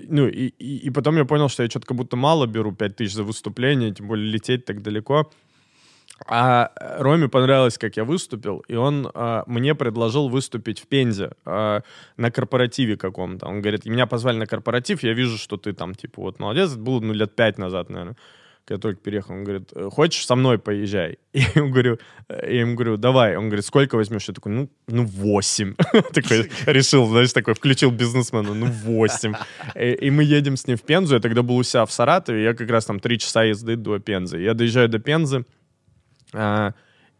ну, 0.08 0.26
и, 0.26 0.48
и, 0.58 0.86
и 0.86 0.90
потом 0.90 1.16
я 1.16 1.24
понял, 1.24 1.48
что 1.48 1.62
я 1.62 1.70
что-то 1.70 1.86
как 1.86 1.96
будто 1.96 2.16
мало 2.16 2.46
беру 2.46 2.72
5000 2.72 3.12
за 3.12 3.24
выступление, 3.24 3.92
тем 3.92 4.08
более 4.08 4.30
лететь 4.30 4.64
так 4.64 4.82
далеко. 4.82 5.30
А 6.26 6.70
э, 6.76 7.02
Роме 7.02 7.28
понравилось, 7.28 7.78
как 7.78 7.96
я 7.96 8.04
выступил, 8.04 8.64
и 8.68 8.74
он 8.74 9.10
а, 9.14 9.44
мне 9.46 9.74
предложил 9.74 10.28
выступить 10.28 10.80
в 10.80 10.86
Пензе 10.86 11.32
а, 11.44 11.82
на 12.16 12.30
корпоративе 12.30 12.96
каком-то. 12.96 13.46
Он 13.46 13.60
говорит, 13.60 13.86
меня 13.86 14.06
позвали 14.06 14.36
на 14.36 14.46
корпоратив, 14.46 15.02
я 15.02 15.14
вижу, 15.14 15.38
что 15.38 15.56
ты 15.56 15.72
там, 15.72 15.94
типа, 15.94 16.22
вот 16.22 16.38
молодец. 16.38 16.72
Это 16.72 16.80
было, 16.80 17.00
ну, 17.00 17.12
лет 17.12 17.34
пять 17.34 17.58
назад, 17.58 17.90
наверное, 17.90 18.16
когда 18.64 18.80
только 18.80 19.00
переехал. 19.00 19.34
Он 19.34 19.44
говорит, 19.44 19.70
«Э, 19.74 19.88
хочешь, 19.90 20.24
со 20.26 20.36
мной 20.36 20.58
поезжай? 20.58 21.18
И 21.32 21.40
я 21.40 21.48
ему 21.54 21.70
говорю, 21.70 21.98
э, 22.28 22.54
я 22.54 22.60
ему 22.60 22.74
говорю, 22.74 22.96
давай. 22.96 23.36
Он 23.36 23.46
говорит, 23.46 23.64
сколько 23.64 23.96
возьмешь? 23.96 24.28
Я 24.28 24.34
такой, 24.34 24.52
ну, 24.52 24.68
ну, 24.86 25.04
восемь. 25.04 25.74
Такой 26.12 26.50
решил, 26.66 27.06
знаешь, 27.06 27.32
такой, 27.32 27.54
включил 27.54 27.90
бизнесмена, 27.90 28.54
ну, 28.54 28.66
восемь. 28.66 29.34
И, 29.74 29.92
и 29.92 30.10
мы 30.10 30.22
едем 30.22 30.56
с 30.56 30.66
ним 30.66 30.76
в 30.76 30.82
Пензу. 30.82 31.14
Я 31.14 31.20
тогда 31.20 31.42
был 31.42 31.56
у 31.56 31.62
себя 31.62 31.84
в 31.84 31.92
Саратове, 31.92 32.44
я 32.44 32.54
как 32.54 32.70
раз 32.70 32.84
там 32.84 33.00
три 33.00 33.18
часа 33.18 33.42
езды 33.44 33.76
до 33.76 33.98
Пензы. 33.98 34.38
Я 34.38 34.54
доезжаю 34.54 34.88
до 34.88 34.98
Пензы, 34.98 35.44
а, 36.32 36.72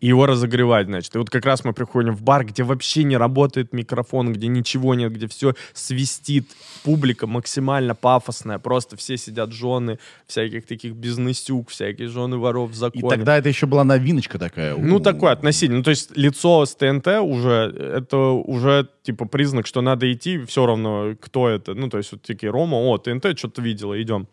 и 0.02 0.08
его 0.08 0.26
разогревать, 0.26 0.86
значит. 0.88 1.14
И 1.14 1.18
вот 1.18 1.30
как 1.30 1.46
раз 1.46 1.64
мы 1.64 1.72
приходим 1.72 2.16
в 2.16 2.22
бар, 2.22 2.44
где 2.44 2.64
вообще 2.64 3.04
не 3.04 3.16
работает 3.16 3.72
микрофон, 3.72 4.32
где 4.32 4.48
ничего 4.48 4.96
нет, 4.96 5.12
где 5.12 5.28
все 5.28 5.54
свистит, 5.74 6.48
публика 6.82 7.28
максимально 7.28 7.94
пафосная, 7.94 8.58
просто 8.58 8.96
все 8.96 9.16
сидят 9.16 9.52
жены 9.52 10.00
всяких 10.26 10.66
таких 10.66 10.94
бизнесюк, 10.94 11.70
всякие 11.70 12.08
жены 12.08 12.36
воров 12.36 12.70
в 12.70 12.74
И 12.74 12.76
законе. 12.76 13.08
тогда 13.08 13.38
это 13.38 13.48
еще 13.48 13.66
была 13.66 13.84
новиночка 13.84 14.40
такая. 14.40 14.76
Ну, 14.76 14.96
У. 14.96 15.00
такой 15.00 15.30
относительно. 15.30 15.78
Ну, 15.78 15.84
то 15.84 15.90
есть 15.90 16.16
лицо 16.16 16.66
с 16.66 16.74
ТНТ 16.74 17.06
уже, 17.22 17.72
это 17.96 18.16
уже, 18.16 18.88
типа, 19.04 19.26
признак, 19.26 19.68
что 19.68 19.82
надо 19.82 20.12
идти, 20.12 20.44
все 20.46 20.66
равно, 20.66 21.14
кто 21.20 21.48
это. 21.48 21.74
Ну, 21.74 21.88
то 21.88 21.98
есть 21.98 22.10
вот 22.10 22.22
такие, 22.22 22.50
Рома, 22.50 22.74
о, 22.74 22.98
ТНТ, 22.98 23.38
что-то 23.38 23.62
видела, 23.62 24.02
идем. 24.02 24.26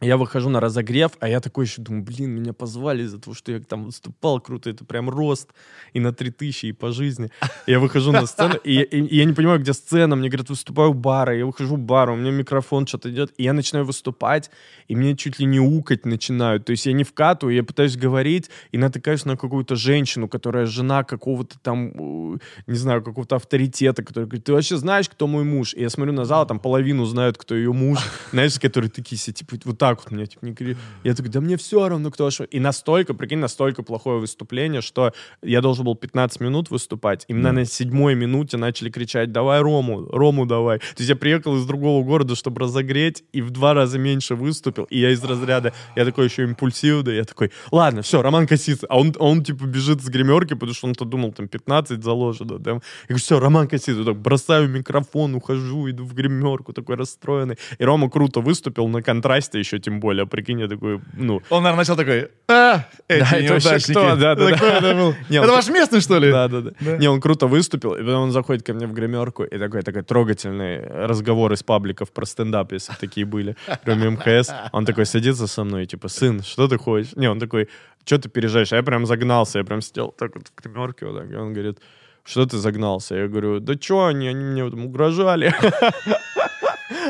Я 0.00 0.16
выхожу 0.16 0.48
на 0.48 0.60
разогрев, 0.60 1.12
а 1.18 1.28
я 1.28 1.40
такой 1.40 1.64
еще 1.64 1.82
думаю, 1.82 2.04
блин, 2.04 2.30
меня 2.30 2.52
позвали 2.52 3.02
из-за 3.02 3.18
того, 3.18 3.34
что 3.34 3.50
я 3.50 3.58
там 3.58 3.84
выступал 3.86 4.40
круто, 4.40 4.70
это 4.70 4.84
прям 4.84 5.10
рост 5.10 5.48
и 5.92 5.98
на 5.98 6.12
3000, 6.12 6.66
и 6.66 6.72
по 6.72 6.92
жизни. 6.92 7.30
Я 7.66 7.80
выхожу 7.80 8.12
на 8.12 8.26
сцену, 8.26 8.54
и, 8.62 8.80
и- 8.80 9.00
и 9.06 9.16
я 9.16 9.24
не 9.24 9.32
понимаю, 9.32 9.58
где 9.58 9.72
сцена, 9.72 10.14
мне 10.14 10.28
говорят, 10.28 10.50
выступаю 10.50 10.90
у 10.90 10.94
бара, 10.94 11.36
я 11.36 11.44
выхожу 11.44 11.74
в 11.74 11.80
бар, 11.80 12.10
у 12.10 12.16
меня 12.16 12.30
микрофон 12.30 12.86
что-то 12.86 13.10
идет, 13.10 13.32
и 13.38 13.42
я 13.42 13.52
начинаю 13.52 13.84
выступать, 13.84 14.50
и 14.86 14.94
мне 14.94 15.16
чуть 15.16 15.40
ли 15.40 15.46
не 15.46 15.58
укать 15.58 16.06
начинают, 16.06 16.64
то 16.64 16.70
есть 16.70 16.86
я 16.86 16.92
не 16.92 17.02
вкатываю, 17.02 17.56
я 17.56 17.64
пытаюсь 17.64 17.96
говорить, 17.96 18.50
и 18.70 18.78
натыкаюсь 18.78 19.24
на 19.24 19.36
какую-то 19.36 19.74
женщину, 19.74 20.28
которая 20.28 20.66
жена 20.66 21.02
какого-то 21.02 21.58
там, 21.58 22.34
э, 22.34 22.38
не 22.68 22.76
знаю, 22.76 23.02
какого-то 23.02 23.34
авторитета, 23.34 24.04
который 24.04 24.26
говорит, 24.26 24.44
ты 24.44 24.52
вообще 24.52 24.76
знаешь, 24.76 25.08
кто 25.08 25.26
мой 25.26 25.42
муж? 25.42 25.74
И 25.74 25.80
я 25.80 25.90
смотрю 25.90 26.12
на 26.12 26.24
зал, 26.24 26.46
там 26.46 26.60
половину 26.60 27.04
знают, 27.04 27.36
кто 27.36 27.56
ее 27.56 27.72
муж, 27.72 27.98
знаешь, 28.30 28.60
которые 28.60 28.90
такие 28.90 29.18
все, 29.18 29.32
типа, 29.32 29.56
вот 29.64 29.76
так 29.78 29.87
так 29.88 30.04
вот 30.04 30.10
мне, 30.12 30.26
типа, 30.26 30.44
не 30.44 30.54
кри- 30.54 30.76
Я 31.04 31.14
такой, 31.14 31.30
да 31.30 31.40
мне 31.40 31.56
все 31.56 31.88
равно, 31.88 32.10
кто 32.10 32.30
что. 32.30 32.44
И 32.44 32.60
настолько, 32.60 33.14
прикинь, 33.14 33.38
настолько 33.38 33.82
плохое 33.82 34.20
выступление, 34.20 34.82
что 34.82 35.12
я 35.42 35.60
должен 35.60 35.84
был 35.84 35.94
15 35.94 36.40
минут 36.40 36.70
выступать. 36.70 37.24
Именно 37.28 37.52
на 37.52 37.64
седьмой 37.64 38.14
минуте 38.14 38.56
начали 38.56 38.90
кричать, 38.90 39.32
давай 39.32 39.60
Рому, 39.60 40.06
Рому 40.10 40.46
давай. 40.46 40.78
То 40.78 40.98
есть 40.98 41.08
я 41.08 41.16
приехал 41.16 41.56
из 41.56 41.64
другого 41.64 42.04
города, 42.04 42.34
чтобы 42.36 42.60
разогреть, 42.60 43.24
и 43.32 43.40
в 43.40 43.50
два 43.50 43.74
раза 43.74 43.98
меньше 43.98 44.34
выступил. 44.34 44.84
И 44.84 44.98
я 44.98 45.10
из 45.10 45.24
разряда, 45.24 45.72
я 45.96 46.04
такой 46.04 46.26
еще 46.26 46.44
импульсивный, 46.44 47.16
я 47.16 47.24
такой, 47.24 47.50
ладно, 47.70 48.02
все, 48.02 48.20
Роман 48.20 48.46
Косица. 48.46 48.86
А 48.90 48.98
он, 48.98 49.14
он 49.18 49.42
типа 49.42 49.64
бежит 49.64 50.02
с 50.02 50.08
гримерки, 50.08 50.54
потому 50.54 50.74
что 50.74 50.86
он-то 50.88 51.04
думал, 51.04 51.32
там 51.32 51.48
15 51.48 52.02
заложено. 52.02 52.58
Да? 52.58 52.70
Я 52.72 52.80
говорю, 53.08 53.22
все, 53.22 53.40
Роман 53.40 53.68
Косица. 53.68 54.04
Так, 54.04 54.16
бросаю 54.16 54.68
микрофон, 54.68 55.34
ухожу, 55.34 55.88
иду 55.90 56.04
в 56.04 56.14
гримерку, 56.14 56.72
такой 56.72 56.96
расстроенный. 56.96 57.56
И 57.78 57.84
Рома 57.84 58.10
круто 58.10 58.40
выступил 58.40 58.88
на 58.88 59.02
контрасте 59.02 59.58
еще 59.58 59.77
тем 59.78 60.00
более. 60.00 60.26
Прикинь, 60.26 60.60
я 60.60 60.68
такой, 60.68 61.00
ну, 61.14 61.42
Он, 61.50 61.62
наверное, 61.62 61.78
начал 61.78 61.96
такой, 61.96 62.28
а, 62.48 62.84
эти 63.08 63.20
Да, 63.20 63.36
это 63.36 63.52
вообще 63.52 63.68
неудачники». 63.68 63.90
кто? 63.90 64.16
Да, 64.16 64.34
да, 64.34 64.34
да. 64.34 64.78
это 64.78 64.94
был. 64.94 65.14
Не, 65.28 65.38
Это 65.38 65.52
ваш 65.52 65.68
местный, 65.68 66.00
что 66.00 66.18
ли? 66.18 66.30
Да, 66.30 66.48
да, 66.48 66.60
да, 66.60 66.96
Не, 66.96 67.08
он 67.08 67.20
круто 67.20 67.46
выступил, 67.46 67.94
и 67.94 67.98
потом 67.98 68.22
он 68.22 68.30
заходит 68.32 68.64
ко 68.64 68.74
мне 68.74 68.86
в 68.86 68.92
гримерку, 68.92 69.44
и 69.44 69.58
такой, 69.58 69.82
такой 69.82 70.02
трогательный 70.02 70.80
разговор 71.06 71.52
из 71.52 71.62
пабликов 71.62 72.10
про 72.10 72.26
стендап, 72.26 72.72
если 72.72 72.92
такие 73.00 73.26
были, 73.26 73.56
кроме 73.84 74.10
МХС. 74.10 74.50
Он 74.72 74.84
такой 74.84 75.06
садится 75.06 75.46
со 75.46 75.64
мной, 75.64 75.86
типа, 75.86 76.08
сын, 76.08 76.42
что 76.42 76.68
ты 76.68 76.78
хочешь? 76.78 77.16
Не, 77.16 77.28
он 77.28 77.38
такой, 77.38 77.68
что 78.04 78.18
ты 78.18 78.28
переезжаешь? 78.28 78.72
А 78.72 78.76
я 78.76 78.82
прям 78.82 79.06
загнался, 79.06 79.58
я 79.58 79.64
прям 79.64 79.82
сидел 79.82 80.14
так 80.18 80.34
вот 80.34 80.48
в 80.48 80.62
гримерке, 80.62 81.06
вот 81.06 81.18
так, 81.18 81.30
и 81.30 81.36
он 81.36 81.52
говорит, 81.52 81.78
что 82.24 82.44
ты 82.44 82.58
загнался? 82.58 83.14
Я 83.14 83.28
говорю, 83.28 83.60
да 83.60 83.74
что 83.80 84.06
они, 84.06 84.28
они 84.28 84.44
мне 84.44 84.70
там 84.70 84.86
угрожали. 84.86 85.54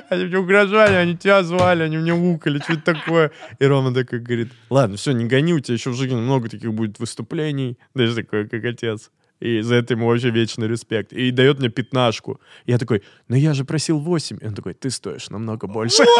Они 0.08 0.24
мне 0.24 0.38
угрожали, 0.38 0.94
они 0.94 1.16
тебя 1.16 1.42
звали, 1.42 1.82
они 1.82 1.98
мне 1.98 2.14
укали, 2.14 2.58
что 2.60 2.74
это 2.74 2.94
такое. 2.94 3.30
И 3.58 3.64
Рома 3.64 3.92
такой 3.92 4.20
говорит, 4.20 4.48
ладно, 4.70 4.96
все, 4.96 5.12
не 5.12 5.26
гони, 5.26 5.52
у 5.52 5.60
тебя 5.60 5.74
еще 5.74 5.90
в 5.90 5.94
жизни 5.94 6.14
много 6.14 6.48
таких 6.48 6.72
будет 6.72 6.98
выступлений. 6.98 7.78
Даже 7.94 8.14
такой, 8.14 8.48
как 8.48 8.64
отец. 8.64 9.10
И 9.40 9.62
за 9.62 9.76
это 9.76 9.94
ему 9.94 10.06
вообще 10.06 10.30
вечный 10.30 10.66
респект. 10.66 11.12
И 11.12 11.30
дает 11.30 11.58
мне 11.60 11.68
пятнашку. 11.68 12.40
Я 12.66 12.78
такой, 12.78 13.02
ну 13.28 13.36
я 13.36 13.54
же 13.54 13.64
просил 13.64 13.98
8. 13.98 14.38
И 14.40 14.46
он 14.46 14.54
такой, 14.54 14.74
ты 14.74 14.90
стоишь 14.90 15.30
намного 15.30 15.66
больше. 15.66 16.04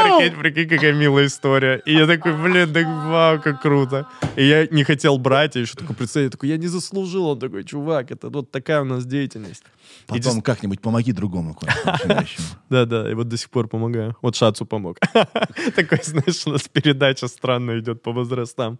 Прикинь, 0.00 0.38
прикинь, 0.38 0.68
какая 0.68 0.92
милая 0.92 1.26
история. 1.26 1.80
И 1.86 1.94
я 1.94 2.06
такой, 2.06 2.34
блин, 2.34 2.72
так 2.72 2.84
вау, 2.86 3.40
как 3.40 3.62
круто. 3.62 4.06
И 4.36 4.44
я 4.44 4.66
не 4.66 4.84
хотел 4.84 5.18
брать, 5.18 5.54
я 5.54 5.62
еще 5.62 5.74
такой 5.74 5.94
представил, 5.94 6.26
я 6.26 6.30
такой, 6.30 6.48
я 6.48 6.56
не 6.56 6.66
заслужил. 6.66 7.26
Он 7.26 7.38
такой, 7.38 7.64
чувак, 7.64 8.10
это 8.10 8.28
вот 8.28 8.50
такая 8.50 8.82
у 8.82 8.84
нас 8.84 9.06
деятельность. 9.06 9.64
Потом 10.06 10.42
как-нибудь 10.42 10.80
помоги 10.80 11.12
другому 11.12 11.54
кое-что 11.54 11.92
начинающему. 11.92 12.46
да, 12.70 12.84
да, 12.84 13.10
и 13.10 13.14
вот 13.14 13.28
до 13.28 13.36
сих 13.36 13.48
пор 13.50 13.68
помогаю. 13.68 14.16
Вот 14.20 14.36
Шацу 14.36 14.66
помог. 14.66 14.98
Такой, 15.76 16.00
знаешь, 16.02 16.46
у 16.46 16.50
нас 16.50 16.68
передача 16.68 17.28
странная 17.28 17.78
идет 17.78 18.02
по 18.02 18.12
возрастам. 18.12 18.78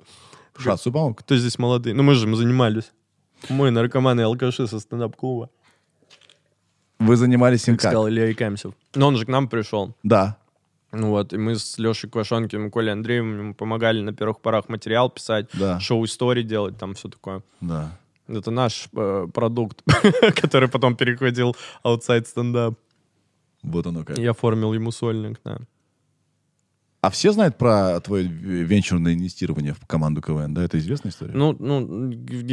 Шацу 0.58 0.92
помог. 0.92 1.20
Кто 1.20 1.36
здесь 1.36 1.58
молодые? 1.58 1.94
Ну, 1.94 2.02
мы 2.02 2.14
же 2.14 2.26
мы 2.26 2.36
занимались. 2.36 2.92
Мы 3.48 3.70
наркоманы 3.70 4.20
и 4.20 4.24
алкаши 4.24 4.66
со 4.66 4.80
стендап-клуба. 4.80 5.50
Вы 6.98 7.16
занимались 7.16 7.68
им 7.68 7.74
Как 7.76 7.82
сказал 7.82 8.08
Илья 8.08 8.30
Икамсев. 8.32 8.72
Но 8.94 9.08
он 9.08 9.16
же 9.16 9.24
к 9.24 9.28
нам 9.28 9.48
пришел. 9.48 9.94
Да. 10.02 10.38
Ну 10.92 11.10
вот, 11.10 11.32
и 11.32 11.36
мы 11.36 11.56
с 11.56 11.76
Лешей 11.78 12.08
Квашонкиным 12.08 12.68
и 12.68 12.70
Колей 12.70 12.92
Андреевым 12.92 13.38
ему 13.38 13.54
помогали 13.54 14.00
на 14.00 14.12
первых 14.12 14.40
порах 14.40 14.68
материал 14.68 15.10
писать, 15.10 15.48
Да. 15.54 15.80
шоу-истории 15.80 16.42
делать, 16.42 16.78
там 16.78 16.94
все 16.94 17.08
такое. 17.08 17.42
Да. 17.60 17.98
Это 18.28 18.50
наш 18.52 18.88
э, 18.96 19.26
продукт, 19.34 19.82
который 20.40 20.68
потом 20.68 20.96
переходил 20.96 21.56
outside 21.84 22.26
стендап. 22.26 22.74
Вот 23.62 23.86
оно 23.86 24.04
как. 24.04 24.18
Я 24.18 24.30
оформил 24.30 24.72
ему 24.72 24.92
сольник, 24.92 25.40
да. 25.44 25.58
А 27.04 27.10
все 27.10 27.32
знают 27.32 27.58
про 27.58 28.00
твое 28.00 28.24
венчурное 28.26 29.12
инвестирование 29.12 29.74
в 29.74 29.86
команду 29.86 30.22
КВН, 30.22 30.54
да? 30.54 30.64
Это 30.64 30.78
известная 30.78 31.12
история? 31.12 31.34
Ну, 31.34 31.54
ну, 31.58 32.10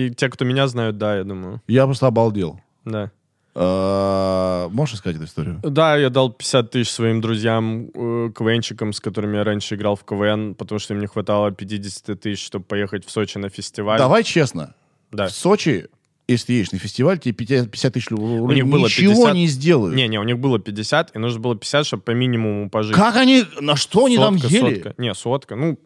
те, 0.10 0.28
кто 0.28 0.44
меня 0.44 0.68
знают, 0.68 0.98
да, 0.98 1.16
я 1.16 1.24
думаю. 1.24 1.62
Я 1.70 1.86
просто 1.86 2.08
обалдел. 2.08 2.60
Да. 2.84 3.12
А, 3.56 4.68
Можешь 4.68 4.98
сказать 4.98 5.16
эту 5.16 5.26
историю? 5.26 5.62
Да, 5.64 5.96
я 5.96 6.10
дал 6.10 6.34
50 6.34 6.70
тысяч 6.70 6.92
своим 6.92 7.22
друзьям, 7.22 7.92
э, 7.94 8.32
КВНчикам, 8.36 8.92
с 8.92 9.00
которыми 9.00 9.38
я 9.38 9.46
раньше 9.46 9.76
играл 9.76 9.96
в 9.96 10.04
КВН, 10.04 10.56
потому 10.56 10.80
что 10.80 10.96
им 10.96 11.00
не 11.00 11.08
хватало 11.08 11.52
50 11.52 12.20
тысяч, 12.20 12.46
чтобы 12.46 12.66
поехать 12.66 13.06
в 13.06 13.12
Сочи 13.12 13.38
на 13.38 13.48
фестиваль. 13.48 14.00
Давай 14.00 14.26
честно. 14.26 14.76
Да. 15.14 15.28
В 15.28 15.32
Сочи, 15.32 15.88
если 16.32 16.54
едешь 16.54 16.72
на 16.72 16.80
фестиваль, 16.80 17.20
тебе 17.20 17.34
50 17.34 17.72
50 17.72 17.94
тысяч 17.94 18.10
рублей 18.10 18.62
них 18.62 18.68
было 18.68 18.86
ничего 18.86 19.14
50. 19.14 19.34
не 19.36 19.48
сделают. 19.48 19.96
Не-не, 19.96 20.20
у 20.20 20.24
них 20.24 20.40
было 20.40 20.60
50, 20.60 21.16
и 21.16 21.20
нужно 21.20 21.40
было 21.40 21.56
50, 21.56 21.86
чтобы 21.86 22.04
по 22.04 22.12
минимуму 22.12 22.70
пожить. 22.70 22.96
Как 22.96 23.16
они, 23.16 23.44
на 23.60 23.76
что 23.76 24.06
они 24.06 24.18
там 24.18 24.36
ели? 24.36 24.76
сотка. 24.76 24.94
Не, 24.98 25.14
сотка, 25.14 25.56
ну, 25.56 25.78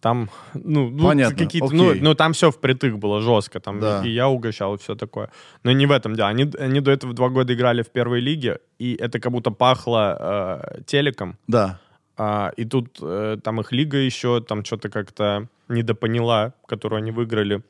там, 0.00 0.30
ну, 0.54 0.88
ну, 0.88 1.08
Понятно, 1.08 1.36
какие-то, 1.36 1.74
ну, 1.74 1.94
ну, 1.94 2.14
там 2.14 2.32
все 2.32 2.50
впритык 2.50 2.94
было 2.96 3.20
жестко, 3.20 3.60
там 3.60 3.80
Да. 3.80 4.02
и, 4.02 4.08
и 4.08 4.12
я 4.12 4.28
угощал, 4.28 4.74
и 4.74 4.78
все 4.78 4.94
такое. 4.94 5.30
Но 5.62 5.72
не 5.72 5.86
в 5.86 5.90
этом 5.90 6.14
дело. 6.16 6.28
Они, 6.28 6.50
они 6.58 6.80
до 6.80 6.90
этого 6.90 7.12
два 7.12 7.28
года 7.28 7.52
играли 7.52 7.82
в 7.82 7.90
первой 7.90 8.20
лиге, 8.20 8.60
и 8.78 8.94
это 8.94 9.20
как 9.20 9.32
будто 9.32 9.50
пахло 9.50 10.62
э, 10.78 10.82
телеком. 10.86 11.36
Да. 11.46 11.78
А, 12.16 12.50
и 12.56 12.64
тут 12.64 12.98
э, 13.02 13.36
там 13.42 13.60
их 13.60 13.72
лига 13.72 13.98
еще, 13.98 14.40
там 14.40 14.64
что-то 14.64 14.88
как-то 14.88 15.48
недопоняла, 15.68 16.54
которую 16.66 16.98
они 16.98 17.10
выиграли, 17.10 17.62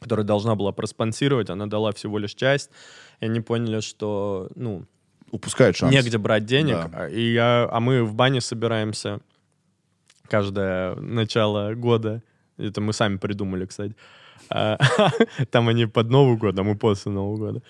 которая 0.00 0.26
должна 0.26 0.54
была 0.54 0.72
проспонсировать, 0.72 1.50
она 1.50 1.66
дала 1.66 1.92
всего 1.92 2.18
лишь 2.18 2.34
часть, 2.34 2.70
и 3.20 3.26
они 3.26 3.40
поняли, 3.40 3.80
что, 3.80 4.48
ну, 4.56 4.84
Упускают 5.30 5.76
шанс. 5.76 5.92
негде 5.94 6.18
брать 6.18 6.44
денег, 6.44 6.74
Да. 6.74 6.90
а- 6.92 7.08
и 7.08 7.32
я, 7.32 7.68
а 7.70 7.80
мы 7.80 8.02
в 8.04 8.14
бане 8.14 8.40
собираемся 8.40 9.20
каждое 10.28 10.94
начало 10.96 11.74
года, 11.74 12.22
это 12.58 12.80
мы 12.80 12.92
сами 12.92 13.16
придумали, 13.16 13.66
кстати, 13.66 13.94
А, 14.50 14.76
там 15.50 15.68
они 15.68 15.86
под 15.86 16.10
Новый 16.10 16.36
год, 16.36 16.58
а 16.58 16.62
мы 16.62 16.76
после 16.76 17.12
Нового 17.12 17.36
года. 17.36 17.62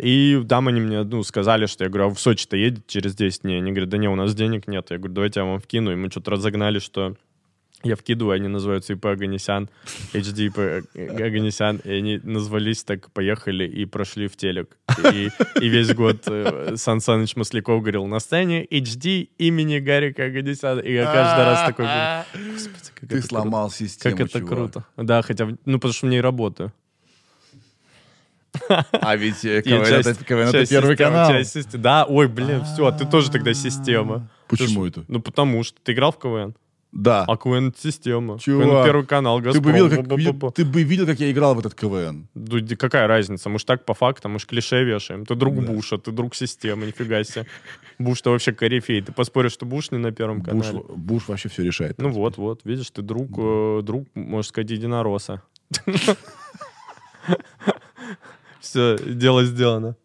И 0.00 0.42
там 0.48 0.68
они 0.68 0.80
мне, 0.80 1.02
ну, 1.02 1.22
сказали, 1.24 1.66
что 1.66 1.84
я 1.84 1.90
говорю, 1.90 2.06
а 2.10 2.14
в 2.14 2.18
Сочи-то 2.20 2.56
едет 2.56 2.86
через 2.86 3.14
10 3.14 3.42
дней? 3.42 3.58
Они 3.58 3.72
говорят, 3.72 3.90
да 3.90 3.98
не, 3.98 4.08
у 4.08 4.14
нас 4.14 4.34
денег 4.34 4.66
нет. 4.68 4.86
Я 4.90 4.96
говорю, 4.98 5.12
давайте 5.14 5.40
я 5.40 5.46
вам 5.46 5.58
вкину. 5.58 5.90
И 5.92 5.96
мы 5.96 6.10
что-то 6.10 6.30
разогнали, 6.30 6.78
что 6.78 7.16
я 7.84 7.96
вкидываю, 7.96 8.34
они 8.34 8.48
называются 8.48 8.92
ИП 8.92 9.06
Аганесян, 9.06 9.68
HD 10.12 10.46
ИП 10.46 10.58
Аганесян, 11.20 11.76
и 11.84 11.90
они 11.92 12.20
назвались 12.22 12.84
так, 12.84 13.10
поехали 13.12 13.66
и 13.66 13.84
прошли 13.86 14.28
в 14.28 14.36
телек. 14.36 14.76
И, 15.12 15.30
и 15.60 15.68
весь 15.68 15.94
год 15.94 16.22
э, 16.26 16.74
Сан 16.76 17.00
Саныч 17.00 17.36
Масляков 17.36 17.80
говорил, 17.80 18.06
на 18.06 18.20
сцене 18.20 18.64
HD 18.64 19.28
имени 19.38 19.78
Гарика 19.78 20.24
Аганесяна. 20.26 20.80
И 20.80 20.92
я 20.92 21.04
каждый 21.04 21.44
раз 21.44 21.66
такой 21.68 21.84
говорю, 21.86 22.52
«Господи, 22.54 22.90
как 22.94 23.08
Ты 23.08 23.18
это 23.18 23.26
сломал 23.26 23.68
круто». 23.68 23.76
систему, 23.84 24.16
Как 24.16 24.26
это 24.26 24.38
чувак. 24.40 24.54
круто. 24.54 24.84
Да, 24.96 25.22
хотя, 25.22 25.48
ну, 25.64 25.78
потому 25.78 25.92
что 25.94 26.06
в 26.06 26.10
ней 26.10 26.20
работаю. 26.20 26.72
А 28.92 29.16
ведь 29.16 29.44
э, 29.44 29.62
КВН, 29.62 29.86
часть- 29.86 30.08
это, 30.08 30.24
КВН 30.24 30.42
это 30.48 30.52
часть 30.58 30.70
первый 30.70 30.90
системы, 30.92 31.10
канал. 31.10 31.30
часть. 31.32 31.80
Да, 31.80 32.04
ой, 32.04 32.28
блин, 32.28 32.62
все, 32.64 32.86
а 32.86 32.92
ты 32.92 33.06
тоже 33.06 33.30
тогда 33.30 33.54
система. 33.54 34.28
Почему 34.46 34.84
это? 34.86 35.04
Ну, 35.08 35.20
потому 35.22 35.62
что 35.64 35.78
ты 35.82 35.92
играл 35.92 36.12
в 36.12 36.18
КВН, 36.18 36.54
Да. 36.92 37.24
а 37.26 37.36
КВН 37.38 37.68
это 37.68 37.80
система. 37.80 38.38
Чувак, 38.38 38.66
КВН 38.66 38.84
первый 38.84 39.06
канал, 39.06 39.40
Ты 39.40 39.60
бы, 39.60 39.72
видел, 39.72 39.88
как, 39.88 40.54
ты 40.54 40.64
бы 40.64 40.82
видел, 40.82 41.06
как 41.06 41.18
я 41.20 41.30
играл 41.30 41.54
в 41.54 41.58
этот 41.58 41.74
КВН. 41.74 42.28
Ди- 42.34 42.76
какая 42.76 43.06
разница? 43.06 43.48
Мы 43.48 43.58
ж 43.58 43.64
так 43.64 43.86
по 43.86 43.94
фактам, 43.94 44.32
мы 44.32 44.38
ж 44.38 44.46
клише 44.46 44.84
вешаем. 44.84 45.24
Ты 45.24 45.34
друг 45.34 45.54
Буша, 45.54 45.96
ты 45.96 46.12
друг 46.12 46.34
системы, 46.34 46.86
нифига 46.86 47.24
себе. 47.24 47.46
Буш-то 47.98 48.30
вообще 48.30 48.52
корифей. 48.52 49.00
Ты 49.00 49.12
поспоришь, 49.12 49.52
что 49.52 49.64
Буш 49.64 49.90
не 49.90 49.98
на 49.98 50.12
первом 50.12 50.42
Буш, 50.42 50.66
канале? 50.66 50.84
Буш 50.94 51.28
вообще 51.28 51.48
все 51.48 51.62
решает. 51.64 51.98
Ну 51.98 52.10
вот, 52.10 52.36
вот, 52.36 52.60
видишь, 52.64 52.90
ты 52.90 53.00
друг, 53.00 53.30
э, 53.38 53.80
друг, 53.82 54.06
можно 54.14 54.42
сказать, 54.42 54.70
единороса. 54.70 55.42
Все, 58.60 58.98
дело 58.98 59.44
сделано. 59.44 59.96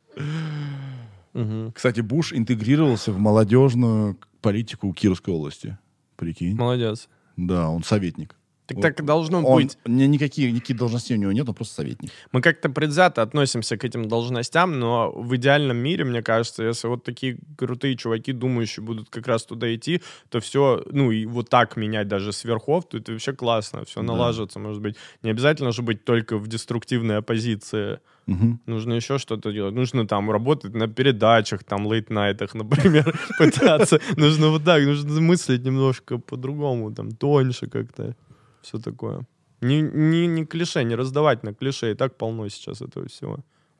Кстати, 1.73 2.01
Буш 2.01 2.33
интегрировался 2.33 3.11
в 3.11 3.19
молодежную 3.19 4.17
политику 4.41 4.91
Кировской 4.93 5.33
области. 5.33 5.77
Прикинь. 6.17 6.55
Молодец. 6.55 7.07
Да, 7.37 7.69
он 7.69 7.83
советник. 7.83 8.35
Так 8.65 8.75
Вот. 8.77 8.81
так 8.81 9.05
должно 9.05 9.41
Он, 9.45 9.61
быть. 9.63 9.77
ни- 9.85 10.03
никакие, 10.07 10.51
никакие 10.51 10.75
должности 10.77 11.13
у 11.13 11.15
него 11.15 11.31
нет, 11.31 11.47
он 11.47 11.55
просто 11.55 11.75
советник. 11.75 12.11
Мы 12.33 12.41
как-то 12.41 12.69
предвзято 12.69 13.21
относимся 13.21 13.77
к 13.77 13.85
этим 13.85 14.09
должностям, 14.09 14.77
но 14.77 15.09
в 15.11 15.33
идеальном 15.37 15.77
мире, 15.77 16.03
мне 16.03 16.21
кажется, 16.21 16.63
если 16.63 16.89
вот 16.89 17.05
такие 17.05 17.37
крутые 17.57 17.95
чуваки, 17.95 18.33
думающие, 18.33 18.83
будут 18.83 19.09
как 19.09 19.25
раз 19.25 19.45
туда 19.45 19.73
идти, 19.73 20.01
то 20.29 20.41
все, 20.41 20.83
ну 20.91 21.11
и 21.11 21.25
вот 21.25 21.47
так 21.49 21.77
менять 21.77 22.09
даже 22.09 22.33
сверхов, 22.33 22.89
то 22.89 22.97
это 22.97 23.13
вообще 23.13 23.31
классно, 23.31 23.85
все 23.85 24.01
Да. 24.01 24.07
налаживается, 24.07 24.59
может 24.59 24.81
быть. 24.81 24.97
Не 25.23 25.29
обязательно 25.29 25.71
же 25.71 25.81
быть 25.81 26.03
только 26.03 26.37
в 26.37 26.49
деструктивной 26.49 27.19
оппозиции. 27.19 27.99
Мгм. 28.27 28.59
Нужно 28.65 28.95
еще 28.95 29.17
что-то 29.17 29.51
делать. 29.51 29.75
Нужно 29.75 30.05
там 30.05 30.31
работать 30.31 30.75
на 30.75 30.87
передачах, 30.87 31.63
там, 31.63 31.87
лейт-найтах, 31.87 32.55
например, 32.55 33.19
пытаться. 33.39 33.99
Нужно 34.17 34.49
вот 34.49 34.63
так, 34.63 34.85
нужно 34.85 35.21
мыслить 35.21 35.65
немножко 35.65 36.17
по-другому, 36.17 36.93
там, 36.93 37.11
тоньше 37.11 37.67
как-то. 37.67 38.15
Все 38.61 38.79
такое. 38.79 39.25
Не, 39.61 39.81
не, 39.81 40.27
не 40.27 40.45
клише, 40.45 40.83
не 40.83 40.95
раздавать 40.95 41.43
на 41.43 41.53
клише. 41.53 41.91
И 41.91 41.95
так 41.95 42.17
полно 42.17 42.49
сейчас 42.49 42.81
этого 42.81 43.07
всего. 43.07 43.37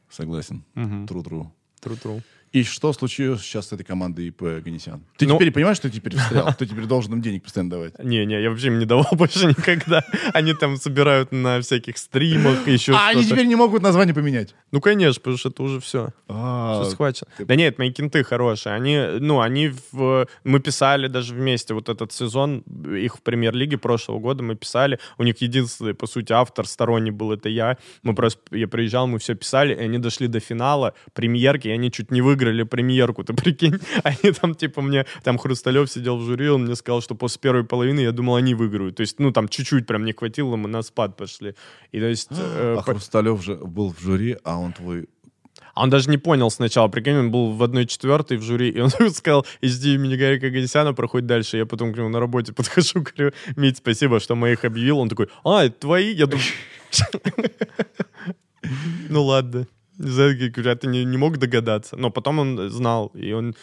Согласен. 0.10 0.64
Тру-тру. 1.08 1.52
Тру-тру. 1.82 2.22
И 2.54 2.64
что 2.64 2.94
случилось 2.94 3.42
сейчас 3.42 3.68
с 3.68 3.74
этой 3.74 3.84
командой 3.84 4.28
ИП 4.28 4.42
Ганесян? 4.64 5.04
Ты 5.18 5.28
Ну- 5.28 5.36
теперь 5.36 5.52
понимаешь, 5.52 5.78
что 5.78 5.90
ты 5.90 5.96
теперь 5.98 6.16
встрял? 6.16 6.54
Ты 6.58 6.66
теперь 6.66 6.86
должен 6.86 7.14
им 7.14 7.22
денег 7.22 7.44
постоянно 7.44 7.70
давать. 7.72 8.00
Не-не, 8.00 8.42
я 8.42 8.50
вообще 8.50 8.68
им 8.68 8.80
не 8.80 8.86
давал 8.86 9.08
больше 9.12 9.46
никогда. 9.48 10.04
Они 10.34 10.54
там 10.54 10.78
собирают 10.78 11.32
на 11.34 11.60
всяких 11.62 11.98
стримах, 11.98 12.66
еще 12.68 12.94
А 12.94 13.10
они 13.10 13.26
теперь 13.26 13.46
не 13.48 13.56
могут 13.56 13.84
название 13.84 14.16
поменять. 14.16 14.56
Ну, 14.72 14.80
конечно, 14.80 15.20
потому 15.20 15.38
что 15.38 15.50
это 15.50 15.62
уже 15.64 15.80
все. 15.82 16.10
А, 16.30 16.82
Все 16.82 16.92
схвачено. 16.92 17.28
Да 17.40 17.56
нет, 17.56 17.78
мои 17.78 17.92
кенты 17.92 18.24
хорошие. 18.24 18.74
Они, 18.74 18.98
ну, 19.20 19.42
они. 19.42 19.72
Мы 19.92 20.60
писали 20.60 21.08
даже 21.08 21.34
вместе 21.36 21.74
вот 21.74 21.90
этот 21.90 22.12
сезон, 22.14 22.60
их 22.96 23.18
в 23.18 23.22
премьер-лиге 23.22 23.78
прошлого 23.78 24.20
года 24.20 24.42
мы 24.42 24.56
писали. 24.56 25.00
У 25.18 25.24
них 25.24 25.42
единственный, 25.42 25.94
по 25.94 26.08
сути, 26.08 26.32
автор 26.32 26.66
сторонний 26.66 27.12
был, 27.12 27.34
это 27.34 27.50
я. 27.50 27.78
Мы 28.04 28.16
просто... 28.16 28.40
Я 28.56 28.68
приезжал, 28.68 29.06
мы 29.08 29.20
все 29.20 29.36
писали, 29.36 29.76
и 29.76 29.80
они 29.80 29.98
дошли 30.00 30.28
до 30.28 30.40
финала 30.40 30.94
премьерки, 31.14 31.68
и 31.68 31.72
они 31.72 31.92
чуть 31.92 32.10
не 32.10 32.22
выиграли 32.22 32.37
премьерку. 32.66 33.24
Ты 33.24 33.34
прикинь? 33.44 33.80
Они 34.04 34.32
там, 34.34 34.56
типа, 34.56 34.82
мне... 34.82 35.06
Там 35.24 35.38
Хрусталев 35.38 35.90
сидел 35.92 36.18
в 36.18 36.26
жюри, 36.26 36.50
он 36.50 36.64
мне 36.66 36.76
сказал, 36.76 37.02
что 37.02 37.16
после 37.16 37.40
первой 37.42 37.64
половины 37.64 38.02
я 38.02 38.12
думал, 38.12 38.36
они 38.36 38.56
выиграют. 38.56 38.96
То 38.96 39.02
есть, 39.02 39.20
ну, 39.20 39.32
там 39.32 39.48
чуть-чуть 39.48 39.86
прям 39.88 40.06
не 40.06 40.14
хватило, 40.14 40.56
мы 40.56 40.68
на 40.70 40.82
спад 40.82 41.16
пошли. 41.18 41.54
И 41.92 42.00
то 42.00 42.06
есть... 42.08 42.30
э, 42.32 42.76
А 42.78 42.78
по- 42.78 42.84
Хрусталев 42.94 43.44
же 43.44 43.56
был 43.56 43.94
в 43.94 44.00
жюри, 44.02 44.38
а 44.44 44.58
он 44.58 44.74
твой... 44.74 45.08
а 45.74 45.84
он 45.84 45.90
даже 45.90 46.10
не 46.10 46.18
понял 46.18 46.50
сначала, 46.52 46.88
прикинь, 46.88 47.16
он 47.18 47.32
был 47.32 47.52
в 47.54 47.64
одной 47.64 47.86
четвертой 47.86 48.38
в 48.38 48.42
жюри, 48.44 48.70
и 48.70 48.80
он 48.80 48.90
сказал, 49.14 49.46
иди 49.62 49.96
имени 49.96 50.16
Гарика 50.16 50.50
Ганесяна, 50.50 50.94
проходит 50.94 51.28
дальше. 51.28 51.58
Я 51.58 51.66
потом 51.66 51.94
к 51.94 51.98
нему 51.98 52.10
на 52.10 52.20
работе 52.20 52.54
подхожу, 52.54 53.02
говорю, 53.04 53.34
Мить, 53.56 53.78
спасибо, 53.78 54.20
что 54.20 54.36
моих 54.36 54.66
объявил. 54.66 55.00
Он 55.00 55.10
такой, 55.10 55.28
а, 55.44 55.66
это 55.66 55.80
твои? 55.80 56.14
Я 56.14 56.26
думаю, 56.26 56.46
ну 59.10 59.24
ладно. 59.24 59.68
Ты 59.98 60.88
не, 60.88 61.06
не 61.06 61.18
мог 61.18 61.38
догадаться. 61.38 61.96
Но 61.98 62.10
потом 62.10 62.40
он 62.40 62.70
знал, 62.70 63.12
и 63.16 63.32
он... 63.34 63.56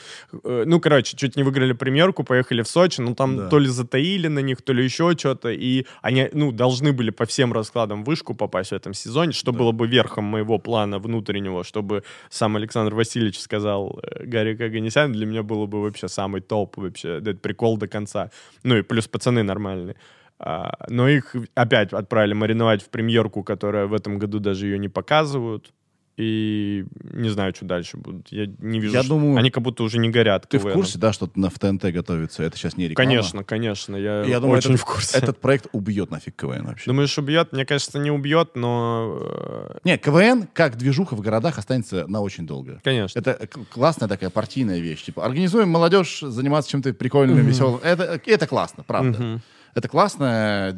э, 0.44 0.65
Ну, 0.66 0.81
короче, 0.81 1.16
чуть 1.16 1.36
не 1.36 1.43
выиграли 1.43 1.73
премьерку, 1.73 2.24
поехали 2.24 2.62
в 2.62 2.69
Сочи, 2.69 3.01
но 3.01 3.15
там 3.15 3.36
Да. 3.36 3.48
то 3.48 3.59
ли 3.59 3.69
затаили 3.69 4.28
на 4.28 4.40
них, 4.40 4.62
то 4.62 4.73
ли 4.73 4.85
еще 4.85 5.12
что-то, 5.16 5.51
и 5.51 5.86
они, 6.02 6.28
ну, 6.32 6.52
должны 6.52 6.93
были 6.93 7.11
по 7.11 7.24
всем 7.24 7.52
раскладам 7.52 8.05
в 8.05 8.06
вышку 8.06 8.35
попасть 8.35 8.70
в 8.70 8.74
этом 8.74 8.94
сезоне, 8.94 9.32
что 9.32 9.52
было 9.52 9.73
бы 9.73 9.86
верхом 9.86 10.24
моего 10.24 10.59
плана 10.59 10.98
внутреннего, 10.98 11.65
чтобы 11.65 12.02
сам 12.31 12.56
Александр 12.56 12.94
Васильевич 12.94 13.39
сказал 13.40 14.01
э, 14.02 14.24
Гарри 14.24 14.56
Каганесян, 14.56 15.12
для 15.12 15.27
меня 15.27 15.43
было 15.43 15.66
бы 15.66 15.82
вообще 15.82 16.09
самый 16.09 16.40
топ, 16.40 16.77
вообще, 16.77 17.19
это 17.19 17.35
прикол 17.35 17.77
до 17.78 17.86
конца. 17.89 18.31
Ну, 18.65 18.77
и 18.77 18.82
плюс 18.82 19.09
пацаны 19.09 19.43
нормальные. 19.43 19.97
А, 20.39 20.74
но 20.89 21.09
их 21.09 21.36
опять 21.55 21.93
отправили 21.93 22.35
мариновать 22.35 22.82
в 22.82 22.89
премьерку, 22.89 23.43
которая 23.44 23.86
в 23.86 23.94
этом 23.94 24.19
году 24.19 24.40
даже 24.40 24.66
ее 24.66 24.78
не 24.78 24.89
показывают. 24.89 25.73
И 26.16 26.85
не 27.12 27.28
знаю, 27.28 27.53
что 27.57 27.65
дальше 27.65 27.97
будут. 27.97 28.28
Я 28.31 28.47
не 28.59 28.78
вижу. 28.78 28.95
Я 28.95 29.01
что- 29.03 29.09
думаю, 29.15 29.36
Они 29.36 29.51
как 29.51 29.65
будто 29.65 29.82
уже 29.82 29.99
не 29.99 30.11
горят. 30.11 30.49
Ты 30.49 30.59
в 30.59 30.62
КВНом. 30.62 30.77
курсе, 30.78 30.97
да, 30.99 31.12
что 31.12 31.28
на, 31.35 31.51
в 31.51 31.59
ТНТ 31.59 31.86
готовится? 31.86 32.45
Это 32.45 32.57
сейчас 32.57 32.77
не 32.77 32.86
реклама. 32.86 33.09
Конечно, 33.11 33.43
конечно. 33.43 33.97
Я, 33.97 34.23
Я 34.23 34.39
думаю, 34.39 34.59
очень 34.59 34.70
этот, 34.74 34.81
в 34.82 34.85
курсе. 34.85 35.19
этот 35.19 35.41
проект 35.41 35.66
убьет 35.73 36.12
нафиг 36.12 36.36
КВН 36.36 36.66
вообще. 36.66 36.86
Думаешь, 36.89 37.19
убьет? 37.19 37.53
Мне 37.53 37.66
кажется, 37.66 37.99
не 37.99 38.12
убьет, 38.12 38.51
но... 38.55 39.19
э, 39.23 39.78
Не, 39.82 39.99
КВН, 39.99 40.47
как 40.53 40.77
движуха 40.77 41.16
в 41.16 41.20
городах, 41.20 41.59
останется 41.59 42.07
на 42.07 42.20
очень 42.20 42.47
долго. 42.47 42.81
Конечно. 42.85 43.19
Это 43.19 43.49
классная 43.73 44.09
такая 44.09 44.31
партийная 44.31 44.78
вещь. 44.78 45.03
Типа, 45.03 45.24
организуем 45.24 45.69
молодежь 45.69 46.20
заниматься 46.20 46.70
чем-то 46.70 46.95
прикольным, 46.95 47.45
веселым. 47.45 47.81
Это, 47.82 48.20
это 48.24 48.47
классно, 48.47 48.85
правда. 48.85 49.20
Мгм. 49.20 49.41
Это 49.74 49.89
классная 49.89 50.73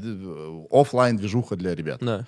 офлайн 0.71 1.19
движуха 1.19 1.57
для 1.57 1.75
ребят. 1.75 1.99
Да. 2.01 2.25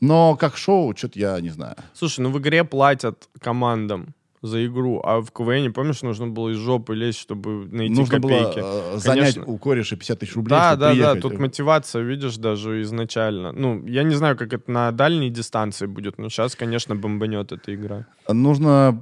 Но 0.00 0.36
как 0.36 0.56
шоу, 0.56 0.96
что-то 0.96 1.18
я 1.18 1.40
не 1.40 1.50
знаю. 1.50 1.76
Слушай, 1.92 2.20
ну 2.20 2.30
в 2.30 2.38
игре 2.38 2.64
платят 2.64 3.28
командам 3.40 4.14
за 4.42 4.64
игру, 4.66 5.00
а 5.04 5.20
в 5.20 5.30
КВН, 5.32 5.72
помнишь, 5.72 6.00
нужно 6.02 6.26
было 6.28 6.48
из 6.50 6.56
жопы 6.56 6.94
лезть, 6.94 7.18
чтобы 7.18 7.66
найти 7.70 7.92
Нужно 7.94 8.20
копейки. 8.20 8.60
было 8.60 8.94
э, 8.94 8.98
занять 8.98 9.34
Конечно. 9.34 9.44
у 9.52 9.58
кореша 9.58 9.96
50 9.96 10.18
тысяч 10.18 10.34
рублей, 10.34 10.50
Да, 10.50 10.76
да, 10.76 10.90
приехать. 10.92 11.14
да, 11.16 11.20
тут 11.20 11.38
мотивация, 11.38 12.02
видишь, 12.02 12.36
даже 12.38 12.80
изначально. 12.82 13.52
Ну, 13.52 13.86
я 13.86 14.02
не 14.02 14.14
знаю, 14.14 14.38
как 14.38 14.52
это 14.54 14.70
на 14.70 14.92
дальней 14.92 15.28
дистанции 15.28 15.84
будет, 15.86 16.16
но 16.18 16.30
сейчас, 16.30 16.56
конечно, 16.56 16.96
бомбанет 16.96 17.52
эта 17.52 17.74
игра. 17.74 18.06
Нужно, 18.28 18.98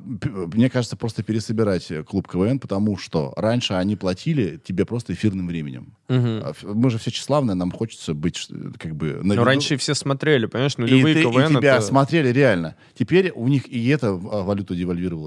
мне 0.55 0.69
кажется, 0.71 0.97
просто 0.97 1.23
пересобирать 1.23 1.91
э, 1.91 2.03
клуб 2.03 2.27
КВН, 2.27 2.59
потому 2.59 2.97
что 2.97 3.33
раньше 3.37 3.75
они 3.75 3.95
платили 3.95 4.61
тебе 4.65 4.85
просто 4.87 5.13
эфирным 5.13 5.47
временем. 5.47 5.95
Ф- 6.09 6.65
Мы 6.65 6.91
же 6.91 6.99
все 6.99 7.11
тщеславные, 7.11 7.55
нам 7.55 7.71
хочется 7.71 8.15
быть 8.15 8.37
ш- 8.37 8.53
как 8.79 8.97
бы 8.97 9.13
на 9.23 9.23
Но 9.23 9.35
виду. 9.35 9.45
раньше 9.45 9.77
все 9.77 9.95
смотрели, 9.95 10.47
понимаешь, 10.47 10.75
и, 10.79 10.81
нулевые 10.81 11.15
ты- 11.15 11.21
и 11.21 11.25
КВН 11.25 11.57
тебя 11.59 11.77
это... 11.77 11.83
смотрели 11.87 12.29
реально. 12.33 12.75
Теперь 12.99 13.31
у 13.35 13.47
них 13.47 13.69
и 13.69 13.87
эта 13.89 14.09
а, 14.09 14.43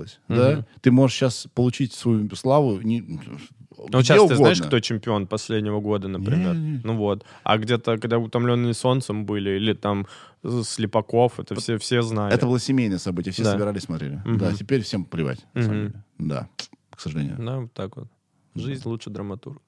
валюта 0.01 0.19
девальвировалась. 0.27 0.65
Да? 0.65 0.65
Ты 0.81 0.91
можешь 0.91 1.17
сейчас 1.17 1.47
получить 1.53 1.93
свою 1.93 2.29
славу 2.35 2.79
не, 2.81 3.01
Ну, 3.01 4.01
сейчас 4.01 4.17
ты 4.17 4.21
угодно. 4.23 4.35
знаешь, 4.37 4.61
кто 4.61 4.79
чемпион 4.79 5.27
последнего 5.27 5.79
года, 5.79 6.07
например? 6.07 6.53
Не-не-не. 6.55 6.81
Ну 6.83 6.95
вот. 6.97 7.25
А 7.43 7.57
где-то, 7.57 7.97
когда 7.97 8.17
утомленные 8.19 8.73
солнцем 8.73 9.25
были, 9.25 9.51
или 9.51 9.73
там 9.73 10.05
э, 10.43 10.61
Слепаков, 10.65 11.39
это 11.39 11.55
все, 11.55 11.77
все 11.77 12.01
знали. 12.01 12.33
Это 12.33 12.45
было 12.45 12.59
семейное 12.59 12.99
событие, 12.99 13.31
все 13.31 13.43
Да. 13.43 13.51
собирались, 13.53 13.83
смотрели. 13.83 14.21
Мгм. 14.25 14.37
Да, 14.37 14.53
теперь 14.53 14.81
всем 14.83 15.05
плевать. 15.05 15.39
деле. 15.55 15.93
Да, 16.19 16.47
к 16.95 16.99
сожалению. 16.99 17.37
Да, 17.39 17.59
вот 17.59 17.73
так 17.73 17.95
вот. 17.97 18.07
Жизнь 18.55 18.81
лучше 18.85 19.09
драматург. 19.09 19.61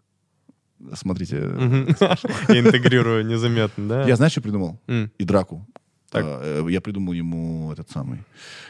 Смотрите, 0.95 1.37
интегрирую 2.49 3.25
незаметно, 3.25 3.87
да? 3.87 4.03
я 4.07 4.15
знаешь, 4.15 4.33
что 4.33 4.41
придумал? 4.41 4.79
И 5.17 5.23
драку. 5.23 5.65
А, 6.11 6.41
э, 6.43 6.67
Я 6.69 6.81
придумал 6.81 7.13
ему 7.13 7.71
этот 7.71 7.89
самый 7.89 8.19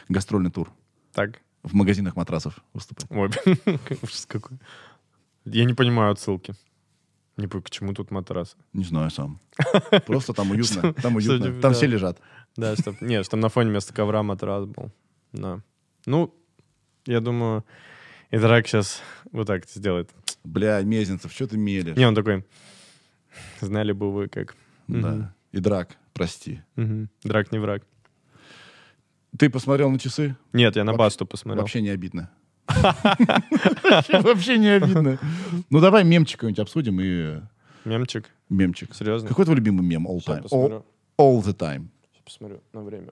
гастрольный 0.08 0.50
тур. 0.50 0.70
Так. 1.12 1.40
В 1.64 1.74
магазинах 1.74 2.14
матрасов 2.14 2.58
выступать. 2.72 3.06
Ой, 3.10 3.30
ужас 4.02 4.26
какой. 4.26 4.58
Я 5.44 5.64
не 5.64 5.74
понимаю 5.74 6.12
отсылки. 6.12 6.54
Не 7.36 7.48
понимаю, 7.48 7.64
к 7.64 7.70
чему 7.70 7.94
тут 7.94 8.10
матрас. 8.10 8.56
Не 8.72 8.84
знаю 8.84 9.10
сам. 9.10 9.40
Просто 10.06 10.32
там 10.32 10.50
уютно. 10.50 10.92
Там 10.94 11.16
уютно. 11.16 11.60
Там 11.60 11.72
все 11.72 11.86
лежат. 11.86 12.20
Да, 12.56 12.76
чтоб... 12.76 13.00
Нет, 13.00 13.26
чтобы 13.26 13.42
на 13.42 13.48
фоне 13.48 13.70
вместо 13.70 13.92
ковра 13.92 14.22
матрас 14.22 14.66
был. 14.66 14.92
Да. 15.32 15.60
Ну, 16.06 16.32
я 17.06 17.20
думаю, 17.20 17.64
и 18.30 18.38
Драк 18.38 18.66
сейчас 18.66 19.00
вот 19.32 19.46
так 19.46 19.68
сделает. 19.68 20.10
Бля, 20.44 20.82
Мезенцев, 20.82 21.32
что 21.32 21.46
ты 21.46 21.56
мелешь? 21.56 21.96
Не, 21.96 22.06
он 22.06 22.14
такой, 22.14 22.44
знали 23.60 23.92
бы 23.92 24.12
вы 24.12 24.28
как. 24.28 24.54
Да. 24.86 25.34
И 25.52 25.60
драк, 25.60 25.96
прости. 26.12 26.60
Драк 27.22 27.52
не 27.52 27.58
враг. 27.58 27.82
Ты 29.38 29.50
посмотрел 29.50 29.90
на 29.90 29.98
часы? 29.98 30.36
Нет, 30.52 30.76
я 30.76 30.84
на 30.84 30.92
Вообще- 30.92 30.98
басту 30.98 31.26
посмотрел. 31.26 31.62
Вообще 31.62 31.80
не 31.82 31.88
обидно. 31.90 32.30
Вообще- 32.68 34.58
не 34.58 34.68
обидно. 34.68 35.18
Ну 35.70 35.80
давай 35.80 36.04
мемчик 36.04 36.40
какой-нибудь 36.40 36.60
обсудим 36.60 37.00
и 37.00 37.40
Мемчик. 37.84 38.30
мемчик. 38.48 38.94
Серьезно? 38.94 39.28
Какой 39.28 39.44
твой 39.44 39.56
любимый 39.56 39.82
мем 39.84 40.06
all 40.06 40.20
Сейчас 40.20 40.36
time? 40.36 40.40
All, 40.40 40.42
посмотрю. 40.42 40.84
all 41.18 41.42
the 41.42 41.54
time. 41.56 41.88
Сейчас 42.12 42.22
посмотрю 42.24 42.62
на 42.72 42.82
время. 42.82 43.10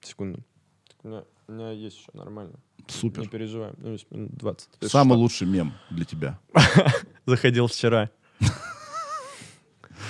Секунду. 0.00 0.40
Так 0.88 0.96
У 1.04 1.08
меня, 1.08 1.24
у 1.48 1.52
меня 1.52 1.70
есть 1.72 1.98
еще 1.98 2.08
нормально. 2.14 2.54
Супер. 2.88 3.22
Не 3.22 3.28
переживай. 3.28 3.72
Ну, 3.78 3.92
есть 3.92 4.10
минут 4.10 4.32
20. 4.34 4.68
Если 4.80 4.92
Самый 4.92 5.16
лучший 5.16 5.46
мем 5.46 5.72
для 5.90 6.04
тебя. 6.04 6.38
Заходил 7.26 7.66
вчера. 7.66 8.10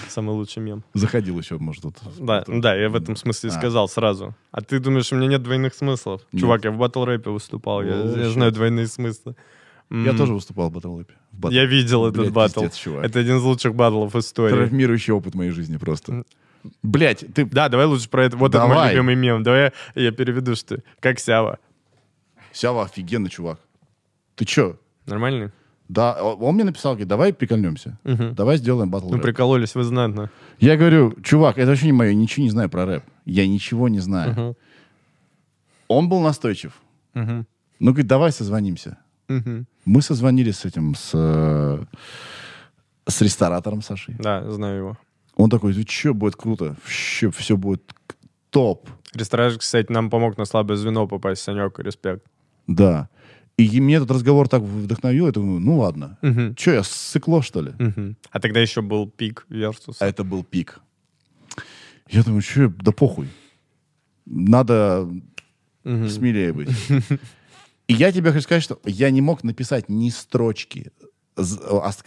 Самый 0.08 0.30
лучший 0.32 0.62
мем. 0.62 0.84
Заходил 0.94 1.38
еще, 1.38 1.58
может, 1.58 1.82
тут. 1.82 1.96
Да, 2.18 2.44
да, 2.46 2.74
я 2.74 2.88
в 2.88 2.94
этом 2.96 3.16
смысле 3.16 3.50
А. 3.50 3.52
сказал 3.52 3.88
сразу. 3.88 4.34
А 4.52 4.60
ты 4.60 4.78
думаешь, 4.78 5.12
у 5.12 5.16
меня 5.16 5.28
нет 5.28 5.42
двойных 5.42 5.74
смыслов? 5.74 6.22
Нет. 6.32 6.40
Чувак, 6.42 6.64
я 6.64 6.70
в 6.70 6.78
батл 6.78 7.04
рэпе 7.04 7.30
выступал, 7.30 7.82
я, 7.82 7.94
О, 7.94 8.06
я 8.16 8.24
щит. 8.24 8.32
знаю 8.34 8.52
двойные 8.52 8.86
смыслы. 8.86 9.34
Я 9.90 10.12
тоже 10.14 10.32
выступал 10.34 10.70
в 10.70 10.72
батл 10.72 10.98
рэпе. 10.98 11.14
Батл. 11.32 11.54
Я 11.54 11.66
видел 11.66 12.06
этот 12.06 12.20
Блядь, 12.22 12.32
батл. 12.32 12.60
пиздец, 12.62 12.76
чувак. 12.76 13.04
Это 13.04 13.18
один 13.20 13.36
из 13.36 13.42
лучших 13.42 13.74
батлов 13.74 14.14
в 14.14 14.18
истории. 14.18 14.52
Травмирующий 14.54 15.12
опыт 15.12 15.34
моей 15.34 15.50
жизни 15.50 15.76
просто. 15.76 16.24
Блять, 16.82 17.24
ты... 17.34 17.44
Да, 17.44 17.68
давай 17.68 17.86
лучше 17.86 18.08
про 18.08 18.24
это. 18.24 18.36
Вот 18.38 18.54
это 18.54 18.64
мой 18.64 18.70
Давай. 18.74 18.92
любимый 18.94 19.14
мем. 19.16 19.42
Давай 19.42 19.72
я, 19.94 20.02
я 20.02 20.10
переведу, 20.12 20.56
что 20.56 20.82
как 21.00 21.18
Сява. 21.20 21.58
Сява 22.52 22.84
офигенный 22.84 23.28
чувак. 23.28 23.60
Ты 24.34 24.46
чё? 24.46 24.76
Нормальный? 25.06 25.50
Да, 25.88 26.22
он 26.22 26.54
мне 26.54 26.64
написал, 26.64 26.92
говорит, 26.92 27.08
давай 27.08 27.32
прикольнемся. 27.32 27.98
Мгм. 28.04 28.34
Давай 28.34 28.56
сделаем 28.56 28.90
батл 28.90 29.08
Ну, 29.08 29.14
рэп. 29.16 29.22
прикололись 29.22 29.74
вы 29.74 29.84
знатно. 29.84 30.30
Я 30.58 30.76
говорю, 30.76 31.14
чувак, 31.22 31.58
это 31.58 31.66
вообще 31.68 31.86
не 31.86 31.92
мое, 31.92 32.14
ничего 32.14 32.44
не 32.44 32.50
знаю 32.50 32.68
про 32.70 32.86
рэп. 32.86 33.02
Я 33.26 33.46
ничего 33.46 33.88
не 33.88 34.00
знаю. 34.00 34.32
Мгм. 34.32 34.54
Он 35.88 36.08
был 36.08 36.20
настойчив. 36.20 36.72
Мгм. 37.14 37.46
Ну, 37.80 37.90
говорит, 37.90 38.06
давай 38.06 38.32
созвонимся. 38.32 38.96
Мгм. 39.28 39.66
Мы 39.84 40.00
созвонились 40.02 40.56
с 40.58 40.64
этим, 40.64 40.94
с, 40.94 41.10
э, 41.12 41.84
с 43.06 43.20
ресторатором 43.22 43.82
Сашей. 43.82 44.14
Да, 44.18 44.50
знаю 44.50 44.76
его. 44.78 44.98
Он 45.36 45.50
такой, 45.50 45.74
ты 45.74 45.84
че, 45.84 46.14
будет 46.14 46.36
круто, 46.36 46.76
все, 46.84 47.30
все 47.30 47.56
будет 47.56 47.82
топ. 48.50 48.88
Ресторан, 49.14 49.58
кстати, 49.58 49.92
нам 49.92 50.08
помог 50.10 50.38
на 50.38 50.44
слабое 50.46 50.76
звено 50.76 51.06
попасть, 51.06 51.42
Санек, 51.42 51.78
респект. 51.78 52.24
Да. 52.66 53.08
И 53.56 53.80
мне 53.80 53.96
этот 53.96 54.10
разговор 54.10 54.48
так 54.48 54.62
вдохновил, 54.62 55.26
я 55.26 55.32
думаю, 55.32 55.60
ну 55.60 55.78
ладно. 55.78 56.18
Мгм. 56.22 56.54
Че, 56.56 56.72
я 56.74 56.82
сыкло, 56.82 57.40
что 57.42 57.62
ли? 57.62 57.72
Мгм. 57.78 58.16
А 58.30 58.40
тогда 58.40 58.60
еще 58.60 58.82
был 58.82 59.08
пик 59.08 59.46
Versus. 59.48 59.96
А 60.00 60.06
это 60.06 60.24
был 60.24 60.42
пик. 60.42 60.80
Я 62.10 62.22
думаю, 62.24 62.42
что, 62.42 62.68
да 62.68 62.90
похуй. 62.92 63.28
Надо 64.26 65.08
Мгм. 65.84 66.08
смелее 66.08 66.52
быть. 66.52 66.68
И 67.88 67.92
я 67.94 68.10
тебе 68.12 68.32
хочу 68.32 68.42
сказать, 68.44 68.62
что 68.62 68.80
я 68.84 69.10
не 69.10 69.20
мог 69.20 69.44
написать 69.44 69.88
ни 69.88 70.08
строчки, 70.10 70.90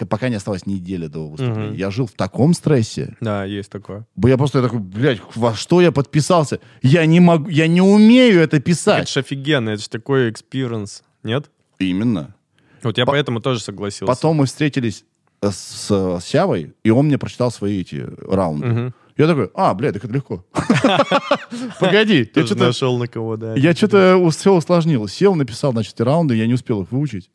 пока 0.09 0.29
не 0.29 0.35
осталась 0.35 0.65
неделя 0.65 1.07
до 1.07 1.29
выступления. 1.29 1.67
Мгм. 1.69 1.75
Я 1.77 1.91
жил 1.91 2.07
в 2.07 2.13
таком 2.13 2.53
стрессе. 2.53 3.15
Да, 3.21 3.45
есть 3.45 3.69
такое. 3.69 4.05
Я 4.17 4.37
просто 4.37 4.61
такой, 4.63 4.79
блядь, 4.79 5.21
во 5.35 5.53
что 5.55 5.79
я 5.81 5.91
подписался? 5.91 6.59
Я 6.81 7.05
не 7.05 7.19
могу, 7.19 7.49
я 7.49 7.67
не 7.67 7.81
умею 7.81 8.39
это 8.41 8.57
Это 8.57 8.65
писать. 8.65 9.09
же 9.09 9.19
офигенно, 9.19 9.69
это 9.71 9.83
же 9.83 9.89
такой 9.89 10.29
экспириенс, 10.31 11.03
нет? 11.23 11.49
Именно. 11.79 12.35
Вот 12.83 12.97
я 12.97 13.05
По- 13.05 13.11
поэтому 13.11 13.41
тоже 13.41 13.59
согласился. 13.59 14.05
Потом 14.05 14.37
мы 14.37 14.45
встретились 14.45 15.03
э, 15.41 15.51
с, 15.51 15.89
с 15.89 16.23
Сявой, 16.25 16.73
и 16.83 16.89
он 16.89 17.07
мне 17.07 17.17
прочитал 17.17 17.51
свои 17.51 17.81
эти 17.81 18.07
раунды. 18.19 18.67
Мгм. 18.67 18.93
Я 19.17 19.25
такой, 19.27 19.49
а, 19.55 19.73
блядь, 19.73 19.93
так 19.95 20.05
это 20.05 20.13
легко. 20.13 20.45
Погоди, 21.79 22.23
Тоже 22.25 22.47
что-то 22.47 22.65
нашел 22.65 22.99
на 22.99 23.07
кого, 23.07 23.35
да. 23.35 23.55
я 23.55 23.73
что-то 23.73 24.29
все 24.29 24.53
усложнил. 24.53 25.07
Сел, 25.07 25.33
написал, 25.33 25.71
значит, 25.71 25.95
эти 25.95 26.03
раунды, 26.03 26.35
я 26.35 26.45
не 26.45 26.53
успел 26.53 26.83
их 26.83 26.91
выучить. 26.91 27.31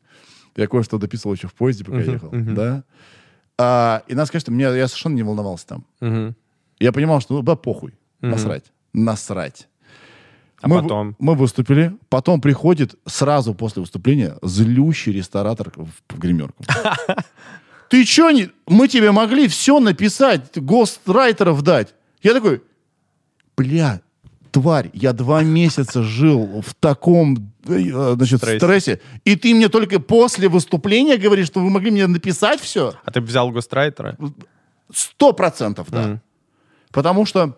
Я 0.55 0.67
кое-что 0.67 0.97
дописывал 0.97 1.35
еще 1.35 1.47
в 1.47 1.53
поезде, 1.53 1.83
пока 1.83 1.99
ехал. 1.99 2.29
Да. 2.31 2.83
А, 3.57 4.03
и 4.07 4.15
надо 4.15 4.27
сказать, 4.27 4.43
что 4.43 4.51
меня, 4.51 4.73
я 4.73 4.87
совершенно 4.87 5.15
не 5.15 5.23
волновался 5.23 5.67
там. 5.67 6.35
Я 6.79 6.91
понимал, 6.91 7.21
что 7.21 7.35
ну, 7.35 7.41
да, 7.41 7.55
похуй. 7.55 7.93
Насрать. 8.21 8.71
Насрать. 8.93 9.67
А 10.63 10.69
мы, 10.69 10.81
потом? 10.81 11.15
Мы 11.19 11.35
выступили. 11.35 11.91
Потом 12.07 12.39
приходит 12.39 12.95
сразу 13.05 13.53
после 13.53 13.81
выступления 13.81 14.37
злющий 14.41 15.11
ресторатор 15.11 15.73
в, 15.75 15.89
в 16.09 16.17
гримерку. 16.17 16.63
Ты 17.89 18.05
чё 18.05 18.31
не... 18.31 18.49
Мы 18.65 18.87
тебе 18.87 19.11
могли 19.11 19.49
все 19.49 19.79
написать, 19.81 20.57
гострайтеров 20.57 21.61
дать. 21.63 21.93
Я 22.21 22.33
такой, 22.33 22.61
бля, 23.57 23.99
тварь, 24.51 24.89
я 24.93 25.11
два 25.11 25.43
месяца 25.43 26.01
жил 26.01 26.61
в 26.65 26.73
таком 26.75 27.51
э, 27.67 28.13
значит, 28.15 28.39
Стрессе. 28.39 28.59
стрессе, 28.59 29.01
и 29.25 29.35
ты 29.35 29.53
мне 29.53 29.67
только 29.67 29.99
после 29.99 30.47
выступления 30.47 31.17
говоришь, 31.17 31.47
что 31.47 31.59
вы 31.59 31.69
могли 31.69 31.91
мне 31.91 32.07
написать 32.07 32.61
все? 32.61 32.93
А 33.03 33.11
ты 33.11 33.19
взял 33.19 33.51
гострайтера? 33.51 34.17
Сто 34.93 35.33
процентов, 35.33 35.87
да. 35.91 36.01
Мгм. 36.03 36.21
Потому 36.91 37.25
что 37.25 37.57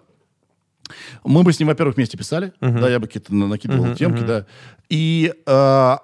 мы 1.23 1.43
бы 1.43 1.51
с 1.53 1.59
ним, 1.59 1.67
во-первых, 1.69 1.95
вместе 1.95 2.17
писали, 2.17 2.53
Мгм. 2.61 2.81
да, 2.81 2.89
я 2.89 2.99
бы 2.99 3.07
какие-то 3.07 3.33
на- 3.33 3.47
накидывал 3.47 3.85
Мгм, 3.85 3.95
темки, 3.95 4.17
мгм. 4.19 4.27
да. 4.27 4.45
И 4.89 5.33
э, 5.45 5.95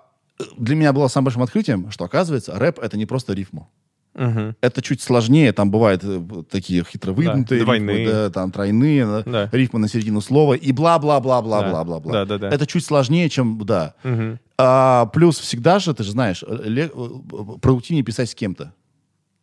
для 0.58 0.76
меня 0.76 0.94
было 0.94 1.08
самым 1.08 1.26
большим 1.26 1.44
открытием, 1.44 1.92
что, 1.92 2.06
оказывается, 2.06 2.58
рэп— 2.58 2.80
это 2.82 2.98
не 2.98 3.06
просто 3.06 3.34
рифму. 3.34 3.70
Мгм. 4.14 4.58
Это 4.60 4.82
чуть 4.82 5.02
сложнее, 5.02 5.54
там 5.54 5.72
бывают 5.72 6.02
э, 6.04 6.22
такие 6.50 6.84
хитро 6.84 7.14
выгнутые 7.14 7.64
Да, 7.64 7.74
рифмы, 7.74 8.06
да, 8.06 8.30
там 8.30 8.52
тройные, 8.52 9.06
да, 9.06 9.24
Да. 9.24 9.50
рифмы 9.54 9.80
на 9.80 9.88
середину 9.88 10.20
слова 10.20 10.54
и 10.54 10.72
бла-бла-бла-бла-бла-бла-бла. 10.74 12.12
Да, 12.14 12.26
да, 12.26 12.38
да. 12.38 12.50
Это 12.50 12.68
чуть 12.68 12.84
сложнее, 12.84 13.30
чем, 13.30 13.58
да. 13.66 13.94
Мгм. 14.04 14.40
А, 14.58 15.06
плюс 15.08 15.40
всегда 15.40 15.80
же, 15.80 15.94
ты 15.94 16.04
же 16.04 16.12
знаешь, 16.12 16.44
ле- 16.44 16.92
э, 16.94 17.58
продуктивнее 17.62 18.04
писать 18.04 18.30
с 18.30 18.36
кем-то. 18.36 18.74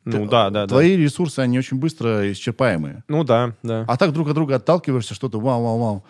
Ну 0.04 0.12
Ты- 0.24 0.28
да, 0.30 0.50
да, 0.50 0.62
да. 0.62 0.66
Твои 0.68 0.96
ресурсы, 0.96 1.40
они 1.40 1.58
очень 1.58 1.78
быстро 1.78 2.30
исчерпаемые. 2.32 3.04
Ну 3.08 3.24
да, 3.24 3.54
да. 3.62 3.84
А 3.86 3.96
так 3.96 4.12
друг 4.12 4.28
от 4.28 4.34
друга 4.34 4.56
отталкиваешься, 4.56 5.14
что-то 5.14 5.38
вау-вау-вау. 5.40 6.04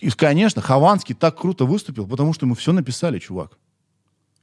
И, 0.00 0.10
конечно, 0.10 0.62
Хованский 0.62 1.14
так 1.14 1.38
круто 1.38 1.64
выступил, 1.64 2.06
потому 2.06 2.32
что 2.32 2.46
ему 2.46 2.54
все 2.54 2.72
написали, 2.72 3.18
чувак. 3.18 3.58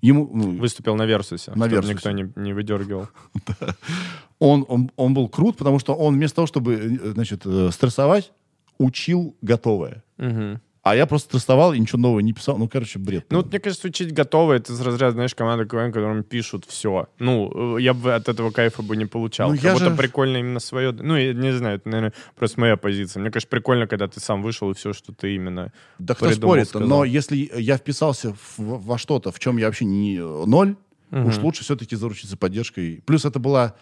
Ему, 0.01 0.29
ну, 0.31 0.57
Выступил 0.57 0.95
на 0.95 1.05
Версусе, 1.05 1.53
На 1.55 1.67
Версусе. 1.67 1.93
никто 1.95 2.11
не, 2.11 2.31
не 2.35 2.53
выдергивал. 2.53 3.07
он, 4.39 4.65
он, 4.67 4.91
он 4.95 5.13
был 5.13 5.27
крут, 5.27 5.57
потому 5.57 5.79
что 5.79 5.95
он 5.95 6.15
вместо 6.15 6.35
того, 6.35 6.47
чтобы 6.47 6.75
э, 6.75 7.11
значит, 7.13 7.41
э, 7.45 7.69
стрессовать, 7.71 8.31
учил 8.77 9.35
готовое. 9.41 10.03
Мгм. 10.17 10.61
А 10.91 10.95
я 10.95 11.05
просто 11.05 11.27
стрессовал 11.29 11.73
и 11.73 11.79
ничего 11.79 11.99
нового 11.99 12.19
не 12.19 12.33
писал. 12.33 12.57
Ну, 12.57 12.67
короче, 12.67 12.99
бред. 12.99 13.25
Ну, 13.29 13.37
вот, 13.37 13.47
мне 13.49 13.59
кажется, 13.59 13.87
учить 13.87 14.13
готово, 14.13 14.53
это 14.53 14.73
из 14.73 14.81
разряда, 14.81 15.13
знаешь, 15.13 15.35
команда 15.35 15.65
КВН, 15.65 15.91
которым 15.91 16.23
пишут 16.23 16.65
все. 16.67 17.07
Ну, 17.19 17.77
э, 17.77 17.81
я 17.81 17.93
бы 17.93 18.13
от 18.13 18.29
этого 18.29 18.51
кайфа 18.51 18.81
бы 18.81 18.95
не 18.97 19.05
получал. 19.05 19.49
Ну, 19.49 19.55
будто 19.55 19.77
же- 19.77 19.91
прикольно 19.95 20.37
именно 20.37 20.59
свое... 20.59 20.91
Ну, 20.91 21.15
я 21.17 21.33
не 21.33 21.51
знаю, 21.51 21.77
это, 21.77 21.89
наверное, 21.89 22.13
просто 22.35 22.59
моя 22.59 22.77
позиция. 22.77 23.21
Мне, 23.21 23.31
конечно, 23.31 23.49
прикольно, 23.49 23.87
когда 23.87 24.07
ты 24.07 24.19
сам 24.19 24.41
вышел 24.41 24.71
и 24.71 24.73
все, 24.73 24.93
что 24.93 25.13
ты 25.13 25.35
именно... 25.35 25.71
да 25.99 26.15
кто 26.15 26.31
спорит 26.31 26.67
сказал. 26.69 26.87
Но 26.87 27.03
если 27.05 27.49
я 27.55 27.77
вписался 27.77 28.33
в- 28.33 28.57
во 28.57 28.97
что-то, 28.97 29.31
в 29.31 29.39
чем 29.39 29.57
я 29.57 29.65
вообще 29.67 29.85
не 29.85 30.17
э, 30.17 30.43
ноль, 30.45 30.75
Мгм. 31.09 31.27
уж 31.27 31.37
лучше 31.37 31.63
все-таки 31.63 31.95
заручиться 31.95 32.35
поддержкой. 32.35 33.01
Плюс 33.05 33.23
это 33.23 33.39
была 33.39 33.75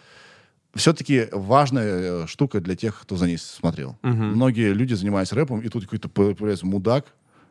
все-таки 0.75 1.27
важная 1.31 2.23
э, 2.23 2.27
штука 2.27 2.59
для 2.61 2.75
тех, 2.75 2.99
кто 3.01 3.15
за 3.17 3.27
ней 3.27 3.37
смотрел. 3.37 3.97
Мгм. 4.03 4.33
Многие 4.35 4.73
люди, 4.73 4.93
занимаясь 4.93 5.31
рэпом, 5.33 5.61
и 5.61 5.69
тут 5.69 5.83
какой-то 5.85 6.09
появляется 6.09 6.65
мудак, 6.65 7.05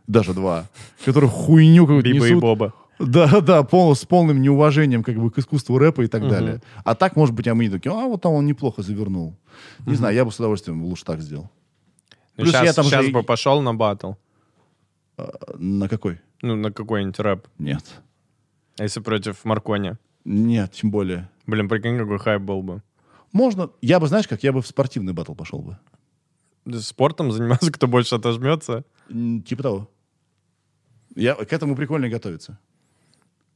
даже 0.07 0.35
два, 0.35 0.67
который 1.05 1.29
хуйню 1.29 1.87
какую-то 1.87 2.09
Биба 2.13 2.27
и 2.27 2.31
несут. 2.31 2.43
Боба. 2.43 2.75
Да, 3.01 3.41
да, 3.41 3.63
пол, 3.65 3.95
с 3.97 4.05
полным 4.05 4.41
неуважением 4.41 5.03
как 5.03 5.17
бы 5.17 5.31
к 5.31 5.39
искусству 5.39 5.79
рэпа 5.79 6.03
и 6.03 6.07
так 6.07 6.21
Мгм. 6.23 6.31
далее. 6.31 6.63
А 6.85 6.95
так, 6.95 7.17
может 7.17 7.35
быть, 7.35 7.49
а 7.49 7.55
мы 7.55 7.65
не 7.65 7.71
такие, 7.71 7.91
а 7.93 8.07
вот 8.07 8.21
там 8.23 8.33
он 8.33 8.47
неплохо 8.47 8.83
завернул. 8.83 9.35
Не 9.81 9.93
Мгм. 9.93 9.97
знаю, 9.97 10.15
я 10.15 10.25
бы 10.25 10.31
с 10.31 10.37
удовольствием 10.39 10.83
лучше 10.85 11.05
так 11.05 11.21
сделал. 11.21 11.51
Ну, 12.37 12.45
Плюс 12.45 12.51
сейчас, 12.51 12.65
я 12.65 12.73
там 12.73 12.85
же 12.85 12.91
сейчас 12.91 13.07
и- 13.07 13.13
бы 13.13 13.23
пошел 13.23 13.61
на 13.63 13.75
батл. 13.75 14.13
А, 15.17 15.33
На 15.59 15.89
какой? 15.89 16.21
Ну, 16.43 16.57
на 16.57 16.71
какой-нибудь 16.73 17.19
рэп. 17.21 17.47
Нет. 17.59 17.85
А 18.79 18.83
если 18.83 19.01
против 19.01 19.45
Маркони? 19.45 19.95
Нет, 20.25 20.73
тем 20.73 20.91
более. 20.91 21.29
Блин, 21.47 21.69
прикинь, 21.69 21.97
какой 21.99 22.19
хайп 22.19 22.43
был 22.43 22.63
бы. 22.63 22.83
Можно, 23.35 23.71
я 23.83 23.99
бы, 23.99 24.07
знаешь, 24.07 24.29
как 24.29 24.45
я 24.45 24.53
бы 24.53 24.63
в 24.63 24.67
спортивный 24.67 25.13
батл 25.13 25.35
пошел 25.35 25.59
бы. 25.59 25.77
Спортом 26.81 27.33
заниматься, 27.33 27.71
кто 27.73 27.89
больше 27.89 28.15
отожмется? 28.15 28.85
Типа 29.45 29.63
того. 29.63 29.91
Я, 31.17 31.35
к 31.35 31.53
этому 31.53 31.75
прикольно 31.77 32.09
готовиться. 32.09 32.59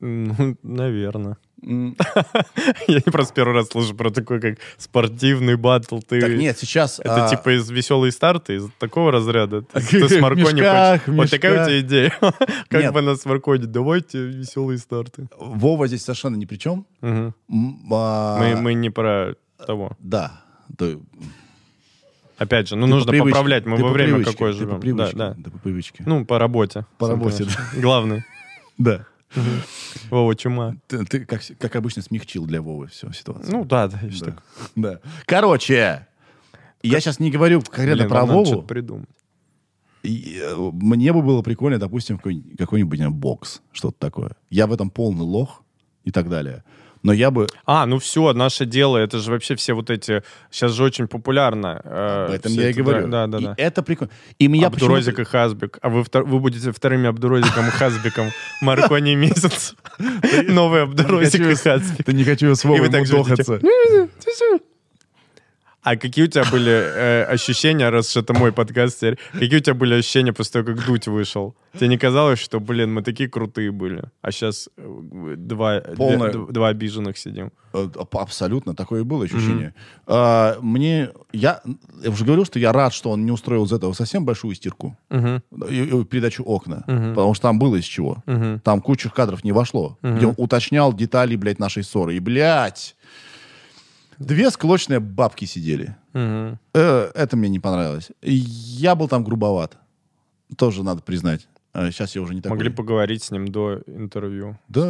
Ну, 0.00 0.56
наверное. 0.62 1.36
Я 1.62 2.94
не 3.04 3.10
просто 3.10 3.34
первый 3.34 3.54
раз 3.54 3.68
слышу 3.68 3.94
про 3.94 4.10
такой, 4.10 4.40
как 4.40 4.58
спортивный 4.76 5.56
батл. 5.56 5.98
Ты... 5.98 6.20
Так 6.20 6.30
нет, 6.30 6.56
сейчас... 6.58 7.00
Это 7.00 7.26
а, 7.26 7.28
типа 7.28 7.56
из 7.56 7.68
веселые 7.70 8.12
старты, 8.12 8.56
из 8.56 8.68
такого 8.78 9.10
разряда. 9.10 9.62
Ты, 9.72 9.80
ты 9.80 10.08
с 10.08 10.20
Маркони 10.20 10.60
мешках, 10.60 11.04
хочешь- 11.04 11.16
Вот 11.18 11.30
такая 11.30 11.62
у 11.62 11.66
тебя 11.66 11.80
идея. 11.80 12.10
Как 12.68 12.82
Нет. 12.82 12.92
бы 12.92 13.02
нас 13.02 13.24
Маркони, 13.24 13.64
давайте 13.64 14.18
веселые 14.24 14.78
старты. 14.78 15.28
Вова 15.36 15.88
здесь 15.88 16.02
совершенно 16.02 16.36
ни 16.36 16.44
при 16.44 16.56
чем. 16.58 16.86
М, 17.00 17.34
а, 17.90 18.38
Мы, 18.38 18.60
мы 18.60 18.74
не 18.74 18.90
про 18.90 19.34
того. 19.66 19.92
Да. 19.98 20.42
Да. 20.68 20.86
Опять 22.36 22.68
же, 22.68 22.76
ну 22.76 22.86
Ты 22.86 22.90
по 22.90 22.94
нужно 22.96 23.10
привычке, 23.10 23.30
поправлять. 23.32 23.66
Мы 23.66 23.76
во 23.76 23.88
по 23.88 23.88
время 23.92 24.12
привычке, 24.14 24.32
какое 24.32 24.52
ты 24.52 24.66
по 24.66 24.80
живем. 24.80 24.96
Да, 24.96 25.12
да. 25.12 25.34
ты 25.34 25.50
по 25.50 25.58
привычке. 25.58 26.04
Ну, 26.06 26.24
по 26.24 26.38
работе. 26.38 26.86
По 26.98 27.08
работе, 27.08 27.44
понимаешь. 27.44 27.74
Главный. 27.76 28.24
Да. 28.78 29.06
Вова, 30.10 30.34
чума. 30.36 30.76
Ты, 30.86 31.04
ты, 31.04 31.24
как, 31.24 31.42
как 31.58 31.76
обычно, 31.76 32.02
смягчил 32.02 32.46
для 32.46 32.62
Вовы 32.62 32.86
всю 32.88 33.12
ситуацию. 33.12 33.52
Ну 33.52 33.64
да, 33.64 33.88
да, 33.88 34.00
да. 34.20 34.36
Да. 34.76 35.00
Короче, 35.26 36.06
я 36.82 37.00
сейчас 37.00 37.18
не 37.18 37.30
говорю 37.30 37.60
конкретно 37.60 38.04
Блин, 38.04 38.08
про 38.08 38.24
Вову. 38.24 38.62
придумать. 38.62 39.08
И, 40.04 40.40
э, 40.40 40.54
мне 40.56 41.12
бы 41.12 41.22
было 41.22 41.42
прикольно, 41.42 41.78
допустим, 41.78 42.18
какой- 42.18 42.42
какой-нибудь 42.56 43.00
э, 43.00 43.08
бокс, 43.10 43.62
что-то 43.72 43.98
такое. 43.98 44.36
Я 44.48 44.66
в 44.66 44.72
этом 44.72 44.90
полный 44.90 45.24
лох 45.24 45.64
и 46.04 46.12
так 46.12 46.28
далее. 46.28 46.62
Но 47.02 47.12
я 47.12 47.30
бы... 47.30 47.46
А, 47.64 47.86
ну 47.86 47.98
все, 47.98 48.32
наше 48.32 48.66
дело, 48.66 48.96
это 48.98 49.18
же 49.18 49.30
вообще 49.30 49.54
все 49.56 49.72
вот 49.74 49.90
эти... 49.90 50.22
Сейчас 50.50 50.72
же 50.72 50.82
очень 50.84 51.06
популярно. 51.06 51.80
э, 51.84 52.26
Об 52.28 52.32
этом 52.34 52.52
я 52.52 52.66
и 52.66 52.70
эти- 52.70 52.78
говорю. 52.78 53.08
Да, 53.08 53.26
да, 53.26 53.38
И 53.38 53.44
да. 53.44 53.54
это 53.56 53.82
прикольно. 53.82 54.10
И 54.38 54.48
меня 54.48 54.66
Абдурозик 54.66 55.16
почему-то- 55.16 55.22
и 55.22 55.24
Хазбик. 55.32 55.78
А 55.82 55.88
вы, 55.88 56.00
втор- 56.02 56.24
вы 56.24 56.38
будете 56.40 56.72
вторыми 56.72 57.08
Абдурозиком 57.08 57.66
и 57.68 57.70
Хазбиком. 57.70 58.30
Маркони 58.62 59.14
месяц. 59.14 59.74
Новый 60.48 60.82
Абдурозик 60.82 61.40
и 61.40 61.54
Хазбик. 61.54 62.04
Да 62.06 62.12
не 62.12 62.24
хочу 62.24 62.54
с 62.54 62.64
И 62.64 62.68
Вовой 62.68 62.88
мудохаться. 62.88 63.60
А 65.90 65.96
какие 65.96 66.24
у 66.24 66.28
тебя 66.28 66.44
были 66.52 66.70
э, 66.70 67.24
ощущения, 67.24 67.88
раз 67.88 68.10
уж 68.10 68.22
это 68.22 68.34
мой 68.34 68.52
подкаст 68.52 68.96
теперь, 68.98 69.18
какие 69.32 69.56
у 69.56 69.60
тебя 69.60 69.74
были 69.74 69.94
ощущения 69.94 70.32
после 70.34 70.52
того, 70.62 70.66
как 70.76 70.86
Дудь 70.86 71.08
вышел? 71.08 71.54
Тебе 71.72 71.88
не 71.88 71.96
казалось, 71.96 72.38
что, 72.40 72.60
блин, 72.60 72.92
мы 72.92 73.02
такие 73.02 73.28
крутые 73.28 73.70
были, 73.70 74.02
а 74.20 74.30
сейчас 74.30 74.68
два, 74.76 75.80
Полное- 75.96 76.30
две- 76.32 76.46
два 76.52 76.68
обиженных 76.68 77.16
сидим? 77.16 77.52
Э, 77.72 77.88
аб- 77.98 78.16
Абсолютно, 78.18 78.74
такое 78.74 79.00
и 79.00 79.04
было 79.04 79.24
ощущение. 79.24 79.72
А, 80.06 80.58
Мне, 80.60 81.08
я, 81.32 81.60
я 82.02 82.10
уже 82.10 82.24
говорил, 82.24 82.44
что 82.44 82.58
я 82.58 82.72
рад, 82.72 82.92
что 82.92 83.10
он 83.10 83.24
не 83.24 83.32
устроил 83.32 83.64
из 83.64 83.72
этого 83.72 83.94
совсем 83.94 84.24
большую 84.26 84.54
стирку. 84.56 84.94
Мгм, 85.08 85.42
И- 85.70 85.84
и 85.84 86.04
передачу 86.04 86.42
окна. 86.44 86.84
Мгм. 86.86 87.10
Потому 87.14 87.32
что 87.34 87.42
там 87.42 87.58
было 87.58 87.76
из 87.76 87.84
чего. 87.84 88.22
мгм. 88.26 88.60
Там 88.60 88.80
куча 88.82 89.08
кадров 89.08 89.42
не 89.44 89.52
вошло. 89.52 89.96
Мгм. 90.02 90.16
Где 90.16 90.26
он 90.26 90.34
уточнял 90.36 90.92
детали, 90.92 91.36
блядь, 91.36 91.58
нашей 91.58 91.82
ссоры. 91.82 92.14
И, 92.16 92.20
блядь, 92.20 92.94
две 94.18 94.50
склочные 94.50 95.00
бабки 95.00 95.44
сидели. 95.44 95.96
Э, 96.14 96.56
это 97.14 97.36
мне 97.36 97.48
не 97.48 97.58
понравилось. 97.60 98.10
Я 98.22 98.94
был 98.94 99.08
там 99.08 99.24
грубоват. 99.24 99.76
Тоже 100.56 100.82
надо 100.82 101.02
признать. 101.02 101.48
Сейчас 101.74 102.14
я 102.16 102.22
уже 102.22 102.34
не 102.34 102.40
такой. 102.40 102.56
Могли 102.56 102.70
поговорить 102.70 103.22
с 103.22 103.30
ним 103.30 103.48
до 103.48 103.82
интервью. 103.86 104.58
Да. 104.68 104.82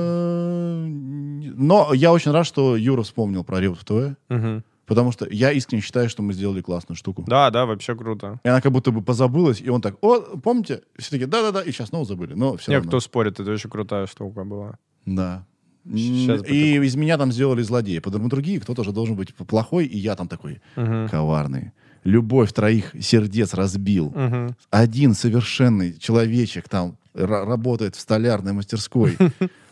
Но 0.86 1.92
я 1.92 2.12
очень 2.12 2.30
рад, 2.30 2.46
что 2.46 2.76
Юра 2.76 3.02
вспомнил 3.02 3.44
про 3.44 3.60
Реут 3.60 3.80
ТВ. 3.80 4.16
Мгм. 4.28 4.64
Потому 4.86 5.12
что 5.12 5.26
я 5.30 5.52
искренне 5.52 5.82
считаю, 5.82 6.08
что 6.08 6.22
мы 6.22 6.32
сделали 6.32 6.62
классную 6.62 6.96
штуку. 6.96 7.22
Да, 7.26 7.50
да, 7.50 7.66
вообще 7.66 7.94
круто. 7.94 8.40
И 8.42 8.48
она 8.48 8.62
как 8.62 8.72
будто 8.72 8.90
бы 8.90 9.02
позабылась, 9.02 9.60
и 9.60 9.68
он 9.68 9.82
так, 9.82 9.96
о, 10.00 10.20
помните? 10.38 10.80
Все 10.96 11.10
таки 11.10 11.26
да-да-да, 11.26 11.60
и 11.60 11.72
сейчас 11.72 11.88
снова 11.88 12.06
забыли. 12.06 12.32
Но 12.32 12.56
все 12.56 12.70
Не, 12.70 12.76
равно. 12.76 12.88
кто 12.88 13.00
спорит, 13.00 13.38
это 13.38 13.50
очень 13.52 13.68
крутая 13.68 14.06
штука 14.06 14.44
была. 14.44 14.78
Да. 15.04 15.44
И 15.92 16.76
из 16.86 16.96
меня 16.96 17.16
там 17.18 17.32
сделали 17.32 17.62
злодея. 17.62 18.00
По 18.00 18.10
драматургии 18.10 18.58
кто-то 18.58 18.84
же 18.84 18.92
должен 18.92 19.16
быть 19.16 19.34
плохой, 19.34 19.86
и 19.86 19.98
я 19.98 20.14
там 20.16 20.28
такой 20.28 20.60
Мгм. 20.76 21.08
коварный. 21.08 21.72
Любовь 22.04 22.52
троих 22.52 22.94
сердец 23.00 23.54
разбил. 23.54 24.10
Мгм. 24.14 24.56
Один 24.70 25.14
совершенный 25.14 25.94
человечек 25.98 26.68
там 26.68 26.96
ра- 27.14 27.44
работает 27.44 27.96
в 27.96 28.00
столярной 28.00 28.52
мастерской. 28.52 29.16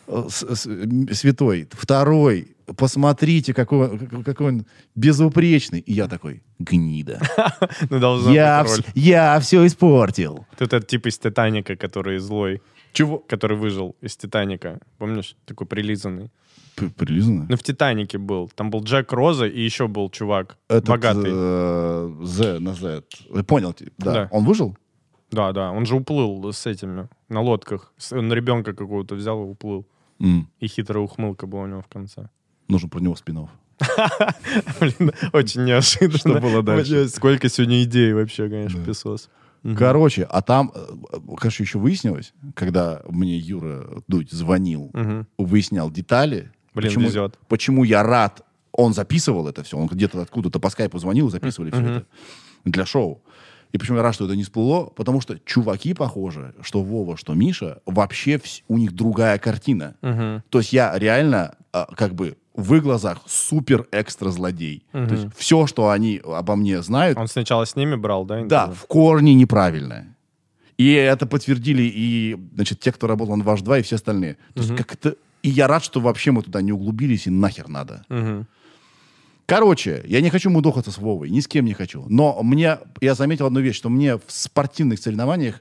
Э, 0.08 0.28
Святой. 0.28 1.66
Второй. 1.72 2.48
Посмотрите, 2.76 3.52
какой, 3.52 3.98
какой 4.24 4.46
он 4.48 4.66
безупречный. 4.94 5.80
И 5.80 5.92
я 5.92 6.06
такой, 6.06 6.42
гнида. 6.60 7.20
Ну, 7.90 8.30
Я, 8.30 8.62
вс- 8.64 8.84
я 8.94 9.38
все 9.40 9.66
испортил. 9.66 10.46
Тут 10.58 10.72
этот 10.72 10.86
тип 10.86 11.06
из 11.06 11.18
Титаника, 11.18 11.74
который 11.74 12.18
злой, 12.18 12.60
Чего? 12.96 13.18
который 13.18 13.56
выжил 13.56 13.94
из 14.00 14.16
Титаника. 14.16 14.78
Помнишь? 14.98 15.36
Такой 15.44 15.66
прилизанный. 15.66 16.30
П- 16.76 16.88
Прилизано? 16.90 17.46
Ну, 17.48 17.56
в 17.56 17.62
Титанике 17.62 18.18
был. 18.18 18.50
Там 18.54 18.70
был 18.70 18.82
Джек 18.84 19.12
Роза 19.12 19.46
и 19.46 19.60
еще 19.60 19.86
был 19.86 20.10
чувак. 20.10 20.56
Этот, 20.68 20.88
богатый. 20.88 21.30
э, 21.32 22.16
Z 22.24 22.58
на 22.60 22.74
Z. 22.74 23.02
Э, 23.30 23.42
Понял. 23.42 23.74
Да. 23.98 24.12
Да. 24.12 24.28
Он 24.30 24.44
выжил? 24.44 24.76
Да, 25.30 25.52
да. 25.52 25.70
Он 25.72 25.86
же 25.86 25.94
уплыл 25.96 26.52
с 26.52 26.66
этими, 26.66 27.08
на 27.28 27.40
лодках. 27.40 27.92
С- 27.98 28.12
Он 28.12 28.32
ребенка 28.32 28.72
какого-то 28.74 29.14
взял 29.14 29.42
и 29.42 29.48
уплыл. 29.50 29.86
М, 30.20 30.48
И 30.60 30.66
хитрая 30.68 31.02
ухмылка 31.02 31.46
была 31.46 31.62
у 31.62 31.66
него 31.66 31.80
в 31.82 31.86
конце. 31.88 32.28
Нужен 32.68 32.88
про 32.90 33.00
него 33.00 33.16
спинов. 33.16 33.50
Блин, 34.80 35.12
очень 35.32 35.64
неожиданно. 35.64 36.18
Что 36.18 36.40
было 36.40 36.62
дальше? 36.62 36.94
Вообще, 36.94 37.08
Сколько 37.08 37.48
сегодня 37.48 37.82
идей 37.82 38.12
вообще, 38.14 38.48
конечно, 38.48 38.80
Да. 38.80 38.86
песос. 38.86 39.28
Мгм. 39.66 39.76
Короче, 39.76 40.22
а 40.24 40.42
там, 40.42 40.72
э, 40.74 41.18
конечно, 41.38 41.62
еще 41.64 41.78
выяснилось, 41.78 42.32
когда 42.54 43.02
мне 43.08 43.36
Юра 43.36 44.02
Дудь 44.08 44.30
звонил, 44.30 44.90
Мгм. 44.92 45.26
выяснял 45.38 45.90
детали. 45.90 46.52
Блин, 46.74 46.88
почему, 46.90 47.06
везет. 47.06 47.38
Почему 47.48 47.84
я 47.84 48.02
рад. 48.02 48.42
Он 48.72 48.92
записывал 48.94 49.48
это 49.48 49.62
все. 49.62 49.76
Он 49.78 49.86
где-то 49.86 50.20
откуда-то 50.22 50.60
по 50.60 50.70
скайпу 50.70 50.98
звонил, 50.98 51.30
записывали 51.30 51.70
все 51.70 51.80
Мгм. 51.80 51.90
это 51.92 52.06
для 52.64 52.84
шоу. 52.86 53.22
И 53.72 53.78
почему 53.78 53.96
я 53.96 54.02
рад, 54.02 54.14
что 54.14 54.26
это 54.26 54.36
не 54.36 54.44
всплыло? 54.44 54.84
Потому 54.86 55.20
что 55.20 55.38
чуваки, 55.40 55.94
похоже, 55.94 56.54
что 56.62 56.82
Вова, 56.82 57.16
что 57.16 57.34
Миша, 57.34 57.80
вообще 57.86 58.34
вс- 58.36 58.62
у 58.68 58.78
них 58.78 58.92
другая 58.92 59.38
картина. 59.38 59.96
Мгм. 60.02 60.42
То 60.50 60.58
есть 60.58 60.72
я 60.72 60.96
реально 60.98 61.56
а, 61.72 61.86
как 61.96 62.14
бы 62.14 62.36
в 62.56 62.74
их 62.74 62.82
глазах 62.82 63.20
супер 63.26 63.86
экстра 63.92 64.30
злодей. 64.30 64.82
Мгм. 64.92 65.08
То 65.08 65.14
есть 65.14 65.26
все, 65.36 65.66
что 65.66 65.90
они 65.90 66.20
обо 66.24 66.56
мне 66.56 66.82
знают, 66.82 67.18
Он 67.18 67.28
сначала 67.28 67.64
с 67.64 67.76
ними 67.76 67.94
брал, 67.96 68.24
да? 68.24 68.42
да, 68.44 68.70
в 68.70 68.86
корне 68.86 69.34
неправильно. 69.34 70.06
И 70.78 70.90
это 70.92 71.26
подтвердили 71.26 71.82
и, 71.82 72.36
значит, 72.54 72.80
те, 72.80 72.92
кто 72.92 73.06
работал 73.06 73.36
на 73.36 73.44
Ваш 73.44 73.62
2 73.62 73.78
и 73.78 73.82
все 73.82 73.96
остальные. 73.96 74.34
То 74.54 74.60
есть 74.60 74.70
Мгм. 74.70 74.78
как 74.78 74.94
это... 74.94 75.14
И 75.42 75.48
я 75.48 75.68
рад, 75.68 75.84
что 75.84 76.00
вообще 76.00 76.32
мы 76.32 76.42
туда 76.42 76.60
не 76.62 76.72
углубились 76.72 77.26
и 77.26 77.30
нахер 77.30 77.68
надо. 77.68 78.04
Мгм. 78.08 78.46
Короче, 79.46 80.02
я 80.08 80.20
не 80.20 80.30
хочу 80.30 80.50
мудохаться 80.50 80.90
с 80.90 80.98
Вовой, 80.98 81.30
ни 81.30 81.38
с 81.40 81.46
кем 81.46 81.64
не 81.66 81.72
хочу. 81.74 82.04
Но 82.08 82.42
мне, 82.42 82.78
я 83.00 83.14
заметил 83.14 83.46
одну 83.46 83.60
вещь, 83.60 83.76
что 83.76 83.88
мне 83.88 84.16
в 84.16 84.22
спортивных 84.26 84.98
соревнованиях 84.98 85.60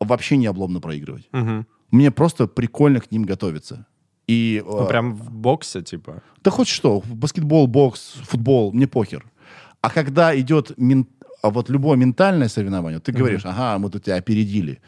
вообще 0.00 0.36
не 0.36 0.46
обломно 0.46 0.80
проигрывать. 0.80 1.26
Мгм. 1.32 1.66
Мне 1.90 2.10
просто 2.10 2.46
прикольно 2.46 3.00
к 3.00 3.10
ним 3.10 3.24
готовиться. 3.24 3.86
И, 4.30 4.62
Ну, 4.64 4.84
э, 4.84 4.88
прям 4.88 5.14
в 5.14 5.30
боксе, 5.32 5.82
типа. 5.82 6.22
да 6.44 6.50
хоть 6.50 6.68
что, 6.68 7.02
баскетбол, 7.06 7.66
бокс, 7.66 8.14
футбол, 8.22 8.72
мне 8.72 8.86
похер. 8.86 9.24
А 9.80 9.90
когда 9.90 10.38
идет 10.38 10.72
мен- 10.78 11.06
а 11.42 11.48
вот 11.50 11.70
любое 11.70 11.96
ментальное 11.96 12.48
соревнование, 12.48 13.00
ты 13.00 13.12
говоришь, 13.12 13.44
ага, 13.44 13.78
мы 13.78 13.90
тут 13.90 14.04
тебя 14.04 14.16
опередили. 14.16 14.78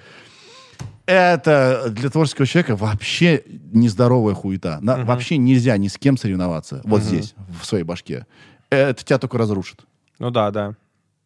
Это 1.07 1.87
для 1.91 2.09
творческого 2.11 2.47
человека 2.47 2.77
вообще 2.77 3.43
нездоровая 3.73 4.35
хуета. 4.35 4.79
На- 4.83 5.05
Вообще 5.05 5.37
нельзя 5.37 5.77
ни 5.77 5.89
с 5.89 5.99
кем 5.99 6.17
соревноваться. 6.17 6.81
Вот 6.85 7.03
здесь, 7.03 7.35
в 7.61 7.65
своей 7.67 7.85
башке. 7.85 8.27
Это 8.71 9.03
тебя 9.05 9.19
только 9.19 9.37
разрушит. 9.39 9.81
Ну 10.19 10.31
да, 10.31 10.51
да. 10.51 10.75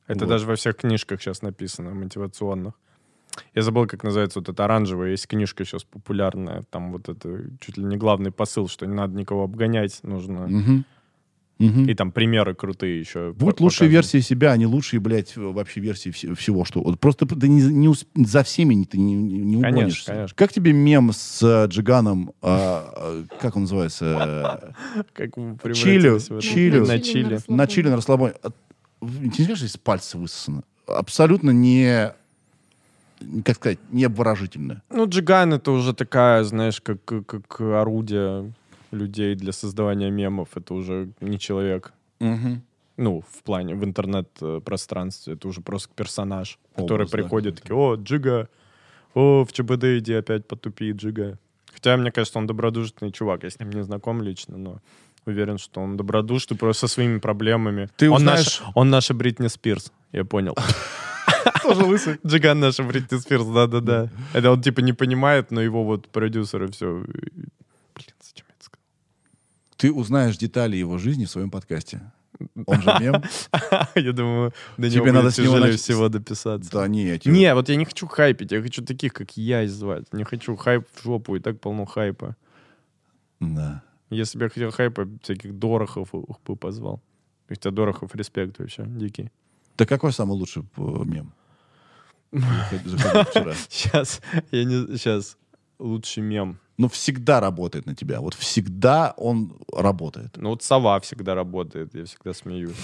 Это 0.07 0.21
Вот. 0.21 0.29
даже 0.31 0.47
во 0.47 0.55
всех 0.57 0.77
книжках 0.77 1.21
сейчас 1.21 1.43
написано, 1.43 1.93
мотивационных. 1.95 2.73
Я 3.55 3.63
забыл, 3.63 3.87
как 3.87 4.03
называется 4.05 4.39
вот 4.41 4.49
эта 4.49 4.65
оранжевая. 4.65 5.11
Есть 5.11 5.27
книжка 5.27 5.65
сейчас 5.65 5.85
популярная. 5.85 6.65
Там 6.71 6.93
вот 6.93 7.09
это 7.09 7.45
чуть 7.61 7.77
ли 7.77 7.85
не 7.85 7.97
главный 7.97 8.31
посыл, 8.31 8.69
что 8.69 8.87
не 8.87 8.95
надо 8.95 9.17
никого 9.17 9.45
обгонять, 9.45 9.99
нужно. 10.03 10.47
Мгм. 10.47 10.85
Мгм. 11.59 11.89
И 11.89 11.95
там 11.95 12.13
примеры 12.13 12.55
крутые 12.55 13.01
еще. 13.01 13.33
Будь 13.33 13.61
лучшей 13.61 13.89
версией 13.89 14.23
себя, 14.23 14.53
а 14.53 14.59
не 14.59 14.67
лучшей, 14.67 14.99
блядь, 14.99 15.35
вообще 15.39 15.81
версии 15.81 16.11
вс- 16.11 16.35
всего, 16.35 16.67
что... 16.67 16.83
Вот 16.83 17.01
просто 17.01 17.25
ты 17.25 17.49
не, 17.49 17.63
не 17.63 17.89
усп- 17.89 18.07
за 18.15 18.43
всеми 18.43 18.75
не- 18.75 18.85
ты 18.85 18.99
не, 18.99 19.15
не, 19.15 19.39
не 19.39 19.63
Конечно, 19.63 19.79
угонишься. 19.79 20.13
конечно. 20.13 20.37
Как 20.37 20.53
тебе 20.53 20.75
мем 20.75 21.13
с 21.15 21.43
э, 21.43 21.67
Джиганом, 21.69 22.33
а, 22.43 22.93
а, 22.95 23.25
как 23.41 23.57
он 23.57 23.63
называется? 23.63 24.75
Как 25.15 25.35
вы 25.39 25.57
Чилю. 25.73 26.19
На 26.19 26.41
чили. 27.01 27.37
э, 27.37 27.41
На 27.49 27.67
чили, 27.67 27.89
на 27.89 27.97
расслабоне. 27.97 28.35
Не 29.01 29.45
знаешь, 29.45 29.63
из 29.63 29.79
пальца 29.79 30.19
высосано? 30.19 30.63
Абсолютно 30.87 31.53
не, 31.53 32.13
как 33.45 33.57
сказать, 33.57 33.79
не 33.91 34.05
обворожительно. 34.05 34.83
Ну, 34.91 35.09
джиган 35.09 35.55
это 35.55 35.71
уже 35.71 35.95
такая, 35.95 36.45
знаешь, 36.45 36.81
как, 36.81 37.05
как, 37.05 37.61
орудие 37.61 38.53
людей 38.91 39.35
для 39.35 39.53
создавания 39.53 40.11
мемов. 40.11 40.49
Это 40.55 40.75
уже 40.75 41.11
не 41.21 41.39
человек. 41.39 41.93
Ну, 42.99 43.21
в 43.21 43.43
плане, 43.43 43.75
в 43.75 43.85
интернет-пространстве. 43.85 45.35
Это 45.35 45.49
уже 45.49 45.61
просто 45.61 45.91
персонаж, 45.95 46.59
который 46.75 47.03
Образ, 47.05 47.11
да, 47.11 47.17
приходит, 47.19 47.61
такие, 47.61 47.77
о, 47.77 47.97
Джига, 47.97 48.49
о, 49.15 49.45
в 49.45 49.53
ЧБД 49.53 49.85
иди 49.99 50.15
опять 50.15 50.47
потупи, 50.49 50.93
Джига. 50.93 51.39
Хотя, 51.75 51.97
мне 51.99 52.11
кажется, 52.11 52.39
он 52.39 52.47
добродушный 52.47 53.13
чувак. 53.13 53.43
Я 53.43 53.51
с 53.51 53.61
ним 53.61 53.71
не 53.71 53.85
знаком 53.85 54.23
лично, 54.23 54.57
но 54.57 54.81
уверен, 55.27 55.59
что 55.59 55.83
он 55.83 55.99
добродушный 55.99 56.57
просто 56.57 56.87
со 56.87 56.95
своими 56.95 57.19
проблемами. 57.19 57.91
Ты 57.97 58.09
он, 58.09 58.23
узнаешь- 58.23 58.61
наш, 58.61 58.63
он 58.75 58.89
наша 58.89 59.13
Бритни 59.13 59.49
Спирс, 59.49 59.93
я 60.13 60.25
понял. 60.25 60.55
Тоже 61.63 61.85
лысый. 61.85 62.19
Джиган 62.27 62.61
наша 62.61 62.83
Бритни 62.83 63.19
Спирс, 63.19 63.47
да-да-да. 63.47 64.11
Это 64.33 64.51
он 64.51 64.63
типа 64.63 64.81
не 64.81 64.93
понимает, 64.93 65.51
но 65.51 65.61
его 65.61 65.85
вот 65.85 66.09
продюсеры 66.09 66.69
все... 66.71 66.87
Блин, 67.05 68.15
зачем 68.21 68.47
я 68.49 68.55
это 68.55 68.65
сказал? 68.65 68.83
Ты 69.77 69.93
узнаешь 69.93 70.37
детали 70.39 70.77
его 70.77 70.99
жизни 70.99 71.25
в 71.25 71.31
своем 71.31 71.51
подкасте. 71.51 72.01
Он 72.67 72.83
же 72.83 72.95
мем. 73.01 73.23
Я 73.95 74.13
думаю, 74.13 74.53
до 74.77 74.91
Тебе 74.91 75.01
него 75.01 75.13
надо 75.13 75.31
с 75.31 75.39
него 75.39 75.57
всего 75.77 76.09
дописаться. 76.09 76.71
Да 76.71 76.87
не, 76.87 77.07
я 77.07 77.19
тебе- 77.19 77.33
Не, 77.33 77.55
вот 77.55 77.69
я 77.71 77.77
не 77.77 77.87
хочу 77.87 78.07
хайпить, 78.07 78.53
я 78.53 78.61
хочу 78.63 78.85
таких, 78.85 79.15
как 79.15 79.37
я, 79.39 79.67
звать. 79.67 80.13
Не 80.13 80.25
хочу 80.25 80.55
хайп 80.57 80.87
в 80.95 81.03
жопу, 81.03 81.37
и 81.37 81.41
так 81.41 81.61
полно 81.61 81.87
хайпа. 81.87 82.37
Да. 83.41 83.83
Если 84.11 84.39
бы 84.39 84.45
я 84.45 84.49
хотел 84.51 84.71
хайпа, 84.71 85.09
всяких 85.23 85.59
Дорохов 85.59 86.11
бы 86.13 86.57
позвал. 86.57 87.01
Хотя 87.49 87.71
Дорохов 87.71 88.15
респект 88.15 88.59
вообще, 88.59 88.85
дикий. 88.87 89.31
Да 89.77 89.87
какой 89.87 90.13
самый 90.13 90.33
лучший 90.33 90.63
э, 90.77 91.03
мем? 91.05 91.33
Сейчас, 93.69 94.21
я 94.51 94.65
не... 94.65 94.97
Сейчас, 94.97 95.37
лучший 95.79 96.23
мем. 96.23 96.59
Ну, 96.79 96.89
всегда 96.89 97.41
работает 97.41 97.87
на 97.87 97.95
тебя. 97.95 98.21
Вот 98.21 98.35
всегда 98.35 99.15
он 99.17 99.57
работает. 99.73 100.37
Ну 100.37 100.51
вот 100.51 100.63
сова 100.63 101.01
всегда 101.01 101.35
работает, 101.35 101.95
я 101.95 102.05
всегда 102.05 102.35
смеюсь. 102.35 102.77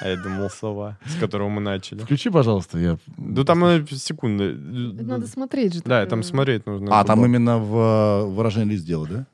А 0.00 0.08
я 0.08 0.16
думал 0.16 0.50
сова, 0.50 0.98
с 1.06 1.18
которого 1.18 1.48
мы 1.48 1.60
начали. 1.60 2.00
Включи, 2.00 2.30
пожалуйста, 2.30 2.78
я... 2.78 2.98
Ну 3.16 3.44
там 3.44 3.64
э, 3.64 3.86
секунды. 3.90 4.54
Надо 4.54 5.26
смотреть 5.26 5.74
же. 5.74 5.82
Да, 5.84 6.04
там 6.06 6.22
смотреть 6.22 6.66
нужно. 6.66 6.98
А, 6.98 7.04
там 7.04 7.24
именно 7.24 7.58
в 7.58 7.76
э, 7.76 8.24
выражение 8.26 8.76
лиц 8.76 8.82
дело, 8.82 9.06
да? 9.08 9.26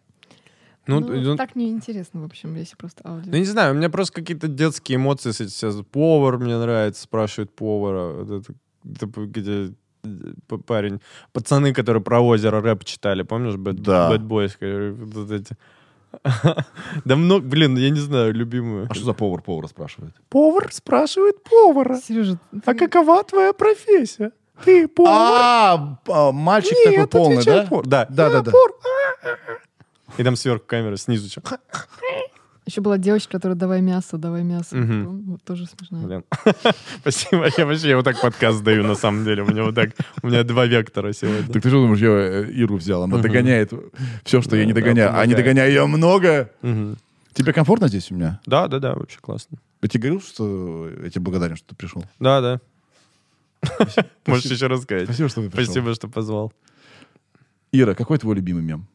Ну, 0.91 1.01
Ну, 1.01 1.21
ну, 1.21 1.37
так 1.37 1.55
неинтересно, 1.57 2.23
в 2.23 2.25
общем, 2.25 2.55
если 2.57 2.77
просто 2.77 3.03
аудио. 3.05 3.31
Ну, 3.31 3.39
не 3.39 3.45
знаю, 3.45 3.75
у 3.75 3.77
меня 3.77 3.91
просто 3.91 4.15
какие-то 4.15 4.49
детские 4.49 4.97
эмоции 4.97 5.31
с 5.31 5.41
этим. 5.41 5.85
Повар 5.85 6.39
мне 6.39 6.59
нравится, 6.59 7.03
спрашивает 7.03 7.51
повара. 7.55 8.23
Это, 8.23 8.53
это 8.85 9.07
где 9.27 9.73
парень. 10.67 11.01
Пацаны, 11.33 11.73
которые 11.73 12.03
про 12.03 12.21
озеро 12.21 12.61
рэп 12.61 12.85
читали, 12.85 13.23
помнишь? 13.23 13.55
Bad, 13.55 13.75
Да. 13.75 14.11
Bad 14.13 14.27
Boys. 14.27 14.57
Вот 15.15 15.31
эти. 15.31 15.57
Да 17.05 17.17
много, 17.17 17.47
блин, 17.47 17.77
я 17.77 17.91
не 17.91 18.01
знаю, 18.01 18.35
любимую. 18.35 18.87
А 18.91 18.95
что 18.95 19.05
за 19.05 19.13
повар 19.13 19.43
повара 19.43 19.69
спрашивает? 19.69 20.15
Повар 20.29 20.73
спрашивает 20.73 21.43
повара. 21.45 21.97
Сережа, 21.97 22.39
А 22.65 22.75
какова 22.75 23.23
твоя 23.23 23.53
профессия? 23.53 24.33
Ты 24.65 24.89
повар? 24.89 25.13
А, 25.13 25.99
а, 26.09 26.33
мальчик 26.33 26.77
такой 26.85 27.07
полный, 27.07 27.45
да? 27.45 27.69
Да. 27.85 28.07
Да, 28.11 28.43
да. 28.43 28.53
И 30.19 30.23
там 30.23 30.37
сверху 30.37 30.65
камера, 30.67 30.97
снизу. 30.97 31.29
чё. 31.29 31.41
Еще 32.67 32.81
была 32.83 32.99
девочка, 32.99 33.33
которая 33.33 33.57
давай 33.57 33.81
мясо, 33.81 34.17
давай 34.17 34.45
мясо. 34.45 34.71
Помню, 34.77 35.23
Вот 35.33 35.43
тоже 35.43 35.67
смешно. 35.67 36.03
Блин. 36.07 36.25
Спасибо. 37.01 37.49
Я 37.57 37.67
вообще 37.67 37.89
я 37.89 37.97
вот 37.97 38.05
так 38.05 38.21
подкаст 38.21 38.63
даю, 38.63 38.85
на 38.85 38.95
самом 38.95 39.25
деле. 39.25 39.43
У 39.43 39.47
меня 39.47 39.65
вот 39.65 39.75
так, 39.75 39.91
у 40.23 40.29
меня 40.29 40.45
два 40.45 40.67
вектора 40.67 41.13
сегодня. 41.13 41.53
Так 41.53 41.63
ты 41.63 41.69
что 41.69 41.81
думаешь, 41.83 42.01
я 42.01 42.11
э, 42.11 42.51
Иру 42.53 42.77
взял? 42.77 43.03
Она 43.03 43.19
догоняет 43.19 43.73
все, 44.25 44.41
что 44.41 44.57
я 44.57 44.67
не 44.67 44.73
Да, 44.73 44.81
догоняю. 44.81 45.19
А 45.19 45.27
не 45.27 45.35
догоняю 45.35 45.71
ее 45.71 45.87
много. 45.87 46.51
Тебе 47.33 47.53
комфортно 47.53 47.89
здесь 47.89 48.11
у 48.11 48.15
меня? 48.15 48.41
Да, 48.47 48.69
да, 48.69 48.79
да, 48.79 48.95
вообще 48.95 49.19
классно. 49.21 49.59
Я 49.83 49.89
тебе 49.89 50.03
говорил, 50.03 50.21
что 50.21 50.91
я 51.03 51.11
тебе 51.11 51.23
благодарен, 51.23 51.57
что 51.57 51.69
ты 51.69 51.75
пришел. 51.75 52.05
Да, 52.19 52.41
да. 52.41 52.61
Можешь 54.27 54.45
еще 54.45 54.67
рассказать. 54.67 55.05
Спасибо, 55.05 55.29
что 55.29 55.43
ты 55.43 55.51
пришел. 55.51 55.73
Спасибо, 55.73 55.95
что 55.95 56.09
позвал. 56.09 56.53
Ира, 57.73 57.95
какой 57.95 58.19
твой 58.19 58.37
любимый 58.37 58.63
мем? 58.63 58.87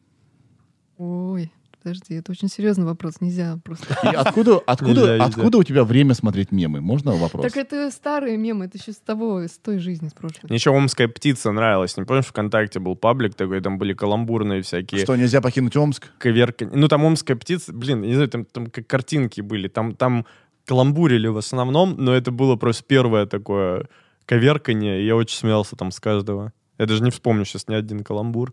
Ой, 0.98 1.52
подожди, 1.82 2.14
это 2.14 2.32
очень 2.32 2.48
серьезный 2.48 2.84
вопрос. 2.86 3.20
Нельзя 3.20 3.58
просто. 3.62 3.86
И 4.02 4.14
откуда, 4.14 4.58
откуда, 4.58 4.92
Нельзя, 4.92 5.12
нельзя. 5.12 5.24
откуда 5.26 5.58
у 5.58 5.62
тебя 5.62 5.84
время 5.84 6.14
смотреть 6.14 6.52
мемы? 6.52 6.80
Можно 6.80 7.12
вопрос? 7.12 7.44
Так 7.44 7.56
это 7.56 7.90
старые 7.90 8.36
мемы, 8.36 8.64
это 8.64 8.78
еще 8.78 8.92
с 8.92 8.96
того, 8.96 9.40
с 9.42 9.58
той 9.58 9.78
жизни, 9.78 10.08
с 10.08 10.12
прошлой. 10.14 10.40
Мне 10.44 10.56
еще 10.56 10.70
омская 10.70 11.08
птица 11.08 11.52
нравилась. 11.52 11.96
Не 11.96 12.04
помнишь, 12.04 12.24
ВКонтакте 12.26 12.80
был 12.80 12.96
паблик 12.96 13.34
такой, 13.34 13.60
там 13.60 13.78
были 13.78 13.92
каламбурные 13.92 14.62
всякие 14.62 15.02
Что, 15.02 15.16
нельзя 15.16 15.40
покинуть 15.40 15.76
Омск? 15.76 16.10
коверка. 16.18 16.68
Ну, 16.72 16.88
там 16.88 17.04
омская 17.04 17.36
птица, 17.36 17.72
блин, 17.72 18.00
не 18.02 18.14
знаю, 18.14 18.28
там, 18.28 18.44
там 18.46 18.66
как 18.68 18.86
картинки 18.86 19.40
были. 19.42 19.68
Там, 19.68 19.94
там 19.94 20.24
каламбурили 20.64 21.28
в 21.28 21.36
основном, 21.36 21.94
но 21.98 22.12
это 22.14 22.30
было 22.30 22.56
просто 22.56 22.84
первое 22.84 23.26
такое 23.26 23.88
коверканье, 24.24 25.00
и 25.02 25.06
я 25.06 25.14
очень 25.14 25.36
смеялся 25.38 25.76
там 25.76 25.90
с 25.92 26.00
каждого. 26.00 26.52
Я 26.78 26.86
даже 26.86 27.02
не 27.02 27.10
вспомню 27.10 27.44
сейчас 27.44 27.68
ни 27.68 27.74
один 27.74 28.02
каламбур. 28.02 28.52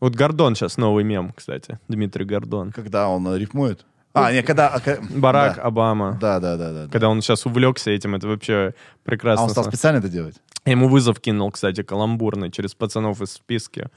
Вот 0.00 0.14
Гордон 0.14 0.54
сейчас 0.54 0.78
новый 0.78 1.04
мем, 1.04 1.32
кстати. 1.36 1.78
Дмитрий 1.88 2.24
Гордон. 2.24 2.72
Когда 2.72 3.08
он 3.08 3.26
э, 3.28 3.38
рифмует? 3.38 3.84
А, 4.12 4.32
не, 4.32 4.42
когда... 4.42 4.68
а, 4.68 4.80
Барак 5.10 5.56
да. 5.56 5.62
Обама. 5.62 6.18
Да, 6.20 6.40
да, 6.40 6.56
да, 6.56 6.72
да. 6.72 6.86
да. 6.86 6.90
Когда 6.90 7.08
он 7.08 7.22
сейчас 7.22 7.46
увлекся 7.46 7.90
этим, 7.90 8.14
это 8.14 8.26
вообще 8.26 8.74
прекрасно. 9.04 9.42
А 9.42 9.44
он 9.44 9.50
стал 9.50 9.64
специально 9.64 9.98
это 9.98 10.08
делать? 10.08 10.36
Я 10.64 10.72
ему 10.72 10.88
вызов 10.88 11.20
кинул, 11.20 11.50
кстати, 11.50 11.82
каламбурный, 11.82 12.50
через 12.50 12.74
пацанов 12.74 13.20
из 13.22 13.32
списки. 13.32 13.88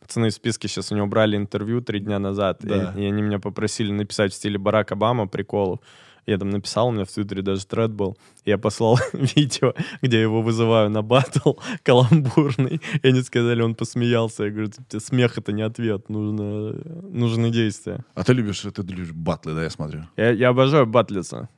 Пацаны 0.00 0.26
из 0.26 0.34
списки 0.34 0.66
сейчас 0.66 0.92
у 0.92 0.96
него 0.96 1.06
брали 1.06 1.36
интервью 1.36 1.80
три 1.80 2.00
дня 2.00 2.18
назад, 2.18 2.58
Да. 2.60 2.92
и, 2.96 3.02
и 3.02 3.06
они 3.06 3.22
меня 3.22 3.38
попросили 3.38 3.92
написать 3.92 4.32
в 4.32 4.36
стиле 4.36 4.58
Барак 4.58 4.92
Обама 4.92 5.26
приколов. 5.26 5.78
Я 6.26 6.38
там 6.38 6.50
написал, 6.50 6.88
у 6.88 6.90
меня 6.92 7.04
в 7.04 7.10
Твиттере 7.10 7.42
даже 7.42 7.66
тред 7.66 7.90
был. 7.90 8.16
Я 8.44 8.56
послал 8.58 8.98
видео, 9.12 9.74
где 10.02 10.16
я 10.18 10.22
его 10.22 10.40
вызываю 10.42 10.88
на 10.90 11.02
батл 11.02 11.54
каламбурный. 11.82 12.80
И 13.02 13.08
они 13.08 13.22
сказали, 13.22 13.60
он 13.62 13.74
посмеялся. 13.74 14.44
Я 14.44 14.50
говорю, 14.50 14.68
«Тебе 14.88 15.00
смех 15.00 15.36
это 15.38 15.52
не 15.52 15.62
ответ, 15.62 16.08
нужно, 16.08 16.72
нужны 17.10 17.50
действия. 17.50 18.04
А 18.14 18.22
ты 18.22 18.32
любишь, 18.34 18.60
ты 18.60 18.82
любишь 18.82 19.12
батлы, 19.12 19.54
да, 19.54 19.64
я 19.64 19.70
смотрю. 19.70 20.06
Я, 20.16 20.30
я 20.30 20.48
обожаю 20.50 20.86
батлиться. 20.86 21.48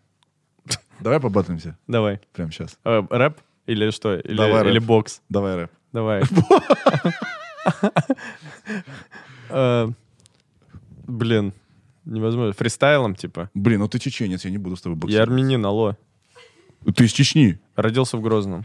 Давай 1.01 1.21
побатлимся 1.21 1.77
Давай. 1.87 2.21
прямо 2.33 2.51
сейчас. 2.53 2.79
Э, 2.85 3.03
рэп? 3.11 3.39
Или 3.67 3.91
что? 3.91 4.17
Или, 4.17 4.37
Давай 4.37 4.63
рэп. 4.63 4.71
или 4.73 4.79
бокс? 4.79 5.21
Давай 5.29 5.57
рэп. 5.57 5.71
Давай. 5.93 6.23
Э, 9.51 9.89
Блин, 11.07 11.53
невозможно. 12.05 12.53
Фристайлом, 12.53 13.15
типа. 13.15 13.51
Блин, 13.55 13.81
ну 13.81 13.89
ты 13.89 13.99
чеченец, 13.99 14.45
я 14.45 14.51
не 14.51 14.59
буду 14.59 14.77
с 14.77 14.83
тобой 14.83 14.97
Я 14.97 15.01
боксировать. 15.01 15.29
армянин, 15.29 15.65
алло. 15.67 15.97
Ты 16.95 17.05
из 17.05 17.13
Чечни. 17.13 17.59
Родился 17.77 18.17
в 18.19 18.21
Грозном. 18.21 18.65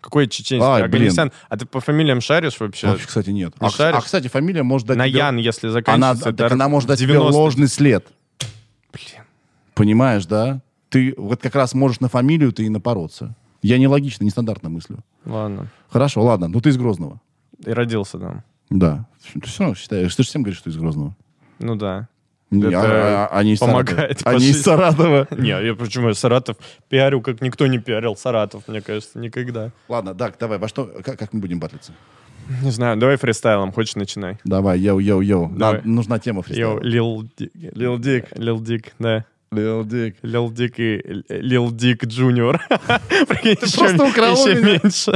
Какой 0.00 0.26
чеченский? 0.26 0.66
Ай, 0.68 0.82
Афганистан. 0.82 1.30
А 1.48 1.56
ты 1.56 1.64
по 1.64 1.78
фамилиям 1.80 2.20
шаришь 2.20 2.58
вообще? 2.58 2.88
Вообще, 2.88 3.06
кстати, 3.06 3.30
нет. 3.30 3.54
Не 3.60 3.68
А, 3.68 3.70
шаришь? 3.70 3.98
а, 3.98 4.00
кстати, 4.02 4.26
фамилия 4.26 4.64
может 4.64 4.88
дать 4.88 4.96
На 4.98 5.06
тебе- 5.08 5.18
Ян, 5.18 5.36
если 5.36 5.68
Она, 5.68 5.72
заканчивается. 5.74 6.24
так 6.24 6.34
это 6.46 6.54
она 6.54 6.68
может 6.68 6.88
дать 6.88 6.98
тебе 6.98 7.12
90. 7.12 7.38
ложный 7.38 7.68
след. 7.68 8.06
Блин. 8.92 9.22
Понимаешь, 9.74 10.26
да? 10.26 10.60
Ты 10.88 11.14
вот 11.16 11.40
как 11.40 11.54
раз 11.54 11.72
можешь 11.74 12.00
на 12.00 12.08
фамилию 12.08 12.52
ты 12.52 12.64
и 12.64 12.68
напороться. 12.68 13.36
Я 13.62 13.78
нелогично, 13.78 14.24
нестандартно 14.24 14.68
мыслю. 14.68 14.98
Ладно. 15.24 15.68
Хорошо, 15.88 16.22
ладно. 16.24 16.48
Ну 16.48 16.60
ты 16.60 16.70
из 16.70 16.76
Грозного. 16.76 17.20
И 17.64 17.70
родился 17.70 18.18
там. 18.18 18.42
Да. 18.70 19.06
Ты 19.34 19.46
все 19.46 19.60
равно 19.62 19.76
считаешь. 19.76 20.12
Ты 20.16 20.24
же 20.24 20.28
всем 20.28 20.42
говоришь, 20.42 20.58
что 20.58 20.68
из 20.70 20.76
Грозного. 20.76 21.14
Ну 21.60 21.76
да. 21.76 22.08
Не, 22.52 22.68
Это 22.68 22.78
а- 22.80 23.26
а- 23.32 23.38
они 23.38 23.54
из 23.54 23.58
помогает. 23.58 24.20
Они 24.24 24.46
из. 24.50 24.62
Саратова. 24.62 25.26
Не, 25.30 25.48
я 25.48 25.74
почему 25.74 26.08
я 26.08 26.14
Саратов 26.14 26.56
пиарю, 26.88 27.20
как 27.22 27.40
никто 27.40 27.66
не 27.66 27.78
пиарил 27.78 28.14
Саратов, 28.14 28.68
мне 28.68 28.80
кажется, 28.82 29.18
никогда. 29.18 29.70
Ладно, 29.88 30.14
так, 30.14 30.36
давай, 30.38 30.58
во 30.58 30.68
что, 30.68 30.84
как, 31.04 31.18
как 31.18 31.32
мы 31.32 31.40
будем 31.40 31.58
батлиться? 31.58 31.92
Не 32.62 32.70
знаю, 32.70 32.96
давай 32.98 33.16
фристайлом, 33.16 33.72
хочешь 33.72 33.94
начинай. 33.94 34.36
Давай, 34.44 34.78
йоу-йоу-йоу. 34.80 35.56
Давай. 35.56 35.80
Нам 35.82 35.94
нужна 35.94 36.18
тема 36.18 36.38
Йоу, 36.38 36.42
фристайла. 36.42 36.80
Lil 36.80 37.28
Dick. 37.38 37.50
Lil 37.54 37.98
Dick. 37.98 38.26
Lil 38.36 38.60
Dick, 38.60 38.92
да. 38.98 39.24
Lil 39.52 39.84
Dick. 39.84 40.16
Lil 40.22 40.50
Dick 40.50 40.74
и 40.80 41.22
Lil 41.28 41.70
Dick 41.70 42.04
Junior. 42.04 42.60
Прикинь, 43.28 43.56
еще- 43.62 43.78
просто 43.78 44.04
украл 44.04 44.34
еще 44.34 44.60
меня. 44.60 44.80
меньше. 44.82 45.12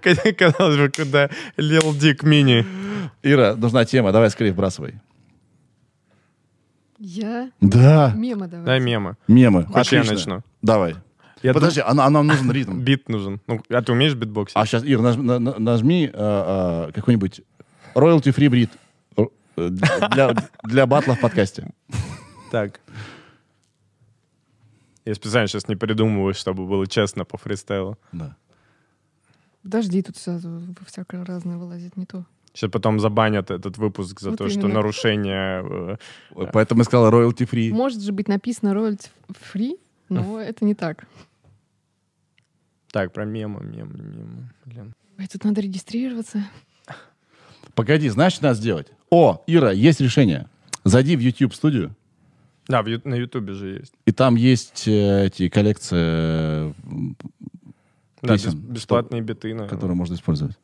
Казалось 0.38 0.76
бы, 0.76 0.90
куда 0.96 1.30
Lil 1.56 1.94
Dick 1.94 2.22
Mini. 2.22 2.64
Ира, 3.22 3.54
нужна 3.56 3.84
тема, 3.84 4.12
давай 4.12 4.30
скорее 4.30 4.52
вбрасывай. 4.52 4.94
Я? 7.02 7.50
Да. 7.62 8.12
Мема 8.14 8.46
давай. 8.46 8.66
Дай 8.66 8.80
мемы. 8.80 9.16
Мемы. 9.26 9.64
Хочешь, 9.64 9.92
я 9.92 10.04
начну? 10.04 10.42
Давай. 10.60 10.96
Я 11.42 11.54
Подожди, 11.54 11.80
а, 11.80 11.94
на- 11.94 12.04
а 12.04 12.10
нам 12.10 12.26
нужен 12.26 12.50
ритм. 12.52 12.72
дум- 12.72 12.80
Бит 12.84 13.08
нужен. 13.08 13.40
Ну, 13.46 13.62
а 13.70 13.80
ты 13.82 13.92
умеешь 13.92 14.14
битбоксить? 14.14 14.54
А 14.56 14.66
сейчас, 14.66 14.84
Ир, 14.84 15.00
наж- 15.00 15.16
на- 15.16 15.38
на- 15.38 15.58
нажми 15.58 16.10
а, 16.12 16.88
а, 16.88 16.92
какой-нибудь 16.92 17.40
royalty 17.94 18.34
free 18.34 18.50
брит 18.50 18.70
э, 19.16 19.68
для, 19.70 20.34
для 20.62 20.86
батла 20.86 21.14
в 21.14 21.20
подкасте. 21.20 21.72
Так. 22.50 22.80
Я 25.06 25.14
специально 25.14 25.48
сейчас 25.48 25.68
не 25.68 25.76
придумываю, 25.76 26.34
чтобы 26.34 26.66
было 26.66 26.86
честно 26.86 27.24
по 27.24 27.38
фристайлу. 27.38 27.96
Да. 28.12 28.36
Подожди, 29.62 30.02
тут 30.02 30.16
все 30.18 30.38
всякое 30.86 31.24
разное 31.24 31.56
вылазит, 31.56 31.96
не 31.96 32.04
то. 32.04 32.26
Сейчас 32.52 32.70
потом 32.70 32.98
забанят 33.00 33.50
этот 33.50 33.78
выпуск 33.78 34.20
за 34.20 34.30
Вот 34.30 34.38
то, 34.38 34.48
что 34.48 34.60
именно. 34.60 34.74
нарушение... 34.74 35.96
э, 36.34 36.46
Поэтому 36.52 36.80
я 36.80 36.84
сказал 36.84 37.10
royalty 37.12 37.48
free. 37.48 37.70
Может 37.70 38.02
же 38.02 38.12
быть 38.12 38.26
написано 38.28 38.70
royalty 38.70 39.08
free, 39.54 39.78
но 40.08 40.40
это 40.40 40.64
не 40.64 40.74
так. 40.74 41.06
Так, 42.90 43.12
про 43.12 43.24
мемы, 43.24 43.62
мемы, 43.64 43.98
мемы. 44.02 44.48
Блин. 44.64 44.94
Ой, 45.18 45.26
тут 45.28 45.44
надо 45.44 45.60
регистрироваться. 45.60 46.44
Погоди, 47.74 48.08
знаешь, 48.08 48.32
что 48.32 48.44
надо 48.44 48.56
сделать? 48.56 48.88
О, 49.10 49.42
Ира, 49.46 49.70
есть 49.70 50.00
решение. 50.00 50.48
Зайди 50.84 51.14
в 51.16 51.20
YouTube 51.20 51.54
студию, 51.54 51.94
Да, 52.66 52.82
в 52.82 52.86
на 53.06 53.14
Ютубе 53.14 53.52
же 53.52 53.78
есть. 53.80 53.92
и 54.06 54.12
там 54.12 54.34
есть 54.34 54.88
э, 54.88 55.26
эти 55.26 55.48
коллекции, 55.48 55.96
э, 55.98 56.72
Да, 58.22 58.32
Песен, 58.34 58.50
бес- 58.52 58.54
бесплатные 58.74 59.20
биты. 59.22 59.48
наверное. 59.48 59.68
которые 59.68 59.94
можно 59.96 60.14
использовать. 60.14 60.56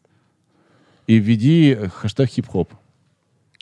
И 1.07 1.19
введи 1.19 1.79
хэштег 1.95 2.31
хип-хоп. 2.31 2.73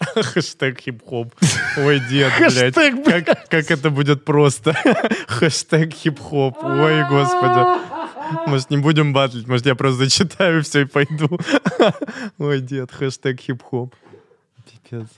Хэштег 0.14 0.80
хип-хоп. 0.80 1.34
Ой, 1.76 2.00
дед, 2.10 2.32
блядь. 2.38 2.74
Как, 3.24 3.48
как 3.48 3.70
это 3.70 3.90
будет 3.90 4.24
просто. 4.24 4.74
Хэштег 5.28 5.92
хип-хоп. 5.92 6.56
Ой, 6.62 7.08
господи. 7.08 7.80
Может, 8.46 8.70
не 8.70 8.78
будем 8.78 9.12
батлить, 9.12 9.46
может, 9.46 9.66
я 9.66 9.74
просто 9.74 10.04
зачитаю 10.04 10.62
все 10.62 10.82
и 10.82 10.84
пойду. 10.86 11.38
Ой, 12.38 12.60
дед, 12.60 12.90
хэштег 12.90 13.40
хип-хоп. 13.40 13.94
Пипец. 14.64 15.08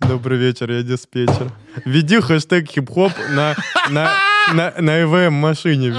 Добрый 0.00 0.38
вечер, 0.38 0.70
я 0.70 0.82
диспетчер. 0.82 1.50
Введи 1.84 2.20
хэштег 2.20 2.68
хип-хоп 2.68 3.12
на, 3.30 3.56
на, 3.90 4.12
на, 4.52 4.74
на 4.78 5.02
ЭВМ 5.02 5.32
машине. 5.32 5.92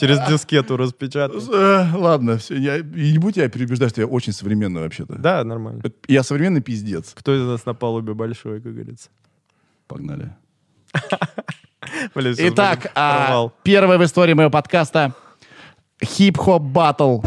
Через 0.00 0.18
дискету 0.28 0.76
распечатай. 0.76 1.38
Э, 1.52 1.86
Ладно, 1.94 2.38
все, 2.38 2.56
я 2.56 2.78
и 2.78 3.12
не 3.12 3.18
будь 3.18 3.36
я 3.36 3.48
переубеждать, 3.48 3.90
что 3.90 4.00
я 4.00 4.06
очень 4.06 4.32
современный 4.32 4.80
вообще-то. 4.80 5.16
Да, 5.16 5.44
нормально. 5.44 5.82
Я 6.08 6.22
современный 6.22 6.60
пиздец. 6.62 7.12
Кто 7.14 7.34
из 7.36 7.42
нас 7.46 7.66
на 7.66 7.74
палубе 7.74 8.14
большой, 8.14 8.60
как 8.60 8.72
говорится? 8.72 9.10
Погнали. 9.86 10.34
Блин, 12.14 12.34
Итак, 12.38 12.90
а, 12.94 13.48
первый 13.62 13.98
в 13.98 14.04
истории 14.04 14.34
моего 14.34 14.50
подкаста 14.50 15.12
хип-хоп 16.04 16.62
батл. 16.62 17.20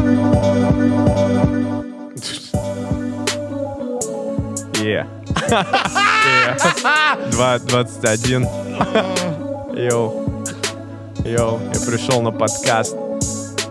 Е. 4.82 5.06
Два- 7.30 7.58
21. 7.58 8.42
Йоу. 9.76 10.23
Йоу, 11.24 11.58
я 11.72 11.80
пришел 11.86 12.20
на 12.22 12.30
подкаст. 12.30 12.96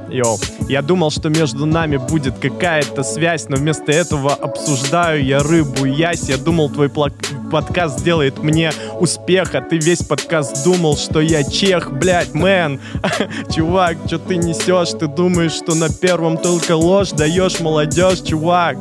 Йоу. 0.10 0.40
Я 0.68 0.82
думал, 0.82 1.12
что 1.12 1.30
между 1.30 1.66
нами 1.66 1.98
будет 1.98 2.38
какая-то 2.40 3.04
связь, 3.04 3.48
но 3.50 3.58
вместо 3.58 3.92
этого 3.92 4.34
обсуждаю 4.34 5.24
я 5.24 5.40
рыбу 5.40 5.86
ясь. 5.86 6.30
Я 6.30 6.38
думал, 6.38 6.70
твой 6.70 6.90
плак- 6.90 7.14
подкаст 7.54 8.00
сделает 8.00 8.42
мне 8.42 8.72
успех, 9.00 9.54
а 9.54 9.62
ты 9.62 9.78
весь 9.78 10.02
подкаст 10.02 10.64
думал, 10.64 10.98
что 10.98 11.22
я 11.22 11.44
чех, 11.44 11.92
блядь, 11.92 12.34
мэн. 12.34 12.82
Чувак, 13.56 13.98
что 14.08 14.18
ты 14.18 14.38
несешь? 14.38 14.98
Ты 15.00 15.06
думаешь, 15.06 15.52
что 15.52 15.76
на 15.76 15.88
первом 15.88 16.38
только 16.38 16.76
ложь 16.76 17.12
даешь 17.12 17.60
молодежь, 17.60 18.22
чувак. 18.22 18.78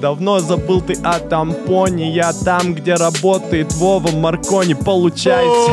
Давно 0.00 0.38
забыл 0.38 0.80
ты 0.80 0.94
о 1.04 1.18
тампоне, 1.18 2.10
я 2.10 2.32
там, 2.32 2.74
где 2.74 2.94
работает 2.94 3.74
Вова 3.74 4.10
Маркони. 4.10 4.72
Получайся, 4.72 5.72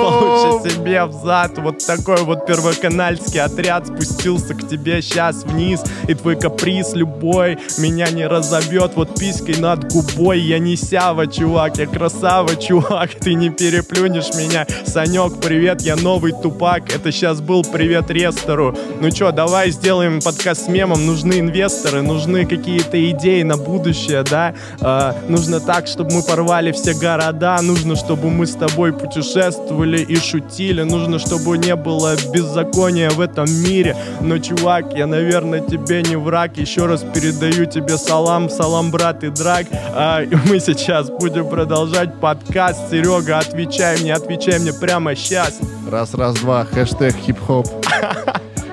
получи 0.00 0.70
себе 0.70 1.04
взад. 1.04 1.58
Вот 1.58 1.84
такой 1.86 2.22
вот 2.22 2.46
первоканальский 2.46 3.42
отряд 3.42 3.88
спустился 3.88 4.54
к 4.54 4.66
тебе 4.66 5.02
сейчас 5.02 5.44
вниз. 5.44 5.82
И 6.08 6.14
твой 6.14 6.36
каприз 6.36 6.94
любой 6.94 7.58
меня 7.76 8.10
не 8.10 8.26
разовьет. 8.26 8.92
Вот 8.94 9.18
писькой 9.18 9.56
над 9.56 9.92
губой 9.92 10.40
я 10.40 10.58
не 10.58 10.76
сява, 10.76 11.26
чувак. 11.26 11.73
Я 11.76 11.86
красава, 11.86 12.54
чувак, 12.56 13.10
ты 13.20 13.34
не 13.34 13.50
переплюнешь 13.50 14.34
меня. 14.34 14.66
Санек, 14.86 15.40
привет, 15.40 15.82
я 15.82 15.96
новый 15.96 16.32
тупак. 16.32 16.94
Это 16.94 17.10
сейчас 17.10 17.40
был 17.40 17.62
привет 17.64 18.10
Рестору. 18.10 18.76
Ну 19.00 19.10
чё, 19.10 19.32
давай 19.32 19.70
сделаем 19.70 20.20
подкаст 20.20 20.66
с 20.66 20.68
мемом. 20.68 21.04
Нужны 21.06 21.40
инвесторы, 21.40 22.02
нужны 22.02 22.46
какие-то 22.46 23.10
идеи 23.10 23.42
на 23.42 23.56
будущее, 23.56 24.22
да? 24.22 24.54
А, 24.80 25.16
нужно 25.28 25.58
так, 25.60 25.86
чтобы 25.86 26.12
мы 26.12 26.22
порвали 26.22 26.70
все 26.70 26.94
города. 26.94 27.58
Нужно, 27.60 27.96
чтобы 27.96 28.30
мы 28.30 28.46
с 28.46 28.54
тобой 28.54 28.92
путешествовали 28.92 29.98
и 29.98 30.16
шутили. 30.16 30.82
Нужно, 30.82 31.18
чтобы 31.18 31.58
не 31.58 31.74
было 31.74 32.14
беззакония 32.32 33.10
в 33.10 33.20
этом 33.20 33.46
мире. 33.50 33.96
Но, 34.20 34.38
чувак, 34.38 34.96
я, 34.96 35.06
наверное, 35.06 35.60
тебе 35.60 36.02
не 36.02 36.16
враг. 36.16 36.56
Еще 36.56 36.86
раз 36.86 37.04
передаю 37.14 37.66
тебе 37.66 37.98
салам, 37.98 38.48
салам, 38.48 38.90
брат 38.90 39.24
и 39.24 39.28
драк. 39.28 39.66
А, 39.92 40.22
и 40.22 40.36
мы 40.48 40.60
сейчас 40.60 41.10
будем 41.10 41.48
продолжать 41.54 42.12
подкаст. 42.18 42.90
Серега, 42.90 43.38
отвечай 43.38 43.96
мне, 44.00 44.12
отвечай 44.12 44.58
мне 44.58 44.72
прямо 44.72 45.14
сейчас. 45.14 45.60
Раз, 45.88 46.12
раз, 46.14 46.34
два, 46.34 46.64
хэштег 46.64 47.14
хип-хоп. 47.14 47.68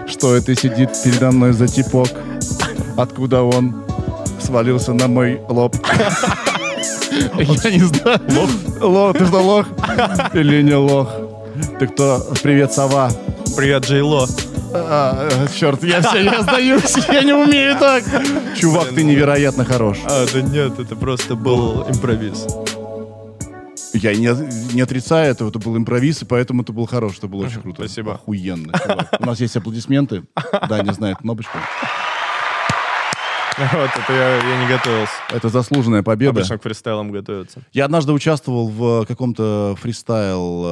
Что 0.07 0.35
это 0.35 0.55
сидит 0.55 0.89
передо 1.03 1.29
мной 1.29 1.53
за 1.53 1.67
типок? 1.67 2.09
Откуда 2.97 3.43
он 3.43 3.83
свалился 4.39 4.93
на 4.93 5.07
мой 5.07 5.39
лоб? 5.47 5.75
Я 7.35 7.69
не 7.69 7.85
знаю. 7.85 8.19
Лох? 8.29 8.49
Лох, 8.81 9.17
ты 9.19 9.27
что, 9.27 9.41
лох? 9.41 9.67
Или 10.33 10.63
не 10.63 10.73
лох? 10.73 11.07
Ты 11.77 11.85
кто? 11.85 12.25
Привет, 12.41 12.73
сова. 12.73 13.11
Привет, 13.55 13.85
Джейло. 13.85 14.27
А, 14.73 15.27
э, 15.30 15.48
черт, 15.53 15.84
я 15.84 16.02
все, 16.02 16.23
я 16.23 16.41
сдаюсь, 16.41 16.95
я 17.10 17.23
не 17.23 17.34
умею 17.34 17.76
так. 17.77 18.03
Чувак, 18.57 18.89
ты 18.89 19.03
невероятно 19.03 19.65
хорош. 19.65 19.98
А, 20.06 20.26
да 20.31 20.41
нет, 20.41 20.80
это 20.80 20.95
просто 20.95 21.35
был 21.35 21.84
импровиз. 21.89 22.48
Я 23.93 24.15
не, 24.15 24.30
не 24.73 24.81
отрицаю 24.81 25.31
этого, 25.31 25.49
это 25.49 25.60
был 25.60 25.76
импровиз, 25.76 26.22
и 26.22 26.26
поэтому 26.26 26.64
это 26.64 26.72
был 26.72 26.85
хорош, 26.85 27.18
это 27.18 27.27
было 27.27 27.45
очень 27.45 27.61
круто. 27.61 27.84
спасибо. 27.84 28.14
Охуенно, 28.14 28.72
чувак. 28.80 29.10
У 29.19 29.26
нас 29.26 29.39
есть 29.41 29.57
аплодисменты. 29.57 30.23
Да, 30.69 30.81
не 30.81 30.93
знает 30.93 31.18
кнопочку. 31.18 31.57
Вот, 33.57 33.89
это 33.95 34.14
я, 34.14 34.38
я 34.38 34.64
не 34.64 34.68
готовился. 34.68 35.14
Это 35.30 35.49
заслуженная 35.49 36.02
победа. 36.02 36.31
Обычно 36.31 36.57
к 36.57 36.64
фристайлам 36.64 37.11
готовятся. 37.11 37.61
Я 37.73 37.85
однажды 37.85 38.14
участвовал 38.14 38.69
в 38.69 39.06
каком-то 39.06 39.76
фристайл 39.80 40.65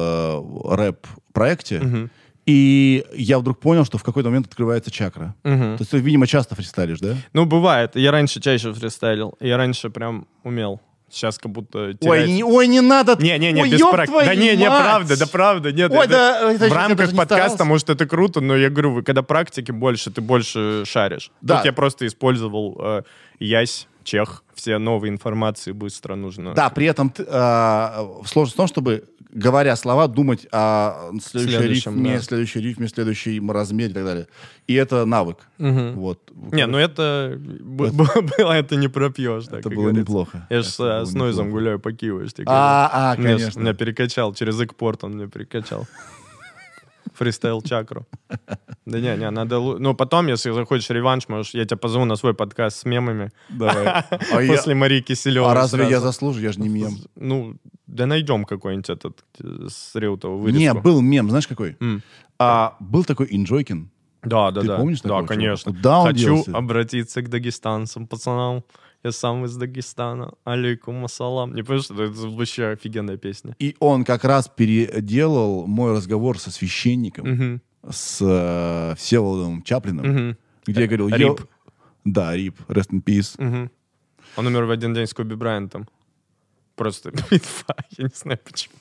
и 2.46 3.04
я 3.14 3.38
вдруг 3.38 3.60
понял, 3.60 3.84
что 3.84 3.98
в 3.98 4.02
какой-то 4.02 4.28
момент 4.28 4.46
открывается 4.46 4.90
чакра. 4.90 5.34
Мгм. 5.44 5.76
То 5.76 5.82
есть 5.82 5.90
ты, 5.90 5.98
видимо, 5.98 6.26
часто 6.26 6.54
фристайлишь, 6.54 7.00
да? 7.00 7.16
Ну, 7.32 7.44
бывает. 7.44 7.96
Я 7.96 8.10
раньше 8.10 8.40
чаще 8.40 8.72
фристайлил. 8.72 9.34
Я 9.40 9.56
раньше 9.56 9.90
прям 9.90 10.26
умел. 10.42 10.80
Сейчас 11.10 11.38
как 11.38 11.50
будто 11.50 11.92
Ой, 12.02 12.30
не, 12.30 12.44
ой, 12.44 12.68
не 12.68 12.80
надо! 12.80 13.16
Не-не-не, 13.20 13.62
Ой, 13.62 13.70
без 13.70 13.80
ёб 13.80 13.90
практики. 13.90 14.24
Да 14.24 14.34
не, 14.36 14.54
не, 14.56 14.68
мать! 14.68 14.80
правда, 14.80 15.18
да 15.18 15.26
правда, 15.26 15.72
нет. 15.72 15.90
Ой, 15.90 16.04
это- 16.04 16.08
да, 16.08 16.52
это 16.52 16.68
в 16.68 16.72
рамках 16.72 17.10
не 17.10 17.18
подкаста, 17.18 17.64
может, 17.64 17.90
это 17.90 18.06
круто, 18.06 18.40
но 18.40 18.56
я 18.56 18.70
говорю, 18.70 18.92
вы- 18.92 19.02
когда 19.02 19.22
практики 19.22 19.72
больше, 19.72 20.12
ты 20.12 20.20
больше 20.20 20.84
шаришь. 20.86 21.32
Да. 21.40 21.56
Тут 21.56 21.64
я 21.64 21.72
просто 21.72 22.06
использовал 22.06 22.76
э, 22.80 23.02
ясь, 23.40 23.88
чех, 24.04 24.42
все 24.54 24.78
новые 24.78 25.10
информации 25.12 25.72
быстро 25.72 26.14
нужно. 26.16 26.54
Да, 26.54 26.68
при 26.70 26.86
этом 26.86 27.12
а, 27.28 28.06
сложность 28.26 28.54
в 28.54 28.56
том, 28.56 28.66
чтобы, 28.66 29.04
говоря 29.32 29.76
слова, 29.76 30.06
думать 30.08 30.46
о 30.52 31.10
следующей 31.22 31.56
Следующем, 31.58 31.94
рифме, 31.96 32.16
да. 32.16 32.22
следующей 32.22 32.60
рифме, 32.60 32.88
следующем 32.88 33.50
размере 33.50 33.90
и 33.90 33.94
так 33.94 34.04
далее. 34.04 34.26
И 34.66 34.74
это 34.74 35.04
навык. 35.06 35.38
Мгм. 35.58 35.94
Вот. 35.94 36.30
Не, 36.52 36.66
ну 36.66 36.78
это 36.78 37.38
было, 37.60 38.52
это 38.52 38.76
не 38.76 38.88
пропьешь. 38.88 39.44
так 39.46 39.60
это 39.60 39.70
было 39.70 39.82
говорится. 39.84 40.00
неплохо. 40.00 40.46
Я 40.50 40.62
же 40.62 40.68
Это 40.68 41.04
с, 41.06 41.12
Нойзом 41.12 41.50
гуляю 41.50 41.78
по 41.78 41.92
Киеву. 41.92 42.22
А, 42.46 43.12
а, 43.12 43.16
конечно. 43.16 43.60
меня 43.60 43.74
перекачал, 43.74 44.34
через 44.34 44.60
экпорт 44.60 45.04
он 45.04 45.16
меня 45.16 45.28
перекачал. 45.28 45.86
Фристайл 47.14 47.62
чакру. 47.62 48.06
Да 48.86 49.00
не, 49.00 49.16
не, 49.16 49.30
надо... 49.30 49.60
Ну, 49.60 49.94
потом, 49.94 50.28
если 50.28 50.52
захочешь 50.52 50.90
реванш, 50.90 51.28
можешь, 51.28 51.54
я 51.54 51.64
тебя 51.64 51.76
позову 51.76 52.04
на 52.04 52.16
свой 52.16 52.34
подкаст 52.34 52.78
с 52.78 52.84
мемами. 52.84 53.30
Давай. 53.48 53.86
А, 54.10 54.46
После 54.46 54.74
Марии 54.74 55.00
Киселевой. 55.00 55.50
а 55.50 55.54
разве 55.54 55.88
я 55.88 56.00
заслужу? 56.00 56.40
Я 56.40 56.52
же 56.52 56.60
не 56.60 56.68
мем. 56.68 56.96
Ну, 57.16 57.56
да 57.86 58.06
найдем 58.06 58.44
какой-нибудь 58.44 58.90
этот 58.90 59.24
э, 59.40 59.66
с 59.68 59.94
Реутова 59.94 60.36
вырезку. 60.36 60.60
Не, 60.60 60.74
был 60.74 61.00
мем, 61.00 61.28
знаешь 61.28 61.46
какой? 61.46 61.76
А, 62.38 62.76
был 62.80 63.04
такой 63.04 63.26
Инджойкин. 63.30 63.90
Да, 64.22 64.50
да, 64.50 64.60
Ты 64.60 64.66
да. 64.66 64.76
помнишь 64.76 65.00
Да, 65.02 65.22
конечно. 65.22 65.72
он 65.72 66.06
Хочу 66.06 66.44
обратиться 66.52 67.22
к 67.22 67.28
дагестанцам, 67.28 68.06
пацанам. 68.06 68.64
Я 69.02 69.12
сам 69.12 69.44
из 69.46 69.56
Дагестана. 69.56 70.32
Алейкум 70.44 71.04
ассалам. 71.04 71.54
Не 71.54 71.62
понимаешь, 71.62 71.90
это, 71.90 72.02
это 72.02 72.28
вообще 72.28 72.66
офигенная 72.66 73.16
песня. 73.16 73.56
И 73.58 73.74
он 73.80 74.04
как 74.04 74.24
раз 74.24 74.48
переделал 74.48 75.66
мой 75.66 75.92
разговор 75.92 76.38
со 76.38 76.50
священником, 76.50 77.26
Мгм, 77.30 77.60
с 77.88 78.18
э, 78.20 78.94
Всеволодом 78.98 79.62
Чаплиным, 79.62 80.06
мгм, 80.06 80.36
где 80.66 80.82
я 80.82 80.86
говорил... 80.86 81.08
Рип. 81.08 81.40
«Йо-» 81.40 81.46
Да, 82.04 82.36
Рип, 82.36 82.60
rest 82.68 82.90
in 82.90 83.02
peace. 83.02 83.42
мгм. 83.42 83.70
Он 84.36 84.46
умер 84.46 84.64
в 84.64 84.70
один 84.70 84.94
день 84.94 85.06
с 85.06 85.14
Коби 85.14 85.34
Брайантом. 85.34 85.88
Просто 86.76 87.10
я 87.30 88.04
не 88.04 88.10
знаю 88.14 88.38
почему. 88.44 88.74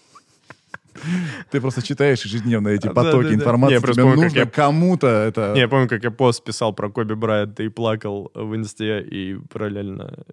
Ты 1.52 1.62
просто 1.62 1.82
читаешь 1.82 2.24
ежедневно 2.26 2.70
эти 2.70 2.88
потоки 2.88 3.34
информации. 3.34 3.78
Тебе 3.78 3.94
помню, 3.94 4.16
как 4.16 4.24
нужно 4.24 4.46
кому-то 4.46 5.08
это... 5.08 5.54
Не, 5.54 5.62
я 5.62 5.68
помню, 5.68 5.88
как 5.88 6.04
я 6.04 6.12
пост 6.12 6.44
писал 6.44 6.74
про 6.74 6.90
Коби 6.90 7.14
Брайанта 7.14 7.64
и 7.64 7.70
плакал 7.70 8.32
в 8.34 8.56
инсте, 8.56 9.02
и 9.02 9.36
параллельно... 9.52 10.24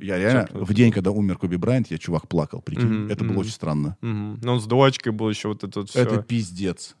Я 0.00 0.18
реально, 0.18 0.48
в 0.52 0.72
день, 0.74 0.92
когда 0.92 1.10
умер 1.10 1.38
Коби 1.38 1.56
Брайант, 1.56 1.90
я, 1.90 1.98
чувак, 1.98 2.28
плакал, 2.28 2.60
прикинь. 2.62 3.10
Это 3.10 3.24
было 3.24 3.40
очень 3.40 3.52
странно. 3.52 3.96
Ну, 4.00 4.52
он 4.52 4.60
с 4.60 4.66
дочкой 4.66 5.12
был 5.12 5.28
еще 5.28 5.48
вот 5.48 5.64
это 5.64 5.80
вот 5.80 5.90
все. 5.90 6.00
Это 6.00 6.22
пиздец. 6.22 6.96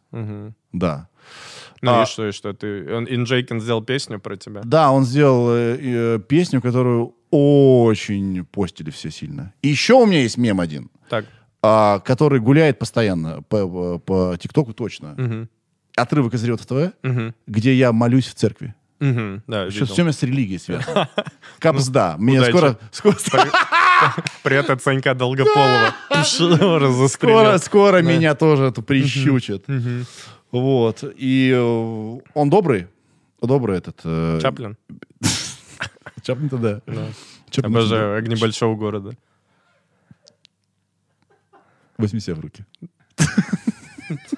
Да. 0.72 1.08
Ну 1.80 2.00
А- 2.00 2.02
и 2.02 2.06
что, 2.06 2.28
и 2.28 2.32
что? 2.32 2.52
Ты... 2.52 2.92
Он, 2.92 3.06
Ин 3.08 3.24
Джейкин 3.24 3.60
сделал 3.60 3.82
песню 3.82 4.18
про 4.18 4.36
тебя? 4.36 4.62
Да, 4.64 4.90
он 4.90 5.04
сделал 5.04 5.50
э, 5.50 5.76
э, 5.80 6.18
песню, 6.26 6.60
которую 6.60 7.14
очень 7.30 8.44
постили 8.44 8.90
все 8.90 9.10
сильно. 9.10 9.52
И 9.62 9.68
еще 9.68 9.94
у 9.94 10.06
меня 10.06 10.22
есть 10.22 10.38
мем 10.38 10.60
один, 10.60 10.90
Так. 11.08 11.26
А, 11.62 12.00
который 12.00 12.40
гуляет 12.40 12.78
постоянно 12.78 13.42
по, 13.42 13.98
по 13.98 14.36
ТикТоку 14.38 14.72
точно. 14.72 15.14
Мгм. 15.16 15.48
Отрывок 15.96 16.34
из 16.34 16.44
Риота 16.44 16.66
ТВ, 16.66 16.92
Мгм. 17.02 17.34
где 17.46 17.74
я 17.74 17.92
молюсь 17.92 18.26
в 18.28 18.34
церкви. 18.34 18.74
Мгм. 19.00 19.42
Да, 19.46 19.64
видел. 19.66 19.86
все 19.86 20.12
с 20.12 20.22
религией 20.22 20.58
связано. 20.58 21.08
Капсда. 21.60 22.16
Меня 22.18 22.40
удачи. 22.40 22.50
скоро, 22.50 22.78
Привет 24.42 24.70
от 24.70 24.82
Санька 24.82 25.14
Долгополова. 25.14 25.94
Скоро, 27.08 27.58
скоро 27.58 28.02
меня 28.02 28.34
тоже 28.34 28.70
прищучат. 28.72 29.64
Вот. 30.50 31.04
И 31.16 31.52
э, 31.54 32.18
он 32.34 32.50
добрый. 32.50 32.86
Добрый 33.42 33.78
этот. 33.78 34.00
э, 34.04 34.38
Чаплин? 34.42 34.76
Чаплин-то 36.22 36.56
да. 36.58 36.80
Обожаю 37.62 38.16
огни 38.18 38.34
большого 38.36 38.74
города. 38.76 39.12
Возьми 41.98 42.20
себя 42.20 42.36
в 42.36 42.40
руки. 42.40 42.64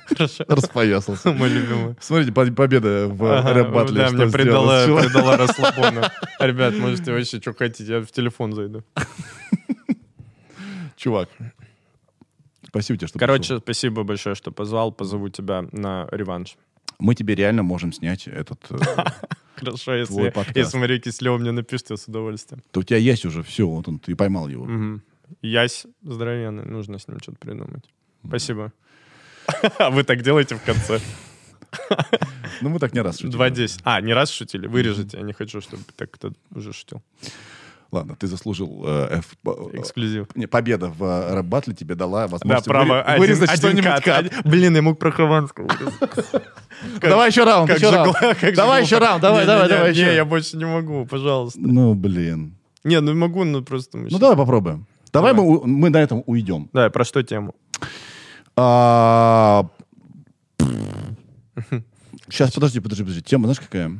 Хорошо. 0.06 0.44
Распоясался. 0.48 1.32
Мой 1.34 1.48
любимый. 1.48 1.94
Смотрите, 2.00 2.32
по- 2.32 2.50
победа 2.50 3.06
в 3.08 3.22
Ага, 3.24 3.54
рэп-баттле. 3.54 3.96
Да, 3.98 4.08
что 4.08 4.16
мне 4.16 4.32
придала, 4.32 4.84
придала 4.86 5.36
расслабона. 5.36 6.10
Ребят, 6.40 6.74
можете 6.78 7.12
вообще 7.12 7.40
что 7.40 7.54
хотите, 7.54 7.92
я 7.92 8.00
в 8.00 8.10
телефон 8.10 8.52
зайду. 8.54 8.82
Чувак. 10.96 11.28
Спасибо 12.66 12.98
тебе, 12.98 13.08
что 13.08 13.18
Короче, 13.18 13.40
пришел. 13.42 13.58
спасибо 13.60 14.02
большое, 14.02 14.34
что 14.34 14.50
позвал. 14.52 14.92
Позову 14.92 15.28
тебя 15.28 15.64
на 15.72 16.08
реванш. 16.12 16.56
Мы 16.98 17.14
тебе 17.14 17.34
реально 17.34 17.62
можем 17.62 17.92
снять 17.92 18.26
этот... 18.28 18.60
э, 18.70 18.76
Хорошо, 19.56 19.94
если, 19.94 20.32
если 20.58 20.78
Мария 20.78 20.98
Киселева 20.98 21.38
мне 21.38 21.52
напишет, 21.52 21.90
я 21.90 21.96
с 21.96 22.06
удовольствием. 22.06 22.62
то 22.72 22.80
у 22.80 22.82
тебя 22.82 22.98
есть 22.98 23.24
уже 23.24 23.42
все, 23.42 23.66
вот 23.66 23.88
он, 23.88 23.98
ты 23.98 24.14
поймал 24.14 24.48
его. 24.48 24.66
Ясь 25.42 25.86
здоровенный, 26.02 26.64
нужно 26.64 26.98
с 26.98 27.08
ним 27.08 27.18
что-то 27.20 27.38
придумать. 27.38 27.84
Спасибо. 28.26 28.72
А 29.78 29.90
вы 29.90 30.04
так 30.04 30.22
делаете 30.22 30.54
в 30.54 30.62
конце? 30.62 31.00
Ну, 32.60 32.68
мы 32.68 32.78
так 32.78 32.92
не 32.94 33.00
раз 33.00 33.18
шутили. 33.18 33.36
2.10. 33.40 33.80
А, 33.84 34.00
не 34.00 34.12
раз 34.12 34.30
шутили? 34.30 34.66
Вырежете. 34.66 35.16
Я 35.18 35.22
не 35.24 35.32
хочу, 35.32 35.60
чтобы 35.60 35.82
так 35.96 36.10
кто-то 36.10 36.36
уже 36.54 36.72
шутил. 36.72 37.02
Ладно, 37.92 38.14
ты 38.14 38.28
заслужил 38.28 38.84
э, 38.86 39.20
э, 39.44 39.50
Эксклюзив. 39.72 40.26
не, 40.36 40.46
победа 40.46 40.90
в 40.90 41.02
э, 41.02 41.34
рэп-баттле 41.34 41.74
тебе 41.74 41.96
дала 41.96 42.22
Да, 42.22 42.28
возможность 42.28 42.66
право. 42.66 42.86
выре- 43.02 43.18
вырезать 43.18 43.50
один 43.50 43.82
что-нибудь. 43.82 44.06
Один- 44.06 44.30
Блин, 44.44 44.76
я 44.76 44.82
мог 44.82 44.98
про 45.00 45.10
Хованского. 45.10 45.68
Давай 47.00 47.30
еще 47.30 47.42
раунд, 47.42 47.70
еще 47.74 47.90
раунд. 47.90 48.16
Давай 48.54 48.82
еще 48.82 48.98
раунд, 48.98 49.20
давай, 49.22 49.40
Не, 49.42 49.46
давай, 49.46 49.64
не, 49.64 49.68
давай 49.74 49.92
не, 49.92 49.98
еще. 50.00 50.14
я 50.14 50.24
больше 50.24 50.56
не 50.56 50.66
могу, 50.66 51.04
пожалуйста. 51.06 51.58
Ну, 51.60 51.94
блин. 51.94 52.54
Не, 52.84 53.00
ну 53.00 53.12
могу, 53.14 53.42
но 53.42 53.60
просто... 53.62 53.98
Ну, 53.98 54.18
давай 54.20 54.36
попробуем. 54.36 54.86
Давай, 55.12 55.34
Давай. 55.34 55.34
Мы, 55.34 55.66
мы 55.66 55.90
на 55.90 55.98
этом 55.98 56.22
уйдем. 56.26 56.68
Да, 56.72 56.90
про 56.90 57.04
что 57.04 57.22
тему? 57.22 57.54
А, 58.56 59.66
Сейчас, 62.28 62.52
подожди, 62.52 62.80
подожди, 62.80 63.02
подожди. 63.02 63.22
Тема, 63.22 63.44
знаешь, 63.44 63.60
какая? 63.60 63.90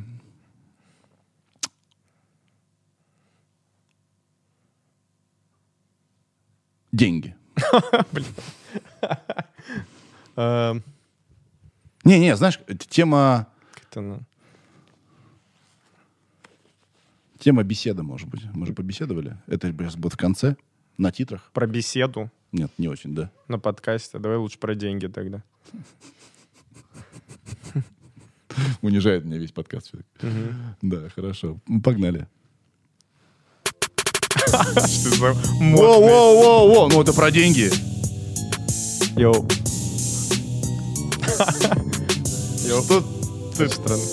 деньги. 6.91 7.35
Э, 10.37 10.73
Не-не, 12.05 12.37
знаешь, 12.37 12.57
тема, 12.89 13.47
тема 17.37 17.63
беседы, 17.63 18.01
может 18.01 18.29
быть. 18.29 18.45
Мы 18.53 18.65
же 18.65 18.73
побеседовали. 18.73 19.37
Это 19.45 19.67
сейчас 19.73 19.97
будет 19.97 20.13
в 20.13 20.17
конце, 20.17 20.55
на 20.97 21.11
титрах. 21.11 21.49
Про 21.53 21.67
беседу 21.67 22.29
Нет, 22.51 22.71
не 22.77 22.87
очень, 22.87 23.15
да. 23.15 23.31
на 23.47 23.59
подкасте. 23.59 24.19
Давай 24.19 24.37
лучше 24.37 24.59
про 24.59 24.75
деньги 24.75 25.07
тогда. 25.07 25.43
Унижает 28.81 29.25
меня 29.25 29.37
весь 29.37 29.51
подкаст. 29.51 29.91
Да, 30.81 31.09
хорошо. 31.09 31.59
Ну, 31.67 31.81
Погнали. 31.81 32.27
Что 34.29 35.15
за 35.15 35.31
Воу-воу-воу-воу! 35.61 36.89
Ну, 36.91 37.01
это 37.01 37.13
про 37.13 37.31
деньги. 37.31 37.69
Йоу. 39.17 39.47
Йоу. 42.67 42.83
Тут 42.87 43.05
ты 43.57 43.69
странно. 43.69 44.03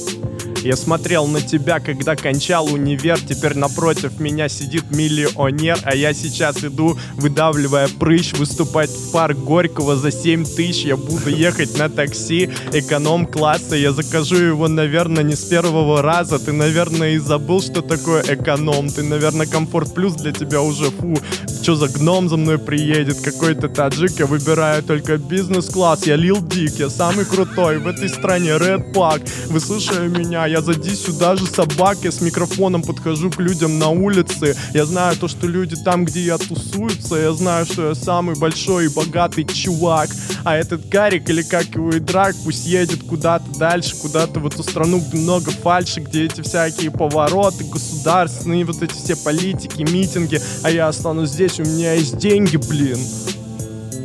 Я 0.63 0.77
смотрел 0.77 1.27
на 1.27 1.41
тебя, 1.41 1.79
когда 1.79 2.17
кончал 2.17 2.67
универ, 2.67 3.19
теперь 3.21 3.55
напротив 3.55 4.19
меня 4.19 4.49
сидит 4.49 4.91
миллионер, 4.91 5.79
а 5.85 5.95
я 5.95 6.13
сейчас 6.13 6.65
иду, 6.65 6.99
выдавливая 7.15 7.89
прыщ, 7.89 8.33
выступать 8.33 8.91
в 8.91 9.13
парк 9.13 9.39
Горького 9.39 9.97
за 9.97 10.11
7 10.11 10.45
тысяч. 10.45 10.85
Я 10.85 10.97
буду 10.97 11.31
ехать 11.31 11.79
на 11.79 11.89
такси 11.89 12.51
эконом-класса, 12.73 13.77
я 13.77 13.93
закажу 13.93 14.37
его, 14.37 14.69
наверное, 14.69 15.23
не 15.23 15.37
с 15.37 15.45
первого 15.45 16.03
раза. 16.03 16.39
Ты, 16.39 16.53
наверное, 16.53 17.13
и 17.13 17.19
забыл, 17.19 17.63
что 17.63 17.81
такое 17.81 18.23
эконом. 18.27 18.89
Ты, 18.89 19.03
наверное, 19.03 19.47
комфорт 19.47 19.95
плюс 19.95 20.15
для 20.15 20.33
тебя 20.33 20.61
уже 20.61 20.91
фу. 20.91 21.17
Что 21.63 21.77
за 21.77 21.89
гном 21.89 22.29
за 22.29 22.37
мной 22.37 22.59
приедет? 22.59 23.21
Какой-то 23.21 23.69
таджик, 23.69 24.19
я 24.19 24.27
выбираю 24.27 24.83
только 24.83 25.19
бизнес-класс. 25.19 26.07
Я 26.07 26.17
Лил 26.17 26.41
Дик, 26.41 26.75
я 26.79 26.91
самый 26.91 27.25
крутой 27.25 27.79
в 27.79 27.87
этой 27.87 28.09
стране. 28.09 28.51
Red 28.51 28.93
Pack, 28.93 29.29
выслушай 29.49 30.09
меня, 30.09 30.48
я 30.49 30.62
зади 30.62 30.95
сюда 30.95 31.37
же 31.37 31.47
собак. 31.47 31.99
Я 32.03 32.11
с 32.11 32.20
микрофоном 32.20 32.83
подхожу 32.83 33.31
к 33.31 33.39
людям 33.39 33.79
на 33.79 33.89
улице. 33.89 34.57
Я 34.75 34.87
знаю 34.87 35.16
то, 35.16 35.29
что 35.29 35.47
люди 35.47 35.77
там, 35.85 36.05
где 36.05 36.20
я 36.20 36.39
тусуются. 36.39 37.16
Я 37.16 37.33
знаю, 37.33 37.66
что 37.66 37.89
я 37.89 37.95
самый 37.95 38.37
большой 38.37 38.87
и 38.87 38.89
богатый 38.89 39.45
чувак. 39.45 40.11
А 40.45 40.57
этот 40.57 40.89
Гарик, 40.89 41.29
или 41.29 41.43
как 41.43 41.66
его 41.75 41.91
и 41.91 42.01
Драк, 42.01 42.35
пусть 42.45 42.66
едет 42.66 43.03
куда-то 43.03 43.59
дальше, 43.59 43.97
куда-то 43.97 44.41
в 44.41 44.47
эту 44.47 44.62
страну, 44.62 45.01
где 45.01 45.19
много 45.19 45.51
фальши, 45.51 46.01
где 46.01 46.25
эти 46.25 46.41
всякие 46.41 46.91
повороты 46.91 47.65
государственные, 47.65 48.65
вот 48.65 48.83
эти 48.83 48.93
все 48.93 49.16
политики, 49.16 49.83
митинги. 49.83 50.41
А 50.62 50.70
я 50.70 50.89
останусь 50.89 51.31
здесь, 51.31 51.61
у 51.61 51.65
меня 51.65 51.93
есть 51.95 52.16
деньги, 52.16 52.57
блин. 52.57 52.99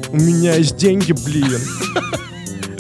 У 0.10 0.18
меня 0.18 0.56
есть 0.56 0.76
деньги, 0.76 1.14
блин. 1.14 1.62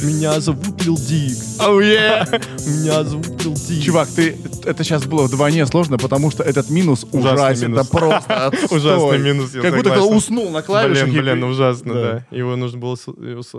Меня 0.04 0.42
зовут 0.42 0.84
Лил 0.84 0.98
Дик. 0.98 1.38
Меня 1.60 3.04
зовут 3.06 3.42
Лил 3.42 3.54
Дик. 3.54 3.84
Чувак, 3.84 4.10
ты 4.10 4.38
это 4.66 4.84
сейчас 4.84 5.06
было 5.06 5.28
вдвойне 5.28 5.66
сложно, 5.66 5.98
потому 5.98 6.30
что 6.30 6.44
этот 6.44 6.70
минус 6.70 7.06
Ужасный 7.12 7.34
ужасен. 7.34 7.72
минус. 7.72 7.88
Это 7.88 7.98
просто. 7.98 8.52
Ужасный 8.76 9.20
минус, 9.20 9.52
Как 9.52 9.74
будто 9.76 9.92
кто 9.92 10.10
уснул 10.10 10.50
на 10.50 10.62
клавишах. 10.62 11.08
Блин, 11.08 11.24
блин, 11.24 11.44
ужасно, 11.46 11.94
Да. 11.94 12.26
Его 12.32 12.58
нужно 12.58 12.80
было... 12.80 12.98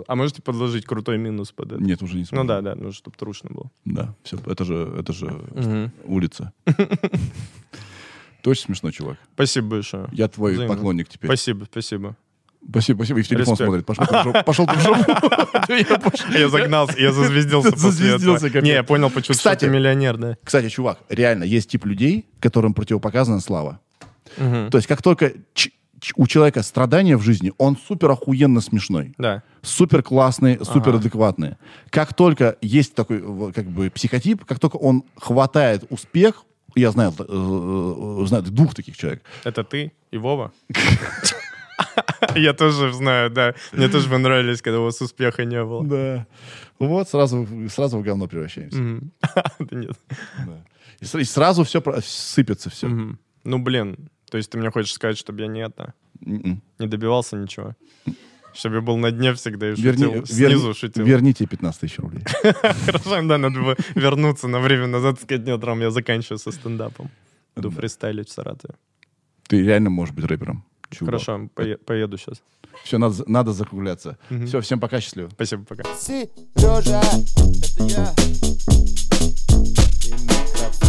А 0.07 0.15
можете 0.15 0.43
подложить 0.43 0.85
крутой 0.85 1.17
минус 1.17 1.51
под 1.51 1.71
это? 1.71 1.81
Нет, 1.83 2.03
уже 2.03 2.17
не 2.17 2.25
смогу. 2.25 2.43
Ну 2.43 2.47
да, 2.47 2.61
да, 2.61 2.75
ну 2.75 2.91
чтобы 2.91 3.17
трушно 3.17 3.49
было. 3.51 3.71
Да, 3.83 4.13
все, 4.23 4.37
это 4.45 4.65
же, 4.65 4.93
это 4.99 5.13
же 5.13 5.91
улица. 6.05 6.53
Ты 6.65 8.51
очень 8.51 8.65
смешной, 8.65 8.91
чувак. 8.91 9.17
Спасибо 9.33 9.69
большое. 9.69 10.07
Я 10.11 10.27
твой 10.27 10.53
Взаимно. 10.53 10.75
поклонник 10.75 11.09
теперь. 11.09 11.27
Спасибо, 11.27 11.65
спасибо. 11.65 12.15
Спасибо, 12.69 12.97
спасибо. 12.97 13.19
И 13.19 13.23
в 13.23 13.27
телефон 13.27 13.53
Респект. 13.53 13.67
смотрит. 13.67 13.85
Пошел 13.85 14.05
ты 14.05 14.17
в 14.17 14.23
жопу. 14.23 14.43
Пошел 14.45 14.67
ты 14.67 14.75
в 14.75 14.81
жопу. 14.81 15.03
Я 16.37 16.49
загнался, 16.49 16.99
я 16.99 17.11
зазвездился 17.11 17.71
Зазвездился, 17.75 18.49
капец. 18.49 18.63
Не, 18.63 18.71
я 18.71 18.83
понял, 18.83 19.09
почему 19.09 19.35
ты 19.35 19.69
миллионер, 19.69 20.17
да. 20.17 20.37
Кстати, 20.43 20.69
чувак, 20.69 20.99
реально, 21.09 21.43
есть 21.43 21.69
тип 21.69 21.85
людей, 21.85 22.25
которым 22.39 22.73
противопоказана 22.73 23.39
слава. 23.39 23.79
То 24.37 24.71
есть, 24.73 24.87
как 24.87 25.01
только 25.01 25.33
у 26.17 26.27
человека 26.27 26.61
страдания 26.61 27.17
в 27.17 27.21
жизни, 27.21 27.53
он 27.57 27.77
супер 27.77 28.11
охуенно 28.11 28.61
смешной. 28.61 29.13
Да. 29.17 29.43
Супер 29.61 30.03
классный, 30.03 30.59
супер 30.63 30.95
адекватный. 30.95 31.55
Как 31.89 32.13
только 32.13 32.57
есть 32.61 32.93
такой 32.95 33.21
как 33.53 33.65
бы 33.65 33.89
психотип, 33.89 34.45
как 34.45 34.59
только 34.59 34.75
он 34.75 35.03
хватает 35.15 35.85
успех, 35.89 36.43
я 36.75 36.91
знаю, 36.91 37.13
э, 37.17 37.23
э, 37.23 38.25
знаю 38.27 38.43
двух 38.43 38.75
таких 38.75 38.97
человек. 38.97 39.23
Это 39.45 39.63
ты 39.63 39.93
и 40.11 40.17
Вова? 40.17 40.51
Я 42.35 42.53
тоже 42.53 42.93
знаю, 42.93 43.29
да. 43.29 43.53
Мне 43.73 43.87
тоже 43.89 44.09
понравились, 44.09 44.61
когда 44.61 44.79
у 44.79 44.83
вас 44.83 45.01
успеха 45.01 45.45
не 45.45 45.63
было. 45.63 45.83
Да. 45.85 46.27
Вот 46.79 47.09
сразу, 47.09 47.47
сразу 47.69 47.97
в 47.99 48.01
говно 48.03 48.27
превращаемся. 48.27 48.77
Да 49.59 49.75
нет. 49.77 49.97
И, 51.01 51.23
сразу 51.23 51.63
все 51.63 51.81
сыпется 52.03 52.69
все. 52.69 52.87
Ну, 53.43 53.59
блин. 53.59 54.09
То 54.31 54.37
есть 54.37 54.49
ты 54.49 54.57
мне 54.57 54.71
хочешь 54.71 54.93
сказать, 54.93 55.17
чтобы 55.17 55.41
я 55.41 55.47
не 55.47 55.59
это... 55.61 55.93
М-м. 56.25 56.61
Не 56.79 56.87
добивался 56.87 57.37
ничего? 57.37 57.75
Чтобы 58.53 58.75
я 58.75 58.81
был 58.81 58.97
на 58.97 59.11
дне 59.11 59.33
всегда 59.33 59.69
и 59.69 59.73
Верни- 59.73 60.05
шутил. 60.05 60.11
вер- 60.21 60.25
Снизу 60.25 60.73
шутил. 60.73 61.05
Верните 61.05 61.45
15 61.45 61.81
тысяч 61.81 61.99
рублей. 61.99 62.23
Хорошо, 62.85 63.21
да, 63.27 63.37
надо 63.37 63.59
бы 63.61 63.75
вернуться 63.95 64.47
на 64.47 64.59
время 64.59 64.87
назад 64.87 65.19
сказать, 65.21 65.45
нет, 65.45 65.63
Ром, 65.63 65.81
я 65.81 65.91
заканчиваю 65.91 66.39
со 66.39 66.51
стендапом. 66.51 67.09
Иду 67.57 67.69
фристайлить 67.69 68.29
в 68.29 68.31
Саратове. 68.31 68.75
Ты 69.47 69.61
реально 69.61 69.89
можешь 69.89 70.15
быть 70.15 70.25
рэпером 70.25 70.63
чувак. 70.95 71.05
Хорошо, 71.21 71.49
по- 71.53 71.77
поеду 71.85 72.17
сейчас. 72.17 72.41
Все, 72.83 72.97
надо, 72.97 73.23
надо 73.27 73.51
закругляться. 73.53 74.17
Угу. 74.31 74.45
Все, 74.45 74.59
всем 74.59 74.79
пока, 74.79 74.99
счастливо. 75.01 75.29
Спасибо, 75.29 75.63
пока. 75.63 75.83
Сережа, 75.97 77.01
это 77.01 77.83
я. 77.83 78.13
И 80.05 80.11
микрофон. 80.11 80.84